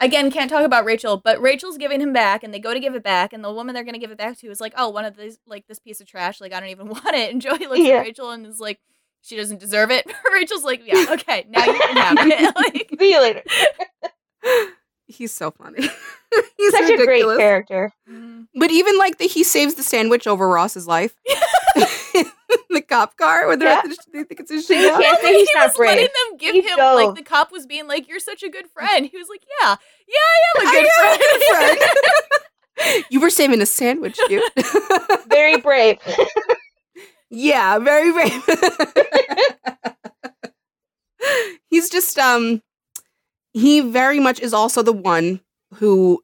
again, 0.01 0.31
can't 0.31 0.51
talk 0.51 0.65
about 0.65 0.85
Rachel, 0.85 1.17
but 1.19 1.41
Rachel's 1.41 1.79
giving 1.79 2.01
him 2.01 2.13
back, 2.13 2.43
and 2.43 2.53
they 2.53 2.59
go 2.59 2.75
to 2.75 2.81
give 2.81 2.95
it 2.95 3.05
back, 3.05 3.33
and 3.33 3.45
the 3.45 3.53
woman 3.53 3.75
they're 3.75 3.85
gonna 3.85 3.99
give 3.99 4.11
it 4.11 4.19
back 4.19 4.39
to 4.39 4.49
is 4.51 4.61
like, 4.61 4.75
"Oh, 4.77 4.89
one 4.89 5.05
of 5.05 5.17
these, 5.17 5.39
like 5.47 5.67
this 5.69 5.79
piece 5.79 6.01
of 6.01 6.07
trash. 6.09 6.41
Like 6.41 6.53
I 6.53 6.61
don't 6.61 6.71
even 6.71 6.89
want 6.89 7.15
it." 7.15 7.31
And 7.33 7.41
Joey 7.41 7.67
looks 7.67 7.79
Yeah. 7.81 7.97
at 7.99 8.03
Rachel 8.07 8.31
and 8.31 8.45
is 8.47 8.59
like, 8.61 8.81
"She 9.23 9.37
doesn't 9.37 9.61
deserve 9.61 9.91
it." 9.91 10.05
Rachel's 10.33 10.65
like, 10.65 10.83
"Yeah, 10.85 11.07
okay, 11.11 11.47
now 11.49 11.65
you 11.65 11.79
can 11.79 11.97
have 11.97 12.17
it." 12.21 12.57
like, 12.57 12.91
See 12.99 13.13
you 13.13 13.21
later. 13.23 13.43
He's 15.13 15.33
so 15.33 15.51
funny. 15.51 15.81
he's 16.57 16.73
Such 16.73 16.91
a 16.91 16.97
great 17.05 17.25
character. 17.39 17.93
mm, 18.09 18.47
But 18.55 18.71
even 18.71 18.99
like 18.99 19.19
that, 19.19 19.31
he 19.31 19.45
saves 19.45 19.75
the 19.75 19.83
sandwich 19.83 20.27
over 20.27 20.49
Ross's 20.49 20.87
life. 20.87 21.15
the 22.71 22.83
cop 22.83 23.17
car, 23.17 23.47
where 23.47 23.57
they're 23.57 23.69
at 23.69 23.85
the, 23.85 23.97
they 24.13 24.25
think 24.25 24.41
it's 24.41 24.51
a 24.51 24.61
So 24.61 24.75
can't 24.75 25.21
say 25.21 25.33
he 25.33 25.39
he's 25.39 25.49
not 25.55 25.69
was 25.69 25.79
letting 25.79 26.05
them 26.07 26.37
give 26.39 26.55
He's 26.55 26.67
him 26.67 26.77
dull. 26.77 26.97
like 27.07 27.15
the 27.17 27.23
cop 27.23 27.51
was 27.51 27.67
being 27.67 27.89
like, 27.89 28.09
"You're 28.09 28.21
such 28.21 28.43
a 28.43 28.51
good 28.51 28.67
friend." 28.69 29.07
He 29.07 29.17
was 29.17 29.29
like, 29.29 29.41
"Yeah, 29.63 29.77
yeah, 30.09 30.19
I 30.19 30.39
am 30.61 30.67
a 30.67 30.71
good 30.71 30.87
I 30.87 31.07
am 31.07 31.21
a 31.21 31.57
friend." 31.57 31.79
good 31.79 31.89
friend. 32.85 33.05
you 33.11 33.21
were 33.21 33.31
saving 33.31 33.61
a 33.63 33.67
sandwich, 33.67 34.19
dude. 34.29 34.43
Very 35.29 35.57
brave. 35.59 35.99
Yeah, 37.31 37.79
very, 37.79 38.13
brave. 38.13 38.43
He's 41.71 41.89
just 41.89 42.19
um 42.19 42.61
he 43.53 43.81
very 43.81 44.19
much 44.21 44.41
is 44.41 44.53
also 44.55 44.83
the 44.83 44.93
one 44.93 45.41
who 45.75 46.23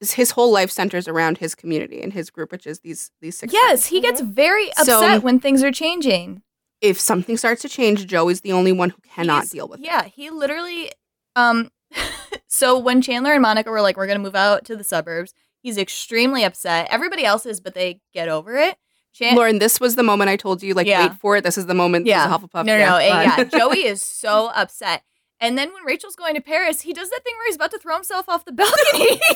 his 0.00 0.32
whole 0.32 0.52
life 0.52 0.70
centers 0.70 1.08
around 1.08 1.38
his 1.38 1.54
community 1.54 2.02
and 2.02 2.12
his 2.12 2.28
group, 2.30 2.52
which 2.52 2.66
is 2.66 2.80
these 2.80 3.10
these 3.20 3.38
six. 3.38 3.52
yes, 3.52 3.68
friends. 3.68 3.86
he 3.86 4.00
gets 4.00 4.20
very 4.20 4.70
So- 4.82 4.98
upset 4.98 5.22
when 5.22 5.40
things 5.40 5.62
are 5.62 5.72
changing. 5.72 6.42
If 6.82 7.00
something 7.00 7.38
starts 7.38 7.62
to 7.62 7.68
change, 7.70 8.06
Joe 8.06 8.28
is 8.28 8.42
the 8.42 8.52
only 8.52 8.72
one 8.72 8.90
who 8.90 9.00
cannot 9.14 9.42
He's- 9.44 9.50
deal 9.50 9.68
with 9.68 9.80
it. 9.80 9.86
Yeah, 9.86 10.04
he 10.04 10.30
literally 10.30 10.90
um 11.34 11.70
so 12.48 12.78
when 12.78 13.00
Chandler 13.00 13.32
and 13.32 13.42
Monica 13.42 13.70
were 13.70 13.80
like 13.80 13.96
we're 13.96 14.06
going 14.06 14.18
to 14.18 14.22
move 14.22 14.34
out 14.36 14.64
to 14.66 14.76
the 14.76 14.84
suburbs, 14.84 15.32
he's 15.62 15.78
extremely 15.78 16.44
upset. 16.44 16.88
Everybody 16.90 17.24
else 17.24 17.46
is 17.46 17.60
but 17.60 17.74
they 17.74 18.00
get 18.12 18.28
over 18.28 18.56
it. 18.56 18.76
Chan- 19.14 19.34
Lauren, 19.34 19.58
this 19.58 19.80
was 19.80 19.96
the 19.96 20.02
moment 20.02 20.28
I 20.28 20.36
told 20.36 20.62
you, 20.62 20.74
like, 20.74 20.86
Yeah. 20.86 21.06
wait 21.08 21.18
for 21.18 21.36
it. 21.38 21.44
This 21.44 21.56
is 21.56 21.64
the 21.64 21.72
moment. 21.74 22.04
Yeah. 22.04 22.28
Hufflepuff. 22.28 22.66
no, 22.66 22.76
no, 22.78 22.84
no, 22.90 22.98
yeah, 22.98 23.36
yeah, 23.38 23.44
Joey 23.44 23.86
is 23.86 24.02
so 24.02 24.48
upset. 24.54 25.02
And 25.40 25.56
then 25.58 25.72
when 25.74 25.84
Rachel's 25.84 26.16
going 26.16 26.34
to 26.34 26.40
Paris, 26.40 26.80
he 26.80 26.92
does 26.94 27.10
that 27.10 27.20
thing 27.24 27.34
where 27.36 27.46
he's 27.46 27.56
about 27.56 27.70
to 27.72 27.78
throw 27.78 27.94
himself 27.94 28.28
off 28.28 28.44
the 28.44 28.52
balcony. 28.52 29.20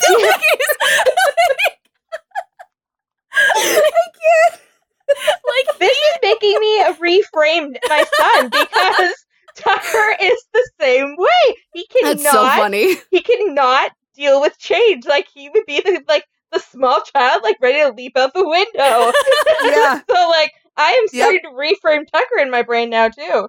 Like, 3.57 4.17
he's- 4.21 4.61
like 5.47 5.67
This 5.79 5.97
is 5.97 6.19
making 6.23 6.59
me 6.61 6.85
reframe 7.01 7.75
my 7.89 8.05
son 8.19 8.49
because 8.49 9.15
Tucker 9.57 10.17
is 10.23 10.45
the 10.53 10.71
same 10.81 11.17
way. 11.19 11.57
He 11.73 11.87
That's 12.03 12.23
cannot. 12.23 12.33
so 12.33 12.47
funny. 12.61 12.97
He 13.11 13.21
cannot 13.21 13.91
deal 14.15 14.41
with 14.41 14.59
change. 14.59 15.07
Like 15.07 15.27
he 15.33 15.49
would 15.51 15.65
be 15.67 15.81
the 15.81 16.03
like 16.09 16.25
the 16.53 16.59
small 16.61 17.01
child, 17.03 17.43
like 17.43 17.57
ready 17.61 17.79
to 17.81 17.91
leap 17.97 18.17
out 18.17 18.33
the 18.35 18.47
window. 18.49 19.13
Yeah. 19.65 20.01
so 20.09 20.29
like 20.29 20.53
I 20.77 20.93
am 20.93 21.05
Yep. 21.13 21.23
starting 21.23 21.41
to 21.45 21.51
reframe 21.51 22.07
Tucker 22.11 22.39
in 22.41 22.51
my 22.51 22.63
brain 22.63 22.91
now 22.91 23.09
too. 23.09 23.49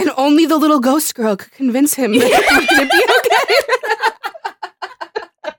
And 0.00 0.10
only 0.16 0.46
the 0.46 0.56
little 0.56 0.80
ghost 0.80 1.14
girl 1.14 1.36
could 1.36 1.52
convince 1.52 1.94
him 1.94 2.12
that 2.18 2.30
it 2.30 2.56
was 2.56 2.66
gonna 2.66 2.88
be 2.88 3.04
okay. 5.44 5.52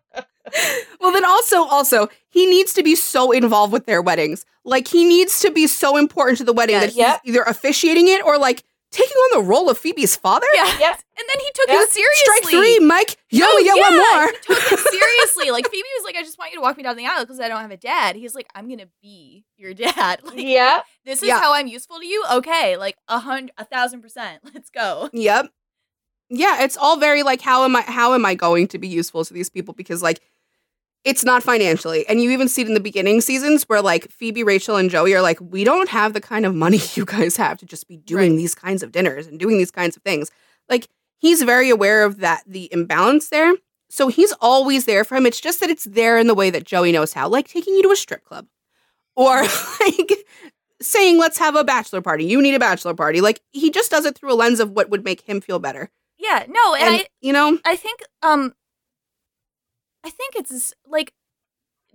well, 1.00 1.12
then 1.14 1.26
also, 1.26 1.64
also, 1.64 2.08
he 2.30 2.46
needs 2.46 2.74
to 2.74 2.84
be 2.84 2.96
so 2.96 3.32
involved 3.32 3.74
with 3.74 3.86
their 3.86 4.02
weddings. 4.02 4.46
Like 4.64 4.88
he 4.88 5.06
needs 5.06 5.40
to 5.42 5.52
be 5.52 5.68
so 5.68 5.98
important 5.98 6.38
to 6.40 6.44
the 6.44 6.54
wedding 6.54 6.76
Yes. 6.76 6.82
that 6.82 6.90
he's 6.90 6.98
Yep. 6.98 7.22
either 7.26 7.42
officiating 7.44 8.08
it 8.08 8.24
or 8.26 8.38
like 8.38 8.64
taking 8.92 9.16
on 9.16 9.42
the 9.42 9.48
role 9.48 9.70
of 9.70 9.78
Phoebe's 9.78 10.16
father. 10.16 10.48
yeah. 10.54 10.66
Yep. 10.80 11.02
And 11.20 11.30
then 11.30 11.40
he 11.40 11.52
took 11.54 11.68
Yeah. 11.70 11.82
it 11.84 11.90
seriously. 11.90 12.24
Strike 12.26 12.50
three, 12.50 12.80
Mike. 12.80 13.18
Yo, 13.30 13.46
No, 13.46 13.56
we 13.56 13.66
got 13.66 13.80
one 13.80 13.98
more. 13.98 14.28
He 14.28 14.38
took 14.56 14.72
it 14.72 14.80
seriously. 14.92 15.52
Like 15.52 15.70
Phoebe 15.70 15.88
was 15.98 16.06
like, 16.06 16.16
"I 16.16 16.24
just 16.24 16.38
want 16.40 16.52
you 16.52 16.58
to 16.58 16.62
walk 16.62 16.78
me 16.78 16.84
down 16.84 16.96
the 16.98 17.06
aisle 17.06 17.24
because 17.24 17.40
I 17.40 17.48
don't 17.48 17.62
have 17.62 17.72
a 17.72 17.78
dad." 17.78 18.16
He's 18.16 18.34
like, 18.36 18.48
"I'm 18.56 18.68
gonna 18.70 18.88
be 19.02 19.46
your 19.58 19.74
dad. 19.74 20.22
Like, 20.24 20.38
Yeah. 20.40 20.82
this 21.06 21.22
is 21.22 21.28
Yeah. 21.30 21.40
how 21.40 21.54
I'm 21.54 21.68
useful 21.68 22.00
to 22.00 22.06
you. 22.06 22.24
Okay, 22.34 22.76
like 22.78 22.98
a 23.08 23.20
hundred, 23.20 23.52
a 23.58 23.66
thousand 23.66 24.02
percent. 24.02 24.42
Let's 24.54 24.70
go." 24.70 25.10
Yep. 25.14 25.52
Yeah, 26.34 26.64
it's 26.64 26.78
all 26.78 26.98
very 26.98 27.24
like 27.24 27.42
how 27.42 27.66
am 27.66 27.76
I 27.76 27.82
how 27.82 28.14
am 28.14 28.26
I 28.26 28.36
going 28.36 28.68
to 28.70 28.78
be 28.80 28.88
useful 28.88 29.24
to 29.26 29.34
these 29.34 29.50
people 29.50 29.74
because 29.74 30.02
like 30.02 30.22
it's 31.04 31.24
not 31.26 31.42
financially. 31.44 32.06
And 32.08 32.22
you 32.22 32.30
even 32.32 32.48
see 32.48 32.62
it 32.62 32.68
in 32.68 32.74
the 32.74 32.80
beginning 32.80 33.22
seasons 33.22 33.64
where 33.64 33.82
like 33.82 34.10
Phoebe, 34.12 34.44
Rachel 34.44 34.76
and 34.76 34.90
Joey 34.90 35.14
are 35.14 35.22
like 35.22 35.40
we 35.42 35.64
don't 35.64 35.90
have 35.90 36.14
the 36.14 36.22
kind 36.22 36.46
of 36.46 36.54
money 36.56 36.80
you 36.96 37.06
guys 37.06 37.38
have 37.38 37.58
to 37.60 37.66
just 37.66 37.88
be 37.88 37.98
doing 37.98 38.32
Right. 38.32 38.38
these 38.38 38.56
kinds 38.56 38.84
of 38.84 38.92
dinners 38.92 39.28
and 39.28 39.40
doing 39.40 39.58
these 39.58 39.72
kinds 39.72 39.98
of 39.98 40.04
things. 40.04 40.30
Like 40.70 40.88
he's 41.20 41.42
very 41.42 41.70
aware 41.70 42.04
of 42.04 42.20
that 42.20 42.44
the 42.48 42.70
imbalance 42.72 43.30
there. 43.30 43.54
So 43.90 44.08
he's 44.08 44.32
always 44.40 44.86
there 44.86 45.04
for 45.04 45.16
him. 45.18 45.26
It's 45.26 45.42
just 45.42 45.60
that 45.60 45.70
it's 45.70 45.84
there 45.86 46.18
in 46.18 46.28
the 46.28 46.34
way 46.36 46.50
that 46.50 46.64
Joey 46.64 46.92
knows 46.94 47.12
how, 47.14 47.28
like 47.28 47.48
taking 47.48 47.74
you 47.76 47.84
to 47.84 47.92
a 47.92 47.96
strip 47.96 48.24
club 48.24 48.48
or 49.16 49.42
like 49.82 50.12
saying 50.82 51.20
let's 51.20 51.38
have 51.40 51.56
a 51.56 51.64
bachelor 51.64 52.02
party. 52.02 52.26
You 52.26 52.42
need 52.42 52.56
a 52.56 52.60
bachelor 52.60 52.94
party. 52.94 53.22
Like 53.22 53.42
he 53.52 53.70
just 53.70 53.92
does 53.92 54.06
it 54.06 54.18
through 54.18 54.34
a 54.34 54.36
lens 54.36 54.60
of 54.60 54.72
what 54.72 54.90
would 54.90 55.04
make 55.04 55.22
him 55.22 55.42
feel 55.42 55.60
better. 55.60 55.90
Yeah, 56.18 56.46
no, 56.48 56.76
and, 56.76 56.84
And, 56.84 56.96
I, 56.98 57.06
you 57.20 57.34
know, 57.34 57.58
I 57.66 57.76
think, 57.76 58.02
um, 58.22 58.54
I 60.04 60.10
think 60.10 60.36
it's 60.36 60.74
like 60.88 61.14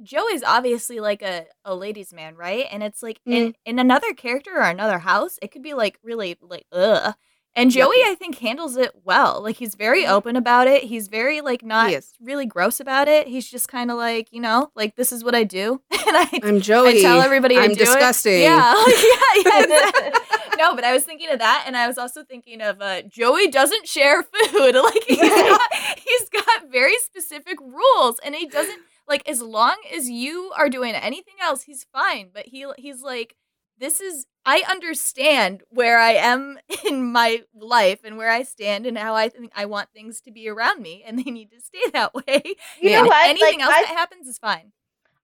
Joey's 0.02 0.42
obviously 0.42 1.00
like 1.00 1.22
a, 1.22 1.46
a 1.64 1.74
ladies' 1.74 2.12
man, 2.12 2.36
right? 2.36 2.66
And 2.70 2.82
it's 2.82 3.02
like 3.02 3.20
in, 3.24 3.52
mm. 3.52 3.54
in 3.64 3.78
another 3.78 4.12
character 4.12 4.56
or 4.56 4.62
another 4.62 4.98
house, 4.98 5.38
it 5.42 5.50
could 5.50 5.62
be 5.62 5.74
like 5.74 5.98
really 6.02 6.36
like 6.40 6.66
ugh. 6.72 7.14
And 7.56 7.74
Yep. 7.74 7.86
Joey, 7.86 8.02
I 8.04 8.14
think, 8.18 8.38
handles 8.38 8.76
it 8.76 8.92
well. 9.02 9.42
Like 9.42 9.56
he's 9.56 9.74
very 9.74 10.02
mm-hmm. 10.02 10.12
open 10.12 10.36
about 10.36 10.66
it. 10.66 10.84
He's 10.84 11.08
very 11.08 11.40
like 11.40 11.64
not 11.64 11.90
really 12.20 12.44
gross 12.44 12.80
about 12.80 13.08
it. 13.08 13.28
He's 13.28 13.50
just 13.50 13.68
kind 13.68 13.90
of 13.90 13.96
like 13.96 14.28
you 14.30 14.42
know, 14.42 14.70
like 14.76 14.94
this 14.96 15.10
is 15.10 15.24
what 15.24 15.34
I 15.34 15.44
do, 15.44 15.80
and 15.90 16.16
I 16.16 16.40
I'm 16.42 16.60
Joey. 16.60 16.98
I 16.98 17.00
tell 17.00 17.22
everybody 17.22 17.56
I'm 17.56 17.68
do 17.68 17.72
it. 17.72 17.78
disgusting. 17.78 18.42
Yeah, 18.42 18.74
yeah, 18.86 19.42
yeah. 19.44 19.62
exactly. 19.62 20.20
no, 20.58 20.74
but 20.74 20.84
I 20.84 20.92
was 20.92 21.04
thinking 21.04 21.30
of 21.30 21.38
that, 21.38 21.64
and 21.66 21.76
I 21.76 21.86
was 21.86 21.98
also 21.98 22.24
thinking 22.24 22.60
of 22.60 22.80
uh, 22.80 23.02
Joey 23.02 23.48
doesn't 23.48 23.86
share 23.88 24.22
food. 24.22 24.74
Like 24.86 25.04
he's 25.08 25.18
got, 25.18 25.60
he's 25.98 26.28
got 26.30 26.70
very 26.70 26.96
specific 26.98 27.58
rules, 27.60 28.18
and 28.24 28.34
he 28.34 28.46
doesn't 28.46 28.80
like 29.08 29.28
as 29.28 29.40
long 29.42 29.76
as 29.94 30.08
you 30.08 30.52
are 30.56 30.68
doing 30.68 30.94
anything 30.94 31.34
else, 31.42 31.62
he's 31.62 31.86
fine. 31.92 32.30
But 32.32 32.46
he 32.46 32.66
he's 32.78 33.02
like, 33.02 33.34
this 33.78 34.00
is 34.00 34.26
I 34.44 34.62
understand 34.68 35.62
where 35.70 35.98
I 35.98 36.12
am 36.12 36.58
in 36.84 37.12
my 37.12 37.42
life 37.54 38.00
and 38.04 38.16
where 38.16 38.30
I 38.30 38.42
stand 38.42 38.86
and 38.86 38.96
how 38.98 39.14
I 39.14 39.28
think 39.28 39.52
I 39.56 39.66
want 39.66 39.90
things 39.92 40.20
to 40.22 40.30
be 40.32 40.48
around 40.48 40.80
me, 40.82 41.02
and 41.06 41.18
they 41.18 41.30
need 41.30 41.50
to 41.50 41.60
stay 41.60 41.90
that 41.92 42.14
way. 42.14 42.42
You 42.80 42.90
know 42.92 43.04
what? 43.04 43.26
Anything 43.26 43.60
Like, 43.60 43.68
else 43.68 43.74
I, 43.78 43.82
that 43.84 43.96
happens 43.98 44.26
is 44.26 44.38
fine. 44.38 44.72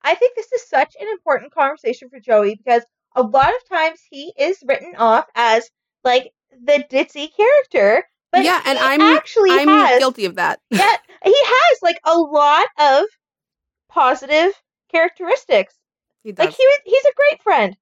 I 0.02 0.14
think 0.16 0.34
this 0.34 0.50
is 0.52 0.66
such 0.68 0.96
an 1.00 1.06
important 1.12 1.52
conversation 1.52 2.08
for 2.08 2.18
Joey 2.18 2.56
because 2.56 2.82
a 3.16 3.22
lot 3.22 3.48
of 3.48 3.68
times 3.68 4.00
he 4.10 4.32
is 4.38 4.58
written 4.66 4.94
off 4.96 5.26
as 5.34 5.68
like 6.04 6.32
the 6.64 6.84
ditzy 6.90 7.28
character, 7.36 8.04
but 8.30 8.44
Yeah, 8.44 8.60
and 8.64 8.78
I'm- 8.78 9.00
actually 9.00 9.50
I'm 9.50 9.68
has 9.68 9.98
guilty 9.98 10.24
of 10.24 10.34
that. 10.36 10.60
yeah, 10.70 10.96
he 11.24 11.34
has 11.34 11.78
like 11.82 12.00
a 12.04 12.16
lot 12.18 12.66
of 12.78 13.04
positive 13.88 14.52
characteristics. 14.90 15.74
He 16.22 16.32
does. 16.32 16.46
Like 16.46 16.54
he 16.56 16.64
was, 16.64 16.78
he's 16.84 17.04
a 17.04 17.14
great 17.16 17.42
friend. 17.42 17.76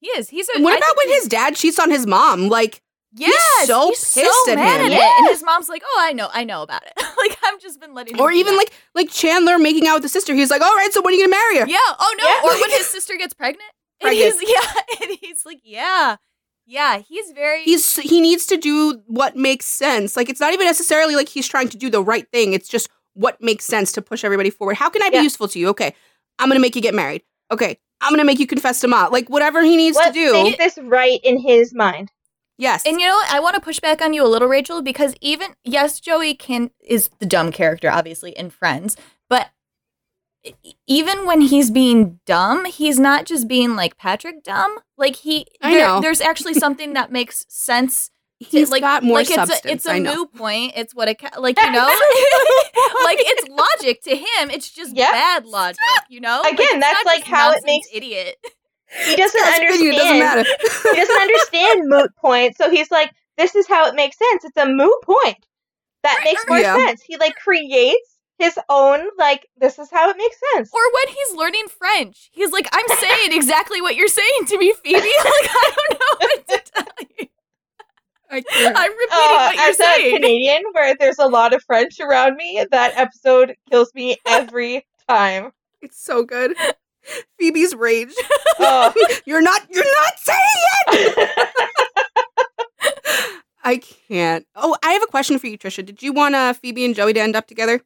He 0.00 0.08
is. 0.10 0.28
He's 0.28 0.48
a. 0.48 0.52
And 0.56 0.64
what 0.64 0.74
I 0.74 0.76
about 0.78 0.96
when 0.96 1.08
his 1.10 1.26
dad 1.28 1.56
cheats 1.56 1.78
on 1.78 1.90
his 1.90 2.06
mom? 2.06 2.48
Like, 2.48 2.80
Yes, 3.12 3.66
so 3.66 3.88
he's 3.88 3.98
so 4.06 4.20
pissed 4.20 4.48
at 4.50 4.58
him. 4.58 4.64
at 4.64 4.80
it, 4.82 4.92
and 4.92 5.28
his 5.28 5.42
mom's 5.42 5.68
like, 5.70 5.82
"Oh, 5.84 5.98
I 6.02 6.12
know, 6.12 6.28
I 6.32 6.44
know 6.44 6.62
about 6.62 6.82
it. 6.84 6.92
like 7.18 7.38
I've 7.44 7.58
just 7.60 7.80
been 7.80 7.94
letting." 7.94 8.14
him 8.14 8.20
or 8.20 8.30
even 8.30 8.52
that." 8.54 8.58
like 8.58 8.72
like 8.94 9.10
Chandler 9.10 9.58
making 9.58 9.86
out 9.86 9.94
with 9.94 10.02
the 10.02 10.08
sister. 10.10 10.34
He's 10.34 10.50
like, 10.50 10.60
all 10.60 10.74
right, 10.76 10.92
so 10.92 11.00
when 11.02 11.14
are 11.14 11.16
you 11.16 11.22
gonna 11.24 11.30
marry 11.30 11.58
her? 11.58 11.66
yeah, 11.66 11.78
oh 11.98 12.14
no, 12.18 12.24
Yeah. 12.24 12.40
or 12.44 12.60
when 12.60 12.70
his 12.70 12.86
sister 12.86 13.16
gets 13.16 13.32
pregnant, 13.34 13.70
and 14.02 14.14
he's 14.14 14.40
yeah, 14.48 14.72
and 15.02 15.18
he's 15.20 15.44
like, 15.46 15.60
yeah, 15.64 16.16
yeah, 16.66 16.98
he's 16.98 17.32
very 17.32 17.62
He's 17.64 17.96
he 17.96 18.20
needs 18.20 18.46
to 18.46 18.56
do 18.56 19.02
what 19.06 19.36
makes 19.36 19.66
sense. 19.66 20.16
Like 20.16 20.28
it's 20.28 20.40
not 20.40 20.52
even 20.52 20.66
necessarily 20.66 21.14
like 21.16 21.28
he's 21.28 21.48
trying 21.48 21.68
to 21.70 21.76
do 21.76 21.90
the 21.90 22.02
right 22.02 22.26
thing. 22.32 22.52
It's 22.52 22.68
just 22.68 22.88
what 23.14 23.40
makes 23.42 23.64
sense 23.64 23.90
to 23.92 24.02
push 24.02 24.22
everybody 24.24 24.50
forward. 24.50 24.76
How 24.76 24.88
can 24.90 25.02
I 25.02 25.10
be 25.10 25.16
Yeah. 25.16 25.22
useful 25.22 25.48
to 25.48 25.58
you? 25.58 25.68
Okay. 25.68 25.94
I'm 26.38 26.48
gonna 26.48 26.60
make 26.60 26.76
you 26.76 26.82
get 26.82 26.94
married. 26.94 27.22
Okay, 27.50 27.78
I'm 28.00 28.12
gonna 28.12 28.24
make 28.24 28.38
you 28.38 28.46
confess 28.46 28.80
to 28.82 28.88
Ma. 28.88 29.06
Like 29.10 29.28
whatever 29.28 29.62
he 29.62 29.76
needs 29.76 29.96
Let's 29.96 30.08
to 30.08 30.12
do. 30.14 30.32
make 30.32 30.58
this 30.58 30.78
right 30.82 31.18
in 31.24 31.38
his 31.40 31.74
mind. 31.74 32.12
yes. 32.58 32.84
And 32.86 33.00
you 33.00 33.06
know 33.08 33.14
what? 33.14 33.30
I 33.32 33.40
want 33.40 33.54
to 33.56 33.60
push 33.60 33.80
back 33.80 34.00
on 34.02 34.12
you 34.12 34.24
a 34.24 34.28
little, 34.28 34.46
Rachel, 34.48 34.82
because 34.82 35.14
even 35.20 35.54
yes, 35.64 35.98
Joey 36.00 36.34
can 36.34 36.70
is 36.80 37.08
the 37.18 37.26
dumb 37.26 37.50
character, 37.50 37.90
obviously, 37.90 38.30
in 38.32 38.50
Friends, 38.50 38.96
but 38.96 39.04
even 40.86 41.26
when 41.26 41.40
he's 41.42 41.70
being 41.70 42.20
dumb, 42.26 42.64
he's 42.64 42.98
not 42.98 43.24
just 43.26 43.48
being 43.48 43.76
like 43.76 43.96
Patrick 43.96 44.42
dumb. 44.42 44.78
Like 44.96 45.16
he, 45.16 45.46
I 45.62 45.72
there- 45.74 45.86
know. 45.86 46.00
there's 46.00 46.20
actually 46.20 46.54
something 46.64 46.92
that 46.94 47.10
makes 47.12 47.44
sense. 47.48 48.08
to- 48.08 48.12
He's 48.46 48.70
like, 48.70 48.82
got 48.82 49.02
more 49.02 49.18
like 49.18 49.26
substance. 49.26 49.60
It's 49.64 49.66
a, 49.66 49.72
it's 49.72 49.86
I 49.86 49.96
a 49.96 50.00
know. 50.00 50.14
moot 50.16 50.34
point. 50.34 50.72
It's 50.76 50.94
what 50.94 51.08
it 51.08 51.18
ca- 51.18 51.38
like 51.40 51.58
you 51.58 51.70
know, 51.72 51.84
like 53.04 53.18
it's 53.20 53.48
logic 53.48 54.02
to 54.02 54.16
him. 54.16 54.50
It's 54.50 54.70
just 54.70 54.94
Yep. 54.96 55.10
bad 55.10 55.46
logic, 55.46 55.78
you 56.08 56.20
know. 56.20 56.40
Again, 56.42 56.56
it's 56.72 56.80
that's 56.86 57.04
like 57.04 57.24
how 57.24 57.52
it 57.52 57.62
makes- 57.64 57.88
idiot. 57.92 58.36
He 59.06 59.16
doesn't 59.16 59.38
That's 59.44 59.58
you, 59.58 59.90
understand. 59.90 59.92
It 59.92 59.96
doesn't 59.98 60.18
matter. 60.18 60.44
he 60.92 60.96
doesn't 60.96 61.20
understand 61.20 61.88
moot 61.88 62.10
point, 62.16 62.56
so 62.56 62.70
he's 62.70 62.90
like, 62.90 63.10
"This 63.36 63.54
is 63.54 63.66
how 63.68 63.86
it 63.86 63.94
makes 63.94 64.16
sense. 64.16 64.44
It's 64.44 64.56
a 64.56 64.66
moot 64.66 65.02
point 65.02 65.36
that 66.04 66.20
makes 66.24 66.42
more 66.48 66.58
Yeah. 66.58 66.74
sense." 66.74 67.02
He 67.02 67.18
like 67.18 67.36
creates 67.36 68.17
his 68.38 68.58
own 68.68 69.08
like, 69.18 69.46
"This 69.56 69.78
is 69.78 69.88
how 69.90 70.08
it 70.10 70.16
makes 70.16 70.36
sense." 70.54 70.70
Or 70.72 70.80
when 70.94 71.14
he's 71.14 71.36
learning 71.36 71.66
French, 71.78 72.30
he's 72.32 72.52
like, 72.52 72.68
I'm 72.72 72.86
saying 72.98 73.32
exactly 73.32 73.80
what 73.80 73.96
you're 73.96 74.08
saying 74.08 74.46
to 74.48 74.58
me, 74.58 74.72
Phoebe. 74.82 74.94
Like, 75.00 75.50
I 75.50 75.72
don't 75.76 76.00
know 76.00 76.16
what 76.18 76.48
to 76.48 76.70
tell 76.74 76.86
you. 77.18 77.26
I 78.30 78.40
can't. 78.42 78.76
I'm 78.76 78.90
repeating 78.90 79.08
Uh, 79.12 79.46
what 79.46 79.54
you're 79.56 79.64
as 79.64 79.80
a 79.80 79.82
saying. 79.82 80.14
Canadian, 80.16 80.62
where 80.72 80.94
there's 80.98 81.18
a 81.18 81.26
lot 81.26 81.54
of 81.54 81.62
French 81.64 81.98
around 82.00 82.36
me, 82.36 82.64
that 82.70 82.92
episode 82.96 83.54
kills 83.70 83.94
me 83.94 84.16
every 84.26 84.86
time. 85.08 85.52
It's 85.80 85.98
so 86.02 86.24
good. 86.24 86.54
Phoebe's 87.38 87.74
rage. 87.74 88.12
Oh. 88.58 88.92
You're 89.24 89.40
not. 89.40 89.62
You're 89.70 89.82
not 89.84 90.12
saying 90.18 91.14
it. 91.16 91.48
I 93.64 93.78
can't. 94.08 94.46
Oh, 94.54 94.76
I 94.82 94.92
have 94.92 95.02
a 95.02 95.06
question 95.06 95.38
for 95.38 95.46
you, 95.46 95.58
Trisha. 95.58 95.84
Did 95.84 96.02
you 96.02 96.12
want 96.12 96.34
uh, 96.34 96.52
Phoebe 96.52 96.84
and 96.84 96.94
Joey 96.94 97.12
to 97.14 97.20
end 97.20 97.36
up 97.36 97.46
together? 97.46 97.80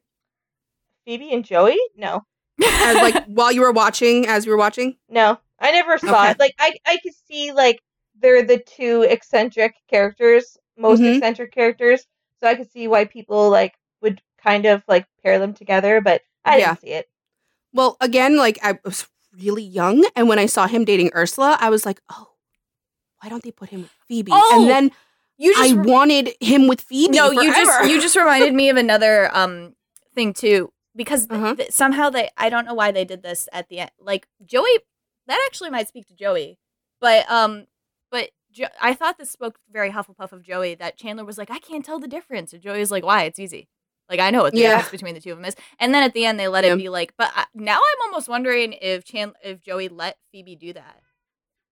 Phoebe 1.05 1.31
and 1.33 1.43
Joey? 1.45 1.77
No, 1.95 2.21
As, 2.59 2.95
like 3.01 3.15
while 3.27 3.51
you 3.51 3.61
were 3.61 3.71
watching, 3.71 4.27
as 4.27 4.45
you 4.45 4.51
were 4.51 4.57
watching. 4.57 4.97
no, 5.09 5.37
I 5.59 5.71
never 5.71 5.97
saw 5.97 6.21
Okay. 6.23 6.31
it. 6.31 6.39
Like 6.39 6.53
I, 6.59 6.73
I 6.85 6.97
could 7.03 7.13
see 7.27 7.51
like 7.51 7.79
they're 8.19 8.43
the 8.43 8.59
two 8.59 9.01
eccentric 9.03 9.73
characters, 9.89 10.57
most 10.77 11.01
Mhm. 11.01 11.15
eccentric 11.15 11.51
characters. 11.53 12.05
So 12.41 12.47
I 12.49 12.55
could 12.55 12.71
see 12.71 12.87
why 12.87 13.05
people 13.05 13.49
like 13.49 13.73
would 14.01 14.21
kind 14.41 14.65
of 14.65 14.83
like 14.87 15.05
pair 15.23 15.39
them 15.39 15.53
together, 15.53 16.01
but 16.01 16.21
I 16.45 16.57
Yeah. 16.57 16.69
didn't 16.71 16.81
see 16.81 16.87
it. 16.93 17.07
Well, 17.73 17.95
again, 18.01 18.37
like 18.37 18.59
I 18.61 18.77
was 18.83 19.07
really 19.41 19.63
young, 19.63 20.05
and 20.15 20.27
when 20.27 20.37
I 20.39 20.45
saw 20.45 20.67
him 20.67 20.83
dating 20.85 21.11
Ursula, 21.15 21.57
I 21.59 21.69
was 21.69 21.85
like, 21.85 22.01
oh, 22.11 22.27
why 23.21 23.29
don't 23.29 23.41
they 23.43 23.51
put 23.51 23.69
him 23.69 23.83
with 23.83 23.91
Phoebe? 24.07 24.31
Oh, 24.33 24.51
and 24.59 24.69
then 24.69 24.91
you 25.37 25.53
just 25.53 25.63
I 25.63 25.75
just 25.75 25.87
wanted 25.87 26.29
him 26.41 26.67
with 26.67 26.81
Phoebe. 26.81 27.15
no, 27.15 27.31
you 27.31 27.53
just 27.53 27.89
you 27.89 28.01
just 28.01 28.15
reminded 28.17 28.53
me 28.53 28.69
of 28.69 28.77
another 28.77 29.29
um 29.33 29.73
thing 30.13 30.33
too 30.33 30.71
because 30.95 31.27
Uh-huh. 31.29 31.55
th- 31.55 31.71
somehow 31.71 32.09
they 32.09 32.29
I 32.37 32.49
don't 32.49 32.65
know 32.65 32.73
why 32.73 32.91
they 32.91 33.05
did 33.05 33.23
this 33.23 33.47
at 33.51 33.69
the 33.69 33.79
end. 33.79 33.91
Like 33.99 34.27
Joey, 34.45 34.79
that 35.27 35.41
actually 35.47 35.69
might 35.69 35.87
speak 35.87 36.07
to 36.07 36.13
Joey, 36.15 36.59
but 37.01 37.29
um, 37.31 37.65
but 38.11 38.29
jo- 38.51 38.67
I 38.81 38.93
thought 38.93 39.17
this 39.17 39.31
spoke 39.31 39.59
very 39.71 39.91
Hufflepuff 39.91 40.31
of 40.31 40.43
Joey 40.43 40.75
that 40.75 40.97
Chandler 40.97 41.25
was 41.25 41.37
like, 41.37 41.49
I 41.51 41.59
can't 41.59 41.83
tell 41.85 41.99
the 41.99 42.07
difference, 42.07 42.53
and 42.53 42.61
Joey's 42.61 42.91
like, 42.91 43.03
Why? 43.05 43.23
It's 43.23 43.39
easy. 43.39 43.67
Like 44.09 44.19
I 44.19 44.29
know 44.31 44.43
what 44.43 44.53
the 44.53 44.59
Yeah. 44.59 44.69
difference 44.75 44.91
between 44.91 45.15
the 45.15 45.21
two 45.21 45.31
of 45.31 45.37
them 45.37 45.45
is, 45.45 45.55
and 45.79 45.93
then 45.93 46.03
at 46.03 46.13
the 46.13 46.25
end 46.25 46.39
they 46.39 46.47
let 46.47 46.63
Yeah. 46.65 46.73
it 46.73 46.77
be 46.77 46.89
like. 46.89 47.13
But 47.17 47.31
I, 47.35 47.45
now 47.53 47.77
I'm 47.77 48.01
almost 48.09 48.27
wondering 48.27 48.73
if 48.73 49.03
Chan 49.05 49.33
if 49.43 49.61
Joey 49.61 49.87
let 49.87 50.17
Phoebe 50.31 50.55
do 50.55 50.73
that. 50.73 50.99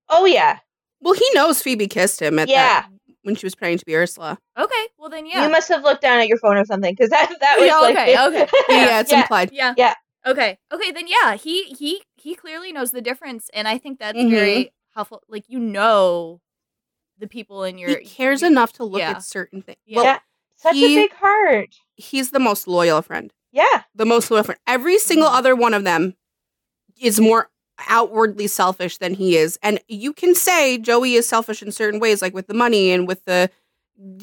Oh 0.10 0.26
yeah, 0.26 0.60
Well, 1.02 1.14
he 1.14 1.28
knows 1.34 1.62
Phoebe 1.62 1.88
kissed 1.88 2.22
him 2.22 2.38
at 2.40 2.48
yeah. 2.50 2.82
that 2.82 2.90
when 3.24 3.36
she 3.36 3.46
was 3.46 3.56
praying 3.56 3.78
to 3.80 3.86
be 3.86 3.96
Ursula. 3.96 4.38
Okay, 4.58 4.88
well 4.98 5.10
then 5.10 5.26
yeah, 5.26 5.46
You 5.46 5.52
must 5.52 5.68
have 5.70 5.84
looked 5.84 6.02
down 6.02 6.20
at 6.20 6.28
your 6.28 6.38
phone 6.38 6.58
or 6.58 6.66
something 6.66 6.94
because 6.94 7.10
that 7.10 7.34
that 7.40 7.58
was 7.60 7.68
Yeah, 7.68 7.78
like 7.80 7.96
okay, 7.98 8.18
okay. 8.28 8.48
Yeah, 8.70 9.00
it's 9.02 9.12
yeah. 9.12 9.22
implied. 9.22 9.50
Yeah. 9.54 9.74
Yeah. 9.78 9.94
Okay. 10.26 10.58
Okay. 10.72 10.92
Then 10.92 11.06
yeah, 11.08 11.36
he 11.36 11.64
he 11.64 12.04
he 12.16 12.36
clearly 12.36 12.72
knows 12.72 12.92
the 12.92 13.02
difference, 13.02 13.50
and 13.54 13.68
I 13.68 13.78
think 13.78 14.00
that's 14.00 14.18
Mhm. 14.18 14.30
very 14.30 14.74
helpful. 14.94 15.22
Like 15.28 15.46
you 15.48 15.60
know, 15.60 16.42
the 17.18 17.28
people 17.28 17.64
in 17.64 17.78
your 17.78 17.90
He 18.00 18.06
cares 18.06 18.42
you- 18.42 18.48
enough 18.48 18.74
to 18.74 18.84
look 18.84 19.00
yeah. 19.02 19.12
at 19.12 19.24
certain 19.24 19.62
things. 19.62 19.78
Yeah. 19.86 19.96
Well, 19.98 20.06
Yeah. 20.06 20.20
Such 20.58 20.76
he- 20.76 20.98
a 20.98 21.04
big 21.08 21.14
heart. 21.14 21.70
he's 21.96 22.30
the 22.32 22.40
most 22.40 22.68
loyal 22.68 23.02
friend. 23.02 23.34
Yeah. 23.52 23.84
The 23.96 24.06
most 24.06 24.30
loyal 24.32 24.44
friend. 24.44 24.60
Every 24.68 24.98
single 25.00 25.28
Mhm. 25.30 25.36
other 25.38 25.56
one 25.56 25.74
of 25.74 25.84
them 25.84 26.16
is 27.00 27.20
more 27.20 27.50
outwardly 27.88 28.48
selfish 28.48 28.98
than 28.98 29.14
he 29.14 29.38
is. 29.38 29.58
And 29.62 29.80
you 29.88 30.14
can 30.14 30.36
say 30.36 30.78
Joey 30.78 31.14
is 31.16 31.28
selfish 31.28 31.62
in 31.62 31.72
certain 31.72 32.00
ways, 32.00 32.22
like 32.22 32.34
with 32.34 32.48
the 32.48 32.54
money 32.54 32.92
and 32.92 33.08
with 33.08 33.24
the 33.26 33.50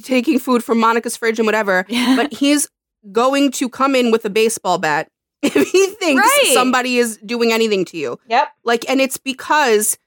taking 0.03 0.39
food 0.39 0.65
from 0.65 0.79
Monica's 0.81 1.17
fridge 1.17 1.39
and 1.39 1.47
whatever. 1.47 1.85
Yeah. 1.89 2.17
But 2.17 2.33
he's 2.33 2.69
going 3.13 3.53
to 3.53 3.69
come 3.69 3.95
in 3.95 4.11
with 4.11 4.25
a 4.25 4.31
baseball 4.31 4.79
bat 4.79 5.09
if 5.43 5.55
he 5.71 5.87
thinks 5.87 6.23
Right. 6.23 6.51
somebody 6.55 6.99
is 6.99 7.17
doing 7.19 7.53
anything 7.53 7.85
to 7.87 7.97
you. 7.97 8.19
Yep. 8.29 8.49
Like, 8.65 8.89
and 8.91 9.01
it's 9.01 9.19
because 9.19 9.99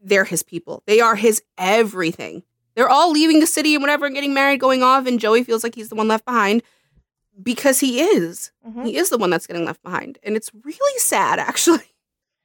they're 0.00 0.24
his 0.24 0.42
people. 0.42 0.82
They 0.86 1.00
are 1.00 1.14
his 1.14 1.42
everything. 1.58 2.42
They're 2.74 2.88
all 2.88 3.12
leaving 3.12 3.38
the 3.38 3.46
city 3.46 3.74
and 3.74 3.82
whatever, 3.82 4.04
and 4.06 4.14
getting 4.16 4.34
married, 4.34 4.58
going 4.58 4.82
off, 4.82 5.06
and 5.06 5.20
Joey 5.20 5.44
feels 5.44 5.62
like 5.62 5.76
he's 5.76 5.90
the 5.90 5.94
one 5.94 6.08
left 6.08 6.24
behind 6.24 6.62
because 7.40 7.78
he 7.80 8.00
is. 8.00 8.50
Mhm. 8.68 8.84
He 8.86 8.96
is 8.96 9.10
the 9.10 9.18
one 9.18 9.30
that's 9.30 9.46
getting 9.46 9.64
left 9.64 9.82
behind, 9.82 10.18
and 10.24 10.36
it's 10.36 10.50
really 10.64 10.98
sad, 10.98 11.38
actually. 11.50 11.93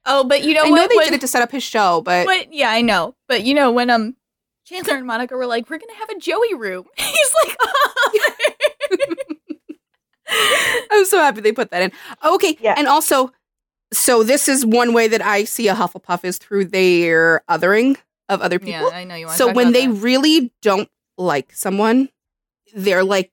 Oh, 0.10 0.24
but 0.26 0.44
you 0.44 0.54
know 0.54 0.66
I 0.66 0.70
what? 0.70 0.76
know 0.76 0.88
they 0.88 0.96
when, 0.98 1.06
did 1.06 1.14
it 1.16 1.22
to 1.22 1.28
set 1.28 1.42
up 1.42 1.52
his 1.52 1.64
show, 1.64 2.02
but 2.02 2.26
But 2.26 2.52
yeah, 2.54 2.70
I 2.72 2.82
know. 2.82 3.16
But 3.28 3.44
you 3.44 3.54
know 3.54 3.72
when 3.72 3.90
um 3.90 4.16
Chandler 4.66 4.96
and 4.98 5.08
Monica 5.08 5.36
were 5.36 5.46
like, 5.48 5.70
"We're 5.70 5.78
gonna 5.80 5.96
have 5.96 6.10
a 6.10 6.20
Joey 6.20 6.54
room," 6.54 6.86
he's 6.98 7.34
like, 7.46 7.58
"Oh." 7.62 8.20
I'm 10.92 11.06
so 11.06 11.18
happy 11.20 11.42
they 11.42 11.52
put 11.52 11.72
that 11.72 11.82
in. 11.82 11.92
Okay, 12.24 12.58
Yeah. 12.62 12.76
and 12.78 12.88
also, 12.88 13.32
so 13.92 14.22
this 14.24 14.48
is 14.48 14.66
one 14.66 14.94
way 14.94 15.08
that 15.08 15.22
I 15.24 15.44
see 15.44 15.68
a 15.68 15.74
Hufflepuff 15.76 16.24
is 16.24 16.38
through 16.38 16.66
their 16.66 17.42
othering 17.50 17.98
of 18.28 18.42
other 18.42 18.60
people. 18.60 18.72
yeah, 18.74 18.80
people. 18.82 18.94
I 18.94 19.04
know 19.06 19.16
you 19.16 19.26
want. 19.26 19.38
so 19.38 19.52
when 19.52 19.72
they 19.72 19.88
really 19.88 20.52
don't 20.62 20.88
like 21.18 21.52
someone, 21.54 22.10
they're 22.76 23.04
like 23.04 23.32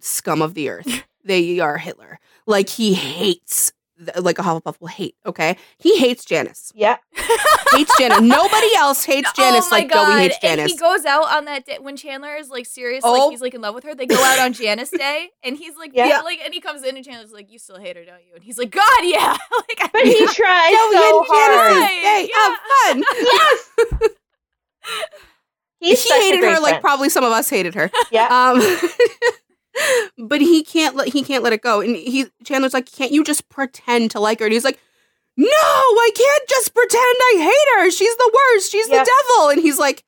scum 0.00 0.42
of 0.42 0.52
the 0.54 0.68
earth. 0.68 1.04
they 1.24 1.58
are 1.60 1.78
Hitler. 1.78 2.18
Like 2.46 2.68
he 2.68 2.92
hates, 2.94 3.72
like 4.20 4.38
a 4.38 4.42
Hufflepuff 4.42 4.80
will 4.80 4.88
hate. 4.88 5.14
Okay, 5.26 5.56
he 5.78 5.98
hates 5.98 6.24
Janice. 6.24 6.72
Yeah. 6.74 6.96
Hates 7.72 7.96
Janice. 7.98 8.20
Nobody 8.22 8.66
else 8.76 9.04
hates 9.04 9.32
Janice 9.32 9.66
oh 9.68 9.74
like 9.76 9.92
Joey 9.92 10.12
hates 10.22 10.36
And 10.42 10.58
Janice. 10.58 10.72
he 10.72 10.76
goes 10.76 11.04
out 11.04 11.30
on 11.30 11.44
that 11.44 11.64
day 11.66 11.78
when 11.80 11.96
Chandler 11.96 12.34
is 12.34 12.50
like 12.50 12.66
serious, 12.66 13.02
Oh. 13.04 13.12
like 13.12 13.30
he's 13.30 13.40
like 13.40 13.54
in 13.54 13.60
love 13.60 13.76
with 13.76 13.84
her. 13.84 13.94
They 13.94 14.06
go 14.06 14.20
out 14.20 14.40
on 14.40 14.52
Janice 14.54 14.90
Day, 14.98 15.28
and 15.44 15.56
he's 15.56 15.76
like, 15.76 15.92
Yeah. 15.94 16.08
yeah, 16.08 16.20
like, 16.22 16.40
and 16.44 16.52
he 16.52 16.60
comes 16.60 16.82
in, 16.82 16.96
and 16.96 17.04
Chandler's 17.04 17.30
like, 17.32 17.48
"You 17.48 17.60
still 17.60 17.78
hate 17.78 17.94
her, 17.96 18.04
don't 18.04 18.24
you?" 18.26 18.34
And 18.34 18.42
he's 18.42 18.58
like, 18.58 18.70
"God, 18.72 18.82
yeah." 19.02 19.36
like, 19.52 19.92
But 19.92 20.02
he 20.02 20.26
tried 20.26 20.70
Joey 20.72 20.96
so 20.96 21.18
and 21.20 21.26
hard. 21.28 21.72
Day 21.86 22.28
Right, 22.32 23.04
of 23.92 24.00
fun. 24.00 24.10
He's 25.78 26.02
he 26.02 26.12
hated 26.12 26.44
her 26.44 26.60
like 26.60 26.80
probably 26.80 27.08
some 27.08 27.24
of 27.24 27.32
us 27.32 27.48
hated 27.48 27.74
her. 27.74 27.90
Yeah. 28.10 28.26
Um, 28.26 28.60
but 30.18 30.40
he 30.40 30.62
can't 30.62 30.96
let 30.96 31.08
he 31.08 31.22
can't 31.22 31.42
let 31.44 31.52
it 31.52 31.62
go. 31.62 31.80
And 31.80 31.96
he 31.96 32.26
Chandler's 32.44 32.74
like, 32.74 32.90
can't 32.90 33.12
you 33.12 33.24
just 33.24 33.48
pretend 33.48 34.10
to 34.12 34.20
like 34.20 34.40
her? 34.40 34.46
And 34.46 34.52
he's 34.52 34.64
like, 34.64 34.78
no, 35.36 35.46
I 35.46 36.10
can't 36.14 36.48
just 36.48 36.74
pretend 36.74 37.00
I 37.02 37.34
hate 37.38 37.80
her. 37.84 37.90
She's 37.90 38.16
the 38.16 38.32
worst. 38.54 38.70
She's 38.70 38.88
the 38.88 38.94
devil. 39.36 39.48
And 39.50 39.60
he's 39.60 39.78
like, 39.78 40.04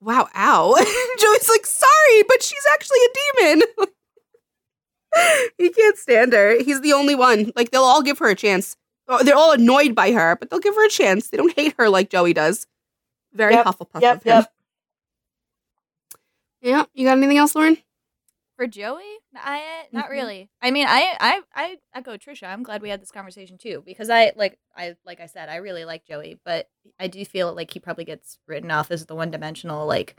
wow, 0.00 0.28
ow. 0.34 0.74
Joey's 1.18 1.48
like, 1.48 1.66
sorry, 1.66 2.22
but 2.28 2.42
she's 2.42 2.64
actually 2.72 2.98
a 2.98 3.08
demon. 3.42 3.62
he 5.58 5.70
can't 5.70 5.96
stand 5.96 6.32
her. 6.32 6.62
He's 6.62 6.80
the 6.80 6.92
only 6.92 7.14
one. 7.14 7.52
Like 7.56 7.70
they'll 7.70 7.82
all 7.82 8.02
give 8.02 8.18
her 8.18 8.28
a 8.28 8.34
chance. 8.34 8.76
Oh, 9.08 9.22
They're 9.22 9.36
all 9.36 9.52
annoyed 9.52 9.94
by 9.94 10.10
her, 10.12 10.36
but 10.36 10.50
they'll 10.50 10.58
give 10.60 10.74
her 10.74 10.84
a 10.86 10.90
chance. 10.90 11.28
They 11.28 11.36
don't 11.36 11.54
hate 11.54 11.74
her 11.78 11.88
like 11.88 12.10
Joey 12.10 12.32
does. 12.34 12.66
Very 13.32 13.54
Yep, 13.54 13.66
Hufflepuff 13.66 14.00
Yep. 14.02 14.16
of 14.16 14.22
him. 14.22 14.36
Yep. 14.36 14.52
Yeah. 16.62 16.84
You 16.94 17.06
got 17.06 17.18
anything 17.18 17.38
else, 17.38 17.54
Lauren? 17.54 17.76
For 18.56 18.66
Joey, 18.66 19.04
I 19.34 19.84
not 19.92 20.06
Mhm. 20.06 20.10
really. 20.10 20.50
I 20.62 20.70
mean, 20.70 20.86
I 20.88 21.14
I 21.20 21.40
I 21.54 21.76
echo 21.94 22.16
Trisha. 22.16 22.44
I'm 22.48 22.62
glad 22.62 22.80
we 22.80 22.88
had 22.88 23.02
this 23.02 23.10
conversation 23.10 23.58
too 23.58 23.82
because 23.84 24.08
I 24.08 24.32
like 24.34 24.58
I 24.74 24.96
like 25.04 25.20
I 25.20 25.26
said 25.26 25.50
I 25.50 25.56
really 25.56 25.84
like 25.84 26.06
Joey, 26.06 26.38
but 26.42 26.70
I 26.98 27.06
do 27.08 27.22
feel 27.26 27.52
like 27.54 27.70
he 27.72 27.80
probably 27.80 28.04
gets 28.06 28.38
written 28.46 28.70
off 28.70 28.90
as 28.90 29.04
the 29.06 29.14
one 29.14 29.30
dimensional. 29.30 29.86
Like 29.86 30.16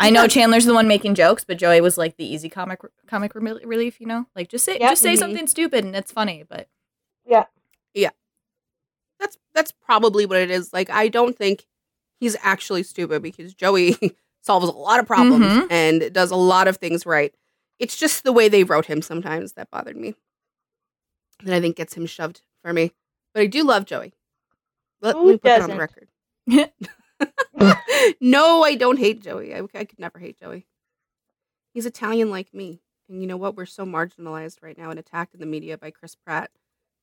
I 0.00 0.10
know 0.10 0.26
Chandler's 0.26 0.64
the 0.64 0.74
one 0.74 0.88
making 0.88 1.14
jokes, 1.14 1.44
but 1.44 1.56
Joey 1.56 1.80
was 1.80 1.96
like 1.96 2.16
the 2.16 2.24
easy 2.26 2.48
comic 2.48 2.80
comic 3.06 3.32
rel- 3.36 3.60
relief. 3.62 4.00
You 4.00 4.08
know, 4.08 4.26
like 4.34 4.48
just 4.48 4.64
say 4.64 4.78
Yep. 4.80 4.90
just 4.90 5.02
say 5.02 5.14
Mhm. 5.14 5.18
something 5.18 5.46
stupid 5.46 5.84
and 5.84 5.94
it's 5.94 6.10
funny. 6.10 6.42
But 6.48 6.68
Yeah. 7.24 7.44
Yeah. 7.94 8.10
that's 9.20 9.38
that's 9.54 9.70
probably 9.70 10.26
what 10.26 10.38
it 10.38 10.50
is. 10.50 10.72
Like 10.72 10.90
I 10.90 11.06
don't 11.06 11.38
think 11.38 11.66
he's 12.18 12.36
actually 12.42 12.82
stupid 12.82 13.22
because 13.22 13.54
Joey 13.54 13.96
solves 14.40 14.66
a 14.68 14.72
lot 14.72 14.98
of 14.98 15.06
problems 15.06 15.46
Mhm. 15.46 15.66
and 15.70 16.12
does 16.12 16.32
a 16.32 16.36
lot 16.36 16.66
of 16.66 16.78
things 16.78 17.06
right. 17.06 17.32
It's 17.82 17.96
just 17.96 18.22
the 18.22 18.32
way 18.32 18.48
they 18.48 18.62
wrote 18.62 18.86
him 18.86 19.02
sometimes 19.02 19.54
that 19.54 19.68
bothered 19.68 19.96
me. 19.96 20.14
That 21.42 21.52
I 21.52 21.60
think 21.60 21.74
gets 21.74 21.94
him 21.94 22.06
shoved 22.06 22.42
for 22.62 22.72
me. 22.72 22.92
But 23.34 23.42
I 23.42 23.46
do 23.46 23.64
love 23.64 23.86
Joey. 23.86 24.14
Let 25.00 25.16
Who 25.16 25.26
me 25.26 25.32
put 25.32 25.42
that 25.42 25.62
on 25.62 25.70
doesn't? 25.70 25.78
record. 25.78 26.08
no, 28.20 28.62
I 28.62 28.76
don't 28.76 29.00
hate 29.00 29.20
Joey. 29.20 29.52
I, 29.52 29.62
I 29.74 29.84
could 29.84 29.98
never 29.98 30.20
hate 30.20 30.38
Joey. 30.38 30.68
He's 31.74 31.84
Italian 31.84 32.30
like 32.30 32.54
me. 32.54 32.82
And 33.08 33.20
you 33.20 33.26
know 33.26 33.36
what? 33.36 33.56
We're 33.56 33.66
so 33.66 33.84
marginalized 33.84 34.62
right 34.62 34.78
now 34.78 34.90
and 34.90 34.98
attacked 35.00 35.34
in 35.34 35.40
the 35.40 35.46
media 35.46 35.76
by 35.76 35.90
Chris 35.90 36.14
Pratt 36.14 36.52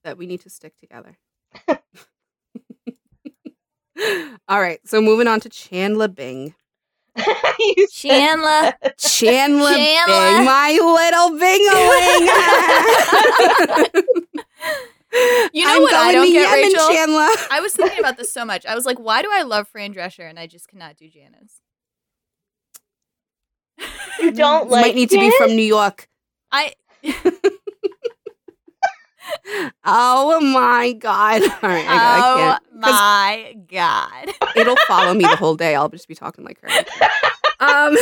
that 0.06 0.18
we 0.18 0.27
need 0.27 0.39
to 0.41 0.49
stick 0.49 0.77
together. 0.77 1.18
All 4.47 4.61
right. 4.61 4.80
So 4.88 5.01
moving 5.01 5.27
on 5.27 5.41
to 5.41 5.49
Chandler 5.49 6.07
Bing. 6.07 6.56
You 7.60 7.88
said 7.88 8.10
Chandler. 8.10 8.74
Chandler, 8.98 9.74
Chandler. 9.74 10.38
Bing, 10.38 10.46
my 10.46 10.72
little 10.82 11.32
bingaling. 11.40 12.28
You 15.54 15.66
know 15.66 15.74
I'm 15.76 15.82
what 15.82 15.94
I 15.96 16.14
going 16.14 16.14
don't 16.14 16.32
get, 16.32 16.56
Yemen, 16.56 16.72
Rachel? 16.72 16.88
Chandler. 16.88 17.48
I 17.52 17.60
was 17.62 17.74
thinking 17.74 17.98
about 18.00 18.18
this 18.18 18.32
so 18.32 18.46
much. 18.46 18.64
I 18.68 18.76
was 18.76 18.86
like, 18.86 19.00
why 19.00 19.24
do 19.24 19.30
I 19.32 19.41
love 19.41 19.68
Fran 19.68 19.91
Drescher 19.91 20.30
and 20.30 20.38
I 20.38 20.46
just 20.46 20.68
cannot 20.68 20.98
do 20.98 21.10
Janice? 21.10 21.62
you 24.20 24.32
don't 24.32 24.70
like 24.70 24.86
might 24.86 24.96
need 24.96 25.10
to 25.10 25.18
be 25.18 25.32
from 25.38 25.56
New 25.56 25.64
York. 25.64 26.08
I 26.52 26.74
Oh 29.85 30.39
my 30.41 30.93
god! 30.93 31.41
All 31.64 31.69
right, 31.69 31.85
I, 31.88 32.18
I 32.18 32.22
oh 32.31 32.35
can't. 32.35 32.64
'Cause 32.81 32.93
my 32.93 33.56
god. 33.68 34.30
It'll 34.56 34.76
follow 34.88 35.14
me 35.14 35.26
the 35.26 35.35
whole 35.38 35.56
day. 35.56 35.76
I'll 35.76 35.89
just 35.89 36.07
be 36.07 36.15
talking 36.15 36.43
like 36.45 36.60
her. 36.61 36.69
Um. 37.60 37.97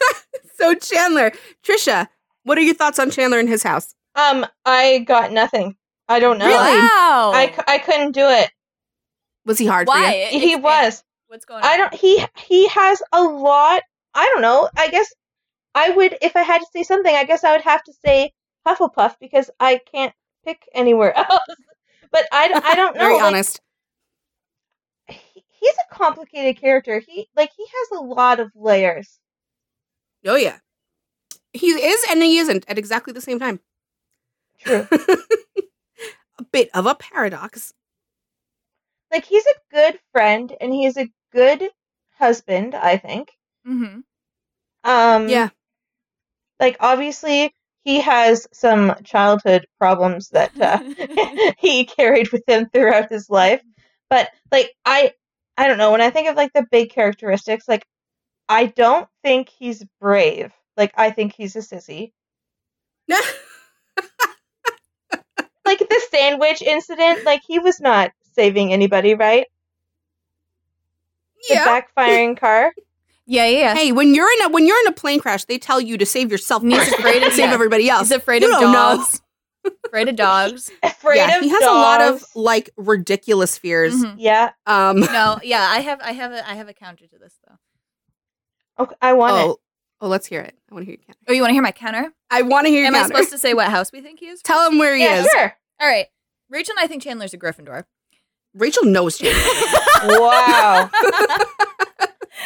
so 0.56 0.74
Chandler, 0.74 1.32
Trisha, 1.64 2.08
what 2.44 2.56
are 2.58 2.62
your 2.62 2.74
thoughts 2.74 2.98
on 2.98 3.10
Chandler 3.10 3.38
in 3.40 3.46
his 3.48 3.62
house? 3.62 3.94
Um, 4.14 4.46
I 4.64 5.00
got 5.00 5.32
nothing. 5.32 5.76
I 6.08 6.20
don't 6.20 6.38
know. 6.38 6.46
Really? 6.46 6.58
Wow. 6.58 7.32
I, 7.34 7.52
c- 7.54 7.62
I 7.66 7.78
couldn't 7.78 8.12
do 8.12 8.26
it. 8.28 8.50
Was 9.46 9.58
he 9.58 9.66
hard 9.66 9.88
Why? 9.88 10.28
for 10.28 10.34
you? 10.34 10.40
He 10.40 10.52
Expand. 10.54 10.62
was. 10.62 11.04
What's 11.28 11.44
going 11.44 11.62
on? 11.64 11.68
I 11.70 11.76
don't. 11.78 11.94
He 11.94 12.24
he 12.36 12.68
has 12.68 13.02
a 13.12 13.22
lot. 13.22 13.82
I 14.14 14.26
don't 14.32 14.42
know. 14.42 14.68
I 14.76 14.88
guess 14.88 15.12
I 15.74 15.90
would 15.90 16.16
if 16.20 16.36
I 16.36 16.42
had 16.42 16.58
to 16.58 16.66
say 16.72 16.82
something. 16.82 17.14
I 17.14 17.24
guess 17.24 17.42
I 17.44 17.52
would 17.52 17.62
have 17.62 17.82
to 17.84 17.92
say 18.04 18.32
Hufflepuff 18.66 19.16
because 19.20 19.50
I 19.58 19.80
can't 19.90 20.12
pick 20.44 20.68
anywhere 20.74 21.16
else. 21.16 21.40
But 22.10 22.26
I, 22.32 22.48
don't- 22.48 22.64
I 22.64 22.74
don't 22.74 22.94
know. 22.96 23.00
Very 23.02 23.14
like, 23.14 23.22
honest. 23.24 23.60
he- 25.08 25.44
he's 25.60 25.74
a 25.90 25.94
complicated 25.94 26.60
character. 26.60 27.00
He 27.06 27.28
like 27.36 27.50
he 27.56 27.64
has 27.64 27.98
a 28.00 28.04
lot 28.04 28.40
of 28.40 28.50
layers. 28.54 29.18
Oh 30.26 30.36
yeah, 30.36 30.58
he 31.52 31.68
is 31.68 32.04
and 32.10 32.22
he 32.22 32.38
isn't 32.38 32.64
at 32.68 32.78
exactly 32.78 33.12
the 33.12 33.20
same 33.20 33.38
time. 33.38 33.60
True. 34.60 34.86
a 36.38 36.44
bit 36.52 36.70
of 36.74 36.86
a 36.86 36.94
paradox. 36.94 37.72
like 39.10 39.24
he's 39.24 39.44
a 39.46 39.74
good 39.74 39.98
friend 40.12 40.54
and 40.60 40.72
he's 40.72 40.96
a 40.96 41.10
good 41.32 41.68
husband. 42.18 42.74
I 42.74 42.96
think. 42.98 43.30
Mm-hmm. 43.66 44.00
Um. 44.84 45.28
Yeah. 45.28 45.48
Like 46.60 46.76
obviously 46.80 47.52
he 47.84 48.00
has 48.00 48.46
some 48.52 48.94
childhood 49.04 49.66
problems 49.78 50.30
that 50.30 50.52
uh, 50.60 50.78
he 51.58 51.84
carried 51.84 52.30
with 52.32 52.42
him 52.46 52.68
throughout 52.68 53.10
his 53.10 53.28
life. 53.28 53.62
But 54.08 54.30
like 54.50 54.72
I 54.84 55.12
I 55.56 55.68
don't 55.68 55.78
know, 55.78 55.92
when 55.92 56.00
I 56.00 56.10
think 56.10 56.28
of 56.28 56.36
like 56.36 56.52
the 56.52 56.66
big 56.70 56.90
characteristics, 56.90 57.68
like 57.68 57.86
I 58.48 58.66
don't 58.66 59.08
think 59.22 59.48
he's 59.48 59.84
brave. 60.00 60.52
Like 60.76 60.92
I 60.96 61.10
think 61.10 61.34
he's 61.34 61.56
a 61.56 61.60
sissy. 61.60 62.12
No. 63.08 63.20
Like 65.64 65.78
the 65.78 66.02
sandwich 66.10 66.60
incident, 66.60 67.24
like 67.24 67.42
he 67.46 67.60
was 67.60 67.80
not 67.80 68.10
saving 68.34 68.72
anybody, 68.72 69.14
right? 69.14 69.46
Yeah. 71.48 71.64
The 71.64 71.70
backfiring 71.70 72.36
car. 72.36 72.72
Yeah, 73.26 73.46
yeah. 73.46 73.58
yeah. 73.58 73.74
Hey, 73.74 73.92
when 73.92 74.14
you're 74.14 74.30
in 74.30 74.42
a 74.42 74.48
when 74.50 74.66
you're 74.66 74.78
in 74.80 74.86
a 74.88 74.92
plane 74.92 75.20
crash, 75.20 75.44
they 75.44 75.58
tell 75.58 75.80
you 75.80 75.96
to 75.98 76.06
save 76.06 76.30
yourself 76.30 76.62
And 76.62 76.72
he's 76.72 76.82
first 76.84 76.98
afraid 76.98 77.22
of- 77.22 77.32
save 77.34 77.48
yeah. 77.48 77.54
everybody 77.54 77.88
else. 77.88 78.08
He's 78.08 78.16
afraid 78.18 78.42
You 78.42 78.52
of 78.52 78.60
don't 78.60 78.72
know. 78.72 78.96
dogs. 78.96 79.22
afraid 79.86 80.08
of 80.08 80.16
dogs. 80.16 80.70
Afraid 80.82 81.16
yeah, 81.18 81.36
of 81.36 81.42
he 81.44 81.48
has 81.50 81.62
a 81.62 81.66
lot 81.66 82.00
of 82.00 82.24
like 82.34 82.70
ridiculous 82.76 83.56
fears. 83.58 83.94
Mhm. 83.94 84.14
Yeah. 84.18 84.50
Um, 84.66 84.98
No, 85.00 85.38
yeah, 85.44 85.68
I 85.70 85.78
have, 85.80 86.00
I 86.02 86.12
have, 86.12 86.32
a, 86.32 86.48
I 86.50 86.54
have 86.54 86.68
a 86.68 86.72
counter 86.74 87.06
to 87.06 87.18
this 87.18 87.34
though. 87.46 88.82
Okay, 88.84 88.94
I 89.00 89.12
want 89.12 89.36
it. 89.36 89.40
oh, 89.50 89.60
oh, 90.00 90.08
let's 90.08 90.26
hear 90.26 90.40
it. 90.40 90.56
I 90.68 90.74
want 90.74 90.82
to 90.84 90.86
hear 90.90 90.96
your 90.98 91.04
counter. 91.06 91.18
Oh, 91.28 91.32
you 91.32 91.40
want 91.42 91.50
to 91.50 91.54
hear 91.54 91.62
my 91.62 91.70
counter? 91.72 92.12
I 92.30 92.42
want 92.42 92.66
to 92.66 92.70
hear 92.70 92.80
your 92.80 92.88
Am 92.88 92.94
I 92.96 93.00
counter. 93.02 93.14
supposed 93.14 93.30
to 93.30 93.38
say 93.38 93.54
what 93.54 93.68
house 93.68 93.92
we 93.92 94.00
think 94.00 94.18
he 94.18 94.26
is? 94.26 94.42
Tell 94.42 94.68
him 94.68 94.78
where 94.78 94.96
he 94.96 95.04
yeah, 95.04 95.20
is. 95.20 95.28
sure. 95.30 95.54
All 95.80 95.86
right, 95.88 96.06
Rachel 96.48 96.74
and 96.76 96.82
I 96.84 96.88
think 96.88 97.02
Chandler's 97.04 97.32
a 97.34 97.38
Gryffindor. 97.38 97.84
Rachel 98.54 98.84
knows 98.84 99.16
Chandler. 99.18 99.40
Wow. 100.18 100.90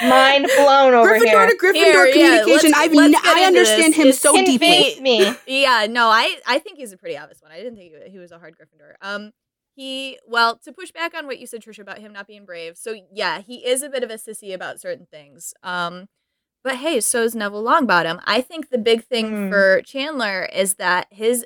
Mind 0.03 0.47
blown 0.57 0.95
over 0.95 1.11
Gryffindor 1.19 1.25
here. 1.25 1.47
to 1.49 1.57
Gryffindor 1.57 1.75
Here, 1.75 2.07
yeah, 2.07 2.13
communication. 2.43 2.71
let's- 2.73 2.79
I've 2.79 2.93
let's 2.93 3.15
n- 3.15 3.23
I 3.25 3.45
understand 3.45 3.95
this. 3.95 3.97
him 4.03 4.09
It's 4.09 4.19
so 4.21 4.33
deeply. 4.35 5.01
Me. 5.01 5.35
Yeah, 5.47 5.87
no, 5.89 6.09
I 6.09 6.37
I 6.47 6.59
think 6.59 6.79
he's 6.79 6.93
a 6.93 6.97
pretty 6.97 7.17
obvious 7.17 7.41
one. 7.41 7.53
I 7.53 7.57
didn't 7.57 7.77
think 7.77 7.93
he, 8.05 8.11
he 8.13 8.19
was 8.19 8.33
a 8.33 8.39
hard 8.39 8.55
Gryffindor. 8.59 8.95
Um, 9.01 9.33
he 9.75 10.19
well 10.27 10.59
to 10.65 10.73
push 10.73 10.91
back 10.93 11.15
on 11.15 11.27
what 11.27 11.39
you 11.39 11.47
said, 11.47 11.63
Trisha, 11.63 11.81
about 11.81 11.99
him 11.99 12.13
not 12.13 12.27
being 12.27 12.45
brave. 12.45 12.77
So 12.77 12.95
yeah, 13.13 13.41
he 13.41 13.67
is 13.67 13.83
a 13.83 13.89
bit 13.89 14.03
of 14.03 14.11
a 14.11 14.15
sissy 14.15 14.55
about 14.55 14.81
certain 14.81 15.07
things. 15.11 15.53
Um, 15.63 16.09
but 16.65 16.77
hey, 16.77 17.01
so 17.01 17.23
is 17.23 17.35
Neville 17.35 17.63
Longbottom. 17.65 18.21
I 18.25 18.41
think 18.41 18.71
the 18.71 18.79
big 18.79 19.05
thing 19.05 19.29
Hmm. 19.29 19.51
for 19.51 19.83
Chandler 19.83 20.45
is 20.53 20.75
that 20.75 21.07
his 21.11 21.45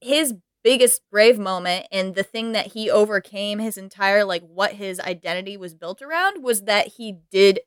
his 0.00 0.34
biggest 0.64 1.02
brave 1.10 1.38
moment 1.38 1.86
and 1.90 2.14
the 2.14 2.22
thing 2.22 2.52
that 2.52 2.68
he 2.68 2.90
overcame 2.90 3.58
his 3.58 3.76
entire 3.76 4.24
like 4.24 4.42
what 4.42 4.72
his 4.74 5.00
identity 5.00 5.56
was 5.56 5.74
built 5.74 6.00
around 6.02 6.42
was 6.42 6.62
that 6.62 6.86
he 6.98 7.18
did 7.30 7.60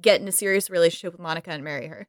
get 0.00 0.20
in 0.20 0.28
a 0.28 0.32
serious 0.32 0.70
relationship 0.70 1.12
with 1.12 1.20
Monica 1.20 1.50
and 1.50 1.64
marry 1.64 1.88
her. 1.88 2.06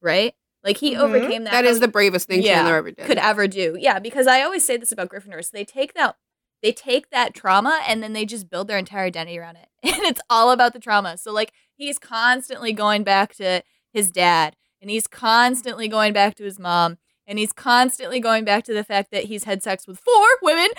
Right? 0.00 0.34
Like 0.62 0.76
he 0.78 0.94
Mhm. 0.94 0.98
overcame 1.00 1.44
that. 1.44 1.52
That 1.52 1.64
is 1.64 1.80
the 1.80 1.88
bravest 1.88 2.28
thing 2.28 2.42
Yeah, 2.42 2.56
Chandler 2.56 2.76
ever 2.76 2.90
did. 2.90 3.06
could 3.06 3.18
ever 3.18 3.48
do. 3.48 3.76
Yeah, 3.78 3.98
because 3.98 4.26
I 4.26 4.42
always 4.42 4.64
say 4.64 4.76
this 4.76 4.92
about 4.92 5.08
Gryffindors. 5.08 5.50
They 5.50 5.64
take 5.64 5.94
that 5.94 6.16
they 6.62 6.72
take 6.72 7.10
that 7.10 7.34
trauma 7.34 7.80
and 7.88 8.04
then 8.04 8.12
they 8.12 8.24
just 8.24 8.48
build 8.48 8.68
their 8.68 8.78
entire 8.78 9.04
identity 9.06 9.36
around 9.38 9.56
it. 9.56 9.68
And 9.82 10.02
it's 10.04 10.20
all 10.30 10.52
about 10.52 10.72
the 10.72 10.78
trauma. 10.78 11.16
So 11.18 11.32
like 11.32 11.52
he's 11.74 11.98
constantly 11.98 12.72
going 12.72 13.02
back 13.02 13.34
to 13.36 13.62
his 13.92 14.10
dad 14.12 14.54
and 14.80 14.88
he's 14.90 15.06
constantly 15.08 15.88
going 15.88 16.12
back 16.12 16.36
to 16.36 16.44
his 16.44 16.58
mom 16.60 16.98
and 17.26 17.38
he's 17.38 17.52
constantly 17.52 18.20
going 18.20 18.44
back 18.44 18.64
to 18.64 18.74
the 18.74 18.84
fact 18.84 19.10
that 19.12 19.24
he's 19.24 19.44
had 19.44 19.62
sex 19.62 19.86
with 19.86 19.98
four 19.98 20.26
women. 20.42 20.68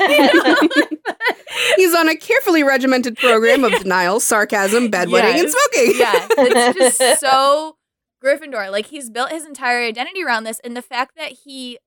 You 0.00 0.32
know? 0.32 0.56
He's 1.76 1.94
on 1.94 2.08
a 2.08 2.16
carefully 2.16 2.62
regimented 2.62 3.16
program 3.18 3.62
of 3.62 3.72
denial, 3.82 4.20
sarcasm, 4.20 4.90
bedwetting, 4.90 5.38
and 5.38 5.50
smoking. 5.50 6.00
yeah, 6.00 6.26
it's 6.30 6.98
just 6.98 7.20
so 7.20 7.76
Gryffindor. 8.24 8.70
Like 8.70 8.86
he's 8.86 9.10
built 9.10 9.30
his 9.30 9.44
entire 9.44 9.84
identity 9.84 10.24
around 10.24 10.44
this, 10.44 10.60
and 10.64 10.76
the 10.76 10.82
fact 10.82 11.12
that 11.16 11.32
he 11.44 11.78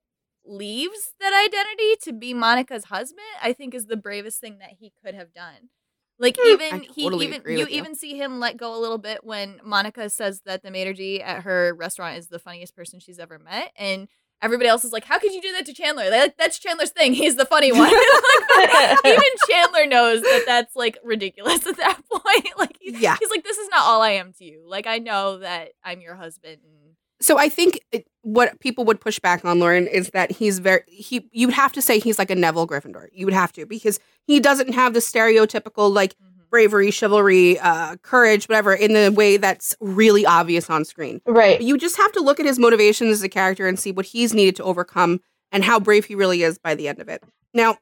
leaves 0.46 1.14
that 1.20 1.34
identity 1.34 1.96
to 2.04 2.14
be 2.14 2.34
Monica's 2.34 2.86
husband, 2.86 3.26
I 3.42 3.54
think, 3.54 3.74
is 3.74 3.88
the 3.88 3.98
bravest 3.98 4.40
thing 4.40 4.60
that 4.60 4.76
he 4.80 4.94
could 5.04 5.16
have 5.16 5.34
done. 5.34 5.70
Like 6.18 6.38
Hmm, 6.40 6.48
even 6.62 6.82
he 6.94 7.04
totally 7.04 7.28
even 7.28 7.42
you 7.46 7.58
you. 7.60 7.68
even 7.68 7.94
see 7.96 8.18
him 8.18 8.40
let 8.40 8.56
go 8.58 8.74
a 8.78 8.80
little 8.80 8.98
bit 8.98 9.24
when 9.24 9.60
Monica 9.64 10.10
says 10.10 10.42
that 10.46 10.64
the 10.64 10.72
maitre 10.72 10.94
d 10.94 11.22
at 11.22 11.44
her 11.44 11.74
restaurant 11.78 12.18
is 12.18 12.28
the 12.30 12.40
funniest 12.40 12.76
person 12.76 13.00
she's 13.00 13.20
ever 13.20 13.38
met, 13.38 13.72
and 13.78 14.08
everybody 14.42 14.70
else 14.70 14.86
is 14.86 14.94
like, 14.94 15.04
"How 15.06 15.20
could 15.20 15.34
you 15.34 15.42
do 15.42 15.52
that 15.54 15.66
to 15.66 15.74
Chandler? 15.74 16.10
Like, 16.10 16.38
that's 16.38 16.58
Chandler's 16.60 16.92
thing. 16.92 17.14
He's 17.14 17.36
the 17.36 17.46
funny 17.46 17.72
one." 17.74 17.90
Even 19.06 19.22
Chandler 19.50 19.86
knows 19.88 20.22
that 20.22 20.44
that's 20.46 20.76
like 20.76 20.98
ridiculous 21.04 21.66
at 21.68 21.78
that 21.78 22.00
point. 22.12 22.48
Like 22.58 22.78
he's, 22.80 23.00
Yeah. 23.00 23.18
he's 23.20 23.30
like, 23.30 23.44
this 23.44 23.58
is 23.58 23.68
not 23.70 23.82
all 23.82 24.02
I 24.02 24.12
am 24.12 24.32
to 24.34 24.46
you. 24.46 24.64
Like 24.68 24.88
I 24.88 25.00
know 25.00 25.40
that 25.40 25.70
I'm 25.84 26.00
your 26.02 26.16
husband. 26.16 26.58
And 26.64 26.85
So 27.22 27.38
I 27.38 27.50
think 27.50 27.80
it, 27.92 28.08
what 28.22 28.60
people 28.60 28.84
would 28.86 29.00
push 29.00 29.20
back 29.20 29.46
on 29.46 29.60
Lauren 29.60 29.88
is 29.88 30.10
that 30.10 30.32
he's 30.32 30.60
very 30.60 30.82
he. 30.88 31.28
You 31.32 31.48
would 31.48 31.54
have 31.56 31.72
to 31.74 31.82
say 31.82 32.00
he's 32.00 32.20
like 32.20 32.30
a 32.30 32.36
Neville 32.36 32.68
Gryffindor. 32.68 33.08
You 33.14 33.26
would 33.26 33.34
have 33.34 33.54
to 33.54 33.66
because 33.66 34.00
he 34.26 34.40
doesn't 34.40 34.74
have 34.74 34.94
the 34.94 35.00
stereotypical 35.00 35.94
like 35.94 36.16
bravery, 36.50 36.92
chivalry, 36.92 37.60
uh, 37.60 37.98
courage, 37.98 38.46
whatever, 38.48 38.74
in 38.74 38.94
the 38.94 39.12
way 39.12 39.38
that's 39.38 39.76
really 39.82 40.26
obvious 40.26 40.70
on 40.70 40.86
screen. 40.86 41.22
right. 41.26 41.62
You 41.62 41.78
just 41.78 41.98
have 41.98 42.12
to 42.14 42.22
look 42.22 42.40
at 42.40 42.46
his 42.46 42.60
motivations 42.60 43.12
as 43.12 43.24
a 43.24 43.30
character 43.30 43.68
and 43.68 43.78
see 43.78 43.92
what 43.92 44.06
he's 44.06 44.34
needed 44.34 44.56
to 44.58 44.64
overcome 44.64 45.20
and 45.52 45.64
how 45.64 45.80
brave 45.80 46.06
he 46.06 46.16
really 46.16 46.44
is 46.44 46.58
by 46.58 46.76
the 46.76 46.88
end 46.88 47.00
of 47.00 47.10
it. 47.10 47.24
Now, 47.54 47.78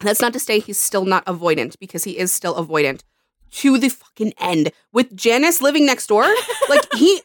that's 0.00 0.20
not 0.20 0.32
to 0.34 0.38
say 0.38 0.58
he's 0.58 0.78
still 0.78 1.04
not 1.04 1.24
avoidant 1.26 1.78
because 1.78 2.04
he 2.04 2.18
is 2.18 2.32
still 2.32 2.54
avoidant 2.54 3.02
to 3.52 3.78
the 3.78 3.88
fucking 3.88 4.34
end. 4.38 4.70
With 4.92 5.16
Janice 5.16 5.60
living 5.62 5.86
next 5.86 6.06
door, 6.06 6.26
like 6.68 6.86
he 6.94 7.22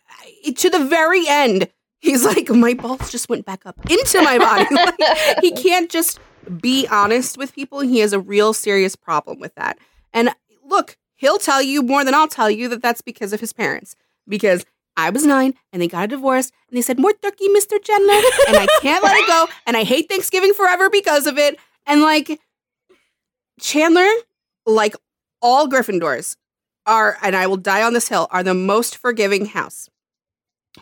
to 0.56 0.70
the 0.70 0.84
very 0.86 1.28
end, 1.28 1.70
he's 2.00 2.26
like, 2.26 2.50
my 2.50 2.74
balls 2.74 3.12
just 3.12 3.30
went 3.30 3.46
back 3.46 3.66
up 3.66 3.78
into 3.90 4.22
my 4.22 4.38
body. 4.38 4.66
Like, 4.72 5.42
he 5.42 5.52
can't 5.64 5.90
just 5.90 6.20
be 6.60 6.88
honest 6.88 7.38
with 7.38 7.54
people. 7.54 7.82
He 7.82 8.00
has 8.00 8.14
a 8.14 8.20
real 8.20 8.54
serious 8.54 8.96
problem 8.96 9.40
with 9.40 9.56
that. 9.56 9.78
And 10.14 10.32
look, 10.66 10.98
he'll 11.16 11.38
tell 11.38 11.62
you 11.62 11.82
more 11.82 12.04
than 12.04 12.14
I'll 12.14 12.28
tell 12.28 12.50
you 12.50 12.68
that 12.70 12.82
that's 12.82 13.02
because 13.02 13.34
of 13.34 13.40
his 13.40 13.54
parents. 13.54 13.96
Because 14.28 14.66
I 14.98 15.10
was 15.10 15.26
nine 15.26 15.54
and 15.72 15.82
they 15.82 15.88
got 15.88 16.06
a 16.06 16.08
divorce 16.08 16.52
and 16.70 16.78
they 16.78 16.82
said, 16.82 17.00
More 17.00 17.14
turkey, 17.14 17.48
Mr. 17.50 17.82
Chandler. 17.82 18.14
And 18.48 18.58
I 18.58 18.68
can't 18.82 19.04
let 19.04 19.18
it 19.18 19.28
go. 19.28 19.48
And 19.66 19.78
I 19.78 19.84
hate 19.84 20.10
Thanksgiving 20.10 20.54
forever 20.54 20.90
because 20.90 21.28
of 21.28 21.38
it. 21.38 21.58
And 21.86 22.02
like 22.02 22.40
Chandler, 23.60 24.10
like 24.66 24.96
all 25.42 25.68
Gryffindors, 25.68 26.36
are, 26.86 27.18
and 27.22 27.36
I 27.36 27.48
will 27.48 27.58
die 27.58 27.84
on 27.84 27.94
this 27.94 28.08
hill, 28.08 28.28
are 28.32 28.44
the 28.44 28.54
most 28.54 28.98
forgiving 28.98 29.46
house. 29.48 29.90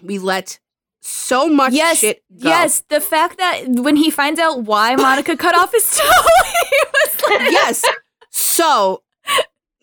We 0.02 0.20
let 0.20 0.60
so 1.02 1.48
much 1.48 1.74
yes, 1.74 2.00
shit 2.00 2.24
go. 2.42 2.50
yes. 2.50 2.84
The 2.90 3.02
fact 3.02 3.38
that 3.38 3.64
when 3.68 3.96
he 3.96 4.10
finds 4.10 4.40
out 4.40 4.64
why 4.64 4.96
Monica 4.98 5.38
cut 5.38 5.56
off 5.56 5.72
his 5.72 5.90
toe, 5.98 6.04
he 6.04 6.78
was 6.94 7.22
like, 7.30 7.52
yes. 7.52 7.84
So 8.30 9.04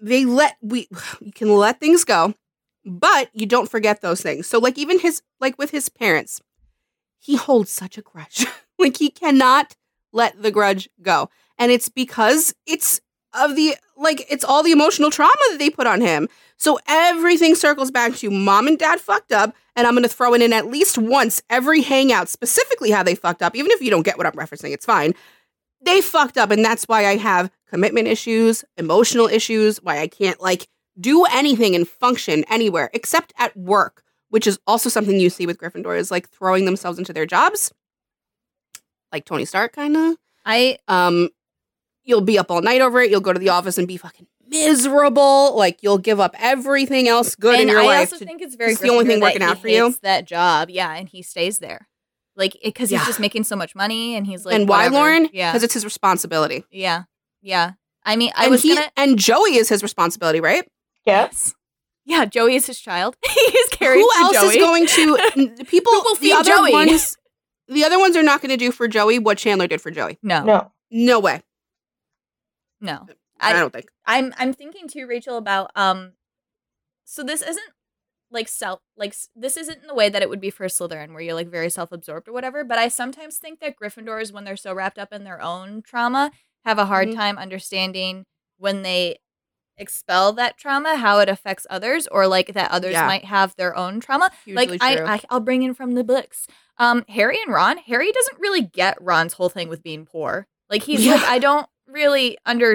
they 0.01 0.25
let 0.25 0.57
we 0.63 0.89
you 1.21 1.33
can 1.33 1.49
let 1.57 1.81
things 1.81 2.05
go, 2.05 2.35
but 2.85 3.31
you 3.33 3.47
don't 3.47 3.71
forget 3.71 4.01
those 4.01 4.21
things. 4.21 4.47
So 4.47 4.59
like 4.59 4.79
even 4.79 4.99
his 4.99 5.23
like 5.41 5.59
with 5.59 5.71
his 5.71 5.89
parents, 5.89 6.41
he 7.19 7.37
holds 7.37 7.71
such 7.71 7.99
a 7.99 8.03
grudge. 8.03 8.47
like 8.79 8.99
he 8.99 9.11
cannot 9.11 9.77
let 10.13 10.41
the 10.43 10.51
grudge 10.51 10.89
go. 11.03 11.29
And 11.59 11.73
it's 11.73 11.89
because 11.89 12.55
it's 12.67 13.01
of 13.33 13.57
the 13.57 13.77
like 13.97 14.27
it's 14.31 14.45
all 14.45 14.63
the 14.63 14.73
emotional 14.73 15.11
trauma 15.11 15.33
that 15.51 15.59
they 15.59 15.71
put 15.71 15.87
on 15.87 16.01
him. 16.01 16.29
So 16.59 16.79
everything 16.89 17.55
circles 17.55 17.91
back 17.91 18.15
to 18.17 18.31
mom 18.31 18.67
and 18.67 18.79
dad 18.79 19.01
fucked 19.01 19.33
up, 19.33 19.55
and 19.75 19.87
I'm 19.87 19.95
gonna 19.95 20.09
throw 20.09 20.35
it 20.35 20.43
in 20.43 20.53
at 20.53 20.67
least 20.67 20.97
once 20.99 21.43
every 21.51 21.83
hangout, 21.83 22.29
specifically 22.29 22.91
how 22.91 23.03
they 23.03 23.15
fucked 23.15 23.43
up. 23.43 23.55
Even 23.55 23.71
if 23.71 23.81
you 23.81 23.91
don't 23.91 24.03
get 24.05 24.17
what 24.17 24.27
I'm 24.27 24.33
referencing, 24.33 24.73
it's 24.73 24.87
fine. 24.87 25.15
They 25.83 26.01
fucked 26.01 26.39
up, 26.39 26.51
and 26.51 26.65
that's 26.65 26.85
why 26.85 27.07
I 27.07 27.17
have 27.17 27.51
commitment 27.69 28.09
issues, 28.09 28.65
emotional 28.77 29.27
issues, 29.27 29.79
why 29.83 30.01
I 30.01 30.09
can't 30.09 30.41
like 30.41 30.69
do 30.99 31.25
anything 31.27 31.75
and 31.75 31.87
function 31.87 32.45
anywhere 32.49 32.91
except 32.95 33.33
at 33.39 33.57
work, 33.57 34.03
which 34.31 34.47
is 34.47 34.59
also 34.67 34.89
something 34.89 35.21
you 35.21 35.31
see 35.31 35.47
with 35.47 35.59
Gryffindor 35.59 35.99
is 35.99 36.11
like 36.11 36.29
throwing 36.31 36.65
themselves 36.65 36.99
into 36.99 37.13
their 37.13 37.27
jobs. 37.27 37.73
Like 39.13 39.25
Tony 39.25 39.45
Stark 39.45 39.73
kind 39.73 39.97
of. 39.97 40.17
I 40.45 40.79
Um 40.89 41.31
you'll 42.05 42.21
be 42.21 42.39
up 42.39 42.51
all 42.51 42.63
night 42.63 42.81
over 42.81 43.01
it, 43.01 43.11
you'll 43.11 43.21
go 43.21 43.33
to 43.33 43.39
the 43.39 43.49
office 43.51 43.79
and 43.79 43.89
be 43.89 43.97
fucking 43.97 44.27
miserable, 44.49 45.57
like 45.57 45.83
you'll 45.83 45.99
give 45.99 46.21
up 46.21 46.35
everything 46.39 47.09
else 47.09 47.35
good 47.35 47.61
in 47.61 47.69
your 47.69 47.81
I 47.81 47.85
life. 47.87 47.97
I 47.97 48.01
also 48.01 48.19
to- 48.19 48.25
think 48.25 48.43
it's 48.43 48.55
very 48.57 48.73
it's 48.73 48.81
the 48.81 48.91
only 48.91 49.05
thing 49.07 49.21
working 49.21 49.43
out 49.43 49.59
for 49.59 49.69
you. 49.69 49.95
That 50.03 50.25
job, 50.27 50.71
yeah, 50.71 50.93
and 50.95 51.09
he 51.09 51.23
stays 51.23 51.59
there, 51.59 51.89
like 52.37 52.57
because 52.63 52.91
Yeah. 52.93 52.99
he's 52.99 53.07
just 53.09 53.21
making 53.21 53.45
so 53.45 53.57
much 53.57 53.75
money, 53.75 54.15
and 54.17 54.27
he's 54.27 54.45
like, 54.45 54.55
and 54.55 54.69
why, 54.69 54.79
whatever. 54.89 54.95
Lauren? 54.97 55.29
Yeah, 55.33 55.53
Because 55.53 55.63
it's 55.63 55.75
his 55.75 55.85
responsibility. 55.85 56.65
yeah, 56.71 57.05
yeah. 57.43 57.73
I 58.05 58.17
mean, 58.17 58.31
I 58.37 58.45
and 58.45 58.51
was 58.53 58.63
he 58.63 58.75
gonna. 58.75 58.91
and 58.97 59.19
Joey 59.19 59.57
is 59.57 59.69
his 59.69 59.83
responsibility, 59.83 60.41
right? 60.41 60.65
Yes. 61.05 61.55
Yeah, 62.05 62.25
Joey 62.25 62.55
is 62.55 62.67
his 62.67 62.79
child. 62.79 63.17
He's 63.29 63.69
carried 63.71 63.99
Who 64.01 64.09
for 64.13 64.21
else 64.23 64.37
Joey. 64.37 64.47
is 64.49 64.57
going 64.57 64.87
to 64.87 65.65
people? 65.65 65.93
Who 65.93 65.99
will 66.05 66.15
the 66.15 66.21
feed 66.21 66.33
other 66.35 66.53
Joey? 66.53 66.71
ones, 66.73 67.17
the 67.67 67.83
other 67.85 67.99
ones 67.99 68.17
are 68.17 68.23
not 68.23 68.41
going 68.41 68.51
to 68.51 68.57
do 68.57 68.71
for 68.71 68.87
Joey 68.87 69.19
what 69.19 69.39
Chandler 69.39 69.67
did 69.67 69.81
for 69.81 69.91
Joey. 69.91 70.17
No, 70.23 70.45
no. 70.45 70.71
No. 70.93 71.19
Way. 71.19 71.43
No 72.81 73.07
way. 73.09 73.15
I, 73.41 73.51
I- 73.51 73.53
don't 73.55 73.73
think. 73.73 73.87
I'm 74.07 74.33
I'm 74.39 74.53
thinking 74.53 74.89
too, 74.89 75.07
Rachel, 75.07 75.37
about 75.37 75.71
um. 75.75 76.13
So 77.05 77.23
this 77.23 77.43
isn't 77.43 77.67
like 78.31 78.49
self 78.49 78.81
like 78.97 79.15
this 79.37 79.57
isn't 79.57 79.81
in 79.83 79.87
the 79.87 79.95
way 79.95 80.09
that 80.09 80.23
it 80.23 80.29
would 80.29 80.41
be 80.41 80.51
for 80.51 80.67
Slytherin, 80.67 81.13
where 81.13 81.21
you're 81.23 81.35
like 81.35 81.49
very 81.51 81.71
self 81.71 81.93
absorbed 81.93 82.29
or 82.29 82.33
whatever. 82.33 82.65
But 82.65 82.79
I 82.79 82.89
sometimes 82.89 83.37
think 83.39 83.61
that 83.61 83.77
Gryffindors, 83.81 84.33
when 84.33 84.45
they're 84.45 84.57
so 84.57 84.75
wrapped 84.75 84.99
up 84.99 85.13
in 85.13 85.25
their 85.25 85.41
own 85.41 85.83
trauma, 85.83 86.33
have 86.65 86.79
a 86.79 86.87
hard 86.87 87.09
Mhm. 87.09 87.15
time 87.15 87.39
understanding 87.39 88.25
when 88.59 88.83
they 88.83 89.19
expel 89.79 90.33
that 90.33 90.57
trauma 90.57 90.97
how 90.97 91.19
it 91.19 91.29
affects 91.29 91.67
others 91.69 92.07
or 92.09 92.27
like 92.27 92.55
that 92.55 92.71
others 92.71 92.93
Yeah. 92.93 93.07
might 93.07 93.27
have 93.27 93.55
their 93.57 93.77
own 93.77 94.01
trauma 94.01 94.31
Hugely 94.47 94.67
like. 94.69 94.83
I, 94.83 95.15
I 95.17 95.21
i'll 95.29 95.41
bring 95.41 95.63
in 95.63 95.75
from 95.75 95.93
the 95.93 96.03
books 96.03 96.47
um 96.79 97.05
harry 97.11 97.39
and 97.45 97.53
ron 97.53 97.77
harry 97.77 98.11
doesn't 98.11 98.41
really 98.41 98.63
get 98.63 98.97
ron's 99.03 99.35
whole 99.35 99.51
thing 99.51 99.69
with 99.69 99.83
being 99.83 100.07
poor 100.07 100.47
like 100.71 100.85
he's 100.85 101.05
Yeah. 101.05 101.17
like 101.17 101.25
i 101.25 101.39
don't 101.39 101.67
really 101.87 102.39
under 102.47 102.75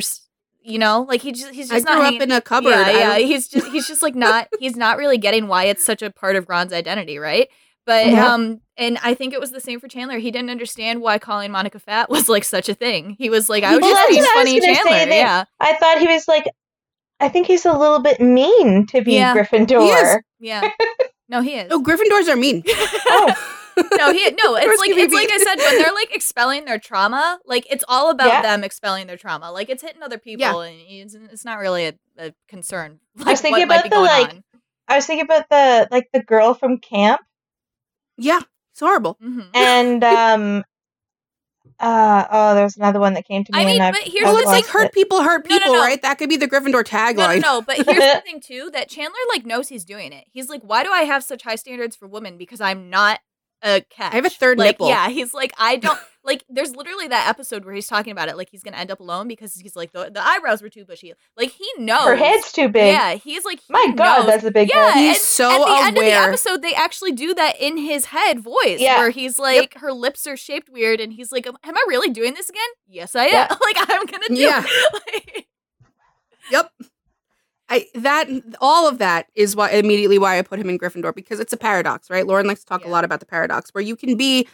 you 0.64 0.78
know 0.80 1.06
like 1.10 1.22
he 1.22 1.32
just 1.32 1.52
he's 1.54 1.70
just 1.70 1.72
I 1.72 1.76
just 1.78 1.86
grew 1.88 1.96
not 1.96 2.02
up 2.02 2.14
hanging- 2.14 2.22
in 2.24 2.32
a 2.32 2.42
cupboard. 2.42 2.70
yeah, 2.70 2.90
yeah. 2.90 3.18
He's 3.18 3.48
just 3.48 3.68
he's 3.68 3.88
just 3.88 4.02
like 4.02 4.16
not 4.16 4.48
he's 4.60 4.76
not 4.76 4.98
really 4.98 5.18
getting 5.18 5.48
why 5.48 5.66
it's 5.66 5.86
such 5.86 6.02
a 6.02 6.12
part 6.12 6.36
of 6.36 6.48
Ron's 6.50 6.74
identity, 6.74 7.18
right? 7.18 7.48
But 7.86 8.08
Yeah. 8.08 8.34
um 8.34 8.62
and 8.78 8.98
I 9.04 9.14
think 9.16 9.34
it 9.34 9.40
was 9.40 9.52
the 9.52 9.60
same 9.60 9.80
for 9.80 9.88
Chandler. 9.88 10.18
He 10.20 10.32
didn't 10.32 10.50
understand 10.52 11.02
why 11.02 11.18
calling 11.20 11.52
Monica 11.52 11.80
fat 11.80 12.10
was 12.10 12.30
like 12.30 12.44
such 12.44 12.70
a 12.70 12.74
thing. 12.76 13.16
He 13.20 13.30
was 13.30 13.50
like, 13.50 13.64
I 13.64 13.72
was 13.72 13.82
Well, 13.82 13.90
just 13.92 14.02
that's 14.02 14.10
being 14.12 14.22
was 14.22 14.30
funny 14.32 14.60
Chandler. 14.62 15.16
Yeah. 15.16 15.44
I 15.60 15.74
thought 15.78 16.00
he 16.00 16.08
was 16.08 16.28
like, 16.28 16.46
I 17.20 17.30
think 17.30 17.48
he's 17.48 17.66
a 17.66 17.74
little 17.74 18.00
bit 18.00 18.20
mean 18.20 18.86
to 18.88 19.02
be 19.02 19.14
Yeah. 19.14 19.36
Gryffindor. 19.36 19.82
He 19.82 19.90
is. 19.90 20.18
Yeah. 20.40 20.70
No, 21.30 21.42
he 21.42 21.56
is. 21.56 21.68
Oh, 21.72 21.82
Gryffindors 21.82 22.28
are 22.28 22.36
mean. 22.36 22.64
Oh. 23.14 23.58
No, 23.78 24.12
he 24.14 24.30
no. 24.32 24.56
It's 24.58 24.80
like 24.80 24.92
it's 24.92 25.14
like 25.14 25.30
I 25.32 25.38
said 25.38 25.58
when 25.58 25.78
they're 25.82 25.94
like 25.94 26.14
expelling 26.16 26.66
their 26.66 26.80
trauma. 26.80 27.40
Like 27.46 27.66
it's 27.72 27.84
all 27.88 28.10
about 28.10 28.28
Yeah. 28.28 28.42
them 28.42 28.64
expelling 28.64 29.08
their 29.08 29.18
trauma. 29.18 29.52
Like 29.52 29.70
it's 29.70 29.82
hitting 29.84 30.04
other 30.04 30.18
people, 30.18 30.42
Yeah. 30.42 30.58
and 30.72 30.80
it's, 30.88 31.14
it's 31.16 31.46
not 31.46 31.60
really 31.60 31.86
a, 31.88 31.94
a 32.18 32.34
concern. 32.48 33.00
Like, 33.18 33.28
was 33.28 33.42
thinking 33.42 33.64
about 33.64 33.90
the, 33.90 34.00
like, 34.00 34.30
on. 34.30 34.44
I 34.88 34.96
was 34.96 35.06
thinking 35.06 35.26
about 35.26 35.50
the 35.50 35.88
like 35.92 36.10
the 36.14 36.22
girl 36.24 36.54
from 36.54 36.78
camp 36.78 37.22
yeah, 38.18 38.42
it's 38.72 38.80
horrible. 38.80 39.18
Mhm. 39.24 39.48
and 39.54 40.04
um 40.04 40.64
uh 41.80 42.26
oh 42.30 42.54
there's 42.56 42.78
another 42.78 43.00
one 43.00 43.14
that 43.16 43.26
came 43.26 43.44
to 43.44 43.52
me 43.52 43.60
I 43.60 43.66
mean, 43.66 43.80
but 43.80 44.02
here's 44.04 44.26
the 44.30 44.32
it's 44.34 44.42
thing- 44.42 44.48
like 44.52 44.66
hurt 44.68 44.94
people 44.94 45.24
hurt 45.24 45.48
No, 45.50 45.56
no, 45.56 45.60
people, 45.60 45.74
no. 45.76 45.80
right? 45.82 46.00
That 46.02 46.18
could 46.20 46.30
be 46.30 46.38
the 46.38 46.48
Gryffindor 46.48 46.84
tagline. 46.84 47.16
No, 47.16 47.28
no, 47.28 47.40
no. 47.40 47.62
But 47.62 47.78
here's 47.78 47.86
the 48.14 48.22
thing 48.24 48.40
too: 48.40 48.70
that 48.74 48.88
Chandler 48.90 49.18
like 49.34 49.46
knows 49.46 49.70
he's 49.70 49.84
doing 49.84 50.14
it. 50.14 50.26
He's 50.32 50.48
like, 50.50 50.62
why 50.62 50.84
do 50.84 50.92
I 50.92 51.02
have 51.04 51.24
such 51.24 51.42
high 51.44 51.56
standards 51.56 51.96
for 51.96 52.08
women? 52.08 52.38
Because 52.38 52.62
I'm 52.62 52.90
not 52.92 53.20
a 53.64 53.82
cat. 53.90 54.14
I 54.14 54.16
have 54.18 54.26
a 54.26 54.30
third 54.30 54.58
like, 54.58 54.68
nipple. 54.76 54.90
Yeah, 54.90 55.10
he's 55.10 55.34
like, 55.34 55.54
I 55.58 55.76
don't 55.78 56.00
like. 56.24 56.44
There's 56.50 56.76
literally 56.76 57.08
that 57.08 57.28
episode 57.30 57.66
where 57.66 57.74
he's 57.74 57.88
talking 57.88 58.12
about 58.12 58.30
it, 58.30 58.38
like 58.38 58.50
he's 58.50 58.64
gonna 58.64 58.78
end 58.78 58.92
up 58.92 59.00
alone 59.00 59.28
because 59.28 59.56
he's 59.56 59.76
like 59.76 59.92
the, 59.92 60.10
the 60.14 60.22
eyebrows 60.26 60.62
were 60.62 60.70
too 60.70 60.86
bushy. 60.86 61.14
Like 61.38 61.50
he 61.52 61.68
knows 61.78 62.06
her 62.06 62.16
head's 62.16 62.52
too 62.52 62.70
big 62.70 62.88
Yeah, 62.94 63.14
he's 63.16 63.46
like, 63.46 63.60
he 63.60 63.66
my 63.74 63.94
god 63.96 64.26
that's 64.26 64.44
a 64.44 64.52
big 64.52 64.70
Yeah, 64.70 64.92
head. 64.92 65.00
He's 65.02 65.18
and 65.18 65.26
so 65.26 65.50
at 65.52 65.66
the 65.80 65.86
end 65.88 65.98
of 65.98 66.04
the 66.04 66.10
aware. 66.10 66.30
episode, 66.30 66.62
they 66.62 66.74
actually 66.74 67.12
do 67.12 67.34
that 67.36 67.60
in 67.60 67.78
his 67.78 68.06
head 68.06 68.40
voice, 68.40 68.80
Yeah. 68.80 68.98
where 69.00 69.10
he's 69.12 69.38
like, 69.40 69.76
her 69.76 69.92
lips 69.94 70.26
are 70.28 70.38
shaped 70.38 70.70
weird, 70.70 71.00
and 71.00 71.14
he's 71.14 71.32
like, 71.32 71.46
"Am 71.48 71.56
I 71.64 71.86
really 71.88 72.10
doing 72.10 72.34
this 72.34 72.50
again? 72.50 72.62
Yes, 72.88 73.16
I 73.16 73.26
am. 73.26 73.32
Yeah. 73.32 73.48
like 73.62 73.90
I'm 73.90 74.06
gonna 74.06 74.28
do. 74.30 74.36
Yeah. 74.36 74.66
Like, 74.94 75.48
Yep. 76.52 76.72
I 77.72 77.88
that 77.96 78.28
all 78.60 78.88
of 78.88 78.98
that 78.98 79.28
is 79.34 79.56
why 79.56 79.72
immediately 79.72 80.20
why 80.20 80.38
I 80.38 80.42
put 80.42 80.60
him 80.60 80.70
in 80.70 80.78
Gryffindor 80.78 81.16
because 81.16 81.40
it's 81.40 81.54
a 81.54 81.58
paradox, 81.58 82.10
right? 82.10 82.28
Lauren 82.28 82.46
likes 82.46 82.60
to 82.60 82.66
talk 82.66 82.84
a 82.84 82.90
lot 82.90 83.06
about 83.06 83.22
the 83.22 83.26
paradox 83.26 83.74
where 83.74 83.82
you 83.82 83.96
can 83.96 84.18
be 84.18 84.46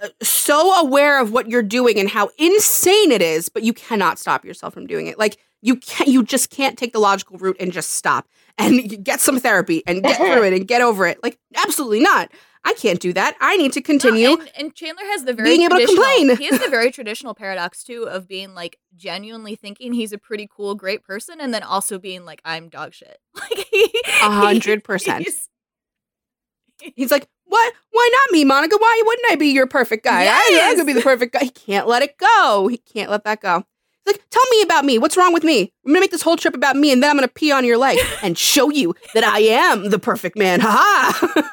uh, 0.00 0.08
so 0.20 0.74
aware 0.74 1.20
of 1.20 1.32
what 1.32 1.48
you're 1.48 1.62
doing 1.62 1.96
and 1.98 2.08
how 2.08 2.28
insane 2.38 3.12
it 3.12 3.22
is, 3.22 3.48
but 3.48 3.62
you 3.62 3.72
cannot 3.72 4.18
stop 4.18 4.44
yourself 4.44 4.74
from 4.74 4.86
doing 4.86 5.06
it. 5.06 5.16
Like 5.16 5.38
you 5.62 5.76
can't, 5.76 6.08
you 6.08 6.24
just 6.24 6.50
can't 6.50 6.76
take 6.76 6.92
the 6.92 6.98
logical 6.98 7.38
route 7.38 7.56
and 7.60 7.72
just 7.72 7.90
stop 7.92 8.28
and 8.58 9.02
get 9.04 9.20
some 9.20 9.38
therapy 9.38 9.84
and 9.86 10.02
get 10.02 10.16
through 10.32 10.42
it 10.42 10.52
and 10.52 10.66
get 10.66 10.82
over 10.82 11.06
it. 11.06 11.22
Like 11.22 11.38
absolutely 11.56 12.00
not. 12.00 12.32
I 12.68 12.74
can't 12.74 12.98
do 13.00 13.12
that. 13.12 13.36
I 13.40 13.56
need 13.56 13.72
to 13.74 13.80
continue. 13.80 14.26
No, 14.28 14.38
and, 14.40 14.50
and 14.58 14.74
Chandler 14.74 15.04
has 15.06 15.24
the 15.24 15.32
very 15.32 15.48
being 15.50 15.62
able 15.62 15.76
to 15.78 15.86
complain. 15.86 16.36
He 16.36 16.46
has 16.46 16.60
the 16.60 16.68
very 16.68 16.90
traditional 16.90 17.32
paradox 17.32 17.84
too 17.84 18.08
of 18.08 18.26
being 18.26 18.54
like 18.54 18.78
genuinely 18.96 19.54
thinking 19.54 19.92
he's 19.92 20.12
a 20.12 20.18
pretty 20.18 20.48
cool, 20.54 20.74
great 20.74 21.02
person, 21.04 21.40
and 21.40 21.54
then 21.54 21.62
also 21.62 21.98
being 21.98 22.24
like, 22.24 22.42
I'm 22.44 22.68
dog 22.68 22.92
shit. 22.92 23.18
Like 23.40 23.66
he, 23.70 23.84
A 24.22 24.30
hundred 24.30 24.82
percent. 24.84 25.22
he's- 25.24 27.10
like, 27.10 27.28
what? 27.44 27.72
Why 27.92 28.10
not 28.12 28.32
me, 28.32 28.44
Monica? 28.44 28.76
Why 28.78 29.02
wouldn't 29.06 29.32
I 29.32 29.36
be 29.36 29.48
your 29.48 29.66
perfect 29.66 30.04
guy? 30.04 30.24
I, 30.26 30.30
I 30.34 30.48
Yes. 30.50 30.76
could 30.76 30.86
be 30.86 30.92
the 30.92 31.00
perfect 31.12 31.32
guy. 31.32 31.44
He 31.44 31.50
can't 31.50 31.86
let 31.86 32.02
it 32.02 32.18
go. 32.18 32.66
He 32.68 32.78
can't 32.78 33.10
let 33.10 33.24
that 33.24 33.40
go. 33.40 33.64
He's 34.04 34.14
like, 34.14 34.22
tell 34.30 34.44
me 34.50 34.62
about 34.62 34.84
me. 34.84 34.98
What's 34.98 35.16
wrong 35.16 35.32
with 35.32 35.44
me? 35.44 35.72
I'm 35.84 35.92
gonna 35.92 36.00
make 36.00 36.10
this 36.10 36.22
whole 36.22 36.36
trip 36.36 36.54
about 36.54 36.76
me, 36.76 36.92
and 36.92 37.02
then 37.02 37.10
I'm 37.10 37.16
gonna 37.16 37.28
pee 37.28 37.52
on 37.52 37.64
your 37.64 37.78
leg 37.78 37.98
and 38.22 38.36
show 38.36 38.70
you 38.70 38.94
that 39.14 39.24
I 39.24 39.38
am 39.40 39.90
the 39.90 39.98
perfect 39.98 40.36
man. 40.36 40.60
Ha 40.60 41.12
ha. 41.14 41.50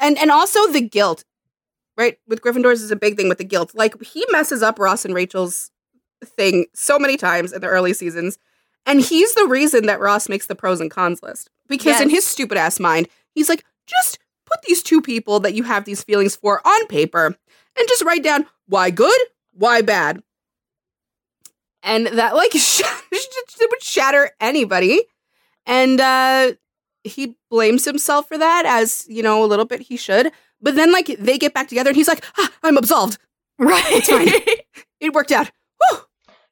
And 0.00 0.18
and 0.18 0.30
also 0.30 0.66
the 0.70 0.80
guilt, 0.80 1.24
right? 1.96 2.18
With 2.26 2.42
Gryffindors 2.42 2.74
is 2.74 2.90
a 2.90 2.96
big 2.96 3.16
thing 3.16 3.28
with 3.28 3.38
the 3.38 3.44
guilt. 3.44 3.72
Like 3.74 4.00
he 4.02 4.24
messes 4.30 4.62
up 4.62 4.78
Ross 4.78 5.04
and 5.04 5.14
Rachel's 5.14 5.70
thing 6.24 6.66
so 6.74 6.98
many 6.98 7.16
times 7.16 7.52
in 7.52 7.60
the 7.60 7.68
early 7.68 7.92
seasons. 7.92 8.38
And 8.86 9.00
he's 9.00 9.34
the 9.34 9.46
reason 9.46 9.86
that 9.86 10.00
Ross 10.00 10.28
makes 10.28 10.46
the 10.46 10.54
pros 10.54 10.80
and 10.80 10.90
cons 10.90 11.22
list. 11.22 11.50
Because 11.68 12.00
in 12.00 12.08
his 12.08 12.26
stupid 12.26 12.56
ass 12.56 12.80
mind, 12.80 13.08
he's 13.34 13.48
like, 13.48 13.64
just 13.86 14.18
put 14.46 14.62
these 14.62 14.82
two 14.82 15.02
people 15.02 15.40
that 15.40 15.54
you 15.54 15.62
have 15.64 15.84
these 15.84 16.02
feelings 16.02 16.34
for 16.34 16.66
on 16.66 16.86
paper 16.86 17.26
and 17.26 17.88
just 17.88 18.02
write 18.04 18.22
down 18.24 18.46
why 18.66 18.90
good, 18.90 19.18
why 19.52 19.82
bad. 19.82 20.22
And 21.82 22.06
that 22.06 22.34
like 22.34 22.52
sh- 22.56 22.82
would 23.60 23.82
shatter 23.82 24.30
anybody. 24.40 25.02
And 25.66 26.00
uh 26.00 26.52
he 27.08 27.36
blames 27.50 27.84
himself 27.84 28.28
for 28.28 28.38
that 28.38 28.64
as, 28.66 29.04
you 29.08 29.22
know, 29.22 29.42
a 29.42 29.46
little 29.46 29.64
bit 29.64 29.80
he 29.80 29.96
should. 29.96 30.30
But 30.62 30.74
then 30.76 30.92
like 30.92 31.06
they 31.18 31.38
get 31.38 31.54
back 31.54 31.68
together 31.68 31.90
and 31.90 31.96
he's 31.96 32.08
like, 32.08 32.24
ah, 32.38 32.50
I'm 32.62 32.76
absolved. 32.76 33.18
right. 33.58 33.82
It's 33.88 34.08
fine. 34.08 34.28
It 35.00 35.12
worked 35.14 35.30
out. 35.30 35.48
Whew. 35.90 35.98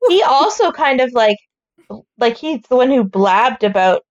he 0.08 0.22
also 0.22 0.70
kind 0.70 1.00
of 1.00 1.12
like 1.12 1.36
like 2.18 2.36
he's 2.36 2.60
the 2.68 2.76
one 2.76 2.90
who 2.90 3.02
blabbed 3.02 3.64
about 3.64 4.02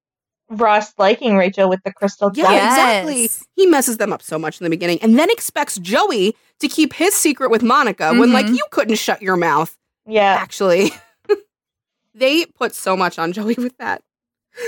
Ross 0.49 0.93
liking 0.97 1.38
Rachel 1.38 1.69
with 1.69 1.80
the 1.85 1.93
crystal 1.93 2.31
Yeah. 2.34 2.51
Yes. 2.51 2.73
exactly. 3.07 3.47
He 3.55 3.65
messes 3.65 3.95
them 3.97 4.11
up 4.13 4.22
so 4.22 4.38
much 4.38 4.59
in 4.59 4.65
the 4.65 4.69
beginning 4.69 4.99
and 5.01 5.17
then 5.17 5.30
expects 5.31 5.77
Joey 5.80 6.35
to 6.59 6.67
keep 6.67 6.93
his 6.93 7.13
secret 7.15 7.49
with 7.49 7.63
Monica 7.63 8.13
when, 8.13 8.31
like, 8.34 8.45
Mhm. 8.45 8.55
you 8.57 8.65
couldn't 8.72 8.95
shut 8.97 9.22
your 9.22 9.35
mouth, 9.38 9.77
Yeah. 10.05 10.35
actually. 10.39 10.91
they 12.13 12.45
put 12.45 12.73
so 12.76 12.95
much 12.95 13.17
on 13.19 13.31
Joey 13.34 13.55
with 13.57 13.77
that. 13.77 14.01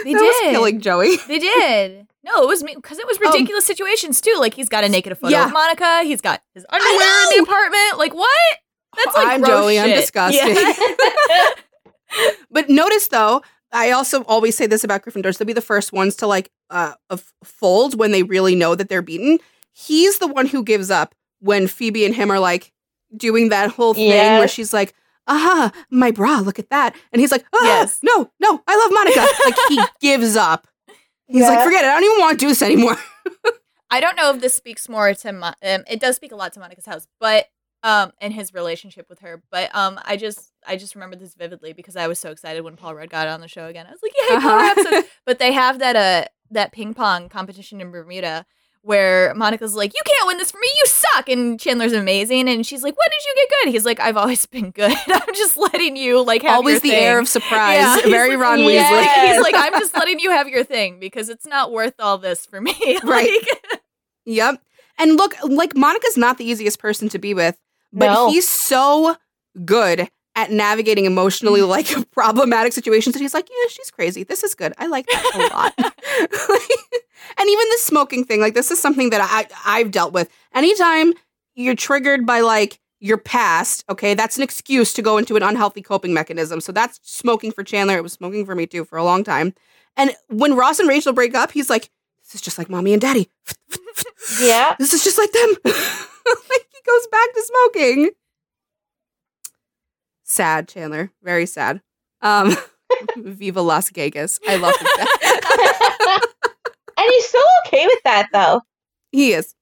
They 0.04 0.14
that 0.14 0.20
was 0.22 0.36
did. 0.42 0.52
killing 0.52 0.82
Joey. 0.82 1.18
They 1.28 1.40
did. 1.40 2.08
No, 2.24 2.44
it 2.44 2.48
was 2.48 2.62
me 2.64 2.76
because 2.76 3.00
it 3.00 3.08
was 3.08 3.18
Um, 3.18 3.32
ridiculous 3.32 3.66
situations 3.66 4.20
too. 4.22 4.36
Like 4.40 4.54
he's 4.54 4.68
got 4.70 4.84
a 4.84 4.90
naked 4.90 5.18
photo 5.18 5.32
Yeah. 5.32 5.46
of 5.46 5.54
Monica. 5.54 6.04
He's 6.04 6.20
got 6.22 6.42
his 6.54 6.66
underwear 6.70 7.24
in 7.32 7.38
the 7.38 7.44
apartment. 7.44 7.98
Like 7.98 8.14
what? 8.14 8.58
That's 8.98 9.16
like 9.16 9.28
I'm 9.28 9.42
gross 9.42 9.50
Joey. 9.64 9.80
I'm 9.80 9.90
disgusting. 9.90 10.56
Yeah. 10.56 11.50
But 12.50 12.70
notice 12.70 13.08
though, 13.10 13.42
I 13.72 13.92
also 13.92 14.24
always 14.24 14.56
say 14.56 14.66
this 14.66 14.84
about 14.84 15.04
Gryffindors: 15.04 15.38
they'll 15.38 15.46
be 15.46 15.54
the 15.54 15.62
first 15.62 15.92
ones 15.94 16.16
to 16.18 16.28
like 16.28 16.50
uh 16.70 16.94
fold 17.44 18.00
when 18.00 18.12
they 18.12 18.24
really 18.24 18.56
know 18.56 18.76
that 18.76 18.90
they're 18.90 19.02
beaten. 19.02 19.40
He's 19.74 20.20
the 20.20 20.28
one 20.28 20.48
who 20.48 20.64
gives 20.64 20.90
up 20.90 21.14
when 21.40 21.68
Phoebe 21.68 22.06
and 22.06 22.16
him 22.16 22.32
are 22.32 22.40
like 22.40 22.72
doing 23.16 23.50
that 23.50 23.70
whole 23.72 23.94
thing 23.94 24.08
Yeah. 24.10 24.40
where 24.40 24.48
she's 24.48 24.74
like, 24.74 24.94
"Aha, 25.28 25.72
my 25.90 26.12
bra! 26.12 26.40
Look 26.40 26.60
at 26.60 26.70
that!" 26.70 26.96
And 27.12 27.20
he's 27.20 27.32
like, 27.32 27.46
ah, 27.54 27.60
Yes. 27.64 28.00
no, 28.04 28.32
no, 28.40 28.62
I 28.68 28.76
love 28.78 28.92
Monica." 28.94 29.26
like 29.46 29.56
he 29.70 29.82
gives 30.08 30.36
up. 30.36 30.68
He's 31.28 31.44
like, 31.44 31.64
"Forget 31.64 31.84
it. 31.84 31.88
I 31.90 32.00
don't 32.00 32.04
even 32.12 32.20
want 32.20 32.40
to 32.40 32.46
do 32.46 32.50
this 32.50 32.62
anymore." 32.62 32.98
I 33.90 34.00
don't 34.02 34.16
know 34.18 34.34
if 34.34 34.42
this 34.42 34.54
speaks 34.54 34.90
more 34.90 35.14
to 35.14 35.30
um, 35.30 35.84
it 35.90 36.00
does 36.00 36.16
speak 36.18 36.32
a 36.32 36.36
lot 36.36 36.54
to 36.54 36.60
Monica's 36.60 36.86
house, 36.86 37.08
but 37.20 37.46
um 37.84 38.12
and 38.20 38.34
his 38.34 38.54
relationship 38.54 39.08
with 39.10 39.20
her. 39.20 39.42
But 39.52 39.74
um 39.76 40.00
I 40.04 40.18
just 40.18 40.52
I 40.66 40.78
just 40.78 40.96
remember 40.96 41.16
this 41.16 41.36
vividly 41.36 41.74
because 41.74 41.96
I 41.96 42.08
was 42.08 42.18
so 42.20 42.32
excited 42.32 42.62
when 42.64 42.76
Paul 42.76 42.96
Rudd 42.96 43.10
got 43.10 43.28
on 43.28 43.40
the 43.40 43.48
show 43.48 43.68
again. 43.68 43.86
I 43.88 43.92
was 43.92 44.00
like, 44.02 44.14
yeah, 44.30 44.40
Paul 44.40 44.60
Uh-huh. 44.60 44.84
Rudd. 44.92 45.06
But 45.26 45.40
they 45.40 45.52
have 45.54 45.80
that 45.80 45.96
uh 45.96 46.26
that 46.52 46.72
ping 46.72 46.94
pong 46.94 47.30
competition 47.30 47.80
in 47.80 47.92
Bermuda 47.92 48.46
where 48.82 49.34
Monica's 49.36 49.76
like, 49.76 49.94
You 49.94 50.02
can't 50.06 50.28
win 50.28 50.38
this 50.38 50.52
for 50.52 50.58
me, 50.60 50.68
you 50.68 50.86
suck 50.88 51.30
and 51.30 51.60
Chandler's 51.60 51.94
amazing 51.94 52.48
and 52.50 52.66
she's 52.66 52.84
like, 52.84 52.96
When 52.98 53.08
did 53.10 53.26
you 53.26 53.36
get 53.36 53.50
good? 53.66 53.72
He's 53.74 53.86
like, 53.86 54.00
I've 54.00 54.18
always 54.18 54.46
been 54.48 54.72
good. 54.72 54.94
I'm 55.08 55.34
just 55.36 55.58
letting 55.58 55.96
you 55.98 56.24
like 56.24 56.42
have 56.44 56.58
Always 56.58 56.82
the 56.82 56.90
your 56.90 56.98
air 56.98 57.20
of 57.20 57.28
surprise. 57.28 57.76
Yeah, 57.78 58.02
Very 58.10 58.36
like, 58.36 58.40
Ron 58.40 58.60
yeah. 58.60 58.66
Weasley. 58.66 58.74
Yes. 59.04 59.36
He's 59.36 59.44
like, 59.44 59.56
I'm 59.56 59.80
just 59.80 59.96
letting 59.96 60.20
you 60.20 60.32
have 60.32 60.48
your 60.48 60.64
thing 60.64 61.00
because 61.00 61.30
it's 61.30 61.46
not 61.46 61.72
worth 61.72 61.96
all 62.00 62.18
this 62.18 62.46
for 62.46 62.60
me. 62.62 62.74
Right. 63.04 63.30
Like- 63.32 63.82
Yep. 64.26 64.62
And 65.00 65.16
look, 65.16 65.36
like 65.44 65.76
Monica's 65.76 66.18
not 66.18 66.38
the 66.38 66.44
easiest 66.46 66.80
person 66.80 67.08
to 67.10 67.20
be 67.20 67.34
with, 67.34 67.58
but 67.94 68.08
No. 68.08 68.30
he's 68.30 68.48
so 68.50 69.16
good 69.64 70.10
at 70.38 70.52
navigating 70.52 71.06
emotionally 71.06 71.62
mm-hmm. 71.62 71.72
like 71.72 72.12
problematic 72.12 72.72
situations 72.72 73.16
and 73.16 73.22
he's 73.22 73.34
like, 73.34 73.50
yeah, 73.50 73.68
she's 73.70 73.92
crazy. 73.92 74.24
This 74.24 74.44
is 74.44 74.54
good. 74.56 74.72
I 74.78 74.86
like 74.86 75.08
that 75.08 75.32
a 75.36 75.54
lot. 75.54 75.74
and 77.38 77.50
even 77.50 77.66
the 77.72 77.78
smoking 77.80 78.24
thing, 78.24 78.40
like 78.40 78.54
this 78.54 78.72
is 78.72 78.80
something 78.80 79.10
that 79.10 79.20
I 79.22 79.48
I've 79.66 79.92
dealt 79.92 80.14
with. 80.14 80.30
Anytime 80.54 81.14
you're 81.56 81.76
triggered 81.76 82.26
by 82.26 82.42
like 82.42 82.80
your 83.00 83.18
past, 83.18 83.84
okay, 83.90 84.14
that's 84.14 84.38
an 84.38 84.44
excuse 84.44 84.94
to 84.94 85.02
go 85.02 85.18
into 85.18 85.36
an 85.36 85.44
unhealthy 85.44 85.82
coping 85.82 86.14
mechanism. 86.14 86.62
So 86.62 86.72
that's 86.72 87.00
smoking 87.04 87.52
for 87.52 87.64
Chandler. 87.64 87.98
It 87.98 88.04
was 88.04 88.14
smoking 88.14 88.46
for 88.46 88.54
me 88.54 88.68
too 88.68 88.86
for 88.86 88.98
a 88.98 89.04
long 89.04 89.24
time. 89.24 89.56
And 89.98 90.12
when 90.30 90.56
Ross 90.56 90.78
and 90.78 90.88
Rachel 90.88 91.14
break 91.14 91.34
up, 91.34 91.52
he's 91.52 91.70
like, 91.70 91.90
this 92.24 92.36
is 92.36 92.42
just 92.42 92.60
like 92.60 92.70
mommy 92.70 92.94
and 92.94 93.02
daddy. 93.02 93.30
Yeah. 94.40 94.76
This 94.78 94.94
is 94.94 95.04
just 95.04 95.18
like 95.18 95.32
them. 95.32 95.50
like 95.66 96.68
he 96.70 96.82
goes 96.86 97.08
back 97.08 97.34
to 97.34 97.42
smoking. 97.44 98.12
Sad, 100.28 100.68
Chandler. 100.68 101.12
Very 101.24 101.46
sad. 101.46 101.82
Um, 102.22 102.56
Viva 103.18 103.62
Las 103.62 103.90
Vegas. 103.90 104.40
I 104.48 104.58
love 104.58 104.74
that. 104.80 106.22
and 106.98 107.06
he's 107.10 107.30
so 107.30 107.40
okay 107.66 107.86
with 107.88 108.04
that, 108.04 108.28
though. 108.34 108.62
he 109.12 109.34
is. 109.34 109.56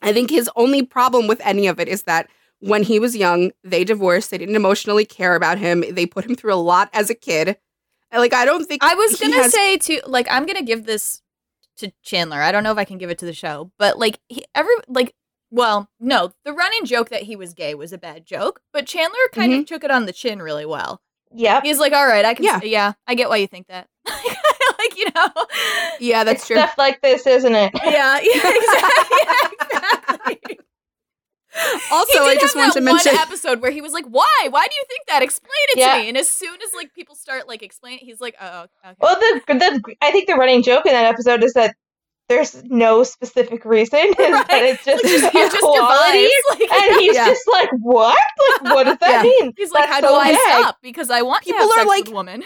I 0.00 0.12
think 0.12 0.30
his 0.30 0.48
only 0.56 0.82
problem 0.84 1.26
with 1.26 1.40
any 1.44 1.66
of 1.66 1.78
it 1.80 1.88
is 1.88 2.04
that 2.04 2.28
when 2.60 2.82
he 2.82 2.98
was 2.98 3.16
young, 3.16 3.50
they 3.64 3.84
divorced. 3.84 4.30
They 4.30 4.38
didn't 4.38 4.54
emotionally 4.56 5.04
care 5.04 5.34
about 5.34 5.58
him. 5.58 5.84
They 5.90 6.06
put 6.06 6.24
him 6.24 6.34
through 6.36 6.54
a 6.54 6.56
lot 6.56 6.88
as 6.92 7.10
a 7.10 7.14
kid. 7.14 7.56
Like 8.12 8.32
I 8.32 8.44
don't 8.44 8.64
think 8.66 8.82
I 8.82 8.94
was 8.94 9.18
gonna 9.20 9.34
has- 9.36 9.52
say 9.52 9.76
to 9.76 10.00
like 10.06 10.26
I'm 10.30 10.46
gonna 10.46 10.62
give 10.62 10.86
this 10.86 11.20
to 11.78 11.92
Chandler. 12.02 12.40
I 12.40 12.52
don't 12.52 12.62
know 12.62 12.72
if 12.72 12.78
I 12.78 12.84
can 12.84 12.98
give 12.98 13.10
it 13.10 13.18
to 13.18 13.26
the 13.26 13.34
show, 13.34 13.70
but 13.78 13.98
like 13.98 14.18
he, 14.28 14.44
every 14.54 14.74
like 14.88 15.14
well 15.50 15.88
no 15.98 16.32
the 16.44 16.52
running 16.52 16.84
joke 16.84 17.08
that 17.10 17.22
he 17.22 17.36
was 17.36 17.54
gay 17.54 17.74
was 17.74 17.92
a 17.92 17.98
bad 17.98 18.26
joke, 18.26 18.60
but 18.72 18.86
Chandler 18.86 19.18
kind 19.32 19.52
of 19.52 19.60
mm-hmm. 19.60 19.64
took 19.64 19.84
it 19.84 19.90
on 19.90 20.06
the 20.06 20.12
chin 20.12 20.40
really 20.42 20.66
well. 20.66 21.00
Yeah. 21.32 21.60
He's 21.62 21.78
like, 21.78 21.92
all 21.92 22.06
right, 22.06 22.24
I 22.24 22.34
can 22.34 22.44
Yeah. 22.44 22.60
yeah 22.62 22.68
yeah 22.70 22.92
I 23.06 23.14
get 23.14 23.28
why 23.28 23.36
you 23.36 23.46
think 23.46 23.66
that. 23.68 23.88
like 24.06 24.96
you 24.96 25.06
know 25.14 25.28
Yeah, 26.00 26.24
that's 26.24 26.40
it's 26.40 26.46
true. 26.46 26.56
stuff 26.56 26.74
like 26.78 27.00
this, 27.02 27.26
isn't 27.26 27.54
it? 27.54 27.72
yeah 27.84 28.18
yeah 28.22 28.32
exactly. 28.44 29.18
Yeah, 29.22 29.48
exactly. 29.52 30.58
Also, 31.90 32.22
I 32.22 32.36
just 32.38 32.54
want 32.54 32.72
to 32.74 32.80
mention 32.80 33.14
one 33.14 33.22
episode 33.22 33.60
where 33.60 33.70
he 33.72 33.80
was 33.80 33.92
like, 33.92 34.04
"Why? 34.04 34.46
Why 34.48 34.64
do 34.66 34.74
you 34.76 34.84
think 34.86 35.06
that? 35.08 35.22
Explain 35.22 35.50
it 35.70 35.78
Yeah. 35.78 35.94
to 35.94 36.02
me." 36.02 36.08
And 36.08 36.16
as 36.16 36.28
soon 36.28 36.54
as 36.54 36.72
like 36.76 36.94
people 36.94 37.16
start 37.16 37.48
like 37.48 37.62
explaining, 37.62 38.00
he's 38.02 38.20
like, 38.20 38.36
uh, 38.38 38.66
"Oh, 38.84 38.88
okay." 38.90 38.96
Well, 39.00 39.16
the, 39.16 39.40
the 39.48 39.96
I 40.00 40.12
think 40.12 40.28
the 40.28 40.34
running 40.34 40.62
joke 40.62 40.86
in 40.86 40.92
that 40.92 41.06
episode 41.06 41.42
is 41.42 41.54
that 41.54 41.74
there's 42.28 42.62
no 42.64 43.02
specific 43.04 43.64
reason, 43.64 44.00
is 44.00 44.14
that 44.16 44.46
it's 44.50 44.84
just 44.84 45.02
Like, 45.04 45.12
just, 45.12 45.34
you're 45.34 45.44
just 45.48 45.56
equality. 45.56 46.28
Like, 46.50 46.70
and 46.72 47.00
he's 47.00 47.14
Yeah. 47.14 47.26
just 47.26 47.42
like, 47.50 47.70
"What? 47.80 48.18
Like, 48.62 48.74
what 48.74 48.84
does 48.84 48.98
that 48.98 49.10
Yeah. 49.10 49.22
mean?" 49.22 49.54
He's 49.56 49.70
like, 49.72 49.88
That's 49.88 50.04
how 50.04 50.08
so 50.08 50.08
do 50.08 50.20
I 50.28 50.32
gay." 50.32 50.38
stop? 50.60 50.78
Because 50.82 51.10
I 51.10 51.22
want 51.22 51.44
People 51.44 51.58
to 51.60 51.62
have 51.64 51.70
are 51.70 51.80
sex 51.80 51.88
like- 51.88 52.04
with 52.04 52.14
woman. 52.14 52.44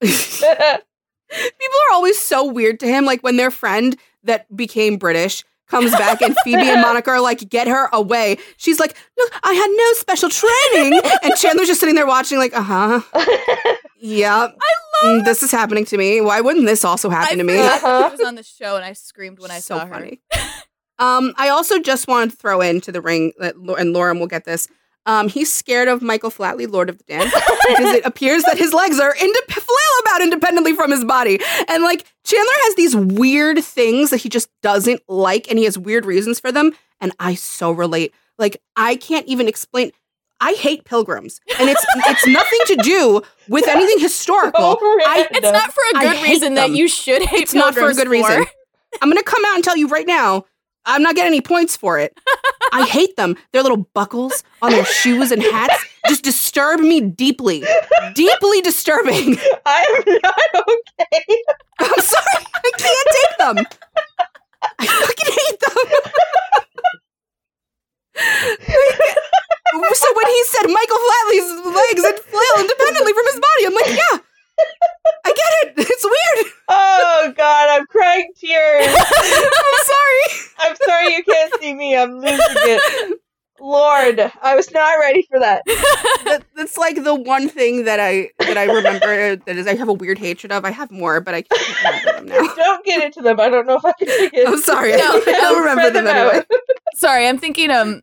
People 0.00 1.78
are 1.88 1.94
always 1.94 2.18
so 2.18 2.44
weird 2.44 2.80
to 2.80 2.86
him. 2.86 3.04
Like 3.04 3.22
when 3.22 3.36
their 3.36 3.50
friend 3.50 3.96
that 4.24 4.54
became 4.54 4.96
British 4.98 5.44
comes 5.72 5.90
back 5.92 6.22
and 6.22 6.36
Phoebe 6.44 6.68
and 6.68 6.80
Monica 6.86 7.10
are 7.10 7.20
like, 7.20 7.48
get 7.48 7.66
her 7.66 7.88
away. 7.92 8.36
She's 8.58 8.78
like, 8.78 8.96
look, 9.18 9.32
I 9.42 9.52
had 9.52 9.70
no 9.70 9.92
special 9.94 10.28
training. 10.28 11.00
and 11.24 11.34
Chandler's 11.36 11.66
just 11.66 11.80
sitting 11.80 11.96
there 11.96 12.06
watching, 12.06 12.38
like, 12.38 12.52
uh 12.56 12.62
huh. 12.62 13.00
Yeah. 13.98 14.48
I 14.48 15.06
love 15.06 15.24
This 15.24 15.42
is 15.42 15.50
happening 15.50 15.84
to 15.86 15.96
me. 15.96 16.20
Why 16.20 16.40
wouldn't 16.40 16.66
this 16.66 16.84
also 16.84 17.10
happen 17.10 17.34
I 17.34 17.36
to 17.36 17.44
me? 17.44 17.56
forgot 17.56 17.82
Uh-huh. 17.84 18.08
She 18.10 18.16
was 18.18 18.26
on 18.26 18.34
the 18.36 18.42
show, 18.42 18.76
and 18.76 18.84
I 18.84 18.92
screamed 18.92 19.38
when 19.40 19.50
I 19.50 19.58
so 19.58 19.78
saw 19.78 19.86
her. 19.86 19.94
funny. 19.94 20.20
um, 20.98 21.34
I 21.36 21.48
also 21.48 21.78
just 21.80 22.06
wanted 22.08 22.30
to 22.30 22.36
throw 22.36 22.60
into 22.60 22.92
the 22.92 23.00
ring, 23.00 23.32
that, 23.38 23.54
and 23.56 23.92
Lauren 23.92 24.20
will 24.20 24.26
get 24.28 24.44
this. 24.44 24.68
Um, 25.04 25.28
he's 25.28 25.52
scared 25.52 25.88
of 25.88 26.00
Michael 26.00 26.30
Flatley, 26.30 26.70
Lord 26.70 26.88
of 26.88 26.98
the 26.98 27.04
Dance, 27.04 27.32
because 27.34 27.94
it 27.96 28.04
appears 28.04 28.44
that 28.44 28.56
his 28.56 28.72
legs 28.72 29.00
are 29.00 29.12
indep- 29.14 29.50
flail 29.52 30.00
about 30.06 30.22
independently 30.22 30.74
from 30.74 30.90
his 30.92 31.04
body. 31.04 31.40
And 31.68 31.82
like 31.82 32.04
Chandler 32.24 32.52
has 32.66 32.74
these 32.76 32.94
weird 32.94 33.62
things 33.64 34.10
that 34.10 34.18
he 34.18 34.28
just 34.28 34.48
doesn't 34.62 35.02
like, 35.08 35.48
and 35.50 35.58
he 35.58 35.64
has 35.64 35.76
weird 35.78 36.04
reasons 36.04 36.38
for 36.38 36.52
them. 36.52 36.72
And 37.00 37.12
I 37.18 37.34
so 37.34 37.72
relate. 37.72 38.14
Like 38.38 38.62
I 38.76 38.94
can't 38.96 39.26
even 39.26 39.48
explain. 39.48 39.90
I 40.40 40.52
hate 40.54 40.84
pilgrims, 40.84 41.40
and 41.58 41.68
it's 41.68 41.84
it's 42.06 42.26
nothing 42.26 42.58
to 42.66 42.76
do 42.82 43.22
with 43.48 43.66
anything 43.68 43.98
historical. 44.00 44.76
I- 44.82 45.28
It's 45.30 45.42
not 45.52 45.72
for 45.72 45.82
a 45.94 46.00
good 46.00 46.22
reason 46.22 46.54
them. 46.54 46.70
that 46.72 46.76
you 46.76 46.88
should 46.88 47.22
hate 47.22 47.42
It's 47.42 47.54
not 47.54 47.74
for 47.74 47.80
a 47.80 47.82
pilgrims 47.94 47.98
good 47.98 48.08
reason. 48.08 48.44
I'm 49.00 49.08
gonna 49.08 49.22
come 49.22 49.42
out 49.46 49.54
and 49.54 49.64
tell 49.64 49.76
you 49.76 49.88
right 49.88 50.06
now, 50.06 50.44
I'm 50.84 51.02
not 51.02 51.14
getting 51.14 51.28
any 51.28 51.40
points 51.40 51.76
for 51.76 51.98
it. 51.98 52.18
I 52.72 52.86
hate 52.86 53.16
them. 53.16 53.36
Their 53.52 53.62
little 53.62 53.88
buckles 53.94 54.42
on 54.62 54.72
their 54.72 54.84
shoes 54.84 55.30
and 55.30 55.42
hats 55.42 55.84
just 56.08 56.24
disturb 56.24 56.80
me 56.80 57.00
deeply. 57.00 57.64
Deeply 58.14 58.60
disturbing. 58.62 59.38
I'm 59.66 60.04
not 60.22 60.34
okay. 60.54 61.42
I'm 61.78 62.00
sorry. 62.00 62.46
I 62.54 62.70
can't 62.78 63.08
take 63.12 63.38
them. 63.38 63.66
I 64.78 64.86
fucking 64.86 65.34
hate 65.34 65.60
them. 65.60 65.76
so 69.94 70.08
when 70.14 70.26
he 70.26 70.44
said 70.44 70.66
Michael 70.68 70.98
Flatley's 70.98 71.50
legs 71.76 72.02
would 72.02 72.18
flail 72.20 72.60
independently 72.60 73.12
from 73.12 73.26
his 73.26 73.40
body, 73.40 73.66
I'm 73.66 73.74
like, 73.74 73.88
yeah. 73.88 74.18
I 75.24 75.28
get 75.28 75.76
it. 75.78 75.88
It's 75.92 76.04
weird. 76.04 76.52
Oh 76.68 77.32
God, 77.36 77.68
I'm 77.70 77.86
crying 77.86 78.32
tears. 78.36 78.86
I'm 79.16 79.84
sorry. 79.84 80.40
I'm 80.58 80.76
sorry 80.84 81.14
you 81.14 81.24
can't 81.24 81.54
see 81.60 81.74
me. 81.74 81.96
I'm 81.96 82.18
losing 82.18 82.38
it. 82.40 83.20
Lord, 83.60 84.32
I 84.42 84.56
was 84.56 84.72
not 84.72 84.94
ready 84.98 85.24
for 85.30 85.38
that. 85.38 85.62
that, 85.66 86.42
that's 86.56 86.76
like 86.76 87.04
the 87.04 87.14
one 87.14 87.48
thing 87.48 87.84
that 87.84 88.00
I 88.00 88.30
that 88.40 88.58
I 88.58 88.64
remember 88.64 89.36
that 89.46 89.56
is 89.56 89.66
I 89.68 89.76
have 89.76 89.88
a 89.88 89.92
weird 89.92 90.18
hatred 90.18 90.50
of. 90.50 90.64
I 90.64 90.70
have 90.70 90.90
more, 90.90 91.20
but 91.20 91.34
I 91.34 91.42
can't 91.42 91.84
remember 91.84 92.12
them 92.12 92.26
now. 92.26 92.54
Don't 92.54 92.84
get 92.84 93.04
into 93.04 93.22
them. 93.22 93.38
I 93.38 93.48
don't 93.48 93.66
know 93.66 93.76
if 93.76 93.84
I 93.84 93.92
can 93.92 94.08
take 94.08 94.34
it. 94.34 94.48
I'm 94.48 94.58
sorry. 94.58 94.92
No, 94.92 95.12
I 95.12 95.24
don't 95.24 95.60
remember 95.60 95.90
them 95.90 96.06
them 96.06 96.16
anyway. 96.16 96.44
Sorry, 96.94 97.28
I'm 97.28 97.38
thinking. 97.38 97.70
Um, 97.70 98.02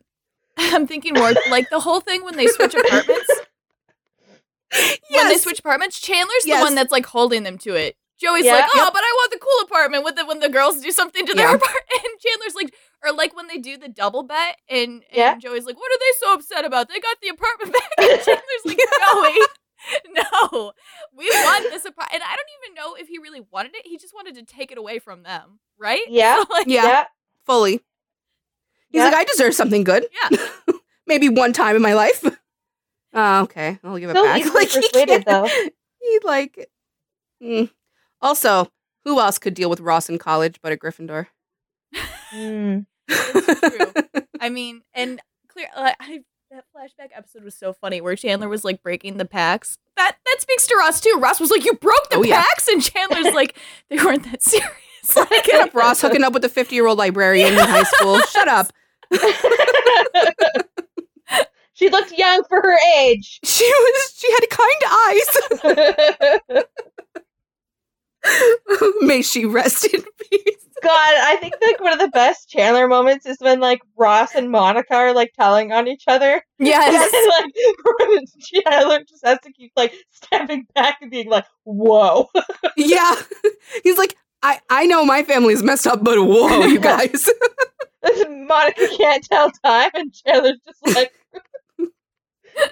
I'm 0.56 0.86
thinking 0.86 1.14
more 1.14 1.32
like 1.50 1.68
the 1.70 1.80
whole 1.80 2.00
thing 2.00 2.24
when 2.24 2.36
they 2.36 2.46
switch 2.46 2.74
apartments. 2.74 3.30
When 5.10 5.28
they 5.28 5.36
switch 5.38 5.58
apartments, 5.60 6.00
Chandler's 6.00 6.46
Yes. 6.46 6.58
the 6.60 6.64
one 6.64 6.74
that's 6.74 6.92
like 6.92 7.06
holding 7.06 7.42
them 7.42 7.58
to 7.58 7.74
it. 7.74 7.96
Joey's 8.20 8.44
Yeah. 8.44 8.54
like, 8.56 8.70
oh, 8.74 8.84
Yep. 8.84 8.92
but 8.92 9.02
I 9.02 9.12
want 9.16 9.32
the 9.32 9.38
cool 9.38 9.64
apartment 9.64 10.04
with 10.04 10.14
the 10.16 10.26
when 10.26 10.40
the 10.40 10.48
girls 10.50 10.80
do 10.80 10.90
something 10.90 11.26
to 11.26 11.34
their 11.34 11.54
apartment. 11.54 11.84
And 12.04 12.20
Chandler's 12.20 12.54
like, 12.54 12.74
or 13.02 13.12
like 13.12 13.34
when 13.34 13.46
they 13.48 13.56
do 13.58 13.76
the 13.78 13.88
double 13.88 14.22
bet, 14.22 14.56
and, 14.68 14.90
and 14.90 15.02
Yeah. 15.12 15.36
Joey's 15.38 15.64
like, 15.64 15.76
what 15.76 15.90
are 15.90 15.98
they 15.98 16.18
so 16.26 16.34
upset 16.34 16.64
about? 16.64 16.88
They 16.88 17.00
got 17.00 17.16
the 17.22 17.28
apartment 17.28 17.72
back. 17.78 17.90
And 17.98 18.20
Chandler's 18.22 18.64
like, 18.66 18.78
Joey, 18.78 19.46
no, 20.12 20.72
we 21.16 21.28
want 21.30 21.70
this 21.70 21.84
apartment. 21.86 22.14
And 22.14 22.22
I 22.22 22.36
don't 22.36 22.48
even 22.62 22.74
know 22.74 22.94
if 22.94 23.08
he 23.08 23.18
really 23.18 23.40
wanted 23.50 23.74
it. 23.74 23.86
He 23.86 23.96
just 23.98 24.14
wanted 24.14 24.34
to 24.36 24.42
take 24.44 24.70
it 24.70 24.78
away 24.78 24.98
from 24.98 25.22
them, 25.22 25.58
right? 25.78 26.02
Yeah. 26.08 26.36
So, 26.42 26.44
like, 26.52 26.66
Yeah. 26.68 27.06
Fully. 27.46 27.80
He's 28.90 28.98
Yeah. 29.00 29.04
like, 29.06 29.14
I 29.14 29.24
deserve 29.24 29.54
something 29.54 29.82
good. 29.82 30.06
Yeah. 30.30 30.38
Maybe 31.06 31.28
one 31.30 31.52
time 31.54 31.74
in 31.74 31.82
my 31.82 31.94
life. 31.94 32.22
Oh, 33.12 33.42
okay. 33.42 33.78
I'll 33.82 33.98
give 33.98 34.10
it 34.10 34.16
So 34.16 34.24
back. 34.24 34.40
easily 34.40 34.66
he 34.66 34.80
persuaded, 34.80 35.24
can't- 35.24 35.26
though. 35.26 35.48
He 36.00 36.18
like. 36.24 36.70
mm. 37.42 37.70
Also, 38.22 38.68
who 39.04 39.18
else 39.20 39.38
could 39.38 39.54
deal 39.54 39.68
with 39.70 39.80
Ross 39.80 40.08
in 40.08 40.18
college 40.18 40.60
but 40.62 40.72
a 40.72 40.76
Gryffindor? 40.76 41.26
Mm. 42.34 42.86
true. 43.10 43.92
I 44.40 44.48
mean, 44.48 44.82
and 44.94 45.20
clear. 45.48 45.68
Uh, 45.74 45.92
I, 45.98 46.20
that 46.50 46.64
flashback 46.76 47.10
episode 47.16 47.44
was 47.44 47.54
so 47.54 47.72
funny 47.72 48.00
where 48.00 48.14
Chandler 48.16 48.48
was 48.48 48.64
like 48.64 48.82
breaking 48.82 49.16
the 49.16 49.24
packs. 49.24 49.78
That 49.96 50.16
that 50.26 50.36
speaks 50.40 50.66
to 50.68 50.76
Ross 50.76 51.00
too. 51.00 51.16
Ross 51.20 51.40
was 51.40 51.50
like, 51.50 51.64
"You 51.64 51.74
broke 51.74 52.08
the 52.10 52.16
Oh, 52.18 52.22
yeah. 52.22 52.42
packs," 52.42 52.68
and 52.68 52.82
Chandler's 52.82 53.34
like, 53.34 53.56
"They 53.88 53.96
weren't 53.96 54.24
that 54.30 54.42
serious." 54.42 54.70
Like, 55.16 55.44
Shut 55.46 55.68
up, 55.68 55.74
Ross, 55.74 56.00
hooking 56.02 56.22
up 56.22 56.32
with 56.34 56.44
a 56.44 56.48
50 56.48 56.74
year 56.74 56.86
old 56.86 56.98
librarian 56.98 57.52
in 57.54 57.58
high 57.58 57.82
school. 57.84 58.18
Shut 58.20 58.48
up. 58.48 58.72
She 61.80 61.88
looked 61.88 62.12
young 62.12 62.44
for 62.48 62.60
her 62.60 62.78
age. 62.98 63.40
She 63.50 63.64
was, 63.64 64.14
she 64.16 64.30
had 64.32 64.48
kind 64.50 64.82
eyes. 66.52 66.64
May 69.00 69.22
she 69.22 69.46
rest 69.46 69.86
in 69.86 70.02
peace. 70.02 70.66
God, 70.82 70.92
I 70.92 71.36
think 71.40 71.54
like 71.62 71.80
one 71.80 71.94
of 71.94 71.98
the 71.98 72.08
best 72.08 72.50
Chandler 72.50 72.86
moments 72.86 73.24
is 73.24 73.38
when 73.40 73.60
like 73.60 73.80
Ross 73.96 74.34
and 74.34 74.50
Monica 74.50 74.94
are 74.94 75.14
like 75.14 75.32
telling 75.34 75.72
on 75.72 75.88
each 75.88 76.04
other. 76.06 76.42
yes. 76.58 77.12
and 77.14 77.48
like 77.48 78.24
Chandler 78.40 79.00
just 79.08 79.24
has 79.24 79.38
to 79.44 79.52
keep 79.52 79.72
like 79.76 79.94
stepping 80.10 80.66
back 80.74 80.98
and 81.00 81.10
being 81.10 81.28
like, 81.28 81.44
"Whoa." 81.64 82.28
Yeah. 82.76 83.14
He's 83.82 83.98
like, 83.98 84.16
I, 84.42 84.60
I 84.70 84.86
know 84.86 85.04
my 85.04 85.22
family's 85.22 85.62
messed 85.62 85.86
up, 85.86 86.02
but 86.02 86.18
whoa, 86.18 86.64
you 86.66 86.80
guys. 86.80 87.28
Monica 88.28 88.88
can't 88.96 89.22
tell 89.24 89.50
time, 89.64 89.90
and 89.94 90.12
Chandler's 90.14 90.60
just 90.64 90.96
like, 90.96 91.12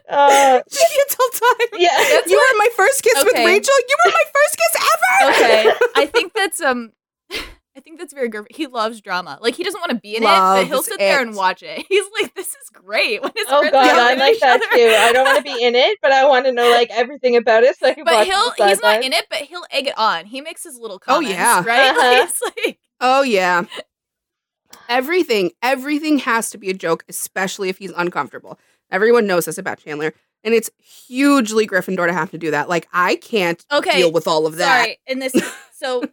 uh, 0.08 0.60
she 0.70 0.78
can't 0.78 1.08
tell 1.10 1.28
time. 1.30 1.68
yeah. 1.80 2.20
you 2.26 2.36
were 2.36 2.58
my 2.58 2.68
first 2.76 3.02
kiss 3.02 3.22
with 3.24 3.34
Rachel. 3.34 3.74
You 3.88 3.96
were 4.04 4.12
my 4.12 4.24
first 4.32 4.56
kiss 4.58 4.82
ever. 4.82 5.30
okay. 5.32 5.72
I 5.96 6.06
think 6.06 6.32
that's 6.34 6.60
um. 6.60 6.92
I 7.76 7.80
think 7.80 8.00
that's 8.00 8.12
very 8.12 8.28
good. 8.28 8.44
He 8.50 8.66
loves 8.66 9.00
drama. 9.00 9.38
Like 9.40 9.54
he 9.54 9.62
doesn't 9.62 9.78
want 9.80 9.90
to 9.92 9.98
be 9.98 10.16
in 10.16 10.24
it, 10.24 10.26
but 10.26 10.64
he'll 10.66 10.78
Loves 10.78 10.88
sit 10.88 10.98
there 10.98 11.22
and 11.22 11.36
watch 11.36 11.62
it. 11.62 11.86
He's 11.88 12.04
like, 12.20 12.34
"This 12.34 12.48
is 12.48 12.70
great." 12.72 13.22
When 13.22 13.30
his 13.36 13.46
Oh 13.48 13.60
friends 13.60 13.72
god, 13.72 13.96
I 13.96 14.14
like 14.14 14.40
that 14.40 14.56
other. 14.56 14.66
too. 14.74 14.96
I 14.98 15.12
don't 15.12 15.24
want 15.24 15.36
to 15.38 15.44
be 15.44 15.64
in 15.64 15.76
it, 15.76 15.96
but 16.02 16.10
I 16.10 16.26
want 16.26 16.46
to 16.46 16.52
know 16.52 16.68
like 16.70 16.90
everything 16.90 17.36
about 17.36 17.62
it 17.62 17.78
so 17.78 17.86
I 17.86 17.94
can 17.94 18.02
But 18.02 18.14
watch 18.14 18.26
he'll 18.26 18.52
the 18.58 18.66
he's 18.66 18.80
not 18.80 19.04
in 19.04 19.12
it, 19.12 19.26
but 19.30 19.38
he'll 19.42 19.62
egg 19.70 19.86
it 19.86 19.96
on. 19.96 20.26
He 20.26 20.40
makes 20.40 20.64
his 20.64 20.76
little 20.76 20.98
comments. 20.98 21.28
Oh, 21.28 21.32
yeah. 21.32 21.62
Right? 21.64 21.90
Uh-huh. 21.90 22.00
Like, 22.00 22.28
it's 22.28 22.42
like 22.66 22.78
Oh 23.00 23.22
yeah. 23.22 23.62
Everything, 24.88 25.52
everything 25.62 26.18
has 26.20 26.50
to 26.50 26.58
be 26.58 26.70
a 26.70 26.74
joke, 26.74 27.04
especially 27.08 27.68
if 27.68 27.78
he's 27.78 27.92
uncomfortable. 27.96 28.58
Everyone 28.90 29.26
knows 29.26 29.44
this 29.46 29.58
about 29.58 29.78
Chandler, 29.78 30.12
and 30.44 30.54
it's 30.54 30.70
hugely 30.78 31.66
Gryffindor 31.66 32.06
to 32.06 32.12
have 32.12 32.30
to 32.30 32.38
do 32.38 32.50
that. 32.50 32.68
Like 32.68 32.88
I 32.92 33.16
can't 33.16 33.64
Okay, 33.72 33.98
deal 33.98 34.12
with 34.12 34.26
all 34.26 34.46
of 34.46 34.56
that. 34.56 34.82
Sorry, 34.82 34.98
and 35.06 35.20
this 35.22 35.32
so 35.72 36.04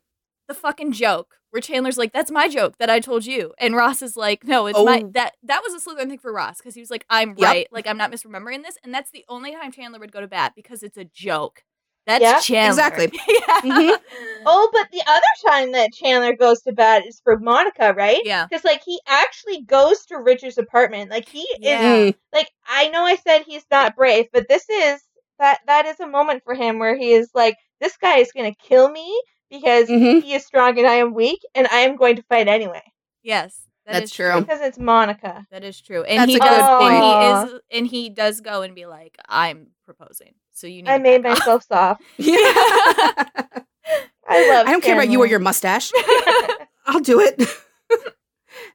the 0.47 0.53
fucking 0.53 0.91
joke 0.91 1.35
where 1.51 1.61
Chandler's 1.61 1.97
like, 1.97 2.11
"That's 2.11 2.31
my 2.31 2.47
joke 2.49 2.77
that 2.79 2.89
I 2.89 2.99
told 2.99 3.25
you," 3.25 3.53
and 3.59 3.75
Ross 3.75 4.01
is 4.01 4.17
like, 4.17 4.43
"No, 4.43 4.65
it's 4.67 4.77
my 4.77 5.03
Oh. 5.05 5.11
that 5.13 5.35
that 5.43 5.61
was 5.63 5.73
a 5.73 5.89
Slytherin 5.89 6.09
thing 6.09 6.19
for 6.19 6.33
Ross 6.33 6.57
because 6.57 6.75
he 6.75 6.81
was 6.81 6.91
like, 6.91 7.05
I'm 7.09 7.29
Yep. 7.29 7.37
right, 7.39 7.67
like 7.71 7.87
I'm 7.87 7.97
not 7.97 8.11
misremembering 8.11 8.63
this," 8.63 8.77
and 8.83 8.93
that's 8.93 9.11
the 9.11 9.23
only 9.29 9.53
time 9.53 9.71
Chandler 9.71 9.99
would 9.99 10.11
go 10.11 10.21
to 10.21 10.27
bat 10.27 10.53
because 10.55 10.83
it's 10.83 10.97
a 10.97 11.05
joke. 11.05 11.63
That's 12.05 12.21
Yeah, 12.21 12.39
Chandler. 12.39 12.87
exactly. 12.87 13.19
yeah. 13.47 13.61
Mhm. 13.61 13.97
Oh, 14.45 14.69
but 14.71 14.87
the 14.91 15.01
other 15.07 15.21
time 15.49 15.71
that 15.71 15.91
Chandler 15.93 16.35
goes 16.35 16.61
to 16.63 16.71
bed 16.73 17.03
is 17.07 17.19
for 17.23 17.39
Monica, 17.39 17.93
right? 17.93 18.21
Yeah. 18.23 18.47
Because 18.47 18.63
like 18.63 18.81
he 18.85 18.99
actually 19.07 19.63
goes 19.63 20.05
to 20.07 20.17
Richard's 20.19 20.57
apartment. 20.57 21.09
Like 21.09 21.27
he 21.27 21.39
is 21.41 21.47
Yeah. 21.61 21.79
Mm. 22.11 22.15
like 22.33 22.49
I 22.67 22.89
know 22.89 23.03
I 23.03 23.15
said 23.15 23.43
he's 23.45 23.65
not 23.71 23.95
brave, 23.95 24.27
but 24.31 24.47
this 24.47 24.69
is 24.69 25.01
that 25.39 25.59
that 25.67 25.85
is 25.85 25.99
a 25.99 26.07
moment 26.07 26.43
for 26.43 26.53
him 26.53 26.79
where 26.79 26.95
he 26.95 27.11
is 27.13 27.29
like, 27.33 27.55
this 27.81 27.97
guy 27.97 28.17
is 28.19 28.31
gonna 28.31 28.53
kill 28.55 28.89
me 28.89 29.21
because 29.49 29.87
Mhm. 29.89 30.21
he 30.23 30.33
is 30.33 30.45
strong 30.45 30.77
and 30.77 30.87
I 30.87 30.95
am 30.95 31.13
weak, 31.13 31.41
and 31.55 31.67
I 31.67 31.79
am 31.79 31.95
going 31.95 32.15
to 32.17 32.23
fight 32.23 32.47
anyway 32.47 32.81
Yes, 33.23 33.67
that 33.85 33.93
That's 33.93 34.11
is 34.11 34.15
true. 34.15 34.41
because 34.41 34.61
it's 34.61 34.77
Monica. 34.77 35.45
That 35.51 35.63
is 35.63 35.81
true, 35.81 36.03
and 36.03 36.19
That's 36.19 36.31
he 36.31 36.35
a 36.37 36.39
does. 36.39 36.63
good 36.63 36.69
And 36.69 36.77
point. 36.77 37.03
he 37.03 37.13
is, 37.13 37.59
and 37.71 37.87
he 37.87 38.09
does 38.09 38.41
go 38.41 38.61
and 38.61 38.75
be 38.75 38.85
like, 38.85 39.17
"I'm 39.27 39.71
proposing." 39.85 40.35
So 40.55 40.67
you 40.67 40.81
need. 40.83 40.89
I 40.89 40.97
made 40.97 41.21
myself 41.23 41.63
soft. 41.63 42.01
Yeah. 42.17 42.35
I 44.27 44.49
love. 44.49 44.67
I 44.67 44.71
don't 44.71 44.83
care 44.83 44.95
about 44.95 45.09
you 45.09 45.21
or 45.21 45.27
your 45.27 45.37
mustache. 45.39 45.91
I'll 46.87 46.99
do 46.99 47.19
it. 47.19 47.39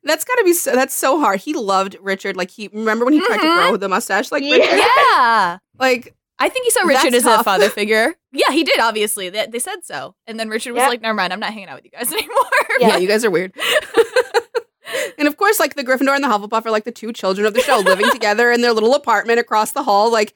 that's 0.05 0.25
gotta 0.25 0.45
be 0.45 0.53
so. 0.53 0.75
That's 0.77 0.95
so 0.95 1.19
hard. 1.19 1.41
He 1.41 1.55
loved 1.55 1.97
Richard. 2.01 2.37
Like 2.37 2.51
he 2.51 2.69
remember 2.73 3.05
when 3.05 3.15
he 3.15 3.21
tried 3.21 3.39
to 3.39 3.43
Mhm. 3.43 3.57
grow 3.69 3.77
the 3.77 3.89
mustache. 3.89 4.31
Like 4.31 4.45
Yeah. 4.45 4.55
Richard? 4.57 4.77
Yeah. 4.79 5.59
like 5.81 6.15
I 6.39 6.49
think 6.49 6.65
he 6.65 6.71
saw 6.71 6.85
Richard 6.85 7.15
as 7.15 7.25
tough. 7.25 7.41
a 7.41 7.45
father 7.45 7.69
figure. 7.69 8.15
Yeah, 8.33 8.51
he 8.53 8.63
did. 8.63 8.79
Obviously, 8.79 9.29
they, 9.29 9.47
they 9.47 9.59
said 9.59 9.85
so. 9.85 10.15
And 10.27 10.39
then 10.39 10.49
Richard 10.49 10.73
was 10.75 10.83
Yeah. 10.83 10.89
like, 10.89 11.01
"Never 11.03 11.15
mind, 11.15 11.33
I'm 11.33 11.41
not 11.41 11.53
hanging 11.53 11.69
out 11.69 11.77
with 11.77 11.85
you 11.85 11.91
guys 11.91 12.13
anymore." 12.13 12.45
yeah. 12.79 12.89
Yeah. 12.91 12.97
you 12.99 13.09
guys 13.09 13.25
are 13.25 13.31
weird. 13.31 13.53
and 15.19 15.27
of 15.29 15.37
course, 15.37 15.59
like 15.61 15.75
the 15.75 15.85
Gryffindor 15.85 16.15
and 16.15 16.23
the 16.25 16.29
Hufflepuff 16.29 16.65
are 16.65 16.71
like 16.71 16.85
the 16.85 16.93
two 16.93 17.13
children 17.13 17.47
of 17.47 17.55
the 17.55 17.61
show 17.61 17.79
living 17.79 18.09
together 18.11 18.51
in 18.53 18.61
their 18.61 18.73
little 18.73 18.95
apartment 18.95 19.39
across 19.41 19.73
the 19.73 19.83
hall, 19.83 20.11
like 20.13 20.35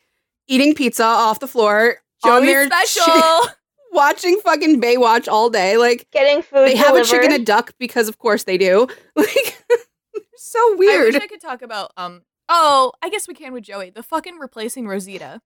eating 0.49 0.75
pizza 0.75 1.05
off 1.05 1.41
the 1.41 1.49
floor. 1.49 1.97
on 2.25 2.43
Joey 2.43 2.47
their 2.47 2.67
special. 2.67 3.41
watching 3.93 4.39
fucking 4.41 4.81
Baywatch 4.81 5.29
all 5.29 5.51
day. 5.51 5.77
Like 5.77 6.07
Getting 6.13 6.43
food. 6.43 6.67
they 6.69 6.77
have 6.77 6.95
a 6.97 7.05
chicken 7.05 7.21
delivered. 7.21 7.35
and 7.37 7.47
duck 7.47 7.73
because 7.79 8.09
of 8.09 8.19
course 8.19 8.45
they 8.45 8.59
do. 8.59 8.87
Like 9.17 9.65
so 10.37 10.77
weird. 10.77 11.15
I 11.15 11.19
wish 11.19 11.23
I 11.23 11.27
could 11.27 11.41
talk 11.41 11.63
about. 11.63 11.93
Um. 11.97 12.23
Oh, 12.49 12.93
I 13.03 13.09
guess 13.09 13.27
we 13.27 13.35
can 13.35 13.53
with 13.53 13.65
Joey. 13.65 13.91
The 13.91 14.03
fucking 14.03 14.37
replacing 14.37 14.87
Rosita. 14.87 15.41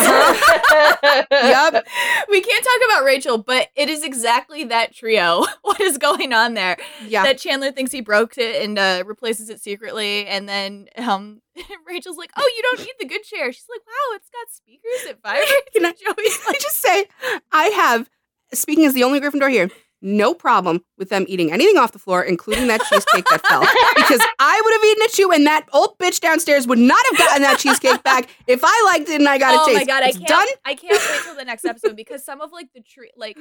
Uh-huh. 0.00 1.24
Yup. 1.32 1.86
We 2.28 2.40
can't 2.40 2.64
talk 2.64 2.80
about 2.90 3.04
Rachel, 3.04 3.38
but 3.38 3.68
it 3.76 3.88
is 3.88 4.02
exactly 4.04 4.64
that 4.64 4.94
trio. 4.94 5.44
What 5.62 5.80
is 5.80 5.98
going 5.98 6.32
on 6.32 6.54
there? 6.54 6.76
Yeah. 7.06 7.22
That 7.22 7.38
Chandler 7.38 7.70
thinks 7.70 7.92
he 7.92 8.00
broke 8.00 8.36
it 8.38 8.62
and 8.62 8.76
uh, 8.78 9.04
replaces 9.06 9.48
it 9.50 9.60
secretly, 9.60 10.26
and 10.26 10.48
then 10.48 10.88
um, 10.96 11.40
Rachel's 11.86 12.16
like, 12.16 12.30
"Oh, 12.36 12.52
you 12.56 12.62
don't 12.62 12.80
need 12.80 12.94
the 12.98 13.06
good 13.06 13.22
chair." 13.22 13.52
She's 13.52 13.66
like, 13.70 13.80
"Wow, 13.86 14.16
it's 14.16 14.28
got 14.30 14.50
speakers. 14.50 15.08
It 15.08 15.18
vibrates." 15.22 15.52
Can 15.74 15.86
I- 15.86 15.92
Joey's 15.92 16.38
I 16.48 16.52
just 16.60 16.76
say 16.80 17.06
I 17.52 17.64
have 17.66 18.10
speaking 18.52 18.84
as 18.84 18.94
the 18.94 19.04
only 19.04 19.20
Gryffindor 19.20 19.48
here, 19.50 19.70
no 20.02 20.34
problem 20.34 20.82
with 20.98 21.08
them 21.10 21.24
eating 21.28 21.52
anything 21.52 21.76
off 21.76 21.92
the 21.92 21.98
floor, 21.98 22.22
including 22.22 22.68
that 22.68 22.80
cheesecake 22.82 23.24
that 23.30 23.46
fell. 23.46 23.60
Because 23.96 24.26
I 24.38 24.60
would 24.64 24.72
have 24.72 24.84
eaten 24.84 25.02
it 25.04 25.12
too, 25.12 25.30
and 25.32 25.46
that 25.46 25.66
old 25.72 25.96
bitch 25.98 26.20
downstairs 26.20 26.66
would 26.66 26.78
not 26.78 26.98
have 27.10 27.18
gotten 27.18 27.42
that 27.42 27.58
cheesecake 27.58 28.02
back 28.02 28.28
if 28.46 28.60
I 28.64 28.82
liked 28.86 29.08
it 29.08 29.20
and 29.20 29.28
I 29.28 29.38
got 29.38 29.54
it. 29.54 29.60
oh 29.60 29.64
a 29.64 29.66
taste. 29.66 29.80
my 29.80 29.84
god, 29.84 30.02
it's 30.08 30.16
I 30.16 30.18
can't. 30.18 30.28
done. 30.28 30.48
I 30.64 30.74
can't 30.74 30.92
wait 31.10 31.20
till 31.24 31.34
the 31.36 31.44
next 31.44 31.64
episode 31.64 31.96
because 31.96 32.24
some 32.24 32.40
of 32.40 32.50
like 32.52 32.68
the 32.74 32.80
tree, 32.80 33.10
like 33.16 33.38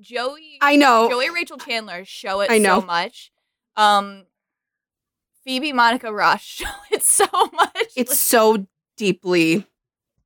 Joey, 0.00 0.58
I 0.60 0.76
know. 0.76 1.08
Joey, 1.10 1.30
Rachel, 1.30 1.58
Chandler 1.58 2.04
show 2.04 2.40
it 2.40 2.50
I 2.50 2.58
know. 2.58 2.80
so 2.80 2.86
much. 2.86 3.30
Um, 3.76 4.24
Phoebe, 5.44 5.72
Monica, 5.72 6.12
Rush 6.12 6.44
show 6.56 6.66
it 6.90 7.02
so 7.02 7.26
much. 7.52 7.88
It's 7.96 8.18
so 8.18 8.66
deeply 8.96 9.66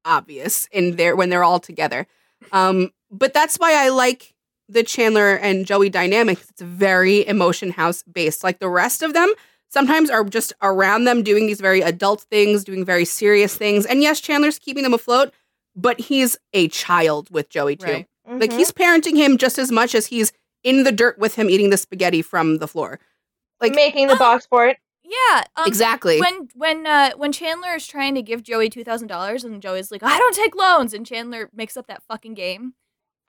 obvious 0.04 0.68
in 0.72 0.96
there 0.96 1.16
when 1.16 1.30
they're 1.30 1.44
all 1.44 1.60
together. 1.60 2.06
Um, 2.52 2.90
but 3.10 3.32
that's 3.34 3.56
why 3.56 3.74
I 3.84 3.88
like 3.90 4.34
the 4.72 4.82
Chandler 4.82 5.34
and 5.36 5.66
Joey 5.66 5.88
dynamic. 5.90 6.38
It's 6.48 6.60
very 6.62 7.26
emotion 7.26 7.70
house 7.72 8.02
based. 8.04 8.44
Like 8.44 8.58
the 8.58 8.68
rest 8.68 9.02
of 9.02 9.12
them 9.14 9.32
sometimes 9.68 10.10
are 10.10 10.24
just 10.24 10.52
around 10.62 11.04
them 11.04 11.22
doing 11.22 11.46
these 11.46 11.60
very 11.60 11.80
adult 11.80 12.22
things, 12.22 12.64
doing 12.64 12.84
very 12.84 13.04
serious 13.04 13.56
things. 13.56 13.86
And 13.86 14.02
yes, 14.02 14.20
Chandler's 14.20 14.58
keeping 14.58 14.82
them 14.82 14.94
afloat, 14.94 15.32
but 15.76 16.00
he's 16.00 16.36
a 16.52 16.68
child 16.68 17.30
with 17.30 17.48
Joey 17.50 17.76
too. 17.76 17.86
Right. 17.86 18.06
Like 18.26 18.50
Mhm. 18.50 18.58
he's 18.58 18.70
parenting 18.72 19.16
him 19.16 19.36
just 19.38 19.58
as 19.58 19.70
much 19.72 19.94
as 19.94 20.06
he's 20.06 20.32
in 20.62 20.84
the 20.84 20.92
dirt 20.92 21.18
with 21.18 21.34
him 21.36 21.48
eating 21.50 21.70
the 21.70 21.76
spaghetti 21.76 22.22
from 22.22 22.58
the 22.58 22.68
floor. 22.68 23.00
like- 23.62 23.74
making 23.74 24.06
the 24.06 24.14
Oh. 24.14 24.18
box 24.18 24.46
for 24.46 24.66
it. 24.66 24.78
yeah. 25.04 25.44
Um, 25.56 25.66
exactly. 25.66 26.18
When 26.18 26.48
when 26.54 26.86
uh, 26.86 27.10
when 27.16 27.30
Chandler 27.30 27.74
is 27.74 27.86
trying 27.86 28.14
to 28.14 28.22
give 28.22 28.42
Joey 28.42 28.70
two 28.70 28.84
thousand 28.84 29.08
dollars 29.08 29.44
and 29.44 29.60
Joey's 29.60 29.90
like, 29.92 30.02
I 30.02 30.16
don't 30.18 30.34
take 30.34 30.54
loans, 30.56 30.94
and 30.94 31.04
Chandler 31.06 31.50
makes 31.52 31.76
up 31.76 31.86
that 31.88 32.02
fucking 32.04 32.32
game, 32.34 32.72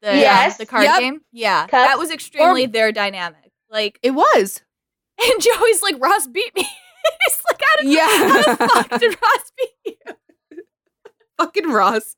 the 0.02 0.12
um, 0.12 0.18
Yes. 0.18 0.58
the 0.58 0.66
card 0.66 0.84
Yep. 0.84 1.00
game. 1.00 1.22
Yeah, 1.32 1.62
Cup. 1.64 1.72
that 1.72 1.98
was 2.00 2.12
extremely 2.12 2.66
their 2.66 2.92
dynamic. 2.92 3.52
Like, 3.70 4.00
it 4.04 4.12
was. 4.12 4.62
and 5.22 5.42
Joey's 5.42 5.82
like, 5.84 5.96
Ross 6.02 6.28
beat 6.28 6.56
me. 6.56 6.64
He's 7.28 7.42
like, 7.50 7.62
how 7.64 7.82
did, 7.82 7.92
Yeah. 7.92 8.08
how 8.08 8.42
the 8.56 8.68
fuck 8.68 9.00
did 9.00 9.18
Ross 9.22 9.52
beat 9.58 9.70
you? 9.86 9.96
fucking 11.38 11.70
Ross. 11.72 12.16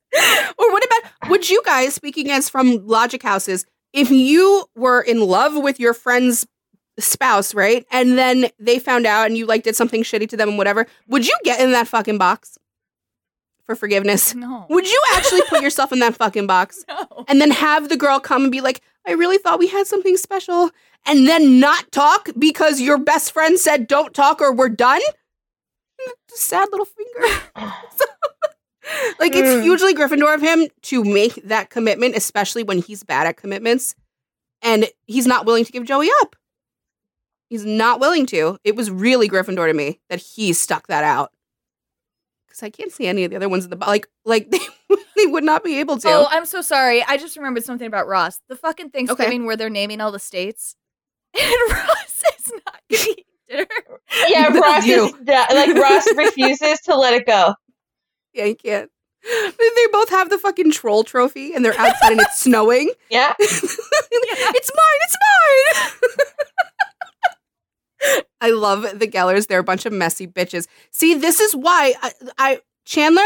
or 0.58 0.70
what 0.72 0.84
about 0.84 1.30
would 1.30 1.48
you 1.48 1.62
guys, 1.64 1.94
speaking 1.94 2.30
as 2.30 2.48
from 2.50 2.86
logic 2.86 3.22
houses, 3.22 3.64
if 3.92 4.10
you 4.10 4.66
were 4.76 5.00
in 5.00 5.20
love 5.20 5.54
with 5.56 5.80
your 5.80 5.94
friend's 5.94 6.46
spouse, 6.98 7.54
right? 7.54 7.86
And 7.90 8.18
then 8.18 8.48
they 8.58 8.78
found 8.78 9.06
out 9.06 9.26
and 9.26 9.36
you 9.38 9.46
like 9.46 9.62
did 9.62 9.76
something 9.76 10.02
shitty 10.02 10.28
to 10.28 10.36
them 10.36 10.50
and 10.50 10.58
whatever, 10.58 10.86
would 11.08 11.26
you 11.26 11.34
get 11.44 11.60
in 11.60 11.72
that 11.72 11.88
fucking 11.88 12.18
box? 12.18 12.58
For 13.64 13.74
forgiveness? 13.74 14.34
No. 14.34 14.66
Would 14.68 14.86
you 14.90 15.00
actually 15.14 15.42
put 15.48 15.62
yourself 15.62 15.92
in 15.92 15.98
that 16.00 16.14
fucking 16.18 16.46
box 16.46 16.84
no. 16.88 17.24
and 17.28 17.40
then 17.40 17.50
have 17.50 17.88
the 17.88 17.96
girl 17.96 18.20
come 18.20 18.42
and 18.42 18.52
be 18.52 18.60
like, 18.60 18.80
I 19.06 19.12
really 19.12 19.38
thought 19.38 19.58
we 19.58 19.68
had 19.68 19.86
something 19.86 20.16
special, 20.16 20.70
and 21.06 21.26
then 21.28 21.60
not 21.60 21.90
talk 21.92 22.28
because 22.38 22.80
your 22.80 22.96
best 22.98 23.32
friend 23.32 23.58
said 23.58 23.86
don't 23.86 24.14
talk 24.14 24.40
or 24.40 24.52
we're 24.54 24.68
done? 24.70 25.00
Sad 26.28 26.68
little 26.72 26.86
finger. 26.86 27.42
like 29.18 29.34
it's 29.34 29.48
Mm. 29.48 29.62
hugely 29.62 29.94
Gryffindor 29.94 30.34
of 30.34 30.40
him 30.42 30.68
to 30.82 31.04
make 31.04 31.34
that 31.44 31.70
commitment, 31.70 32.16
especially 32.16 32.62
when 32.62 32.78
he's 32.78 33.02
bad 33.02 33.26
at 33.26 33.36
commitments, 33.36 33.94
and 34.62 34.86
he's 35.06 35.26
not 35.26 35.46
willing 35.46 35.64
to 35.64 35.72
give 35.72 35.84
Joey 35.84 36.10
up. 36.22 36.36
He's 37.50 37.64
not 37.64 38.00
willing 38.00 38.26
to. 38.26 38.58
It 38.64 38.74
was 38.74 38.90
really 38.90 39.28
Gryffindor 39.28 39.66
to 39.68 39.74
me 39.74 40.00
that 40.08 40.18
he 40.20 40.52
stuck 40.52 40.86
that 40.88 41.04
out. 41.04 41.30
Because 42.54 42.66
I 42.66 42.70
can't 42.70 42.92
see 42.92 43.08
any 43.08 43.24
of 43.24 43.30
the 43.30 43.36
other 43.36 43.48
ones 43.48 43.64
in 43.64 43.70
the 43.70 43.76
bo- 43.76 43.86
like 43.86 44.06
like 44.24 44.48
they, 44.52 44.60
they 45.16 45.26
would 45.26 45.42
not 45.42 45.64
be 45.64 45.80
able 45.80 45.98
to. 45.98 46.08
Oh, 46.08 46.26
I'm 46.30 46.46
so 46.46 46.62
sorry. 46.62 47.02
I 47.02 47.16
just 47.16 47.36
remembered 47.36 47.64
something 47.64 47.86
about 47.86 48.06
Ross. 48.06 48.40
The 48.48 48.54
fucking 48.54 48.90
Thanksgiving 48.90 49.44
where 49.44 49.56
they're 49.56 49.68
naming 49.70 50.00
all 50.00 50.12
the 50.12 50.20
states, 50.20 50.76
and 51.34 51.52
Ross 51.70 52.22
is 52.38 52.52
not 52.64 52.80
gonna 52.88 53.04
eat 53.10 53.26
dinner. 53.48 53.66
Yeah, 54.28 54.50
That's 54.50 54.60
Ross 54.64 54.86
you. 54.86 55.06
is 55.06 55.14
like 55.26 55.74
Ross 55.76 56.06
refuses 56.16 56.78
to 56.82 56.94
let 56.96 57.14
it 57.14 57.26
go. 57.26 57.54
Yeah, 58.32 58.44
you 58.44 58.54
can't. 58.54 58.88
They 59.24 59.86
both 59.90 60.10
have 60.10 60.30
the 60.30 60.38
fucking 60.38 60.70
troll 60.70 61.02
trophy 61.02 61.54
and 61.54 61.64
they're 61.64 61.76
outside 61.78 62.12
and 62.12 62.20
it's 62.20 62.38
snowing. 62.40 62.90
Yeah. 63.10 63.32
It's 63.40 64.70
mine, 64.76 65.00
it's 65.02 65.16
mine. 65.24 66.26
I 68.40 68.50
love 68.50 68.82
the 68.98 69.06
Gellers. 69.06 69.46
They're 69.46 69.60
a 69.60 69.64
bunch 69.64 69.86
of 69.86 69.92
messy 69.92 70.26
bitches. 70.26 70.66
See, 70.90 71.14
this 71.14 71.40
is 71.40 71.54
why 71.54 71.94
I, 72.02 72.12
I 72.38 72.60
Chandler, 72.84 73.22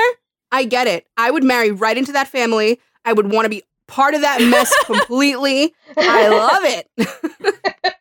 I 0.53 0.65
get 0.65 0.87
it. 0.87 1.07
I 1.17 1.31
would 1.31 1.45
marry 1.45 1.71
right 1.71 1.97
into 1.97 2.13
that 2.13 2.29
family. 2.29 2.81
I 3.05 3.13
would 3.13 3.33
want 3.33 3.45
to 3.47 3.51
be 3.51 3.63
part 3.87 4.15
of 4.15 4.21
that 4.21 4.41
mess 4.41 4.73
completely. 4.85 5.75
I 5.97 6.29
love 6.29 6.63
it. 6.65 7.95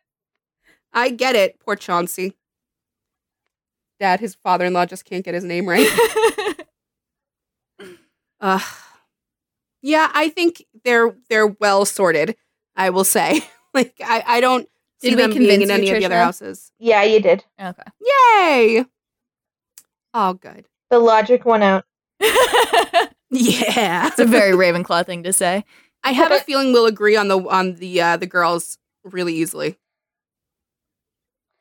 I 0.92 1.10
get 1.10 1.34
it. 1.36 1.58
Poor 1.60 1.76
Chauncey. 1.76 2.34
Dad, 4.00 4.20
his 4.20 4.36
father-in-law 4.36 4.86
just 4.86 5.04
can't 5.04 5.24
get 5.24 5.34
his 5.34 5.44
name 5.44 5.68
right. 5.68 5.88
Uh, 8.40 8.60
yeah, 9.82 10.10
I 10.14 10.28
think 10.28 10.64
they're 10.84 11.12
they're 11.28 11.48
well 11.48 11.84
sorted. 11.84 12.36
I 12.76 12.90
will 12.90 13.02
say, 13.02 13.40
like 13.74 13.94
I, 14.04 14.22
I 14.24 14.40
don't 14.40 14.68
see 14.98 15.10
Did 15.10 15.16
we 15.16 15.22
them 15.22 15.30
being 15.30 15.42
in 15.42 15.68
convince 15.68 15.68
you, 15.70 15.74
any 15.74 15.90
of 15.90 15.98
the 16.00 16.04
other 16.06 16.16
houses. 16.24 16.72
yeah, 16.78 17.02
you 17.02 17.20
did. 17.20 17.44
okay. 17.60 17.82
Yay! 18.00 18.84
Oh, 20.14 20.34
good. 20.34 20.66
The 20.90 20.98
logic 20.98 21.44
won 21.44 21.62
out. 21.62 21.84
Yeah, 23.30 24.06
It's 24.06 24.18
a 24.18 24.24
very 24.24 24.52
Ravenclaw 24.56 25.04
thing 25.04 25.22
to 25.24 25.32
say. 25.34 25.64
I 26.02 26.12
have 26.12 26.32
a 26.32 26.38
feeling 26.40 26.72
we'll 26.72 26.86
agree 26.86 27.14
on 27.16 27.28
the 27.28 27.38
on 27.38 27.74
the 27.74 28.00
uh, 28.00 28.16
the 28.16 28.26
girls 28.26 28.78
really 29.04 29.34
easily. 29.34 29.76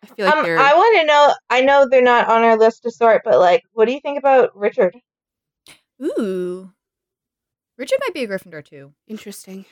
I 0.03 0.07
feel 0.07 0.26
like 0.27 0.35
um, 0.35 0.43
they're 0.45 0.57
I 0.57 0.73
want 0.73 0.97
to 1.01 1.05
know. 1.05 1.34
I 1.49 1.61
know 1.61 1.88
they're 1.89 2.01
not 2.01 2.30
on 2.30 2.43
our 2.43 2.57
list 2.57 2.84
to 2.84 2.91
sort, 2.91 3.23
but 3.26 3.39
like, 3.39 3.64
what 3.73 3.85
do 3.85 3.91
you 3.91 3.99
think 3.99 4.18
about 4.18 4.55
Richard? 4.55 4.95
Ooh. 6.01 6.72
Richard 7.77 7.99
might 7.99 8.14
be 8.14 8.23
a 8.23 8.27
Gryffindor 8.27 8.64
too. 8.64 8.93
interesting. 9.07 9.65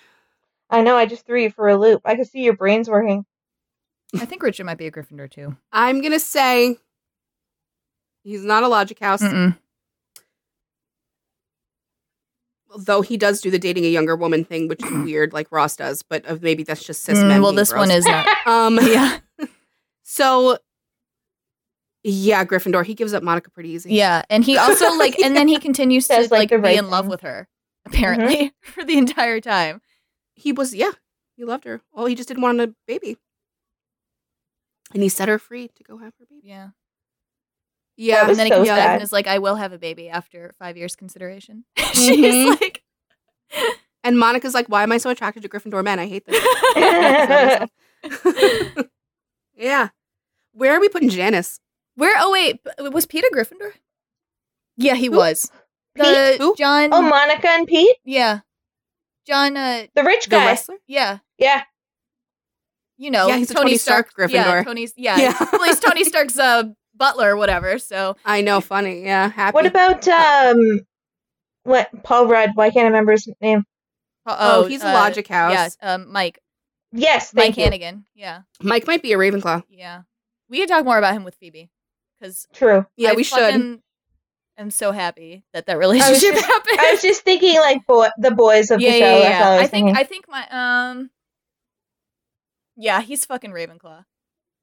I 0.69 0.81
know. 0.81 0.97
I 0.97 1.05
just 1.05 1.25
threw 1.25 1.41
you 1.41 1.49
for 1.51 1.69
a 1.69 1.77
loop. 1.77 2.01
I 2.03 2.15
could 2.17 2.27
see 2.27 2.41
your 2.43 2.55
brains 2.57 2.89
working. 2.89 3.25
I 4.13 4.25
think 4.25 4.43
Richard 4.43 4.65
might 4.65 4.77
be 4.77 4.87
a 4.87 4.91
Gryffindor 4.91 5.29
too. 5.29 5.57
I'm 5.71 6.01
gonna 6.01 6.19
say 6.19 6.77
he's 8.23 8.43
not 8.43 8.63
a 8.63 8.67
logic 8.67 8.99
house, 8.99 9.21
Mm-mm. 9.21 9.57
though 12.77 13.01
he 13.01 13.17
does 13.17 13.41
do 13.41 13.49
the 13.51 13.59
dating 13.59 13.85
a 13.85 13.89
younger 13.89 14.15
woman 14.15 14.43
thing, 14.43 14.67
which 14.67 14.83
is 14.83 14.91
weird, 15.03 15.33
like 15.33 15.51
Ross 15.51 15.75
does. 15.75 16.01
But 16.01 16.27
uh, 16.29 16.37
maybe 16.41 16.63
that's 16.63 16.83
just 16.85 17.03
cis 17.03 17.17
Mm, 17.19 17.27
men. 17.27 17.41
well, 17.41 17.51
being 17.51 17.57
this 17.57 17.73
one 17.73 17.91
is 17.91 18.05
not. 18.05 18.27
Um, 18.45 18.79
yeah. 18.81 19.19
So, 20.07 20.59
yeah, 22.03 22.45
Gryffindor. 22.45 22.85
He 22.85 22.93
gives 22.93 23.13
up 23.15 23.23
Monica 23.23 23.49
pretty 23.49 23.69
easy. 23.69 23.91
Yeah. 23.95 24.21
And 24.29 24.43
he 24.43 24.55
also, 24.55 24.93
like, 24.97 25.17
and 25.19 25.35
then 25.35 25.47
he 25.47 25.57
continues 25.57 26.07
to, 26.07 26.13
Says, 26.13 26.29
like, 26.31 26.41
like, 26.41 26.49
the 26.49 26.57
be 26.57 26.61
right 26.61 26.77
in 26.77 26.91
love 26.91 27.05
thing. 27.05 27.09
with 27.09 27.21
her, 27.21 27.47
apparently, 27.87 28.53
for 28.61 28.83
the 28.83 28.97
entire 28.99 29.41
time. 29.41 29.81
He 30.35 30.51
was, 30.51 30.75
yeah, 30.75 30.91
he 31.35 31.43
loved 31.43 31.63
her. 31.65 31.81
Oh, 31.93 32.05
he 32.05 32.13
just 32.13 32.27
didn't 32.27 32.43
want 32.43 32.61
a 32.61 32.75
baby, 32.87 33.17
and 34.95 35.03
he 35.03 35.09
set 35.09 35.27
her 35.27 35.37
free 35.37 35.67
to 35.75 35.83
go 35.83 35.97
have 35.97 36.13
her 36.19 36.25
baby. 36.27 36.41
Yeah. 36.43 36.69
Yeah, 37.97 38.27
And 38.27 38.37
then 38.37 38.47
he 38.47 38.51
so 38.51 38.55
comes 38.57 38.67
back 38.69 38.89
and 38.95 39.03
is 39.03 39.13
like, 39.13 39.27
I 39.27 39.39
will 39.39 39.55
have 39.55 39.71
a 39.71 39.77
baby 39.77 40.09
after 40.09 40.53
five 40.59 40.75
years 40.75 40.95
consideration. 40.95 41.63
She's 41.93 42.59
like, 42.59 42.81
and 44.03 44.19
Monica's 44.19 44.53
like, 44.53 44.67
"Why 44.67 44.83
am 44.83 44.91
I 44.91 44.97
so 44.97 45.09
attracted 45.09 45.43
to 45.43 45.49
Gryffindor 45.49 45.81
men? 45.83 45.97
I 45.99 46.07
hate 46.07 46.25
them." 46.25 47.69
yeah, 49.55 49.89
where 50.51 50.73
are 50.75 50.79
we 50.81 50.89
putting 50.89 51.09
Janice? 51.09 51.59
where? 51.95 52.15
Oh, 52.19 52.31
wait. 52.31 52.59
Was 52.79 53.05
Peter 53.05 53.27
Gryffindor? 53.33 53.71
Yeah, 54.75 54.95
he 54.95 55.05
Who? 55.05 55.15
was. 55.15 55.49
The 55.95 56.35
Who? 56.37 56.53
John. 56.57 56.89
oh, 56.91 57.01
Monica 57.01 57.47
and 57.47 57.65
Pete, 57.65 57.95
yeah. 58.03 58.39
John, 59.25 59.55
uh, 59.55 59.85
the 59.95 60.03
rich 60.03 60.29
guy. 60.29 60.39
The 60.39 60.41
guy. 60.41 60.45
wrestler? 60.47 60.75
yeah. 60.87 61.19
Yeah. 61.37 61.63
You 62.97 63.11
know, 63.11 63.27
Yeah, 63.27 63.37
he's 63.37 63.51
a 63.51 63.53
Tony 63.53 63.77
Stark 63.77 64.11
Yeah, 64.17 64.25
Gryffindor. 64.27 64.65
Tony's, 64.65 64.93
yeah. 64.95 65.17
Yeah. 65.17 65.35
well, 65.51 65.63
he's 65.65 65.79
Tony 65.79 66.03
Stark's 66.11 66.37
uh, 66.39 66.63
butler 66.95 67.31
or 67.31 67.37
whatever. 67.37 67.77
So, 67.79 68.15
I 68.25 68.41
know, 68.41 68.61
funny. 68.61 69.03
Yeah, 69.03 69.29
happy. 69.29 69.53
What 69.53 69.65
about 69.65 70.07
um, 70.07 70.81
what 71.63 71.89
Paul 72.03 72.27
Rudd? 72.27 72.51
Why 72.55 72.69
can't 72.69 72.85
I 72.85 72.87
remember 72.87 73.11
his 73.13 73.27
name? 73.41 73.63
Oh, 74.25 74.65
he's 74.65 74.81
a 74.81 74.85
Logic 74.85 75.27
House. 75.27 75.77
Yeah, 75.81 75.93
um, 75.93 76.11
Mike. 76.11 76.39
Yes, 76.91 77.33
Mike 77.33 77.57
you. 77.57 77.63
Hannigan. 77.63 78.05
Yeah, 78.15 78.41
Mike 78.61 78.87
might 78.87 79.01
be 79.01 79.13
a 79.13 79.17
Ravenclaw. 79.17 79.63
yeah. 79.69 80.03
We 80.47 80.59
could 80.59 80.69
talk 80.69 80.85
more 80.85 80.97
about 80.97 81.13
him 81.15 81.23
with 81.23 81.35
Phoebe 81.35 81.69
because 82.19 82.47
True. 82.53 82.85
Yeah, 82.95 83.13
we 83.13 83.23
should. 83.23 83.81
I'm 84.57 84.71
so 84.71 84.91
happy 84.93 85.43
that 85.53 85.65
that 85.65 85.77
relationship 85.77 86.21
just- 86.35 86.45
happened. 86.45 86.79
I 86.79 86.91
was 86.93 87.01
just 87.01 87.23
thinking 87.23 87.57
like 87.57 87.85
boy, 87.85 88.07
the 88.17 88.31
boys 88.31 88.71
of 88.71 88.79
yeah, 88.79 88.91
the 88.91 88.99
show. 88.99 89.17
yeah. 89.17 89.29
That's 89.29 89.45
all 89.45 89.51
I, 89.51 89.55
I 89.55 89.59
think 89.67 89.71
thinking. 89.71 89.95
I 89.97 90.03
think 90.03 90.25
my 90.29 90.47
um. 90.49 91.09
Yeah, 92.77 93.01
he's 93.01 93.25
fucking 93.25 93.51
Ravenclaw. 93.51 94.05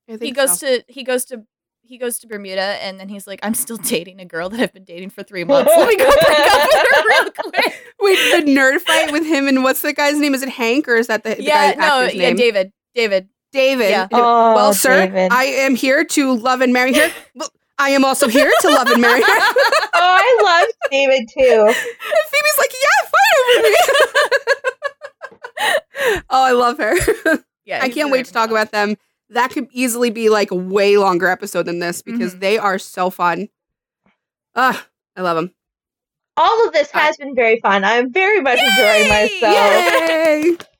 I 0.08 0.12
think 0.16 0.22
He 0.22 0.30
goes 0.32 0.58
so. 0.58 0.66
to 0.78 0.84
he 0.88 1.04
goes 1.04 1.24
to 1.26 1.44
he 1.84 1.98
goes 1.98 2.18
to 2.20 2.26
Bermuda 2.26 2.60
and 2.82 2.98
then 3.00 3.08
he's 3.08 3.26
like, 3.26 3.40
I'm 3.42 3.54
still 3.54 3.76
dating 3.82 4.20
a 4.20 4.24
girl 4.24 4.48
that 4.48 4.60
I've 4.60 4.72
been 4.72 4.84
dating 4.84 5.10
for 5.10 5.22
three 5.22 5.44
months. 5.44 5.70
Let 5.74 5.88
me 5.88 5.96
go 5.96 6.04
break 6.04 6.38
up 6.38 6.68
with 6.72 6.86
her 6.90 7.02
real 7.08 7.30
quick. 7.32 7.82
Wait, 8.00 8.44
the 8.44 8.50
nerd 8.50 8.80
fight 8.80 9.12
with 9.12 9.24
him 9.26 9.48
and 9.48 9.62
what's 9.62 9.82
the 9.82 9.92
guy's 9.92 10.18
name? 10.18 10.34
Is 10.34 10.42
it 10.42 10.48
Hank 10.48 10.88
or 10.88 10.96
is 10.96 11.06
that 11.08 11.24
the, 11.24 11.34
the 11.34 11.42
yeah, 11.42 11.72
guy's 11.72 11.78
no, 11.78 12.00
actor's 12.02 12.14
yeah, 12.14 12.28
name? 12.28 12.36
David. 12.36 12.72
David. 12.94 13.28
David. 13.52 13.90
Yeah. 13.90 14.08
Oh, 14.12 14.54
well, 14.54 14.72
sir, 14.72 15.06
David. 15.06 15.30
I 15.32 15.44
am 15.44 15.74
here 15.74 16.04
to 16.04 16.34
love 16.36 16.60
and 16.62 16.72
marry 16.72 16.94
her. 16.94 17.10
I 17.78 17.90
am 17.90 18.04
also 18.04 18.28
here 18.28 18.50
to 18.60 18.68
love 18.68 18.88
and 18.88 19.02
marry 19.02 19.20
her. 19.20 19.26
oh, 19.28 19.88
I 19.94 20.40
love 20.42 20.68
David 20.90 21.28
too. 21.28 21.66
And 21.66 21.74
Phoebe's 21.74 22.58
like, 22.58 22.72
yeah, 22.72 23.10
fight 23.10 23.36
over 23.48 23.62
me. 23.68 23.76
oh, 26.30 26.44
I 26.44 26.52
love 26.52 26.78
her. 26.78 26.94
Yeah, 27.64 27.80
I 27.82 27.88
can't 27.88 28.10
wait 28.10 28.26
to 28.26 28.32
talk 28.32 28.50
about 28.50 28.72
them. 28.72 28.96
That 29.30 29.50
could 29.50 29.68
easily 29.72 30.10
be 30.10 30.28
like 30.28 30.50
a 30.50 30.54
way 30.56 30.96
longer 30.98 31.28
episode 31.28 31.64
than 31.66 31.78
this 31.78 32.02
because 32.02 32.34
Mhm. 32.34 32.40
they 32.40 32.58
are 32.58 32.78
so 32.78 33.08
fun. 33.08 33.48
Ah, 34.54 34.86
I 35.16 35.22
love 35.22 35.36
them. 35.36 35.54
All 36.36 36.66
of 36.66 36.72
this 36.72 36.90
Uh, 36.94 36.98
has 36.98 37.16
been 37.16 37.34
very 37.34 37.60
fun. 37.60 37.84
I'm 37.84 38.12
very 38.12 38.40
much 38.40 38.58
enjoying 38.58 39.08
myself. 39.08 40.66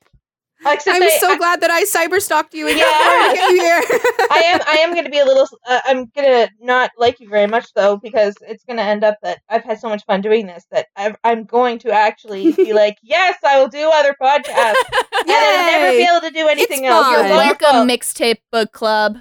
Yay! 0.65 0.73
Except 0.73 0.95
I'm 0.95 1.03
I, 1.03 1.17
so 1.19 1.37
glad 1.37 1.61
that 1.61 1.69
I 1.71 1.83
cyber 1.83 2.21
stalked 2.21 2.53
you 2.53 2.67
and 2.67 2.77
Yeah. 2.77 2.85
got 3.35 3.49
you 3.51 3.61
here. 3.61 3.81
I 4.31 4.41
am. 4.45 4.61
I 4.67 4.75
am 4.77 4.91
going 4.93 5.05
to 5.05 5.09
be 5.11 5.19
a 5.19 5.25
little. 5.25 5.47
Uh, 5.67 5.79
I'm 5.85 6.05
going 6.15 6.27
to 6.27 6.49
not 6.61 6.91
like 6.97 7.19
you 7.19 7.29
very 7.29 7.47
much 7.47 7.73
though, 7.73 7.97
because 7.97 8.35
it's 8.41 8.63
going 8.63 8.77
to 8.77 8.83
end 8.83 9.03
up 9.03 9.17
that 9.23 9.39
I've 9.49 9.63
had 9.63 9.79
so 9.79 9.89
much 9.89 10.05
fun 10.05 10.21
doing 10.21 10.45
this 10.47 10.65
that 10.71 10.87
I'm, 10.95 11.15
I'm 11.23 11.43
going 11.43 11.79
to 11.79 11.91
actually 11.91 12.51
be 12.53 12.73
like, 12.83 12.97
yes, 13.01 13.37
I 13.45 13.59
will 13.59 13.67
do 13.69 13.89
other 13.93 14.15
podcasts, 14.21 14.75
and 15.21 15.29
I'll 15.29 15.71
never 15.71 15.97
be 15.97 16.03
able 16.03 16.21
to 16.21 16.31
do 16.31 16.47
anything 16.47 16.83
It's 16.85 16.91
else. 16.91 17.05
fun. 17.05 17.13
You're 17.13 17.27
You're 17.27 17.37
welcome, 17.37 17.87
mixtape 17.87 18.39
book 18.51 18.71
club. 18.71 19.17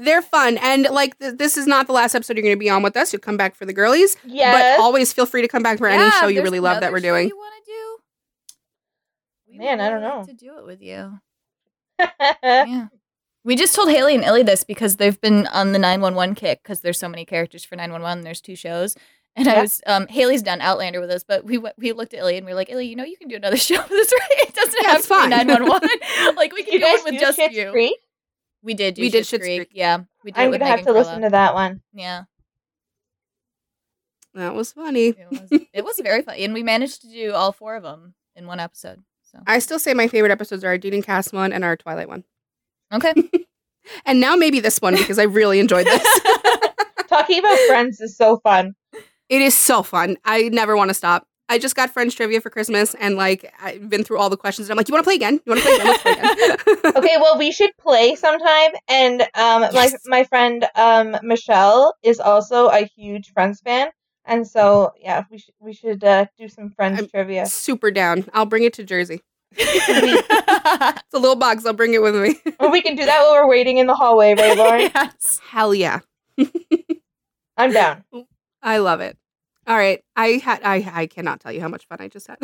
They're 0.00 0.22
fun, 0.22 0.58
and 0.58 0.84
like 0.92 1.18
th- 1.18 1.38
this 1.38 1.56
is 1.56 1.66
not 1.66 1.88
the 1.88 1.92
last 1.92 2.14
episode 2.14 2.36
you're 2.36 2.44
going 2.44 2.54
to 2.54 2.58
be 2.58 2.70
on 2.70 2.84
with 2.84 2.96
us. 2.96 3.12
You'll 3.12 3.18
come 3.18 3.36
back 3.36 3.56
for 3.56 3.66
the 3.66 3.72
girlies, 3.72 4.16
yes. 4.24 4.76
but 4.78 4.80
always 4.80 5.12
feel 5.12 5.26
free 5.26 5.42
to 5.42 5.48
come 5.48 5.64
back 5.64 5.78
for 5.78 5.88
any 5.88 6.08
show 6.20 6.28
you 6.28 6.40
really 6.40 6.60
love 6.60 6.80
that 6.82 6.92
we're 6.92 7.00
show 7.00 7.08
doing. 7.10 7.26
You 7.28 7.36
want 7.36 7.54
to 7.64 7.72
do? 7.72 7.98
We 9.47 9.47
Man, 9.58 9.80
I 9.80 9.90
don't 9.90 10.00
know. 10.02 10.24
To 10.24 10.32
do 10.32 10.58
it 10.58 10.64
with 10.64 10.80
you. 10.82 11.18
yeah. 12.20 12.86
We 13.44 13.56
just 13.56 13.74
told 13.74 13.88
Haley 13.90 14.14
and 14.14 14.24
Illy 14.24 14.42
this 14.42 14.64
because 14.64 14.96
they've 14.96 15.20
been 15.20 15.46
on 15.48 15.72
the 15.72 15.78
911 15.78 16.34
kick 16.34 16.62
because 16.62 16.80
there's 16.80 16.98
so 16.98 17.08
many 17.08 17.24
characters 17.24 17.64
for 17.64 17.76
911 17.76 18.18
and 18.18 18.26
there's 18.26 18.40
two 18.40 18.56
shows. 18.56 18.94
And 19.36 19.46
I 19.48 19.60
was, 19.62 19.80
um, 19.86 20.06
Haley's 20.08 20.42
done 20.42 20.60
Outlander 20.60 21.00
with 21.00 21.10
us, 21.10 21.22
but 21.22 21.44
we 21.44 21.58
went, 21.58 21.76
we 21.78 21.92
looked 21.92 22.12
at 22.12 22.20
Illy 22.20 22.36
and 22.36 22.44
we 22.44 22.52
were 22.52 22.56
like, 22.56 22.70
Illy, 22.70 22.86
you 22.88 22.96
know, 22.96 23.04
you 23.04 23.16
can 23.16 23.28
do 23.28 23.36
another 23.36 23.56
show 23.68 23.76
with 23.76 23.92
us, 23.92 24.12
right? 24.12 24.48
It 24.48 24.54
doesn't 24.54 24.78
Yeah, 24.82 24.88
have 24.90 24.98
it's 24.98 25.06
to 25.08 25.14
be 25.14 25.20
fine. 25.20 25.30
911. 25.46 25.88
like, 26.36 26.52
we 26.52 26.62
can 26.64 26.74
you 26.74 26.80
do 26.80 26.86
it 26.86 27.04
with 27.04 27.12
do 27.14 27.20
just 27.20 27.38
Schitt's 27.38 27.54
you. 27.54 27.70
Creek? 27.70 27.98
We 28.62 28.74
did 28.74 28.94
do 28.94 29.02
We 29.02 29.10
did 29.10 29.22
Schitt's 29.24 29.32
Schitt's 29.44 29.44
Creek. 29.44 29.70
Yeah. 29.72 29.98
We 30.24 30.32
did 30.32 30.40
I'm 30.40 30.50
gonna 30.50 30.66
have 30.66 30.80
Megan 30.80 30.92
to 30.92 30.98
listen 30.98 31.22
to 31.22 31.30
that 31.30 31.54
one. 31.54 31.80
Yeah. 31.92 32.24
That 34.34 34.54
was 34.54 34.72
funny. 34.72 35.08
It 35.08 35.26
was, 35.30 35.60
it 35.72 35.84
was 35.84 36.00
very 36.02 36.22
funny, 36.22 36.44
and 36.44 36.52
we 36.54 36.62
managed 36.62 37.02
to 37.02 37.08
do 37.08 37.32
all 37.32 37.50
four 37.52 37.76
of 37.76 37.82
them 37.82 38.14
in 38.36 38.46
one 38.46 38.60
episode. 38.60 39.02
So 39.30 39.38
I 39.46 39.58
still 39.58 39.78
say 39.78 39.94
my 39.94 40.08
favorite 40.08 40.32
episodes 40.32 40.64
are 40.64 40.68
our 40.68 40.78
Dean 40.78 40.94
and 40.94 41.04
Cass 41.04 41.32
one 41.32 41.52
and 41.52 41.64
our 41.64 41.76
Twilight 41.76 42.08
one. 42.08 42.24
okay. 42.92 43.12
And 44.04 44.20
now 44.20 44.36
maybe 44.36 44.60
this 44.60 44.82
one 44.82 44.94
because 44.96 45.18
I 45.18 45.22
really 45.22 45.60
enjoyed 45.60 45.86
this. 45.86 46.02
Talking 47.08 47.38
about 47.38 47.58
friends 47.68 48.00
is 48.02 48.14
so 48.18 48.38
fun. 48.42 48.74
it 49.30 49.40
is 49.40 49.56
so 49.56 49.82
fun. 49.82 50.18
I 50.26 50.50
never 50.50 50.76
want 50.76 50.90
to 50.90 50.94
stop. 50.94 51.26
I 51.48 51.58
just 51.58 51.74
got 51.74 51.88
Friends 51.88 52.14
trivia 52.14 52.42
for 52.42 52.50
Christmas 52.50 52.92
and 53.00 53.16
like 53.16 53.50
I've 53.62 53.88
been 53.88 54.04
through 54.04 54.18
all 54.18 54.28
the 54.28 54.36
questions 54.36 54.68
and 54.68 54.72
I'm 54.72 54.76
like, 54.76 54.88
you 54.88 54.92
want 54.92 55.04
to 55.04 55.08
play 55.08 55.14
again? 55.14 55.40
You 55.46 55.52
want 55.52 55.62
to 55.62 55.66
play 55.66 55.76
again? 55.76 55.86
Let's 55.86 56.02
play 56.02 56.12
again. 56.12 56.92
Okay, 56.96 57.16
well, 57.18 57.38
we 57.38 57.50
should 57.50 57.70
play 57.80 58.14
sometime. 58.14 58.72
And 58.88 59.22
um, 59.34 59.62
my 59.72 59.90
my 60.04 60.24
friend 60.24 60.66
um 60.74 61.16
Michelle 61.22 61.94
is 62.02 62.20
also 62.20 62.68
a 62.68 62.86
huge 62.94 63.32
Friends 63.32 63.62
fan, 63.62 63.88
and 64.28 64.46
so 64.46 64.92
yeah, 65.00 65.24
we 65.30 65.38
should 65.38 65.54
we 65.58 65.72
should 65.72 66.04
uh, 66.04 66.26
do 66.38 66.48
some 66.48 66.70
Friends 66.70 67.00
I'm- 67.00 67.08
trivia. 67.08 67.46
Super 67.46 67.90
down. 67.90 68.24
I'll 68.32 68.46
bring 68.46 68.62
it 68.62 68.72
to 68.74 68.84
Jersey. 68.84 69.22
It's 69.60 71.14
a 71.14 71.18
little 71.18 71.36
box. 71.36 71.64
I'll 71.64 71.72
bring 71.72 71.94
it 71.94 72.02
with 72.02 72.14
me. 72.14 72.36
Or 72.60 72.70
we 72.70 72.82
can 72.82 72.94
do 72.96 73.04
that 73.06 73.20
while 73.20 73.32
we're 73.32 73.48
waiting 73.48 73.78
in 73.78 73.86
the 73.86 73.94
hallway, 73.94 74.34
right, 74.34 74.56
Lauren? 74.62 74.90
yes. 74.94 75.40
Hell 75.48 75.74
yeah. 75.74 76.00
I'm 77.56 77.72
down. 77.72 78.04
I 78.62 78.78
love 78.78 79.00
it. 79.00 79.16
All 79.66 79.76
right. 79.76 80.02
I 80.16 80.40
had 80.44 80.60
I 80.64 80.88
I 80.94 81.06
cannot 81.06 81.40
tell 81.40 81.52
you 81.52 81.60
how 81.60 81.68
much 81.68 81.86
fun 81.86 81.98
I 82.00 82.08
just 82.08 82.26
had. 82.26 82.38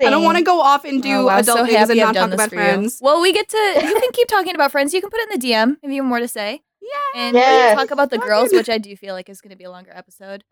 I 0.00 0.10
don't 0.10 0.24
want 0.24 0.38
to 0.38 0.42
go 0.44 0.60
off 0.60 0.84
and 0.84 1.00
do 1.02 1.12
Oh, 1.18 1.26
wow, 1.26 1.38
adult 1.38 1.58
so 1.58 1.66
things 1.66 1.88
and 1.90 1.98
not 2.00 2.14
talk 2.14 2.32
about 2.32 2.48
for 2.48 2.56
you. 2.56 2.60
friends. 2.60 2.98
Well, 3.00 3.20
we 3.22 3.32
get 3.32 3.48
to. 3.48 3.56
You 3.56 4.00
can 4.00 4.10
keep 4.12 4.26
talking 4.26 4.54
about 4.54 4.72
friends. 4.72 4.92
You 4.92 5.00
can 5.00 5.10
put 5.10 5.20
it 5.20 5.30
in 5.32 5.38
the 5.40 5.46
DM 5.46 5.76
if 5.82 5.90
you 5.90 6.02
have 6.02 6.08
more 6.08 6.18
to 6.18 6.26
say, 6.26 6.62
Yeah. 6.80 7.20
and 7.20 7.34
we 7.34 7.40
Yes. 7.40 7.70
can 7.70 7.76
talk 7.86 7.90
about 7.92 8.10
the 8.10 8.18
girls, 8.18 8.52
which 8.52 8.68
I 8.68 8.78
do 8.78 8.96
feel 8.96 9.14
like 9.14 9.28
is 9.28 9.40
going 9.40 9.50
to 9.50 9.56
be 9.56 9.64
a 9.64 9.70
longer 9.70 9.92
episode, 9.94 10.42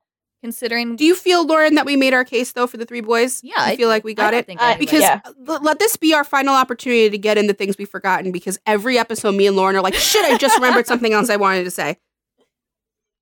considering. 0.43 0.97
Do 0.97 1.05
you 1.05 1.15
feel, 1.15 1.47
Lauren, 1.47 1.75
that 1.75 1.87
we 1.87 1.97
made 1.97 2.15
our 2.15 2.25
case 2.25 2.53
though 2.53 2.67
for 2.67 2.77
the 2.77 2.85
three 2.87 3.01
boys? 3.01 3.43
Yeah, 3.43 3.55
I 3.59 3.73
I 3.73 3.77
feel 3.77 3.89
like 3.89 4.05
we 4.05 4.15
got 4.15 4.31
don't 4.33 4.41
it. 4.41 4.47
think 4.47 4.61
Uh, 4.63 4.77
Because 4.79 5.01
Yeah. 5.03 5.21
let 5.39 5.79
this 5.79 5.97
be 5.97 6.15
our 6.15 6.25
final 6.25 6.55
opportunity 6.55 7.11
to 7.11 7.19
get 7.19 7.39
into 7.39 7.53
things 7.53 7.77
we've 7.79 7.89
forgotten. 7.89 8.33
Because 8.33 8.59
every 8.67 8.99
episode, 8.99 9.33
me 9.35 9.47
and 9.47 9.57
Lauren 9.57 9.77
are 9.77 9.83
like, 9.83 9.95
"Shit, 9.95 10.25
I 10.25 10.37
just 10.39 10.57
remembered 10.57 10.87
something 10.87 11.13
else 11.13 11.31
I 11.31 11.37
wanted 11.37 11.65
to 11.65 11.71
say." 11.71 11.99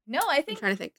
no, 0.06 0.20
I 0.28 0.36
think. 0.36 0.38
I'm 0.38 0.44
think 0.44 0.58
trying 0.60 0.72
to 0.72 0.76
think. 0.78 0.92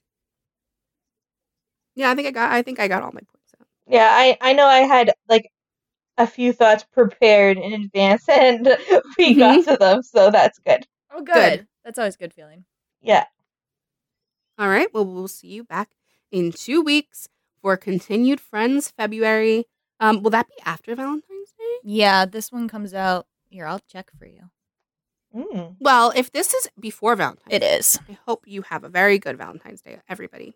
Yeah, 1.96 2.10
I 2.10 2.14
think 2.14 2.28
I 2.28 2.30
got. 2.30 2.52
I 2.52 2.62
think 2.62 2.78
I 2.80 2.88
got 2.88 3.02
all 3.02 3.10
my 3.12 3.20
points 3.20 3.52
out. 3.60 3.66
Yeah, 3.88 4.08
I 4.12 4.36
I 4.40 4.52
know 4.52 4.66
I 4.66 4.80
had 4.80 5.12
like 5.28 5.50
a 6.18 6.26
few 6.26 6.52
thoughts 6.52 6.84
prepared 6.92 7.56
in 7.58 7.72
advance, 7.72 8.24
and 8.28 8.76
we 9.18 9.34
got 9.34 9.64
to 9.66 9.76
them, 9.76 10.02
so 10.02 10.30
that's 10.30 10.58
good. 10.60 10.86
Oh, 11.12 11.22
good. 11.22 11.34
Good. 11.60 11.66
That's 11.84 11.98
always 11.98 12.14
a 12.14 12.18
good 12.18 12.32
feeling. 12.32 12.64
Yeah. 13.00 13.24
All 14.58 14.68
right. 14.68 14.92
Well, 14.92 15.06
we'll 15.06 15.28
see 15.28 15.48
you 15.48 15.64
back 15.64 15.88
in 16.30 16.52
two 16.52 16.80
weeks 16.80 17.28
for 17.60 17.76
continued 17.76 18.40
Friends 18.40 18.90
February. 18.96 19.66
Um, 19.98 20.22
will 20.22 20.30
that 20.30 20.48
be 20.48 20.54
after 20.64 20.94
Valentine's 20.94 21.50
Day? 21.58 21.76
Yeah, 21.84 22.24
this 22.24 22.50
one 22.50 22.68
comes 22.68 22.94
out. 22.94 23.26
Here, 23.48 23.66
I'll 23.66 23.80
check 23.90 24.10
for 24.18 24.26
you. 24.26 24.50
Mm. 25.34 25.76
Well, 25.80 26.12
if 26.16 26.32
this 26.32 26.54
is 26.54 26.68
before 26.78 27.14
Valentine's, 27.16 27.52
It 27.52 27.62
is. 27.62 27.98
I 28.08 28.18
hope 28.26 28.44
you 28.46 28.62
have 28.62 28.82
a 28.84 28.88
very 28.88 29.18
good 29.18 29.36
Valentine's 29.38 29.80
Day, 29.82 29.98
everybody. 30.08 30.54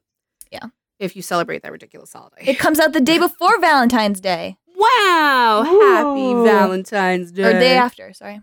Yeah. 0.51 0.67
If 0.99 1.15
you 1.17 1.23
celebrate 1.23 1.63
that 1.63 1.73
ridiculous 1.73 2.13
holiday. 2.13 2.45
It 2.47 2.59
comes 2.59 2.79
out 2.81 2.93
the 2.93 3.01
day 3.01 3.19
before 3.29 3.61
Valentine's 3.61 4.21
Day, 4.21 4.57
wow! 4.77 5.63
Happy 5.65 6.49
Valentine's 6.49 7.33
Day. 7.33 7.43
or 7.45 7.53
day 7.53 7.77
after. 7.77 8.13
Sorry. 8.13 8.41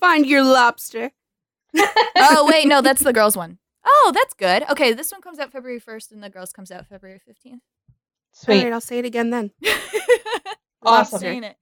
Find 0.00 0.26
your 0.26 0.42
lobster. 0.42 1.10
Oh 2.16 2.46
wait, 2.48 2.66
no, 2.68 2.80
that's 2.80 3.02
the 3.02 3.12
girls 3.12 3.36
one. 3.36 3.58
Oh, 3.86 4.12
that's 4.14 4.34
good. 4.34 4.64
Okay, 4.70 4.92
this 4.92 5.12
one 5.12 5.20
comes 5.20 5.38
out 5.38 5.52
February 5.52 5.78
first, 5.80 6.10
and 6.12 6.22
the 6.22 6.30
girls 6.30 6.52
comes 6.52 6.70
out 6.70 6.86
February 6.86 7.18
fifteenth. 7.24 7.62
All 7.88 7.94
Sweet. 8.32 8.64
right, 8.64 8.72
I'll 8.72 8.80
say 8.80 8.98
it 8.98 9.04
again 9.04 9.30
then. 9.30 9.50
Awesome. 10.86 11.18
Saying 11.20 11.44
it. 11.44 11.56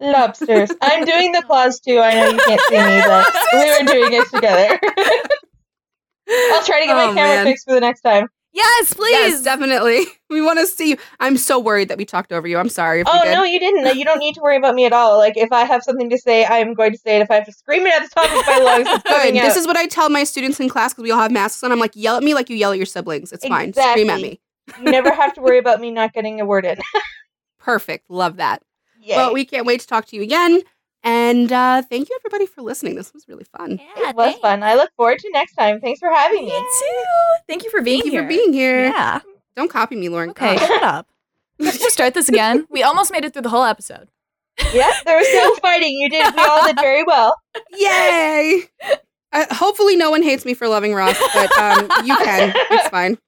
Lobsters. 0.00 0.68
I'm 0.82 1.04
doing 1.04 1.30
the 1.30 1.42
claws 1.46 1.78
too. 1.78 2.00
I 2.00 2.14
know 2.14 2.28
you 2.30 2.38
can't 2.38 2.60
see 2.62 2.76
me, 2.76 3.02
but 3.06 3.26
we 3.52 3.70
were 3.70 3.86
doing 3.92 4.12
it 4.20 4.28
together. 4.30 4.80
I'll 6.28 6.64
try 6.64 6.80
to 6.80 6.86
get 6.86 6.96
my 6.96 7.04
Oh, 7.10 7.14
camera 7.14 7.36
man. 7.36 7.44
fixed 7.46 7.66
for 7.68 7.74
the 7.74 7.80
next 7.80 8.00
time. 8.00 8.26
Yes, 8.54 8.92
please. 8.94 9.10
Yes, 9.12 9.42
definitely. 9.42 10.04
We 10.30 10.42
want 10.42 10.58
to 10.58 10.66
see 10.66 10.90
you. 10.90 10.96
I'm 11.20 11.36
so 11.36 11.60
worried 11.60 11.88
that 11.90 11.96
we 11.98 12.04
talked 12.04 12.32
over 12.32 12.48
you. 12.48 12.58
I'm 12.58 12.68
sorry 12.68 13.02
if 13.02 13.06
Oh 13.08 13.22
did. 13.22 13.30
no, 13.34 13.44
you 13.44 13.60
didn't. 13.60 13.96
You 13.96 14.04
don't 14.04 14.18
need 14.18 14.34
to 14.34 14.40
worry 14.40 14.56
about 14.56 14.74
me 14.74 14.84
at 14.84 14.92
all. 14.92 15.16
Like 15.16 15.36
if 15.36 15.52
I 15.52 15.62
have 15.62 15.84
something 15.84 16.10
to 16.10 16.18
say, 16.18 16.44
I'm 16.44 16.74
going 16.74 16.90
to 16.90 16.98
say 16.98 17.18
it. 17.18 17.22
If 17.22 17.30
I 17.30 17.36
have 17.36 17.44
to 17.44 17.52
scream 17.52 17.86
it 17.86 17.94
at 17.94 18.02
the 18.02 18.08
top 18.08 18.24
of 18.24 18.44
my 18.44 18.58
lungs, 18.58 18.88
it's 18.90 19.02
Good. 19.08 19.36
out. 19.36 19.42
This 19.44 19.54
is 19.56 19.64
what 19.64 19.76
I 19.76 19.86
tell 19.86 20.10
my 20.10 20.24
students 20.24 20.58
in 20.58 20.68
class 20.68 20.92
because 20.92 21.04
we 21.04 21.12
all 21.12 21.20
have 21.20 21.30
masks 21.30 21.62
on. 21.62 21.70
I'm 21.70 21.78
like, 21.78 21.92
yell 21.94 22.16
at 22.16 22.24
me 22.24 22.34
like 22.34 22.50
you 22.50 22.56
yell 22.56 22.72
at 22.72 22.78
your 22.78 22.86
siblings. 22.86 23.32
It's 23.32 23.46
fine. 23.46 23.72
Scream 23.74 24.10
at 24.10 24.20
me. 24.20 24.40
you 24.80 24.90
never 24.90 25.12
have 25.12 25.34
to 25.34 25.40
worry 25.40 25.58
about 25.64 25.80
me 25.80 25.92
not 25.92 26.12
getting 26.12 26.40
a 26.40 26.44
word 26.44 26.64
in. 26.64 26.78
Perfect. 27.60 28.10
Love 28.10 28.38
that. 28.38 28.62
Yay. 29.00 29.14
Well, 29.16 29.32
we 29.34 29.44
can't 29.44 29.66
wait 29.66 29.82
to 29.82 29.86
talk 29.86 30.06
to 30.06 30.16
you 30.16 30.22
again. 30.22 30.62
And 31.04 31.52
uh, 31.52 31.82
thank 31.82 32.08
you, 32.08 32.16
everybody, 32.20 32.46
for 32.46 32.62
listening. 32.62 32.94
This 32.96 33.12
was 33.12 33.28
really 33.28 33.44
fun. 33.44 33.78
Yeah, 33.96 34.08
it 34.10 34.16
was 34.16 34.24
thanks. 34.26 34.40
fun. 34.40 34.62
I 34.62 34.74
look 34.74 34.90
forward 34.96 35.18
to 35.18 35.30
next 35.32 35.54
time. 35.54 35.80
Thanks 35.80 36.00
for 36.00 36.10
having 36.10 36.44
Me 36.46 36.50
me. 36.50 36.58
too. 36.58 37.04
Thank 37.46 37.62
you 37.64 37.70
for 37.70 37.82
being 37.82 38.00
Thank 38.00 38.06
you 38.06 38.10
here. 38.12 38.22
for 38.22 38.28
being 38.28 38.52
here. 38.54 38.84
Yeah. 38.86 39.20
Don't 39.54 39.70
copy 39.70 39.96
me, 39.96 40.08
Lauren. 40.08 40.30
Okay, 40.30 40.56
God. 40.56 40.66
shut 40.66 40.82
up. 40.82 41.06
Let's 41.58 41.78
just 41.78 41.92
start 41.92 42.14
this 42.14 42.28
again. 42.28 42.66
We 42.70 42.82
almost 42.82 43.12
made 43.12 43.24
it 43.24 43.32
through 43.34 43.42
the 43.42 43.50
whole 43.50 43.62
episode. 43.64 44.08
Yeah, 44.72 44.90
there 45.04 45.16
was 45.18 45.26
no 45.34 45.54
fighting. 45.62 45.92
You 45.98 46.08
did. 46.08 46.34
We 46.34 46.42
all 46.42 46.64
did 46.66 46.76
very 46.76 47.04
well. 47.04 47.36
Yay! 47.76 48.62
Uh, 49.32 49.44
hopefully, 49.50 49.96
no 49.96 50.10
one 50.10 50.22
hates 50.22 50.44
me 50.44 50.54
for 50.54 50.68
loving 50.68 50.94
Ross, 50.94 51.18
but 51.34 51.56
um, 51.58 51.88
you 52.04 52.16
can. 52.16 52.52
It's 52.70 52.88
fine. 52.88 53.18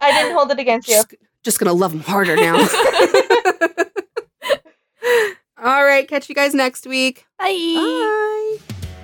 I 0.00 0.12
didn't 0.12 0.34
hold 0.36 0.50
it 0.52 0.58
against 0.58 0.86
you. 0.88 0.94
Just, 0.94 1.14
just 1.42 1.58
gonna 1.58 1.72
love 1.72 1.92
him 1.92 2.00
harder 2.00 2.36
now. 2.36 2.56
All 5.62 5.84
right, 5.84 6.08
catch 6.08 6.28
you 6.28 6.34
guys 6.34 6.54
next 6.54 6.86
week. 6.86 7.26
Bye. 7.38 7.52
Bye. 7.74 8.56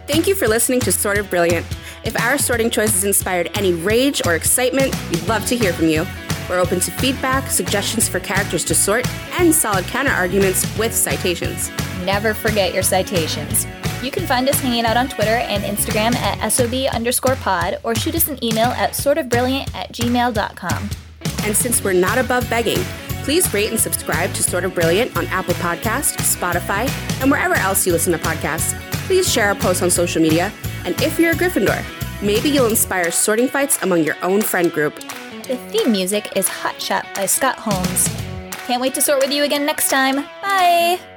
Thank 0.07 0.27
you 0.27 0.35
for 0.35 0.49
listening 0.49 0.81
to 0.81 0.93
Sort 0.93 1.19
of 1.19 1.29
Brilliant. 1.29 1.67
If 2.05 2.19
our 2.21 2.39
sorting 2.39 2.71
choices 2.71 3.05
inspired 3.05 3.51
any 3.59 3.75
rage 3.75 4.23
or 4.25 4.35
excitement, 4.35 4.95
we'd 5.11 5.27
love 5.27 5.45
to 5.47 5.57
hear 5.57 5.73
from 5.73 5.89
you. 5.89 6.07
We're 6.49 6.61
open 6.61 6.81
to 6.81 6.91
feedback, 6.93 7.51
suggestions 7.51 8.09
for 8.09 8.21
characters 8.21 8.65
to 8.67 8.75
sort, 8.75 9.07
and 9.39 9.55
solid 9.55 9.85
counter 9.87 10.13
arguments 10.13 10.65
with 10.79 10.95
citations. 10.95 11.71
Never 12.05 12.33
forget 12.33 12.73
your 12.73 12.85
citations. 12.85 13.67
You 14.03 14.11
can 14.11 14.27
find 14.27 14.49
us 14.49 14.61
hanging 14.61 14.87
out 14.87 14.97
on 14.97 15.09
Twitter 15.09 15.37
and 15.37 15.65
Instagram 15.65 16.15
at 16.15 16.49
SOB 16.51 16.95
underscore 16.95 17.37
pod 17.37 17.81
or 17.83 17.95
shoot 17.95 18.15
us 18.15 18.29
an 18.29 18.43
email 18.43 18.69
at 18.69 18.93
sortofbrilliant 18.93 19.75
at 19.75 19.93
gmail.com. 19.93 20.91
And 21.47 21.57
since 21.57 21.83
we're 21.83 21.93
not 21.93 22.19
above 22.19 22.51
begging, 22.51 22.79
please 23.23 23.55
rate 23.55 23.71
and 23.71 23.79
subscribe 23.79 24.35
to 24.35 24.43
Sort 24.43 24.65
of 24.65 24.75
Brilliant 24.75 25.17
on 25.17 25.27
Apple 25.29 25.55
Podcasts, 25.55 26.17
Spotify, 26.37 26.91
and 27.23 27.31
wherever 27.31 27.55
else 27.55 27.87
you 27.87 27.93
listen 27.93 28.13
to 28.13 28.19
podcasts. 28.19 28.77
Please 29.07 29.33
share 29.33 29.47
our 29.47 29.55
posts 29.55 29.81
on 29.81 29.89
social 29.89 30.21
media. 30.21 30.53
And 30.85 31.01
if 31.01 31.21
you're 31.21 31.31
a 31.31 31.35
Gryffindor, 31.37 31.85
maybe 32.21 32.49
you'll 32.51 32.67
inspire 32.67 33.13
sorting 33.13 33.47
fights 33.47 33.81
among 33.83 34.03
your 34.03 34.17
own 34.23 34.43
friend 34.43 34.73
group. 34.73 34.97
The 35.47 35.57
theme 35.71 35.93
music 35.93 36.37
is 36.37 36.49
Hot 36.49 36.83
Shot 36.83 37.07
by 37.15 37.27
Scott 37.27 37.57
Holmes. 37.61 38.09
Can't 38.67 38.83
wait 38.83 38.95
to 38.95 39.01
sort 39.01 39.21
with 39.21 39.33
you 39.33 39.45
again 39.45 39.65
next 39.65 39.89
time. 39.89 40.17
Bye! 40.43 41.16